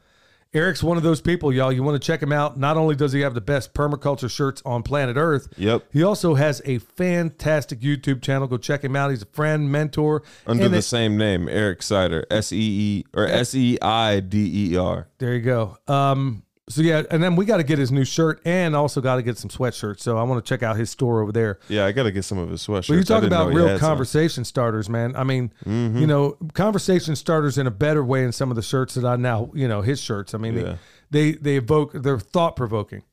Eric's 0.53 0.83
one 0.83 0.97
of 0.97 1.03
those 1.03 1.19
people, 1.19 1.51
y'all. 1.51 1.71
You 1.71 1.81
want 1.81 1.99
to 1.99 2.05
check 2.05 2.21
him 2.21 2.31
out. 2.31 2.59
Not 2.59 2.77
only 2.77 2.95
does 2.95 3.11
he 3.11 3.21
have 3.21 3.33
the 3.33 3.41
best 3.41 3.73
permaculture 3.73 4.29
shirts 4.29 4.61
on 4.65 4.83
planet 4.83 5.17
Earth, 5.17 5.47
yep. 5.57 5.83
he 5.91 6.03
also 6.03 6.35
has 6.35 6.61
a 6.65 6.77
fantastic 6.77 7.79
YouTube 7.79 8.21
channel. 8.21 8.47
Go 8.47 8.57
check 8.57 8.83
him 8.83 8.95
out. 8.95 9.09
He's 9.09 9.23
a 9.23 9.27
friend, 9.27 9.71
mentor. 9.71 10.21
Under 10.45 10.69
the 10.69 10.77
it- 10.77 10.81
same 10.83 11.17
name, 11.17 11.49
Eric 11.49 11.81
Sider, 11.81 12.25
S 12.29 12.51
E 12.51 12.57
E 12.57 13.05
or 13.15 13.25
S 13.25 13.55
E 13.55 13.79
I 13.81 14.19
D 14.19 14.71
E 14.73 14.77
R. 14.77 15.07
there 15.17 15.33
you 15.33 15.41
go. 15.41 15.77
Um, 15.87 16.43
so 16.73 16.81
yeah, 16.81 17.03
and 17.11 17.23
then 17.23 17.35
we 17.35 17.45
got 17.45 17.57
to 17.57 17.63
get 17.63 17.77
his 17.79 17.91
new 17.91 18.03
shirt, 18.05 18.41
and 18.45 18.75
also 18.75 18.99
got 19.01 19.15
to 19.17 19.21
get 19.21 19.37
some 19.37 19.49
sweatshirts. 19.49 19.99
So 20.01 20.17
I 20.17 20.23
want 20.23 20.43
to 20.43 20.47
check 20.49 20.63
out 20.63 20.75
his 20.77 20.89
store 20.89 21.21
over 21.21 21.31
there. 21.31 21.59
Yeah, 21.69 21.85
I 21.85 21.91
got 21.91 22.03
to 22.03 22.11
get 22.11 22.23
some 22.25 22.37
of 22.37 22.49
his 22.49 22.65
sweatshirts. 22.65 22.87
But 22.89 22.93
you 22.95 23.03
talk 23.03 23.23
about 23.23 23.53
real 23.53 23.67
had 23.67 23.79
some. 23.79 23.87
conversation 23.89 24.43
starters, 24.45 24.89
man. 24.89 25.15
I 25.15 25.23
mean, 25.23 25.51
Mm-hmm. 25.65 25.97
you 25.99 26.07
know, 26.07 26.37
conversation 26.53 27.15
starters 27.15 27.57
in 27.57 27.67
a 27.67 27.71
better 27.71 28.03
way 28.03 28.23
in 28.23 28.31
some 28.31 28.49
of 28.49 28.55
the 28.55 28.61
shirts 28.61 28.95
that 28.95 29.05
I 29.05 29.15
now, 29.15 29.51
you 29.53 29.67
know, 29.67 29.81
his 29.81 30.01
shirts. 30.01 30.33
I 30.33 30.37
mean, 30.37 30.57
Yeah. 30.57 30.75
they 31.11 31.33
they 31.33 31.57
evoke 31.57 31.93
they're 31.93 32.19
thought 32.19 32.55
provoking. 32.55 33.03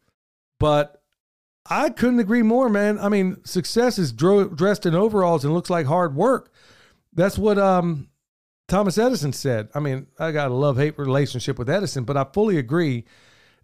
But 0.59 1.03
I 1.69 1.91
couldn't 1.91 2.19
agree 2.21 2.43
more, 2.43 2.69
man. 2.69 2.99
I 2.99 3.09
mean, 3.09 3.37
success 3.45 3.99
is 3.99 4.13
dro- 4.13 4.49
dressed 4.49 4.87
in 4.87 4.95
overalls 4.95 5.45
and 5.45 5.53
looks 5.55 5.71
like 5.71 5.87
hard 5.87 6.15
work. 6.15 6.53
That's 7.13 7.37
what 7.39 7.59
um 7.59 8.09
Thomas 8.69 8.99
Edison 8.99 9.33
said. 9.33 9.69
I 9.75 9.81
mean, 9.81 10.07
I 10.19 10.31
got 10.33 10.51
a 10.51 10.55
love 10.55 10.77
hate 10.77 10.97
relationship 10.99 11.59
with 11.59 11.69
Edison, 11.69 12.05
but 12.05 12.17
I 12.17 12.25
fully 12.33 12.57
agree 12.57 13.05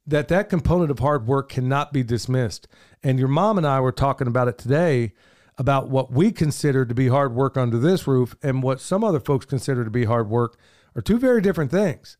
that 0.06 0.28
that 0.28 0.48
component 0.48 0.90
of 0.90 1.00
hard 1.00 1.26
work 1.26 1.48
cannot 1.48 1.92
be 1.92 2.02
dismissed. 2.02 2.68
And 3.02 3.18
your 3.18 3.28
mom 3.28 3.58
and 3.58 3.66
I 3.66 3.80
were 3.80 3.92
talking 3.92 4.26
about 4.26 4.48
it 4.48 4.58
today 4.58 5.12
about 5.58 5.88
what 5.88 6.12
we 6.12 6.32
consider 6.32 6.84
to 6.84 6.94
be 6.94 7.08
hard 7.08 7.34
work 7.34 7.56
under 7.56 7.78
this 7.78 8.06
roof 8.06 8.36
and 8.42 8.62
what 8.62 8.80
some 8.80 9.02
other 9.02 9.20
folks 9.20 9.46
consider 9.46 9.84
to 9.84 9.90
be 9.90 10.04
hard 10.04 10.28
work 10.28 10.58
are 10.94 11.02
two 11.02 11.18
very 11.18 11.40
different 11.40 11.70
things. 11.70 12.16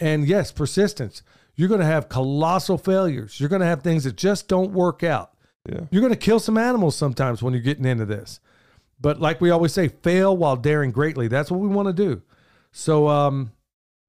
And 0.00 0.26
yes, 0.26 0.50
persistence. 0.50 1.22
You're 1.54 1.68
going 1.68 1.80
to 1.80 1.86
have 1.86 2.08
colossal 2.08 2.78
failures. 2.78 3.38
You're 3.38 3.48
going 3.48 3.60
to 3.60 3.66
have 3.66 3.82
things 3.82 4.04
that 4.04 4.16
just 4.16 4.48
don't 4.48 4.72
work 4.72 5.02
out. 5.02 5.32
Yeah. 5.68 5.82
You're 5.90 6.00
going 6.00 6.12
to 6.12 6.18
kill 6.18 6.40
some 6.40 6.58
animals 6.58 6.96
sometimes 6.96 7.42
when 7.42 7.52
you're 7.52 7.62
getting 7.62 7.84
into 7.84 8.04
this. 8.04 8.40
But 9.00 9.20
like 9.20 9.40
we 9.40 9.50
always 9.50 9.72
say, 9.72 9.88
fail 9.88 10.36
while 10.36 10.56
daring 10.56 10.92
greatly. 10.92 11.28
That's 11.28 11.50
what 11.50 11.60
we 11.60 11.68
want 11.68 11.88
to 11.88 11.92
do. 11.92 12.22
So 12.72 13.08
um, 13.08 13.52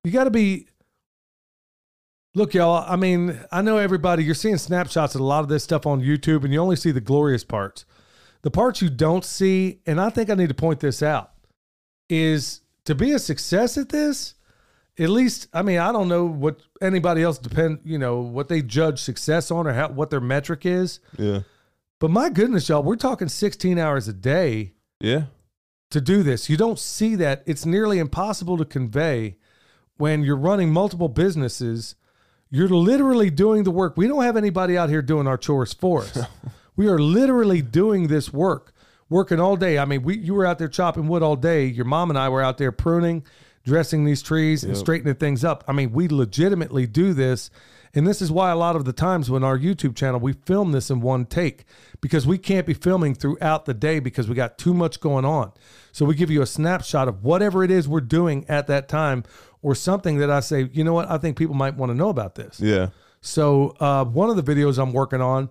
you 0.04 0.12
got 0.12 0.24
to 0.26 0.32
be. 0.32 0.68
Look, 2.36 2.54
y'all. 2.56 2.84
I 2.88 2.96
mean, 2.96 3.40
I 3.52 3.62
know 3.62 3.78
everybody. 3.78 4.24
You're 4.24 4.34
seeing 4.34 4.58
snapshots 4.58 5.14
of 5.16 5.22
a 5.22 5.24
lot 5.24 5.42
of 5.44 5.50
this 5.50 5.64
stuff 5.64 5.86
on 5.86 6.02
YouTube, 6.02 6.44
and 6.44 6.52
you 6.52 6.60
only 6.60 6.76
see 6.76 6.92
the 6.92 7.02
glorious 7.02 7.44
parts. 7.44 7.86
The 8.42 8.50
parts 8.52 8.82
you 8.82 8.90
don't 8.90 9.24
see, 9.24 9.80
and 9.86 10.02
I 10.02 10.10
think 10.10 10.30
I 10.30 10.34
need 10.36 10.50
to 10.50 10.56
point 10.56 10.80
this 10.80 11.04
out, 11.04 11.32
is 12.10 12.62
to 12.86 12.96
be 12.96 13.12
a 13.12 13.20
success 13.20 13.78
at 13.78 13.90
this. 13.90 14.34
At 15.00 15.10
least, 15.10 15.48
I 15.54 15.62
mean, 15.62 15.80
I 15.80 15.92
don't 15.92 16.08
know 16.08 16.26
what 16.26 16.60
anybody 16.82 17.24
else 17.24 17.38
depend. 17.38 17.80
You 17.84 17.98
know 18.00 18.20
what 18.22 18.48
they 18.48 18.62
judge 18.62 19.00
success 19.00 19.52
on, 19.52 19.68
or 19.68 19.74
how, 19.74 19.90
what 19.90 20.10
their 20.10 20.20
metric 20.22 20.66
is. 20.66 21.00
Yeah. 21.18 21.42
But 22.00 22.10
my 22.12 22.30
goodness, 22.30 22.68
y'all, 22.68 22.84
we're 22.84 22.96
talking 22.96 23.30
16 23.30 23.78
hours 23.78 24.08
a 24.08 24.14
day 24.14 24.74
Yeah. 25.00 25.26
to 25.92 26.02
do 26.02 26.22
this. 26.24 26.50
You 26.50 26.58
don't 26.58 26.78
see 26.80 27.16
that. 27.16 27.44
It's 27.46 27.66
nearly 27.66 27.98
impossible 28.00 28.58
to 28.58 28.66
convey 28.66 29.38
when 29.98 30.24
you're 30.24 30.36
running 30.36 30.72
multiple 30.74 31.08
businesses. 31.10 31.96
You're 32.56 32.70
literally 32.70 33.32
doing 33.32 33.64
the 33.64 33.72
work. 33.72 33.98
We 33.98 34.08
don't 34.08 34.22
have 34.22 34.38
anybody 34.38 34.78
out 34.78 34.88
here 34.88 35.02
doing 35.02 35.26
our 35.26 35.38
chores 35.38 35.74
for 35.74 36.04
us. 36.04 36.20
we 36.76 36.88
are 36.88 37.00
literally 37.00 37.64
doing 37.64 38.10
this 38.10 38.32
work, 38.32 38.74
working 39.10 39.40
all 39.40 39.56
day. 39.56 39.80
I 39.80 39.86
mean, 39.86 40.04
we 40.04 40.20
you 40.20 40.36
were 40.36 40.46
out 40.46 40.60
there 40.60 40.68
chopping 40.68 41.08
wood 41.08 41.24
all 41.24 41.36
day. 41.36 41.66
Your 41.66 41.86
mom 41.86 42.12
and 42.12 42.20
I 42.20 42.30
were 42.30 42.44
out 42.44 42.60
there 42.60 42.72
pruning, 42.72 43.26
dressing 43.66 44.06
these 44.06 44.22
trees 44.22 44.64
and 44.64 44.78
straightening 44.78 45.16
things 45.16 45.44
up. 45.44 45.64
I 45.68 45.72
mean, 45.72 45.94
we 45.94 46.08
legitimately 46.08 46.86
do 46.86 47.14
this 47.14 47.50
And 47.96 48.08
this 48.08 48.22
is 48.22 48.32
why 48.32 48.50
a 48.50 48.56
lot 48.56 48.76
of 48.76 48.86
the 48.86 48.94
times 48.94 49.30
when 49.30 49.44
our 49.44 49.58
YouTube 49.58 49.96
channel, 49.96 50.20
we 50.20 50.34
film 50.34 50.72
this 50.72 50.90
in 50.90 51.00
one 51.02 51.26
take 51.26 51.66
because 52.02 52.26
we 52.26 52.40
can't 52.40 52.66
be 52.66 52.74
filming 52.74 53.14
throughout 53.14 53.66
the 53.66 53.74
day 53.74 54.00
because 54.00 54.28
we 54.28 54.34
got 54.34 54.58
too 54.58 54.74
much 54.74 55.00
going 55.00 55.26
on. 55.26 55.54
So 55.92 56.04
we 56.06 56.16
give 56.16 56.32
you 56.32 56.42
a 56.42 56.48
snapshot 56.48 57.08
of 57.08 57.24
whatever 57.24 57.64
it 57.64 57.70
is 57.70 57.88
we're 57.88 58.02
doing 58.02 58.46
at 58.50 58.66
that 58.68 58.88
time 58.88 59.24
or 59.64 59.74
something 59.74 60.18
that 60.18 60.30
I 60.30 60.42
say, 60.42 60.70
you 60.72 60.84
know 60.84 60.94
what, 60.94 61.10
I 61.10 61.18
think 61.18 61.38
people 61.38 61.56
might 61.56 61.76
want 61.76 61.90
to 61.90 61.98
know 61.98 62.10
about 62.10 62.36
this. 62.36 62.60
Yeah. 62.60 62.90
So 63.22 63.76
uh, 63.80 64.06
one 64.06 64.30
of 64.30 64.36
the 64.36 64.44
videos 64.44 64.78
I'm 64.78 64.94
working 64.94 65.22
on, 65.22 65.50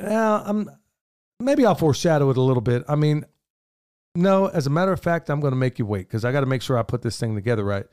uh, 0.00 0.42
I'm 0.46 0.70
maybe 1.40 1.66
I'll 1.66 1.74
foreshadow 1.74 2.30
it 2.30 2.36
a 2.36 2.40
little 2.40 2.62
bit. 2.62 2.84
I 2.88 2.94
mean, 2.94 3.26
no, 4.14 4.46
as 4.46 4.68
a 4.68 4.70
matter 4.70 4.92
of 4.92 5.00
fact, 5.00 5.28
I'm 5.28 5.40
going 5.40 5.50
to 5.50 5.56
make 5.56 5.78
you 5.78 5.84
wait 5.84 6.06
because 6.08 6.24
I 6.24 6.30
got 6.30 6.40
to 6.40 6.46
make 6.46 6.62
sure 6.62 6.78
I 6.78 6.82
put 6.84 7.02
this 7.02 7.18
thing 7.18 7.34
together 7.34 7.64
right. 7.64 7.86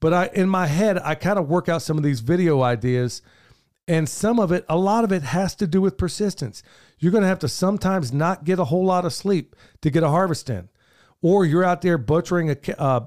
But 0.00 0.14
I, 0.14 0.30
in 0.32 0.48
my 0.48 0.68
head, 0.68 0.98
I 0.98 1.16
kind 1.16 1.38
of 1.38 1.48
work 1.48 1.68
out 1.68 1.82
some 1.82 1.98
of 1.98 2.04
these 2.04 2.20
video 2.20 2.62
ideas, 2.62 3.22
and 3.88 4.08
some 4.08 4.38
of 4.38 4.52
it, 4.52 4.64
a 4.68 4.76
lot 4.76 5.02
of 5.02 5.10
it, 5.10 5.22
has 5.22 5.56
to 5.56 5.66
do 5.66 5.80
with 5.80 5.98
persistence. 5.98 6.62
You're 6.98 7.12
going 7.12 7.22
to 7.22 7.28
have 7.28 7.40
to 7.40 7.48
sometimes 7.48 8.12
not 8.12 8.44
get 8.44 8.60
a 8.60 8.64
whole 8.64 8.84
lot 8.84 9.04
of 9.04 9.12
sleep 9.12 9.56
to 9.82 9.90
get 9.90 10.04
a 10.04 10.08
harvest 10.08 10.48
in, 10.48 10.68
or 11.20 11.44
you're 11.44 11.64
out 11.64 11.82
there 11.82 11.98
butchering 11.98 12.50
a 12.50 12.80
uh, 12.80 13.06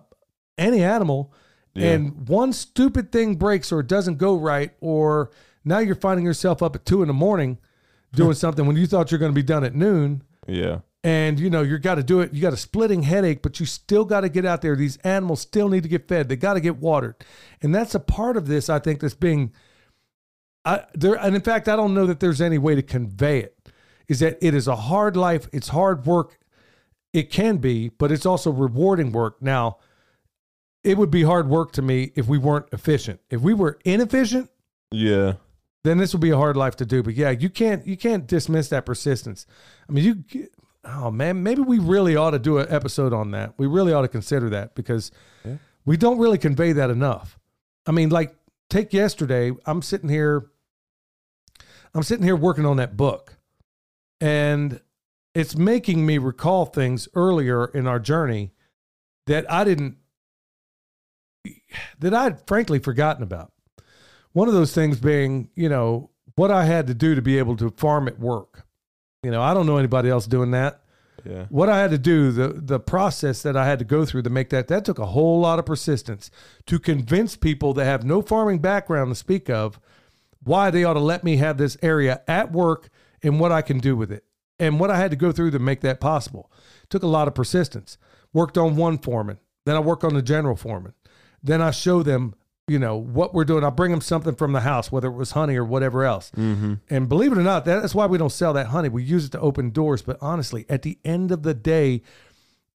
any 0.57 0.83
animal, 0.83 1.33
Yeah. 1.73 1.91
and 1.91 2.27
one 2.27 2.53
stupid 2.53 3.11
thing 3.11 3.35
breaks 3.35 3.71
or 3.71 3.79
it 3.81 3.87
doesn't 3.87 4.17
go 4.17 4.35
right, 4.37 4.71
or 4.81 5.31
now 5.63 5.79
you're 5.79 5.95
finding 5.95 6.25
yourself 6.25 6.61
up 6.63 6.75
at 6.75 6.85
two 6.85 7.01
in 7.01 7.07
the 7.07 7.13
morning 7.13 7.57
doing 8.13 8.33
something 8.33 8.65
when 8.65 8.75
you 8.75 8.87
thought 8.87 9.11
you're 9.11 9.19
going 9.19 9.31
to 9.31 9.35
be 9.35 9.43
done 9.43 9.63
at 9.63 9.75
noon. 9.75 10.23
Yeah. 10.47 10.79
and 11.03 11.39
you 11.39 11.49
know 11.49 11.61
you 11.61 11.77
got 11.77 11.95
to 11.95 12.03
do 12.03 12.21
it. 12.21 12.33
You 12.33 12.41
got 12.41 12.53
a 12.53 12.57
splitting 12.57 13.03
headache 13.03 13.41
but 13.41 13.59
you 13.59 13.65
still 13.65 14.05
got 14.05 14.21
to 14.21 14.29
get 14.29 14.45
out 14.45 14.61
there. 14.61 14.75
These 14.77 14.95
animals 14.97 15.41
still 15.41 15.67
need 15.69 15.83
to 15.83 15.89
get 15.89 16.07
fed. 16.07 16.29
They 16.29 16.35
got 16.37 16.53
to 16.53 16.61
get 16.61 16.77
watered. 16.77 17.15
And 17.61 17.75
that's 17.75 17.93
a 17.95 17.99
part 17.99 18.37
of 18.37 18.47
this 18.47 18.69
i 18.69 18.79
think 18.79 19.01
that's 19.01 19.13
being 19.13 19.51
i 20.65 20.83
there 20.93 21.15
and 21.15 21.35
in 21.35 21.41
fact 21.41 21.67
i 21.67 21.75
don't 21.75 21.93
know 21.93 22.05
that 22.05 22.19
there's 22.19 22.41
any 22.41 22.57
way 22.57 22.75
to 22.75 22.81
convey 22.81 23.39
it 23.39 23.57
is 24.07 24.19
that 24.21 24.37
it 24.41 24.53
is 24.53 24.67
a 24.69 24.75
hard 24.75 25.17
life. 25.17 25.49
It's 25.51 25.67
hard 25.67 26.05
work. 26.05 26.39
It 27.11 27.29
can 27.29 27.57
be 27.57 27.89
but 27.89 28.09
it's 28.11 28.25
also 28.25 28.49
rewarding 28.51 29.11
work. 29.11 29.41
Now 29.41 29.77
it 30.87 30.97
would 30.97 31.11
be 31.11 31.23
hard 31.23 31.47
work 31.49 31.71
to 31.73 31.81
me 31.81 32.11
if 32.15 32.27
we 32.27 32.37
weren't 32.37 32.65
efficient 32.71 33.19
if 33.29 33.41
we 33.41 33.53
were 33.53 33.77
inefficient 33.85 34.49
Yeah. 34.91 35.33
then 35.83 35.97
this 35.97 36.13
would 36.13 36.21
be 36.21 36.29
a 36.31 36.37
hard 36.37 36.55
life 36.57 36.75
to 36.77 36.85
do. 36.85 37.03
But 37.03 37.15
yeah, 37.15 37.29
you 37.31 37.49
can't 37.49 37.85
you 37.85 37.97
can't 37.97 38.25
dismiss 38.27 38.69
that 38.69 38.85
persistence. 38.85 39.45
I 39.87 39.91
mean, 39.91 40.23
you 40.31 40.47
oh 40.85 41.11
man, 41.11 41.43
maybe 41.43 41.61
we 41.61 41.79
really 41.79 42.15
ought 42.15 42.31
to 42.31 42.39
do 42.39 42.57
an 42.57 42.67
episode 42.69 43.13
on 43.13 43.31
that. 43.31 43.53
We 43.57 43.67
really 43.67 43.93
ought 43.93 44.03
to 44.03 44.07
consider 44.19 44.49
that 44.51 44.75
because 44.75 45.11
Yeah. 45.45 45.57
we 45.85 45.97
don't 45.97 46.17
really 46.19 46.37
convey 46.37 46.71
that 46.73 46.89
enough. 46.89 47.37
I 47.85 47.91
mean, 47.91 48.09
like 48.09 48.35
take 48.69 48.93
yesterday, 48.93 49.51
I'm 49.65 49.81
sitting 49.81 50.09
here 50.09 50.49
I'm 51.93 52.03
sitting 52.03 52.25
here 52.25 52.35
working 52.35 52.65
on 52.65 52.77
that 52.77 52.95
book. 52.97 53.37
And 54.19 54.81
it's 55.35 55.55
making 55.55 56.05
me 56.05 56.17
recall 56.17 56.65
things 56.65 57.07
earlier 57.13 57.65
in 57.65 57.87
our 57.87 57.99
journey 57.99 58.51
that 59.27 59.49
I 59.51 59.63
didn't 59.63 59.97
that 61.99 62.13
I'd 62.13 62.45
frankly 62.47 62.79
forgotten 62.79 63.23
about. 63.23 63.51
One 64.33 64.47
of 64.47 64.53
those 64.53 64.73
things 64.73 64.99
being, 64.99 65.49
you 65.55 65.69
know, 65.69 66.11
what 66.35 66.51
I 66.51 66.65
had 66.65 66.87
to 66.87 66.93
do 66.93 67.15
to 67.15 67.21
be 67.21 67.37
able 67.39 67.57
to 67.57 67.71
farm 67.71 68.07
at 68.07 68.19
work. 68.19 68.65
You 69.23 69.31
know, 69.31 69.41
I 69.41 69.53
don't 69.53 69.65
know 69.65 69.77
anybody 69.77 70.09
else 70.09 70.27
doing 70.27 70.51
that. 70.51 70.81
Yeah. 71.25 71.45
What 71.49 71.67
I 71.67 71.79
had 71.79 71.91
to 71.91 71.97
do, 71.97 72.31
the 72.31 72.49
the 72.49 72.79
process 72.79 73.41
that 73.41 73.57
I 73.57 73.65
had 73.65 73.79
to 73.79 73.85
go 73.85 74.05
through 74.05 74.21
to 74.21 74.29
make 74.29 74.49
that, 74.51 74.67
that 74.67 74.85
took 74.85 74.99
a 74.99 75.07
whole 75.07 75.39
lot 75.39 75.59
of 75.59 75.65
persistence 75.65 76.29
to 76.67 76.79
convince 76.79 77.35
people 77.35 77.73
that 77.73 77.85
have 77.85 78.05
no 78.05 78.21
farming 78.21 78.59
background 78.59 79.11
to 79.11 79.15
speak 79.15 79.49
of 79.49 79.79
why 80.43 80.69
they 80.69 80.83
ought 80.83 80.93
to 80.93 80.99
let 80.99 81.23
me 81.23 81.37
have 81.37 81.57
this 81.57 81.75
area 81.81 82.21
at 82.27 82.51
work 82.51 82.89
and 83.23 83.39
what 83.39 83.51
I 83.51 83.61
can 83.61 83.79
do 83.79 83.95
with 83.95 84.11
it. 84.11 84.23
And 84.59 84.79
what 84.79 84.91
I 84.91 84.97
had 84.97 85.11
to 85.11 85.17
go 85.17 85.31
through 85.31 85.51
to 85.51 85.59
make 85.59 85.81
that 85.81 85.99
possible. 85.99 86.51
Took 86.89 87.03
a 87.03 87.07
lot 87.07 87.27
of 87.27 87.35
persistence. 87.35 87.97
Worked 88.33 88.57
on 88.57 88.75
one 88.75 88.97
foreman, 88.97 89.39
then 89.65 89.75
I 89.75 89.79
worked 89.79 90.03
on 90.03 90.13
the 90.13 90.21
general 90.21 90.55
foreman. 90.55 90.93
Then 91.43 91.61
I 91.61 91.71
show 91.71 92.03
them, 92.03 92.33
you 92.67 92.79
know, 92.79 92.97
what 92.97 93.33
we're 93.33 93.45
doing. 93.45 93.63
I 93.63 93.69
bring 93.69 93.91
them 93.91 94.01
something 94.01 94.35
from 94.35 94.53
the 94.53 94.61
house, 94.61 94.91
whether 94.91 95.07
it 95.07 95.13
was 95.15 95.31
honey 95.31 95.55
or 95.55 95.63
whatever 95.63 96.03
else. 96.03 96.31
Mm-hmm. 96.35 96.75
And 96.89 97.07
believe 97.07 97.31
it 97.31 97.37
or 97.37 97.43
not, 97.43 97.63
that's 97.65 97.95
why 97.95 98.05
we 98.07 98.17
don't 98.17 98.31
sell 98.31 98.53
that 98.53 98.67
honey. 98.67 98.89
We 98.89 99.03
use 99.03 99.25
it 99.25 99.31
to 99.33 99.39
open 99.39 99.69
doors. 99.69 100.01
But 100.01 100.17
honestly, 100.21 100.65
at 100.67 100.81
the 100.81 100.97
end 101.05 101.31
of 101.31 101.43
the 101.43 101.53
day, 101.53 102.01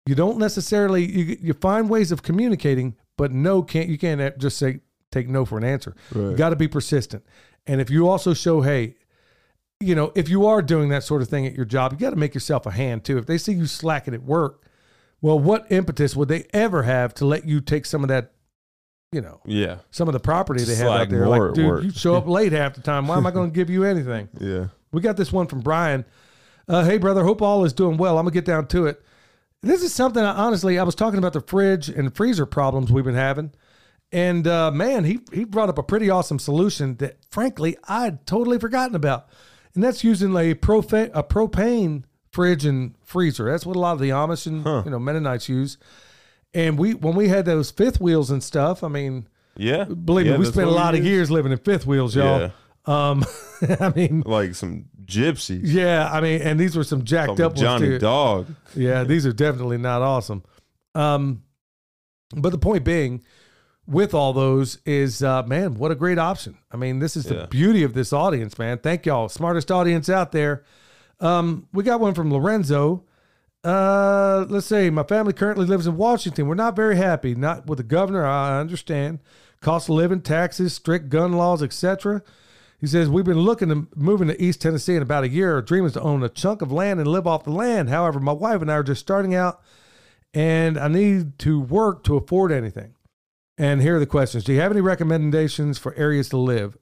you 0.06 0.14
don't 0.14 0.38
necessarily 0.38 1.04
you, 1.04 1.36
you 1.40 1.52
find 1.54 1.88
ways 1.90 2.12
of 2.12 2.22
communicating, 2.22 2.96
but 3.16 3.32
no 3.32 3.62
can't 3.62 3.88
you 3.88 3.98
can't 3.98 4.38
just 4.38 4.56
say 4.58 4.80
take 5.12 5.28
no 5.28 5.44
for 5.44 5.58
an 5.58 5.64
answer. 5.64 5.94
You 6.14 6.28
Right. 6.28 6.36
got 6.36 6.50
to 6.50 6.56
be 6.56 6.68
persistent. 6.68 7.24
And 7.66 7.80
if 7.80 7.90
you 7.90 8.08
also 8.08 8.32
show, 8.32 8.60
hey, 8.62 8.94
you 9.80 9.94
know, 9.94 10.12
if 10.14 10.28
you 10.28 10.46
are 10.46 10.62
doing 10.62 10.88
that 10.90 11.02
sort 11.04 11.20
of 11.22 11.28
thing 11.28 11.46
at 11.46 11.54
your 11.54 11.64
job, 11.64 11.92
you 11.92 11.98
got 11.98 12.10
to 12.10 12.16
make 12.16 12.34
yourself 12.34 12.64
a 12.66 12.70
hand 12.70 13.04
too. 13.04 13.18
If 13.18 13.26
they 13.26 13.38
see 13.38 13.52
you 13.52 13.66
slacking 13.66 14.14
at 14.14 14.22
work, 14.22 14.62
well, 15.20 15.38
what 15.38 15.66
impetus 15.70 16.14
would 16.16 16.28
they 16.28 16.44
ever 16.52 16.84
have 16.84 17.12
to 17.14 17.24
let 17.26 17.44
you 17.46 17.60
take 17.60 17.86
some 17.86 18.02
of 18.02 18.08
that, 18.08 18.32
you 19.12 19.20
know, 19.20 19.40
Yeah. 19.44 19.78
some 19.90 20.08
of 20.08 20.12
the 20.12 20.20
property 20.20 20.62
they 20.64 20.76
have 20.76 20.86
out 20.88 21.08
there? 21.08 21.26
Like, 21.26 21.54
dude, 21.54 21.84
you 21.84 21.90
show 21.90 22.14
up 22.14 22.26
late 22.28 22.52
half 22.52 22.74
the 22.74 22.80
time. 22.80 23.08
Why 23.08 23.16
am 23.16 23.26
I 23.26 23.30
going 23.30 23.50
to 23.50 23.54
give 23.54 23.70
you 23.70 23.84
anything? 23.84 24.28
Yeah. 24.40 24.66
We 24.92 25.00
got 25.00 25.16
this 25.16 25.32
one 25.32 25.46
from 25.46 25.60
Brian. 25.60 26.04
Uh, 26.68 26.84
hey, 26.84 26.98
brother, 26.98 27.22
hope 27.22 27.42
all 27.42 27.64
is 27.64 27.72
doing 27.72 27.96
well. 27.96 28.18
I'm 28.18 28.24
going 28.24 28.32
to 28.32 28.36
get 28.36 28.44
down 28.44 28.66
to 28.68 28.86
it. 28.86 29.00
This 29.62 29.82
is 29.84 29.92
something 29.94 30.22
I 30.22 30.32
honestly, 30.34 30.78
I 30.78 30.82
was 30.82 30.94
talking 30.96 31.18
about 31.18 31.32
the 31.32 31.40
fridge 31.42 31.88
and 31.88 32.14
freezer 32.14 32.46
problems 32.46 32.90
we've 32.90 33.04
been 33.04 33.14
having. 33.14 33.52
And 34.10 34.46
uh, 34.48 34.70
man, 34.72 35.04
he, 35.04 35.20
he 35.32 35.44
brought 35.44 35.68
up 35.68 35.78
a 35.78 35.82
pretty 35.84 36.10
awesome 36.10 36.38
solution 36.40 36.96
that, 36.96 37.18
frankly, 37.30 37.76
I'd 37.88 38.26
totally 38.26 38.58
forgotten 38.58 38.96
about. 38.96 39.28
And 39.74 39.84
that's 39.84 40.02
using 40.02 40.34
a, 40.36 40.54
profa- 40.54 41.10
a 41.14 41.22
propane 41.22 42.02
fridge 42.32 42.64
and 42.64 42.94
freezer. 43.04 43.48
That's 43.50 43.64
what 43.66 43.76
a 43.76 43.78
lot 43.78 43.92
of 43.92 44.00
the 44.00 44.10
Amish 44.10 44.46
and 44.48 44.64
Huh. 44.64 44.82
you 44.84 44.90
know 44.90 44.98
Mennonites 44.98 45.48
use. 45.48 45.78
And 46.54 46.78
we 46.78 46.94
when 46.94 47.14
we 47.14 47.28
had 47.28 47.44
those 47.44 47.70
fifth 47.70 48.00
wheels 48.00 48.30
and 48.30 48.42
stuff, 48.42 48.82
I 48.82 48.88
mean, 48.88 49.28
Yeah. 49.56 49.84
believe 49.84 50.26
Yeah, 50.26 50.32
me, 50.32 50.38
we 50.38 50.44
spent 50.46 50.68
a 50.68 50.72
lot 50.72 50.94
of 50.94 51.04
years 51.04 51.30
living 51.30 51.52
in 51.52 51.58
fifth 51.58 51.86
wheels, 51.86 52.14
y'all. 52.16 52.40
Yeah. 52.40 52.50
Um, 52.86 53.24
I 53.80 53.92
mean, 53.94 54.22
Like 54.26 54.54
some 54.54 54.86
gypsies. 55.04 55.60
yeah, 55.64 56.10
I 56.10 56.20
mean, 56.20 56.40
and 56.42 56.58
these 56.58 56.76
were 56.76 56.82
some 56.84 57.04
jacked 57.04 57.38
up 57.40 57.54
Johnny 57.54 57.90
ones. 57.90 58.00
Dog. 58.00 58.46
Yeah, 58.74 59.04
these 59.04 59.26
are 59.26 59.32
definitely 59.32 59.78
not 59.78 60.02
awesome. 60.02 60.42
Um, 60.94 61.42
but 62.34 62.50
the 62.50 62.58
point 62.58 62.84
being, 62.84 63.22
with 63.86 64.14
all 64.14 64.32
those, 64.32 64.78
is 64.86 65.22
uh, 65.22 65.42
man, 65.44 65.74
what 65.74 65.90
a 65.90 65.94
great 65.94 66.18
option. 66.18 66.56
I 66.72 66.76
mean, 66.76 66.98
this 67.00 67.16
is 67.16 67.24
the 67.26 67.34
Yeah. 67.34 67.46
beauty 67.46 67.82
of 67.82 67.92
this 67.92 68.12
audience, 68.12 68.58
man. 68.58 68.78
Thank 68.78 69.04
y'all, 69.06 69.28
smartest 69.28 69.70
audience 69.70 70.08
out 70.08 70.32
there. 70.32 70.64
Um, 71.20 71.66
we 71.72 71.82
got 71.84 72.00
one 72.00 72.14
from 72.14 72.32
Lorenzo. 72.32 73.04
Uh, 73.62 74.46
let's 74.48 74.66
say 74.66 74.88
my 74.88 75.02
family 75.02 75.32
currently 75.32 75.66
lives 75.66 75.86
in 75.86 75.96
Washington. 75.96 76.48
We're 76.48 76.54
not 76.54 76.76
very 76.76 76.96
happy, 76.96 77.34
not 77.34 77.66
with 77.66 77.78
the 77.78 77.84
governor. 77.84 78.24
I 78.24 78.58
understand 78.58 79.18
cost 79.60 79.88
of 79.88 79.96
living, 79.96 80.22
taxes, 80.22 80.72
strict 80.74 81.10
gun 81.10 81.32
laws, 81.34 81.62
etc. 81.62 82.22
He 82.80 82.86
says 82.86 83.10
we've 83.10 83.24
been 83.26 83.40
looking 83.40 83.68
to 83.68 83.86
moving 83.94 84.28
to 84.28 84.42
East 84.42 84.62
Tennessee 84.62 84.96
in 84.96 85.02
about 85.02 85.24
a 85.24 85.28
year. 85.28 85.54
Our 85.54 85.62
dream 85.62 85.84
is 85.84 85.92
to 85.92 86.00
own 86.00 86.22
a 86.22 86.30
chunk 86.30 86.62
of 86.62 86.72
land 86.72 86.98
and 86.98 87.06
live 87.08 87.26
off 87.26 87.44
the 87.44 87.50
land. 87.50 87.90
However, 87.90 88.18
my 88.18 88.32
wife 88.32 88.62
and 88.62 88.70
I 88.70 88.76
are 88.76 88.82
just 88.82 89.02
starting 89.02 89.34
out, 89.34 89.60
and 90.32 90.78
I 90.78 90.88
need 90.88 91.38
to 91.40 91.60
work 91.60 92.02
to 92.04 92.16
afford 92.16 92.52
anything. 92.52 92.94
And 93.58 93.82
here 93.82 93.96
are 93.96 94.00
the 94.00 94.06
questions: 94.06 94.44
Do 94.44 94.54
you 94.54 94.60
have 94.60 94.72
any 94.72 94.80
recommendations 94.80 95.76
for 95.76 95.94
areas 95.96 96.30
to 96.30 96.38
live? 96.38 96.78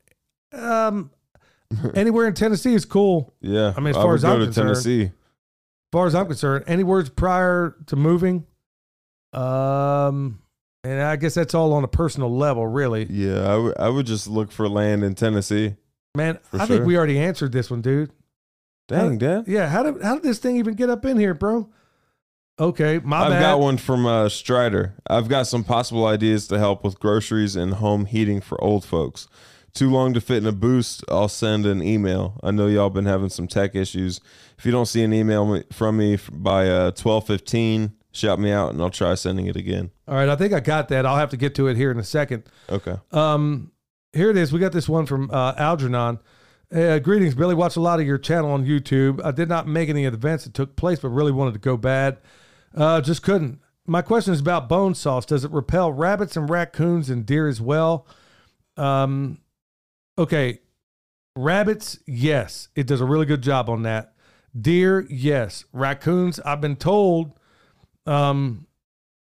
Um, 0.52 1.10
anywhere 1.96 2.28
in 2.28 2.34
Tennessee 2.34 2.74
is 2.74 2.84
cool. 2.84 3.34
Yeah. 3.40 3.74
I 3.76 3.80
mean, 3.80 3.88
as 3.90 3.96
I 3.96 4.02
far 4.02 4.14
as 4.14 4.24
I'm 4.24 4.44
concerned- 4.44 4.68
Tennessee. 4.68 5.10
As 5.88 5.92
far 5.92 6.06
as 6.06 6.14
I'm 6.14 6.26
concerned, 6.26 6.64
any 6.66 6.82
words 6.84 7.08
prior 7.08 7.74
to 7.86 7.96
moving? 7.96 8.44
Um, 9.32 10.40
and 10.84 11.00
I 11.02 11.16
guess 11.16 11.34
that's 11.34 11.54
all 11.54 11.72
on 11.72 11.82
a 11.84 11.88
personal 11.88 12.34
level, 12.34 12.66
really. 12.66 13.06
Yeah, 13.10 13.40
I 13.52 13.56
would 13.56 13.78
I 13.78 13.88
would 13.88 14.06
just 14.06 14.26
look 14.28 14.52
for 14.52 14.68
land 14.68 15.02
in 15.02 15.14
Tennessee. 15.14 15.76
Man, 16.14 16.38
I 16.52 16.66
think 16.66 16.84
we 16.84 16.96
already 16.96 17.18
answered 17.18 17.52
this 17.52 17.70
one, 17.70 17.80
dude. 17.80 18.10
Dang, 18.88 19.14
Uh, 19.14 19.16
Dad. 19.16 19.44
Yeah, 19.48 19.68
how 19.68 19.82
did 19.82 20.02
how 20.02 20.14
did 20.14 20.22
this 20.24 20.38
thing 20.38 20.56
even 20.56 20.74
get 20.74 20.90
up 20.90 21.04
in 21.04 21.18
here, 21.18 21.34
bro? 21.34 21.68
Okay, 22.60 23.00
my 23.04 23.20
I've 23.22 23.30
bad. 23.30 23.40
got 23.40 23.60
one 23.60 23.76
from 23.76 24.04
uh, 24.04 24.28
Strider. 24.28 24.94
I've 25.08 25.28
got 25.28 25.46
some 25.46 25.62
possible 25.62 26.06
ideas 26.06 26.48
to 26.48 26.58
help 26.58 26.82
with 26.84 26.98
groceries 26.98 27.54
and 27.54 27.74
home 27.74 28.06
heating 28.06 28.40
for 28.40 28.62
old 28.62 28.84
folks. 28.84 29.28
Too 29.78 29.88
long 29.88 30.12
to 30.14 30.20
fit 30.20 30.38
in 30.38 30.46
a 30.46 30.50
boost. 30.50 31.04
I'll 31.08 31.28
send 31.28 31.64
an 31.64 31.84
email. 31.84 32.40
I 32.42 32.50
know 32.50 32.66
y'all 32.66 32.90
been 32.90 33.06
having 33.06 33.28
some 33.28 33.46
tech 33.46 33.76
issues. 33.76 34.20
If 34.58 34.66
you 34.66 34.72
don't 34.72 34.86
see 34.86 35.04
an 35.04 35.12
email 35.12 35.62
from 35.70 35.98
me 35.98 36.18
by 36.32 36.68
uh, 36.68 36.90
twelve 36.90 37.28
fifteen, 37.28 37.92
shout 38.10 38.40
me 38.40 38.50
out 38.50 38.72
and 38.72 38.82
I'll 38.82 38.90
try 38.90 39.14
sending 39.14 39.46
it 39.46 39.54
again. 39.54 39.92
All 40.08 40.16
right, 40.16 40.28
I 40.28 40.34
think 40.34 40.52
I 40.52 40.58
got 40.58 40.88
that. 40.88 41.06
I'll 41.06 41.14
have 41.14 41.30
to 41.30 41.36
get 41.36 41.54
to 41.54 41.68
it 41.68 41.76
here 41.76 41.92
in 41.92 41.98
a 42.00 42.02
second. 42.02 42.42
Okay. 42.68 42.96
Um, 43.12 43.70
here 44.12 44.30
it 44.30 44.36
is. 44.36 44.52
We 44.52 44.58
got 44.58 44.72
this 44.72 44.88
one 44.88 45.06
from 45.06 45.30
uh, 45.30 45.54
Algernon. 45.56 46.18
Uh, 46.74 46.98
greetings, 46.98 47.36
Billy. 47.36 47.54
Watch 47.54 47.76
a 47.76 47.80
lot 47.80 48.00
of 48.00 48.06
your 48.06 48.18
channel 48.18 48.50
on 48.50 48.66
YouTube. 48.66 49.24
I 49.24 49.30
did 49.30 49.48
not 49.48 49.68
make 49.68 49.88
any 49.88 50.06
of 50.06 50.12
the 50.12 50.18
events 50.18 50.42
that 50.42 50.54
took 50.54 50.74
place, 50.74 50.98
but 50.98 51.10
really 51.10 51.30
wanted 51.30 51.52
to 51.52 51.60
go 51.60 51.76
bad. 51.76 52.18
Uh, 52.74 53.00
just 53.00 53.22
couldn't. 53.22 53.60
My 53.86 54.02
question 54.02 54.34
is 54.34 54.40
about 54.40 54.68
bone 54.68 54.96
sauce. 54.96 55.24
Does 55.24 55.44
it 55.44 55.52
repel 55.52 55.92
rabbits 55.92 56.36
and 56.36 56.50
raccoons 56.50 57.08
and 57.10 57.24
deer 57.24 57.46
as 57.46 57.60
well? 57.60 58.08
Um, 58.76 59.38
okay, 60.18 60.58
rabbits, 61.36 61.98
yes, 62.06 62.68
it 62.74 62.86
does 62.86 63.00
a 63.00 63.04
really 63.06 63.26
good 63.26 63.42
job 63.42 63.70
on 63.70 63.82
that. 63.82 64.12
Deer, 64.58 65.06
yes. 65.08 65.64
Raccoons, 65.72 66.40
I've 66.40 66.60
been 66.60 66.76
told. 66.76 67.32
Um, 68.06 68.66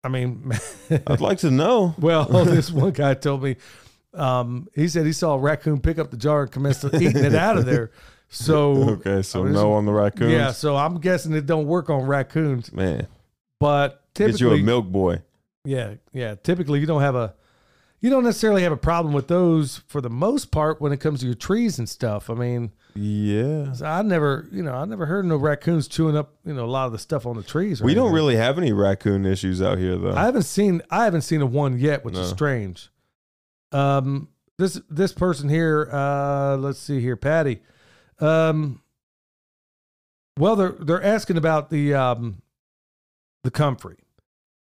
I 0.03 0.09
mean, 0.09 0.53
I'd 1.07 1.21
like 1.21 1.39
to 1.39 1.51
know. 1.51 1.95
well, 1.99 2.25
this 2.45 2.71
one 2.71 2.93
guy 2.93 3.15
told 3.15 3.43
me. 3.43 3.57
Um, 4.15 4.69
he 4.75 4.89
said 4.89 5.05
he 5.05 5.13
saw 5.13 5.35
a 5.35 5.39
raccoon 5.39 5.81
pick 5.81 5.99
up 5.99 6.11
the 6.11 6.17
jar 6.17 6.43
and 6.43 6.51
commence 6.51 6.83
eating 6.85 7.23
it 7.23 7.35
out 7.35 7.59
of 7.59 7.67
there. 7.67 7.91
So 8.29 8.73
Okay, 8.93 9.21
so 9.23 9.43
I 9.43 9.45
mean, 9.45 9.53
no 9.53 9.75
on 9.75 9.85
the 9.85 9.93
raccoons. 9.93 10.33
yeah, 10.33 10.53
so 10.53 10.75
I'm 10.75 11.01
guessing 11.01 11.33
it 11.35 11.45
don't 11.47 11.67
work 11.67 11.91
on 11.91 12.07
raccoons, 12.07 12.73
man, 12.73 13.07
but 13.61 14.03
typically, 14.15 14.39
get 14.39 14.57
you 14.57 14.63
a 14.63 14.65
milk 14.65 14.87
boy. 14.87 15.23
yeah, 15.65 15.95
yeah, 16.13 16.35
typically 16.35 16.81
you 16.81 16.87
don't 16.87 17.03
have 17.03 17.15
a, 17.15 17.35
you 18.07 18.11
don't 18.13 18.23
necessarily 18.23 18.63
have 18.63 18.71
a 18.71 18.77
problem 18.77 19.13
with 19.13 19.27
those 19.27 19.79
for 19.89 20.01
the 20.01 20.09
most 20.09 20.53
part 20.53 20.81
when 20.81 20.93
it 20.93 20.99
comes 20.99 21.19
to 21.19 21.27
your 21.27 21.35
trees 21.35 21.77
and 21.81 21.89
stuff. 21.89 22.31
I 22.31 22.35
mean, 22.35 22.71
Yeah, 22.95 23.75
I 23.83 24.03
never, 24.03 24.47
you 24.53 24.63
know, 24.63 24.75
I 24.75 24.85
never 24.85 25.07
heard 25.07 25.25
of 25.25 25.25
no 25.25 25.37
raccoons 25.37 25.89
chewing 25.89 26.17
up, 26.17 26.33
you 26.45 26.55
know, 26.55 26.65
a 26.65 26.71
lot 26.71 26.87
of 26.87 26.93
the 26.93 27.01
stuff 27.01 27.27
on 27.27 27.35
the 27.35 27.43
trees. 27.43 27.83
we 27.83 27.95
don't 27.95 28.13
really 28.13 28.37
have 28.37 28.59
any 28.59 28.73
raccoon 28.73 29.27
issues 29.27 29.61
out 29.61 29.79
here 29.79 29.97
though. 29.99 30.15
I 30.15 30.23
haven't 30.25 30.45
seen 30.45 30.83
I 30.89 31.03
haven't 31.03 31.23
seen 31.23 31.43
a 31.43 31.47
one 31.47 31.81
yet, 31.81 32.05
which 32.05 32.15
is 32.17 32.29
strange. 32.29 32.91
Um 33.73 34.29
this 34.57 34.81
this 34.89 35.13
person 35.13 35.49
here, 35.49 35.89
uh 35.93 36.57
let's 36.59 36.79
see 36.79 37.01
here, 37.01 37.17
Patty. 37.17 37.61
Um 38.21 38.83
well 40.39 40.55
they're 40.55 40.77
they're 40.79 41.03
asking 41.03 41.39
about 41.39 41.71
the 41.71 41.93
um 41.93 42.41
the 43.43 43.51
comfrey. 43.51 43.97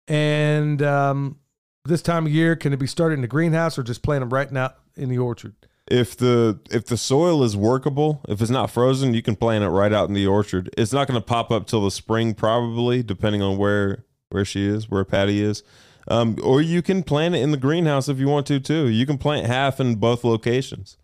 And 0.08 0.82
um 0.82 1.40
this 1.86 2.02
time 2.02 2.26
of 2.26 2.32
year, 2.32 2.56
can 2.56 2.74
it 2.74 2.80
be 2.80 2.88
started 2.88 3.16
in 3.16 3.22
the 3.22 3.28
greenhouse 3.28 3.78
or 3.78 3.84
just 3.84 4.04
plant 4.04 4.22
them 4.22 4.30
right 4.30 4.52
now 4.52 4.74
in 4.96 5.10
the 5.10 5.18
orchard? 5.18 5.56
if 5.92 6.16
the 6.16 6.60
if 6.72 6.86
the 6.86 6.98
soil 6.98 7.44
is 7.44 7.58
workable, 7.58 8.22
if 8.28 8.42
it's 8.42 8.52
not 8.52 8.72
frozen, 8.72 9.14
you 9.14 9.22
can 9.22 9.36
plant 9.36 9.64
it 9.64 9.70
right 9.70 9.92
out 9.92 10.08
in 10.08 10.16
the 10.16 10.26
orchard. 10.26 10.70
It's 10.78 10.94
not 10.94 11.08
going 11.08 11.20
to 11.20 11.26
pop 11.26 11.52
up 11.52 11.68
till 11.68 11.84
the 11.84 11.92
spring, 11.92 12.34
probably, 12.34 13.04
depending 13.04 13.42
on 13.42 13.58
where 13.58 14.06
where 14.30 14.46
she 14.46 14.66
is, 14.66 14.90
where 14.90 15.04
Patty 15.04 15.42
is. 15.44 15.64
Um, 16.08 16.38
or 16.44 16.62
you 16.62 16.82
can 16.82 17.04
plant 17.04 17.36
it 17.36 17.42
in 17.42 17.52
the 17.52 17.58
greenhouse 17.58 18.10
if 18.10 18.18
you 18.18 18.28
want 18.28 18.48
to 18.48 18.60
too. 18.60 18.90
You 18.90 19.06
can 19.06 19.18
plant 19.18 19.48
half 19.48 19.80
in 19.80 19.96
both 19.96 20.24
locations. 20.24 20.98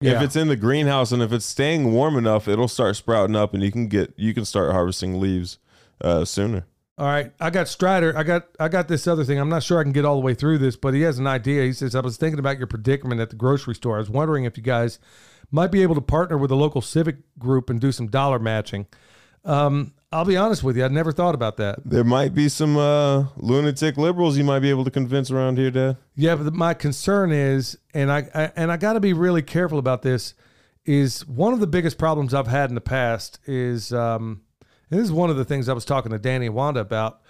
If 0.00 0.20
it's 0.20 0.36
in 0.36 0.48
the 0.48 0.56
greenhouse 0.56 1.12
and 1.12 1.22
if 1.22 1.32
it's 1.32 1.46
staying 1.46 1.92
warm 1.92 2.18
enough, 2.18 2.46
it'll 2.46 2.68
start 2.68 2.96
sprouting 2.96 3.36
up, 3.36 3.54
and 3.54 3.62
you 3.62 3.72
can 3.72 3.88
get 3.88 4.12
you 4.16 4.34
can 4.34 4.44
start 4.44 4.72
harvesting 4.72 5.20
leaves 5.20 5.58
uh, 6.00 6.24
sooner. 6.24 6.66
All 6.96 7.06
right, 7.06 7.32
I 7.40 7.50
got 7.50 7.66
Strider. 7.66 8.16
I 8.16 8.22
got 8.22 8.46
I 8.60 8.68
got 8.68 8.86
this 8.86 9.08
other 9.08 9.24
thing. 9.24 9.38
I'm 9.38 9.48
not 9.48 9.64
sure 9.64 9.80
I 9.80 9.82
can 9.82 9.92
get 9.92 10.04
all 10.04 10.14
the 10.14 10.24
way 10.24 10.34
through 10.34 10.58
this, 10.58 10.76
but 10.76 10.94
he 10.94 11.00
has 11.02 11.18
an 11.18 11.26
idea. 11.26 11.64
He 11.64 11.72
says, 11.72 11.94
"I 11.96 12.00
was 12.00 12.16
thinking 12.16 12.38
about 12.38 12.58
your 12.58 12.68
predicament 12.68 13.20
at 13.20 13.30
the 13.30 13.36
grocery 13.36 13.74
store. 13.74 13.96
I 13.96 13.98
was 13.98 14.10
wondering 14.10 14.44
if 14.44 14.56
you 14.56 14.62
guys 14.62 15.00
might 15.50 15.72
be 15.72 15.82
able 15.82 15.96
to 15.96 16.00
partner 16.00 16.38
with 16.38 16.52
a 16.52 16.56
local 16.56 16.80
civic 16.80 17.16
group 17.38 17.68
and 17.68 17.80
do 17.80 17.90
some 17.90 18.06
dollar 18.06 18.38
matching." 18.38 18.86
Um, 19.44 19.92
I'll 20.10 20.24
be 20.24 20.36
honest 20.36 20.62
with 20.62 20.76
you, 20.76 20.84
I 20.84 20.88
never 20.88 21.10
thought 21.10 21.34
about 21.34 21.56
that. 21.56 21.80
There 21.84 22.04
might 22.04 22.34
be 22.34 22.48
some 22.48 22.76
uh, 22.76 23.24
lunatic 23.36 23.96
liberals 23.96 24.38
you 24.38 24.44
might 24.44 24.60
be 24.60 24.70
able 24.70 24.84
to 24.84 24.90
convince 24.90 25.30
around 25.30 25.58
here, 25.58 25.72
Dad. 25.72 25.96
Yeah, 26.14 26.36
but 26.36 26.54
my 26.54 26.72
concern 26.72 27.32
is, 27.32 27.76
and 27.92 28.12
I, 28.12 28.28
I 28.32 28.52
and 28.54 28.70
I 28.70 28.76
got 28.76 28.92
to 28.92 29.00
be 29.00 29.12
really 29.12 29.42
careful 29.42 29.80
about 29.80 30.02
this. 30.02 30.34
Is 30.86 31.26
one 31.26 31.52
of 31.52 31.58
the 31.60 31.66
biggest 31.66 31.98
problems 31.98 32.32
I've 32.32 32.46
had 32.46 32.70
in 32.70 32.76
the 32.76 32.80
past 32.80 33.40
is, 33.46 33.92
um, 33.92 34.42
and 34.94 35.00
this 35.02 35.08
is 35.08 35.12
one 35.12 35.28
of 35.28 35.36
the 35.36 35.44
things 35.44 35.68
I 35.68 35.72
was 35.72 35.84
talking 35.84 36.12
to 36.12 36.18
Danny 36.18 36.46
and 36.46 36.54
Wanda 36.54 36.78
about. 36.80 37.20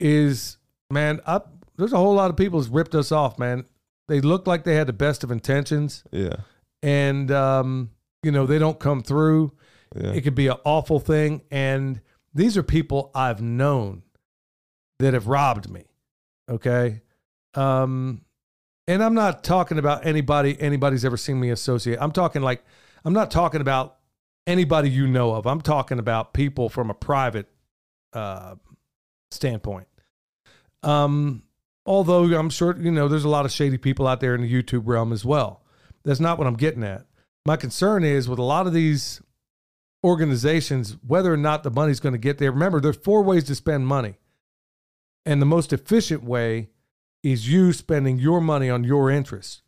Is 0.00 0.56
man, 0.90 1.20
I, 1.26 1.42
there's 1.76 1.92
a 1.92 1.98
whole 1.98 2.14
lot 2.14 2.30
of 2.30 2.36
people 2.36 2.58
who's 2.58 2.68
ripped 2.70 2.94
us 2.94 3.12
off, 3.12 3.38
man. 3.38 3.66
They 4.08 4.20
look 4.20 4.46
like 4.46 4.64
they 4.64 4.74
had 4.74 4.86
the 4.86 4.92
best 4.94 5.22
of 5.22 5.30
intentions, 5.30 6.04
Yeah, 6.10 6.36
and 6.82 7.30
um, 7.30 7.90
you 8.22 8.32
know 8.32 8.46
they 8.46 8.58
don't 8.58 8.80
come 8.80 9.02
through. 9.02 9.52
yeah. 9.94 10.12
It 10.12 10.22
could 10.22 10.34
be 10.34 10.48
an 10.48 10.56
awful 10.64 10.98
thing, 11.00 11.42
and 11.50 12.00
these 12.34 12.56
are 12.56 12.62
people 12.62 13.10
I've 13.14 13.42
known 13.42 14.02
that 14.98 15.12
have 15.14 15.26
robbed 15.28 15.68
me. 15.70 15.84
Okay. 16.50 17.02
Um, 17.54 18.22
and 18.88 19.04
I'm 19.04 19.14
not 19.14 19.44
talking 19.44 19.78
about 19.78 20.06
anybody 20.06 20.58
anybody's 20.60 21.04
ever 21.04 21.16
seen 21.18 21.38
me 21.38 21.50
associate. 21.50 21.98
I'm 22.00 22.12
talking 22.12 22.40
like 22.42 22.64
I'm 23.04 23.12
not 23.12 23.30
talking 23.30 23.60
about 23.60 23.98
anybody 24.46 24.90
you 24.90 25.06
know 25.06 25.34
of. 25.34 25.46
I'm 25.46 25.60
talking 25.60 25.98
about 25.98 26.32
people 26.32 26.68
from 26.68 26.90
a 26.90 26.94
private 26.94 27.48
uh, 28.12 28.56
standpoint. 29.30 29.86
Um, 30.82 31.42
although 31.86 32.24
I'm 32.24 32.50
sure 32.50 32.76
you 32.78 32.90
know 32.90 33.08
there's 33.08 33.24
a 33.24 33.28
lot 33.28 33.44
of 33.44 33.52
shady 33.52 33.78
people 33.78 34.06
out 34.06 34.20
there 34.20 34.34
in 34.34 34.42
the 34.42 34.52
YouTube 34.52 34.82
realm 34.84 35.12
as 35.12 35.24
well. 35.24 35.62
That's 36.04 36.20
not 36.20 36.38
what 36.38 36.46
I'm 36.46 36.56
getting 36.56 36.82
at. 36.82 37.06
My 37.46 37.56
concern 37.56 38.04
is 38.04 38.28
with 38.28 38.38
a 38.38 38.44
lot 38.44 38.66
of 38.66 38.72
these 38.72 39.20
organizations, 40.04 40.96
whether 41.06 41.32
or 41.32 41.36
not 41.36 41.62
the 41.62 41.70
money's 41.70 42.00
going 42.00 42.12
to 42.12 42.18
get 42.18 42.38
there. 42.38 42.50
Remember, 42.50 42.80
there's 42.80 42.96
four 42.96 43.22
ways 43.22 43.44
to 43.44 43.54
spend 43.54 43.86
money. 43.86 44.18
And 45.24 45.40
the 45.40 45.46
most 45.46 45.72
efficient 45.72 46.24
way 46.24 46.70
is 47.22 47.48
you 47.48 47.72
spending 47.72 48.18
your 48.18 48.40
money 48.40 48.68
on 48.68 48.82
your 48.82 49.10
interests. 49.10 49.62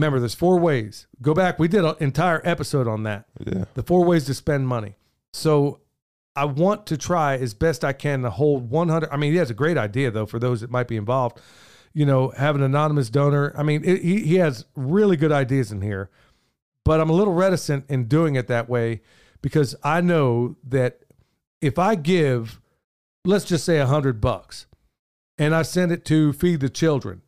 Remember, 0.00 0.18
there's 0.18 0.34
four 0.34 0.58
ways. 0.58 1.06
Go 1.20 1.34
back. 1.34 1.58
We 1.58 1.68
did 1.68 1.84
an 1.84 1.94
entire 2.00 2.40
episode 2.42 2.88
on 2.88 3.02
that. 3.02 3.26
yeah. 3.44 3.66
The 3.74 3.82
four 3.82 4.02
ways 4.02 4.24
to 4.24 4.34
spend 4.34 4.66
money. 4.66 4.96
So 5.34 5.80
I 6.34 6.46
want 6.46 6.86
to 6.86 6.96
try 6.96 7.36
as 7.36 7.52
best 7.52 7.84
I 7.84 7.92
can 7.92 8.22
to 8.22 8.30
hold 8.30 8.70
100. 8.70 9.10
I 9.12 9.18
mean, 9.18 9.32
he 9.32 9.38
has 9.38 9.50
a 9.50 9.54
great 9.54 9.76
idea, 9.76 10.10
though, 10.10 10.24
for 10.24 10.38
those 10.38 10.62
that 10.62 10.70
might 10.70 10.88
be 10.88 10.96
involved. 10.96 11.38
You 11.92 12.06
know, 12.06 12.30
have 12.30 12.54
an 12.54 12.62
anonymous 12.62 13.10
donor. 13.10 13.52
I 13.54 13.62
mean, 13.62 13.84
it, 13.84 14.00
he, 14.00 14.20
he 14.22 14.36
has 14.36 14.64
really 14.74 15.18
good 15.18 15.32
ideas 15.32 15.70
in 15.70 15.82
here, 15.82 16.08
but 16.82 16.98
I'm 16.98 17.10
a 17.10 17.14
little 17.14 17.34
reticent 17.34 17.84
in 17.90 18.06
doing 18.06 18.36
it 18.36 18.46
that 18.46 18.70
way 18.70 19.02
because 19.42 19.76
I 19.84 20.00
know 20.00 20.56
that 20.66 21.00
if 21.60 21.78
I 21.78 21.94
give, 21.94 22.58
let's 23.26 23.44
just 23.44 23.66
say 23.66 23.76
a 23.76 23.86
hundred 23.86 24.18
bucks, 24.18 24.64
and 25.36 25.54
I 25.54 25.60
send 25.60 25.92
it 25.92 26.06
to 26.06 26.32
feed 26.32 26.60
the 26.60 26.70
children, 26.70 27.20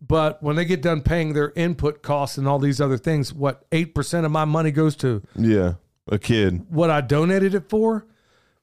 but 0.00 0.42
when 0.42 0.56
they 0.56 0.64
get 0.64 0.80
done 0.82 1.02
paying 1.02 1.32
their 1.32 1.52
input 1.56 2.02
costs 2.02 2.38
and 2.38 2.46
all 2.46 2.58
these 2.58 2.80
other 2.80 2.98
things, 2.98 3.32
what 3.32 3.64
eight 3.72 3.94
percent 3.94 4.24
of 4.26 4.32
my 4.32 4.44
money 4.44 4.70
goes 4.70 4.94
to 4.96 5.22
Yeah, 5.36 5.74
a 6.06 6.18
kid. 6.18 6.66
what 6.68 6.90
I 6.90 7.00
donated 7.00 7.54
it 7.54 7.68
for. 7.68 8.06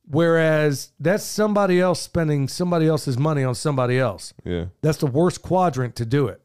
Whereas 0.07 0.91
that's 0.99 1.23
somebody 1.23 1.79
else 1.79 1.99
spending 1.99 2.47
somebody 2.47 2.87
else's 2.87 3.17
money 3.17 3.43
on 3.43 3.55
somebody 3.55 3.97
else. 3.97 4.33
Yeah, 4.43 4.65
That's 4.81 4.99
the 4.99 5.07
worst 5.07 5.41
quadrant 5.41 5.95
to 5.95 6.05
do 6.05 6.27
it. 6.27 6.41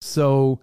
So 0.00 0.60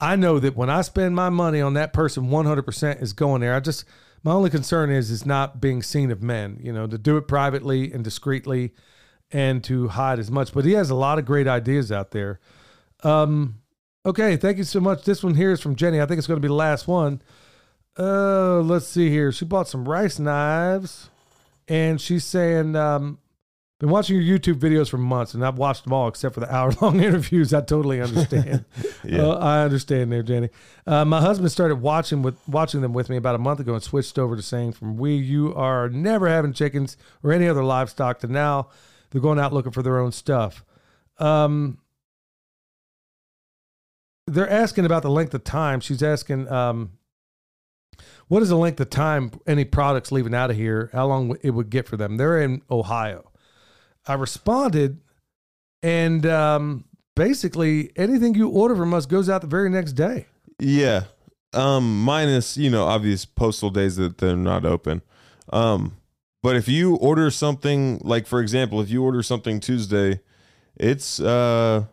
I 0.00 0.16
know 0.16 0.38
that 0.40 0.56
when 0.56 0.68
I 0.68 0.82
spend 0.82 1.14
my 1.14 1.28
money 1.28 1.60
on 1.60 1.74
that 1.74 1.92
person, 1.92 2.28
100% 2.28 3.00
is 3.02 3.12
going 3.12 3.40
there. 3.40 3.54
I 3.54 3.60
just, 3.60 3.84
my 4.24 4.32
only 4.32 4.50
concern 4.50 4.90
is, 4.90 5.10
is 5.12 5.24
not 5.24 5.60
being 5.60 5.80
seen 5.82 6.10
of 6.10 6.22
men, 6.22 6.58
you 6.60 6.72
know, 6.72 6.88
to 6.88 6.98
do 6.98 7.16
it 7.16 7.28
privately 7.28 7.92
and 7.92 8.02
discreetly 8.02 8.72
and 9.30 9.62
to 9.64 9.88
hide 9.88 10.18
as 10.18 10.30
much. 10.32 10.52
But 10.52 10.64
he 10.64 10.72
has 10.72 10.90
a 10.90 10.94
lot 10.96 11.18
of 11.20 11.24
great 11.24 11.46
ideas 11.46 11.92
out 11.92 12.10
there. 12.10 12.40
Um, 13.02 13.60
okay. 14.04 14.36
Thank 14.36 14.58
you 14.58 14.64
so 14.64 14.80
much. 14.80 15.04
This 15.04 15.22
one 15.22 15.34
here 15.34 15.52
is 15.52 15.60
from 15.60 15.76
Jenny. 15.76 16.00
I 16.00 16.06
think 16.06 16.18
it's 16.18 16.26
going 16.26 16.40
to 16.40 16.42
be 16.42 16.48
the 16.48 16.54
last 16.54 16.88
one. 16.88 17.22
Uh, 17.98 18.60
let's 18.60 18.86
see 18.86 19.10
here. 19.10 19.32
She 19.32 19.44
bought 19.44 19.68
some 19.68 19.88
rice 19.88 20.18
knives 20.18 21.10
and 21.66 22.00
she's 22.00 22.24
saying, 22.24 22.76
um, 22.76 23.18
been 23.78 23.90
watching 23.90 24.20
your 24.20 24.38
YouTube 24.38 24.54
videos 24.54 24.88
for 24.88 24.98
months, 24.98 25.34
and 25.34 25.46
I've 25.46 25.56
watched 25.56 25.84
them 25.84 25.92
all 25.92 26.08
except 26.08 26.34
for 26.34 26.40
the 26.40 26.52
hour-long 26.54 27.00
interviews. 27.00 27.54
I 27.54 27.60
totally 27.60 28.00
understand. 28.00 28.64
Yeah. 29.04 29.22
Uh, 29.22 29.38
I 29.38 29.62
understand 29.62 30.10
there, 30.12 30.24
Jenny. 30.24 30.50
Uh, 30.84 31.04
my 31.04 31.20
husband 31.20 31.50
started 31.52 31.76
watching 31.76 32.20
with 32.20 32.36
watching 32.48 32.80
them 32.80 32.92
with 32.92 33.08
me 33.08 33.16
about 33.16 33.36
a 33.36 33.38
month 33.38 33.60
ago 33.60 33.72
and 33.72 33.82
switched 33.82 34.18
over 34.18 34.34
to 34.34 34.42
saying, 34.42 34.72
"From 34.72 34.96
we, 34.96 35.14
you 35.14 35.54
are 35.54 35.88
never 35.88 36.28
having 36.28 36.52
chickens 36.52 36.96
or 37.22 37.32
any 37.32 37.48
other 37.48 37.62
livestock 37.62 38.18
to 38.18 38.26
now 38.26 38.68
they're 39.10 39.20
going 39.20 39.38
out 39.38 39.52
looking 39.52 39.70
for 39.70 39.82
their 39.82 39.98
own 39.98 40.10
stuff." 40.10 40.64
Um, 41.18 41.78
they're 44.28 44.50
asking 44.50 44.84
about 44.84 45.02
the 45.02 45.10
length 45.10 45.34
of 45.34 45.44
time. 45.44 45.80
She's 45.80 46.02
asking, 46.02 46.48
um, 46.50 46.92
"What 48.28 48.42
is 48.42 48.48
the 48.48 48.56
length 48.56 48.80
of 48.80 48.90
time 48.90 49.30
any 49.46 49.64
products 49.64 50.12
leaving 50.12 50.34
out 50.34 50.50
of 50.50 50.56
here? 50.56 50.90
How 50.92 51.06
long 51.06 51.36
it 51.42 51.50
would 51.50 51.70
get 51.70 51.88
for 51.88 51.96
them?" 51.96 52.16
They're 52.16 52.40
in 52.40 52.62
Ohio. 52.70 53.30
I 54.06 54.14
responded, 54.14 55.00
and 55.82 56.24
um, 56.26 56.84
basically 57.16 57.90
anything 57.96 58.34
you 58.34 58.48
order 58.48 58.74
from 58.76 58.94
us 58.94 59.06
goes 59.06 59.28
out 59.28 59.40
the 59.40 59.46
very 59.46 59.70
next 59.70 59.92
day. 59.92 60.26
yeah. 60.58 61.04
Um, 61.54 62.04
minus 62.04 62.58
you 62.58 62.68
know 62.68 62.84
obvious 62.84 63.24
postal 63.24 63.70
days 63.70 63.96
that 63.96 64.18
they're 64.18 64.36
not 64.36 64.66
open. 64.66 65.00
Um, 65.50 65.96
but 66.42 66.56
if 66.56 66.68
you 66.68 66.96
order 66.96 67.30
something 67.30 68.00
like, 68.04 68.26
for 68.26 68.40
example, 68.40 68.80
if 68.82 68.90
you 68.90 69.02
order 69.02 69.22
something 69.22 69.58
Tuesday, 69.58 70.20
it's 70.76 71.20
uh 71.20 71.84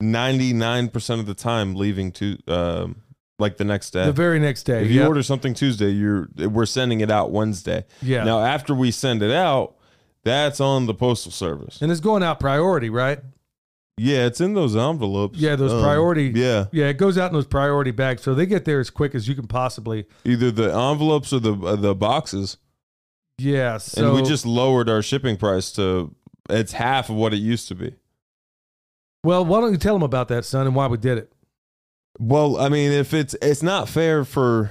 ninety 0.00 0.52
nine 0.52 0.88
percent 0.88 1.20
of 1.20 1.26
the 1.26 1.34
time 1.34 1.74
leaving 1.74 2.12
to 2.12 2.38
um 2.48 3.02
like 3.38 3.56
the 3.58 3.64
next 3.64 3.90
day. 3.90 4.06
The 4.06 4.12
very 4.12 4.38
next 4.38 4.62
day. 4.64 4.84
if 4.84 4.90
you 4.90 5.00
Yep. 5.00 5.08
order 5.08 5.22
something 5.22 5.52
Tuesday, 5.54 5.90
you're 5.90 6.28
we're 6.36 6.66
sending 6.66 7.00
it 7.00 7.10
out 7.10 7.30
Wednesday. 7.32 7.84
yeah. 8.02 8.24
Now 8.24 8.40
after 8.40 8.74
we 8.74 8.90
send 8.90 9.22
it 9.22 9.30
out, 9.30 9.74
that's 10.24 10.60
on 10.60 10.86
the 10.86 10.94
postal 10.94 11.32
service. 11.32 11.80
and 11.82 11.90
it's 11.92 12.00
going 12.00 12.22
out 12.22 12.40
priority, 12.40 12.90
right? 12.90 13.20
Yeah, 13.98 14.26
it's 14.26 14.42
in 14.42 14.52
those 14.52 14.76
envelopes. 14.76 15.38
Yeah, 15.38 15.56
those 15.56 15.72
Um, 15.72 15.82
priority. 15.82 16.30
Yeah, 16.34 16.66
yeah, 16.70 16.86
it 16.88 16.98
goes 16.98 17.16
out 17.16 17.28
in 17.28 17.32
those 17.32 17.46
priority 17.46 17.92
bags, 17.92 18.20
so 18.22 18.34
they 18.34 18.44
get 18.44 18.66
there 18.66 18.78
as 18.78 18.90
quick 18.90 19.14
as 19.14 19.26
you 19.26 19.34
can 19.34 19.46
possibly. 19.46 20.04
either 20.24 20.50
the 20.50 20.64
envelopes 20.74 21.32
or 21.32 21.40
the 21.40 21.54
uh, 21.54 21.76
the 21.76 21.94
boxes. 21.94 22.58
Yeah, 23.38 23.78
so 23.78 24.08
and 24.14 24.14
we 24.22 24.28
just 24.28 24.44
lowered 24.46 24.88
our 24.90 25.00
shipping 25.02 25.36
price 25.38 25.72
to 25.72 26.14
it's 26.50 26.72
half 26.72 27.08
of 27.10 27.16
what 27.16 27.32
it 27.34 27.38
used 27.38 27.68
to 27.68 27.74
be. 27.74 27.94
Well, 29.26 29.44
why 29.44 29.60
don't 29.60 29.72
you 29.72 29.78
tell 29.78 29.94
them 29.94 30.02
about 30.02 30.28
that, 30.28 30.44
son, 30.44 30.66
and 30.66 30.74
why 30.76 30.86
we 30.86 30.96
did 30.96 31.18
it? 31.18 31.32
Well, 32.18 32.56
I 32.56 32.68
mean, 32.68 32.92
if 32.92 33.12
it's 33.12 33.34
it's 33.42 33.62
not 33.62 33.88
fair 33.88 34.24
for, 34.24 34.70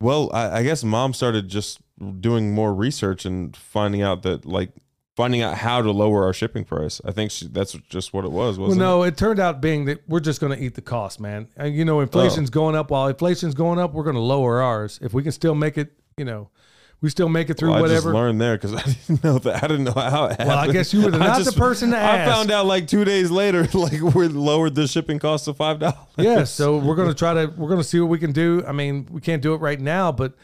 well, 0.00 0.30
I, 0.32 0.58
I 0.58 0.62
guess 0.62 0.84
mom 0.84 1.12
started 1.14 1.48
just 1.48 1.80
doing 2.20 2.54
more 2.54 2.72
research 2.72 3.24
and 3.24 3.56
finding 3.56 4.02
out 4.02 4.22
that 4.22 4.44
like 4.46 4.70
finding 5.16 5.42
out 5.42 5.58
how 5.58 5.82
to 5.82 5.90
lower 5.90 6.22
our 6.24 6.32
shipping 6.32 6.64
price. 6.64 7.00
I 7.04 7.10
think 7.10 7.32
she, 7.32 7.48
that's 7.48 7.72
just 7.88 8.12
what 8.12 8.24
it 8.24 8.30
was. 8.30 8.56
Well, 8.56 8.68
Wasn't 8.68 8.80
it? 8.80 8.84
no, 8.84 9.02
it 9.02 9.16
turned 9.16 9.40
out 9.40 9.60
being 9.60 9.86
that 9.86 10.08
we're 10.08 10.20
just 10.20 10.40
going 10.40 10.56
to 10.56 10.64
eat 10.64 10.76
the 10.76 10.80
cost, 10.82 11.18
man. 11.18 11.48
And 11.56 11.74
you 11.74 11.84
know, 11.84 11.96
Oh. 11.98 12.02
inflation's 12.02 12.50
going 12.50 12.76
up. 12.76 12.92
While 12.92 13.08
inflation's 13.08 13.54
going 13.54 13.80
up, 13.80 13.92
we're 13.94 14.04
going 14.04 14.14
to 14.14 14.22
lower 14.22 14.62
ours. 14.62 15.00
If 15.02 15.12
we 15.12 15.24
can 15.24 15.32
still 15.32 15.56
make 15.56 15.76
it, 15.76 15.90
you 16.16 16.24
know, 16.24 16.50
we 17.00 17.10
still 17.10 17.28
make 17.28 17.48
it 17.48 17.54
through 17.58 17.70
Well, 17.70 17.84
I 17.84 17.88
just 17.88 18.04
whatever. 18.06 18.12
learned 18.14 18.40
there 18.40 18.56
because 18.56 18.74
I 18.74 18.82
didn't 18.82 19.22
know 19.24 19.38
that. 19.38 19.62
I 19.62 19.66
didn't 19.68 19.84
know 19.84 19.92
how 19.92 20.24
it 20.26 20.30
happened. 20.32 20.48
Well, 20.48 20.58
I 20.58 20.72
guess 20.72 20.92
you 20.92 21.02
were 21.02 21.10
not 21.12 21.44
the 21.44 21.52
person 21.52 21.90
to 21.92 21.96
ask. 21.96 22.28
I 22.28 22.32
found 22.32 22.50
out 22.50 22.66
like 22.66 22.88
two 22.88 23.04
days 23.04 23.30
later, 23.30 23.64
like 23.74 24.00
we 24.00 24.28
lowered 24.28 24.74
the 24.74 24.86
shipping 24.88 25.18
cost 25.18 25.44
to 25.46 25.54
five 25.54 25.78
dollars. 25.78 25.96
yeah, 26.16 26.44
so 26.44 26.76
we're 26.78 26.96
going 26.96 27.08
to 27.08 27.14
try 27.14 27.34
to 27.34 27.46
we're 27.56 27.68
going 27.68 27.80
to 27.80 27.86
see 27.86 28.00
what 28.00 28.08
we 28.08 28.18
can 28.18 28.32
do. 28.32 28.64
I 28.66 28.72
mean, 28.72 29.06
we 29.10 29.20
can't 29.20 29.42
do 29.42 29.54
it 29.54 29.58
right 29.58 29.80
now, 29.80 30.10
but 30.12 30.34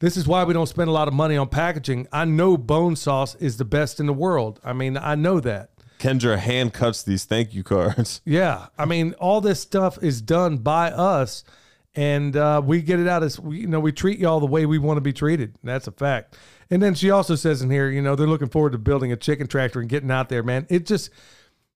this 0.00 0.16
is 0.16 0.26
why 0.28 0.44
we 0.44 0.54
don't 0.54 0.68
spend 0.68 0.88
a 0.88 0.92
lot 0.92 1.08
of 1.08 1.14
money 1.14 1.36
on 1.36 1.48
packaging. 1.48 2.06
I 2.12 2.24
know 2.24 2.56
bone 2.56 2.94
sauce 2.96 3.34
is 3.36 3.56
the 3.56 3.64
best 3.64 3.98
in 4.00 4.06
the 4.06 4.12
world. 4.12 4.60
I 4.64 4.72
mean, 4.72 4.96
I 4.96 5.14
know 5.14 5.40
that. 5.40 5.70
Kendra 5.98 6.38
hand 6.38 6.72
cuts 6.72 7.02
these 7.02 7.24
thank 7.24 7.52
you 7.52 7.64
cards. 7.64 8.20
Yeah, 8.24 8.66
I 8.78 8.84
mean, 8.84 9.14
all 9.14 9.40
this 9.40 9.60
stuff 9.60 10.00
is 10.00 10.22
done 10.22 10.58
by 10.58 10.92
us, 10.92 11.42
and 11.98 12.36
uh, 12.36 12.62
we 12.64 12.80
get 12.80 13.00
it 13.00 13.08
out 13.08 13.24
as 13.24 13.40
we, 13.40 13.58
you 13.58 13.66
know, 13.66 13.80
we 13.80 13.90
treat 13.90 14.20
y'all 14.20 14.38
the 14.38 14.46
way 14.46 14.66
we 14.66 14.78
want 14.78 14.98
to 14.98 15.00
be 15.00 15.12
treated. 15.12 15.56
That's 15.64 15.88
a 15.88 15.90
fact. 15.90 16.36
And 16.70 16.80
then 16.80 16.94
she 16.94 17.10
also 17.10 17.34
says 17.34 17.60
in 17.60 17.70
here, 17.70 17.90
you 17.90 18.00
know, 18.00 18.14
they're 18.14 18.28
looking 18.28 18.50
forward 18.50 18.70
to 18.70 18.78
building 18.78 19.10
a 19.10 19.16
chicken 19.16 19.48
tractor 19.48 19.80
and 19.80 19.88
getting 19.88 20.10
out 20.12 20.28
there, 20.28 20.44
man. 20.44 20.64
It 20.70 20.86
just, 20.86 21.10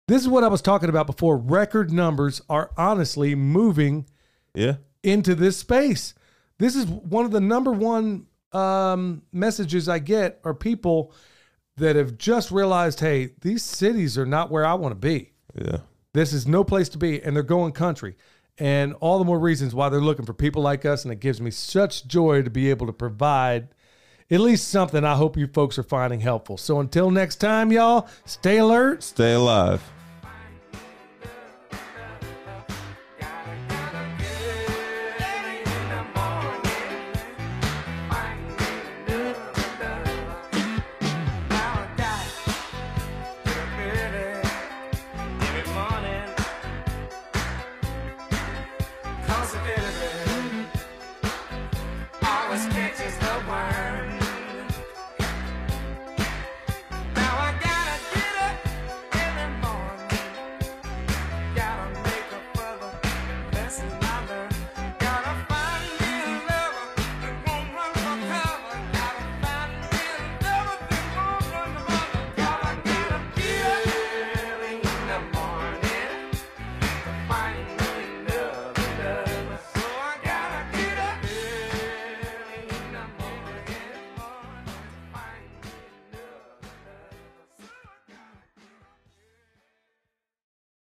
this 0.06 0.22
is 0.22 0.28
what 0.28 0.44
I 0.44 0.48
was 0.48 0.62
talking 0.62 0.88
about 0.88 1.08
before. 1.08 1.36
Record 1.36 1.90
numbers 1.90 2.40
are 2.48 2.70
honestly 2.76 3.34
moving 3.34 4.06
Yeah. 4.54 4.76
into 5.02 5.34
this 5.34 5.56
space. 5.56 6.14
This 6.58 6.76
is 6.76 6.86
one 6.86 7.24
of 7.24 7.32
the 7.32 7.40
number 7.40 7.72
one 7.72 8.26
um, 8.52 9.22
messages 9.32 9.88
I 9.88 9.98
get 9.98 10.38
are 10.44 10.54
people 10.54 11.12
that 11.78 11.96
have 11.96 12.16
just 12.16 12.52
realized, 12.52 13.00
hey, 13.00 13.30
these 13.40 13.64
cities 13.64 14.16
are 14.16 14.26
not 14.26 14.52
where 14.52 14.64
I 14.64 14.74
want 14.74 14.92
to 14.92 15.00
be. 15.00 15.32
Yeah. 15.60 15.78
This 16.14 16.32
is 16.32 16.46
no 16.46 16.62
place 16.62 16.88
to 16.90 16.98
be, 16.98 17.20
and 17.20 17.34
they're 17.34 17.42
going 17.42 17.72
country. 17.72 18.14
And 18.58 18.94
all 19.00 19.18
the 19.18 19.24
more 19.24 19.38
reasons 19.38 19.74
why 19.74 19.88
they're 19.88 20.00
looking 20.00 20.26
for 20.26 20.34
people 20.34 20.62
like 20.62 20.84
us. 20.84 21.04
And 21.04 21.12
it 21.12 21.20
gives 21.20 21.40
me 21.40 21.50
such 21.50 22.06
joy 22.06 22.42
to 22.42 22.50
be 22.50 22.70
able 22.70 22.86
to 22.86 22.92
provide 22.92 23.68
at 24.30 24.40
least 24.40 24.68
something 24.68 25.04
I 25.04 25.14
hope 25.14 25.36
you 25.36 25.46
folks 25.46 25.78
are 25.78 25.82
finding 25.82 26.20
helpful. 26.20 26.56
So 26.56 26.80
until 26.80 27.10
next 27.10 27.36
time, 27.36 27.72
y'all, 27.72 28.08
stay 28.24 28.58
alert. 28.58 29.02
Stay 29.02 29.34
alive. 29.34 29.82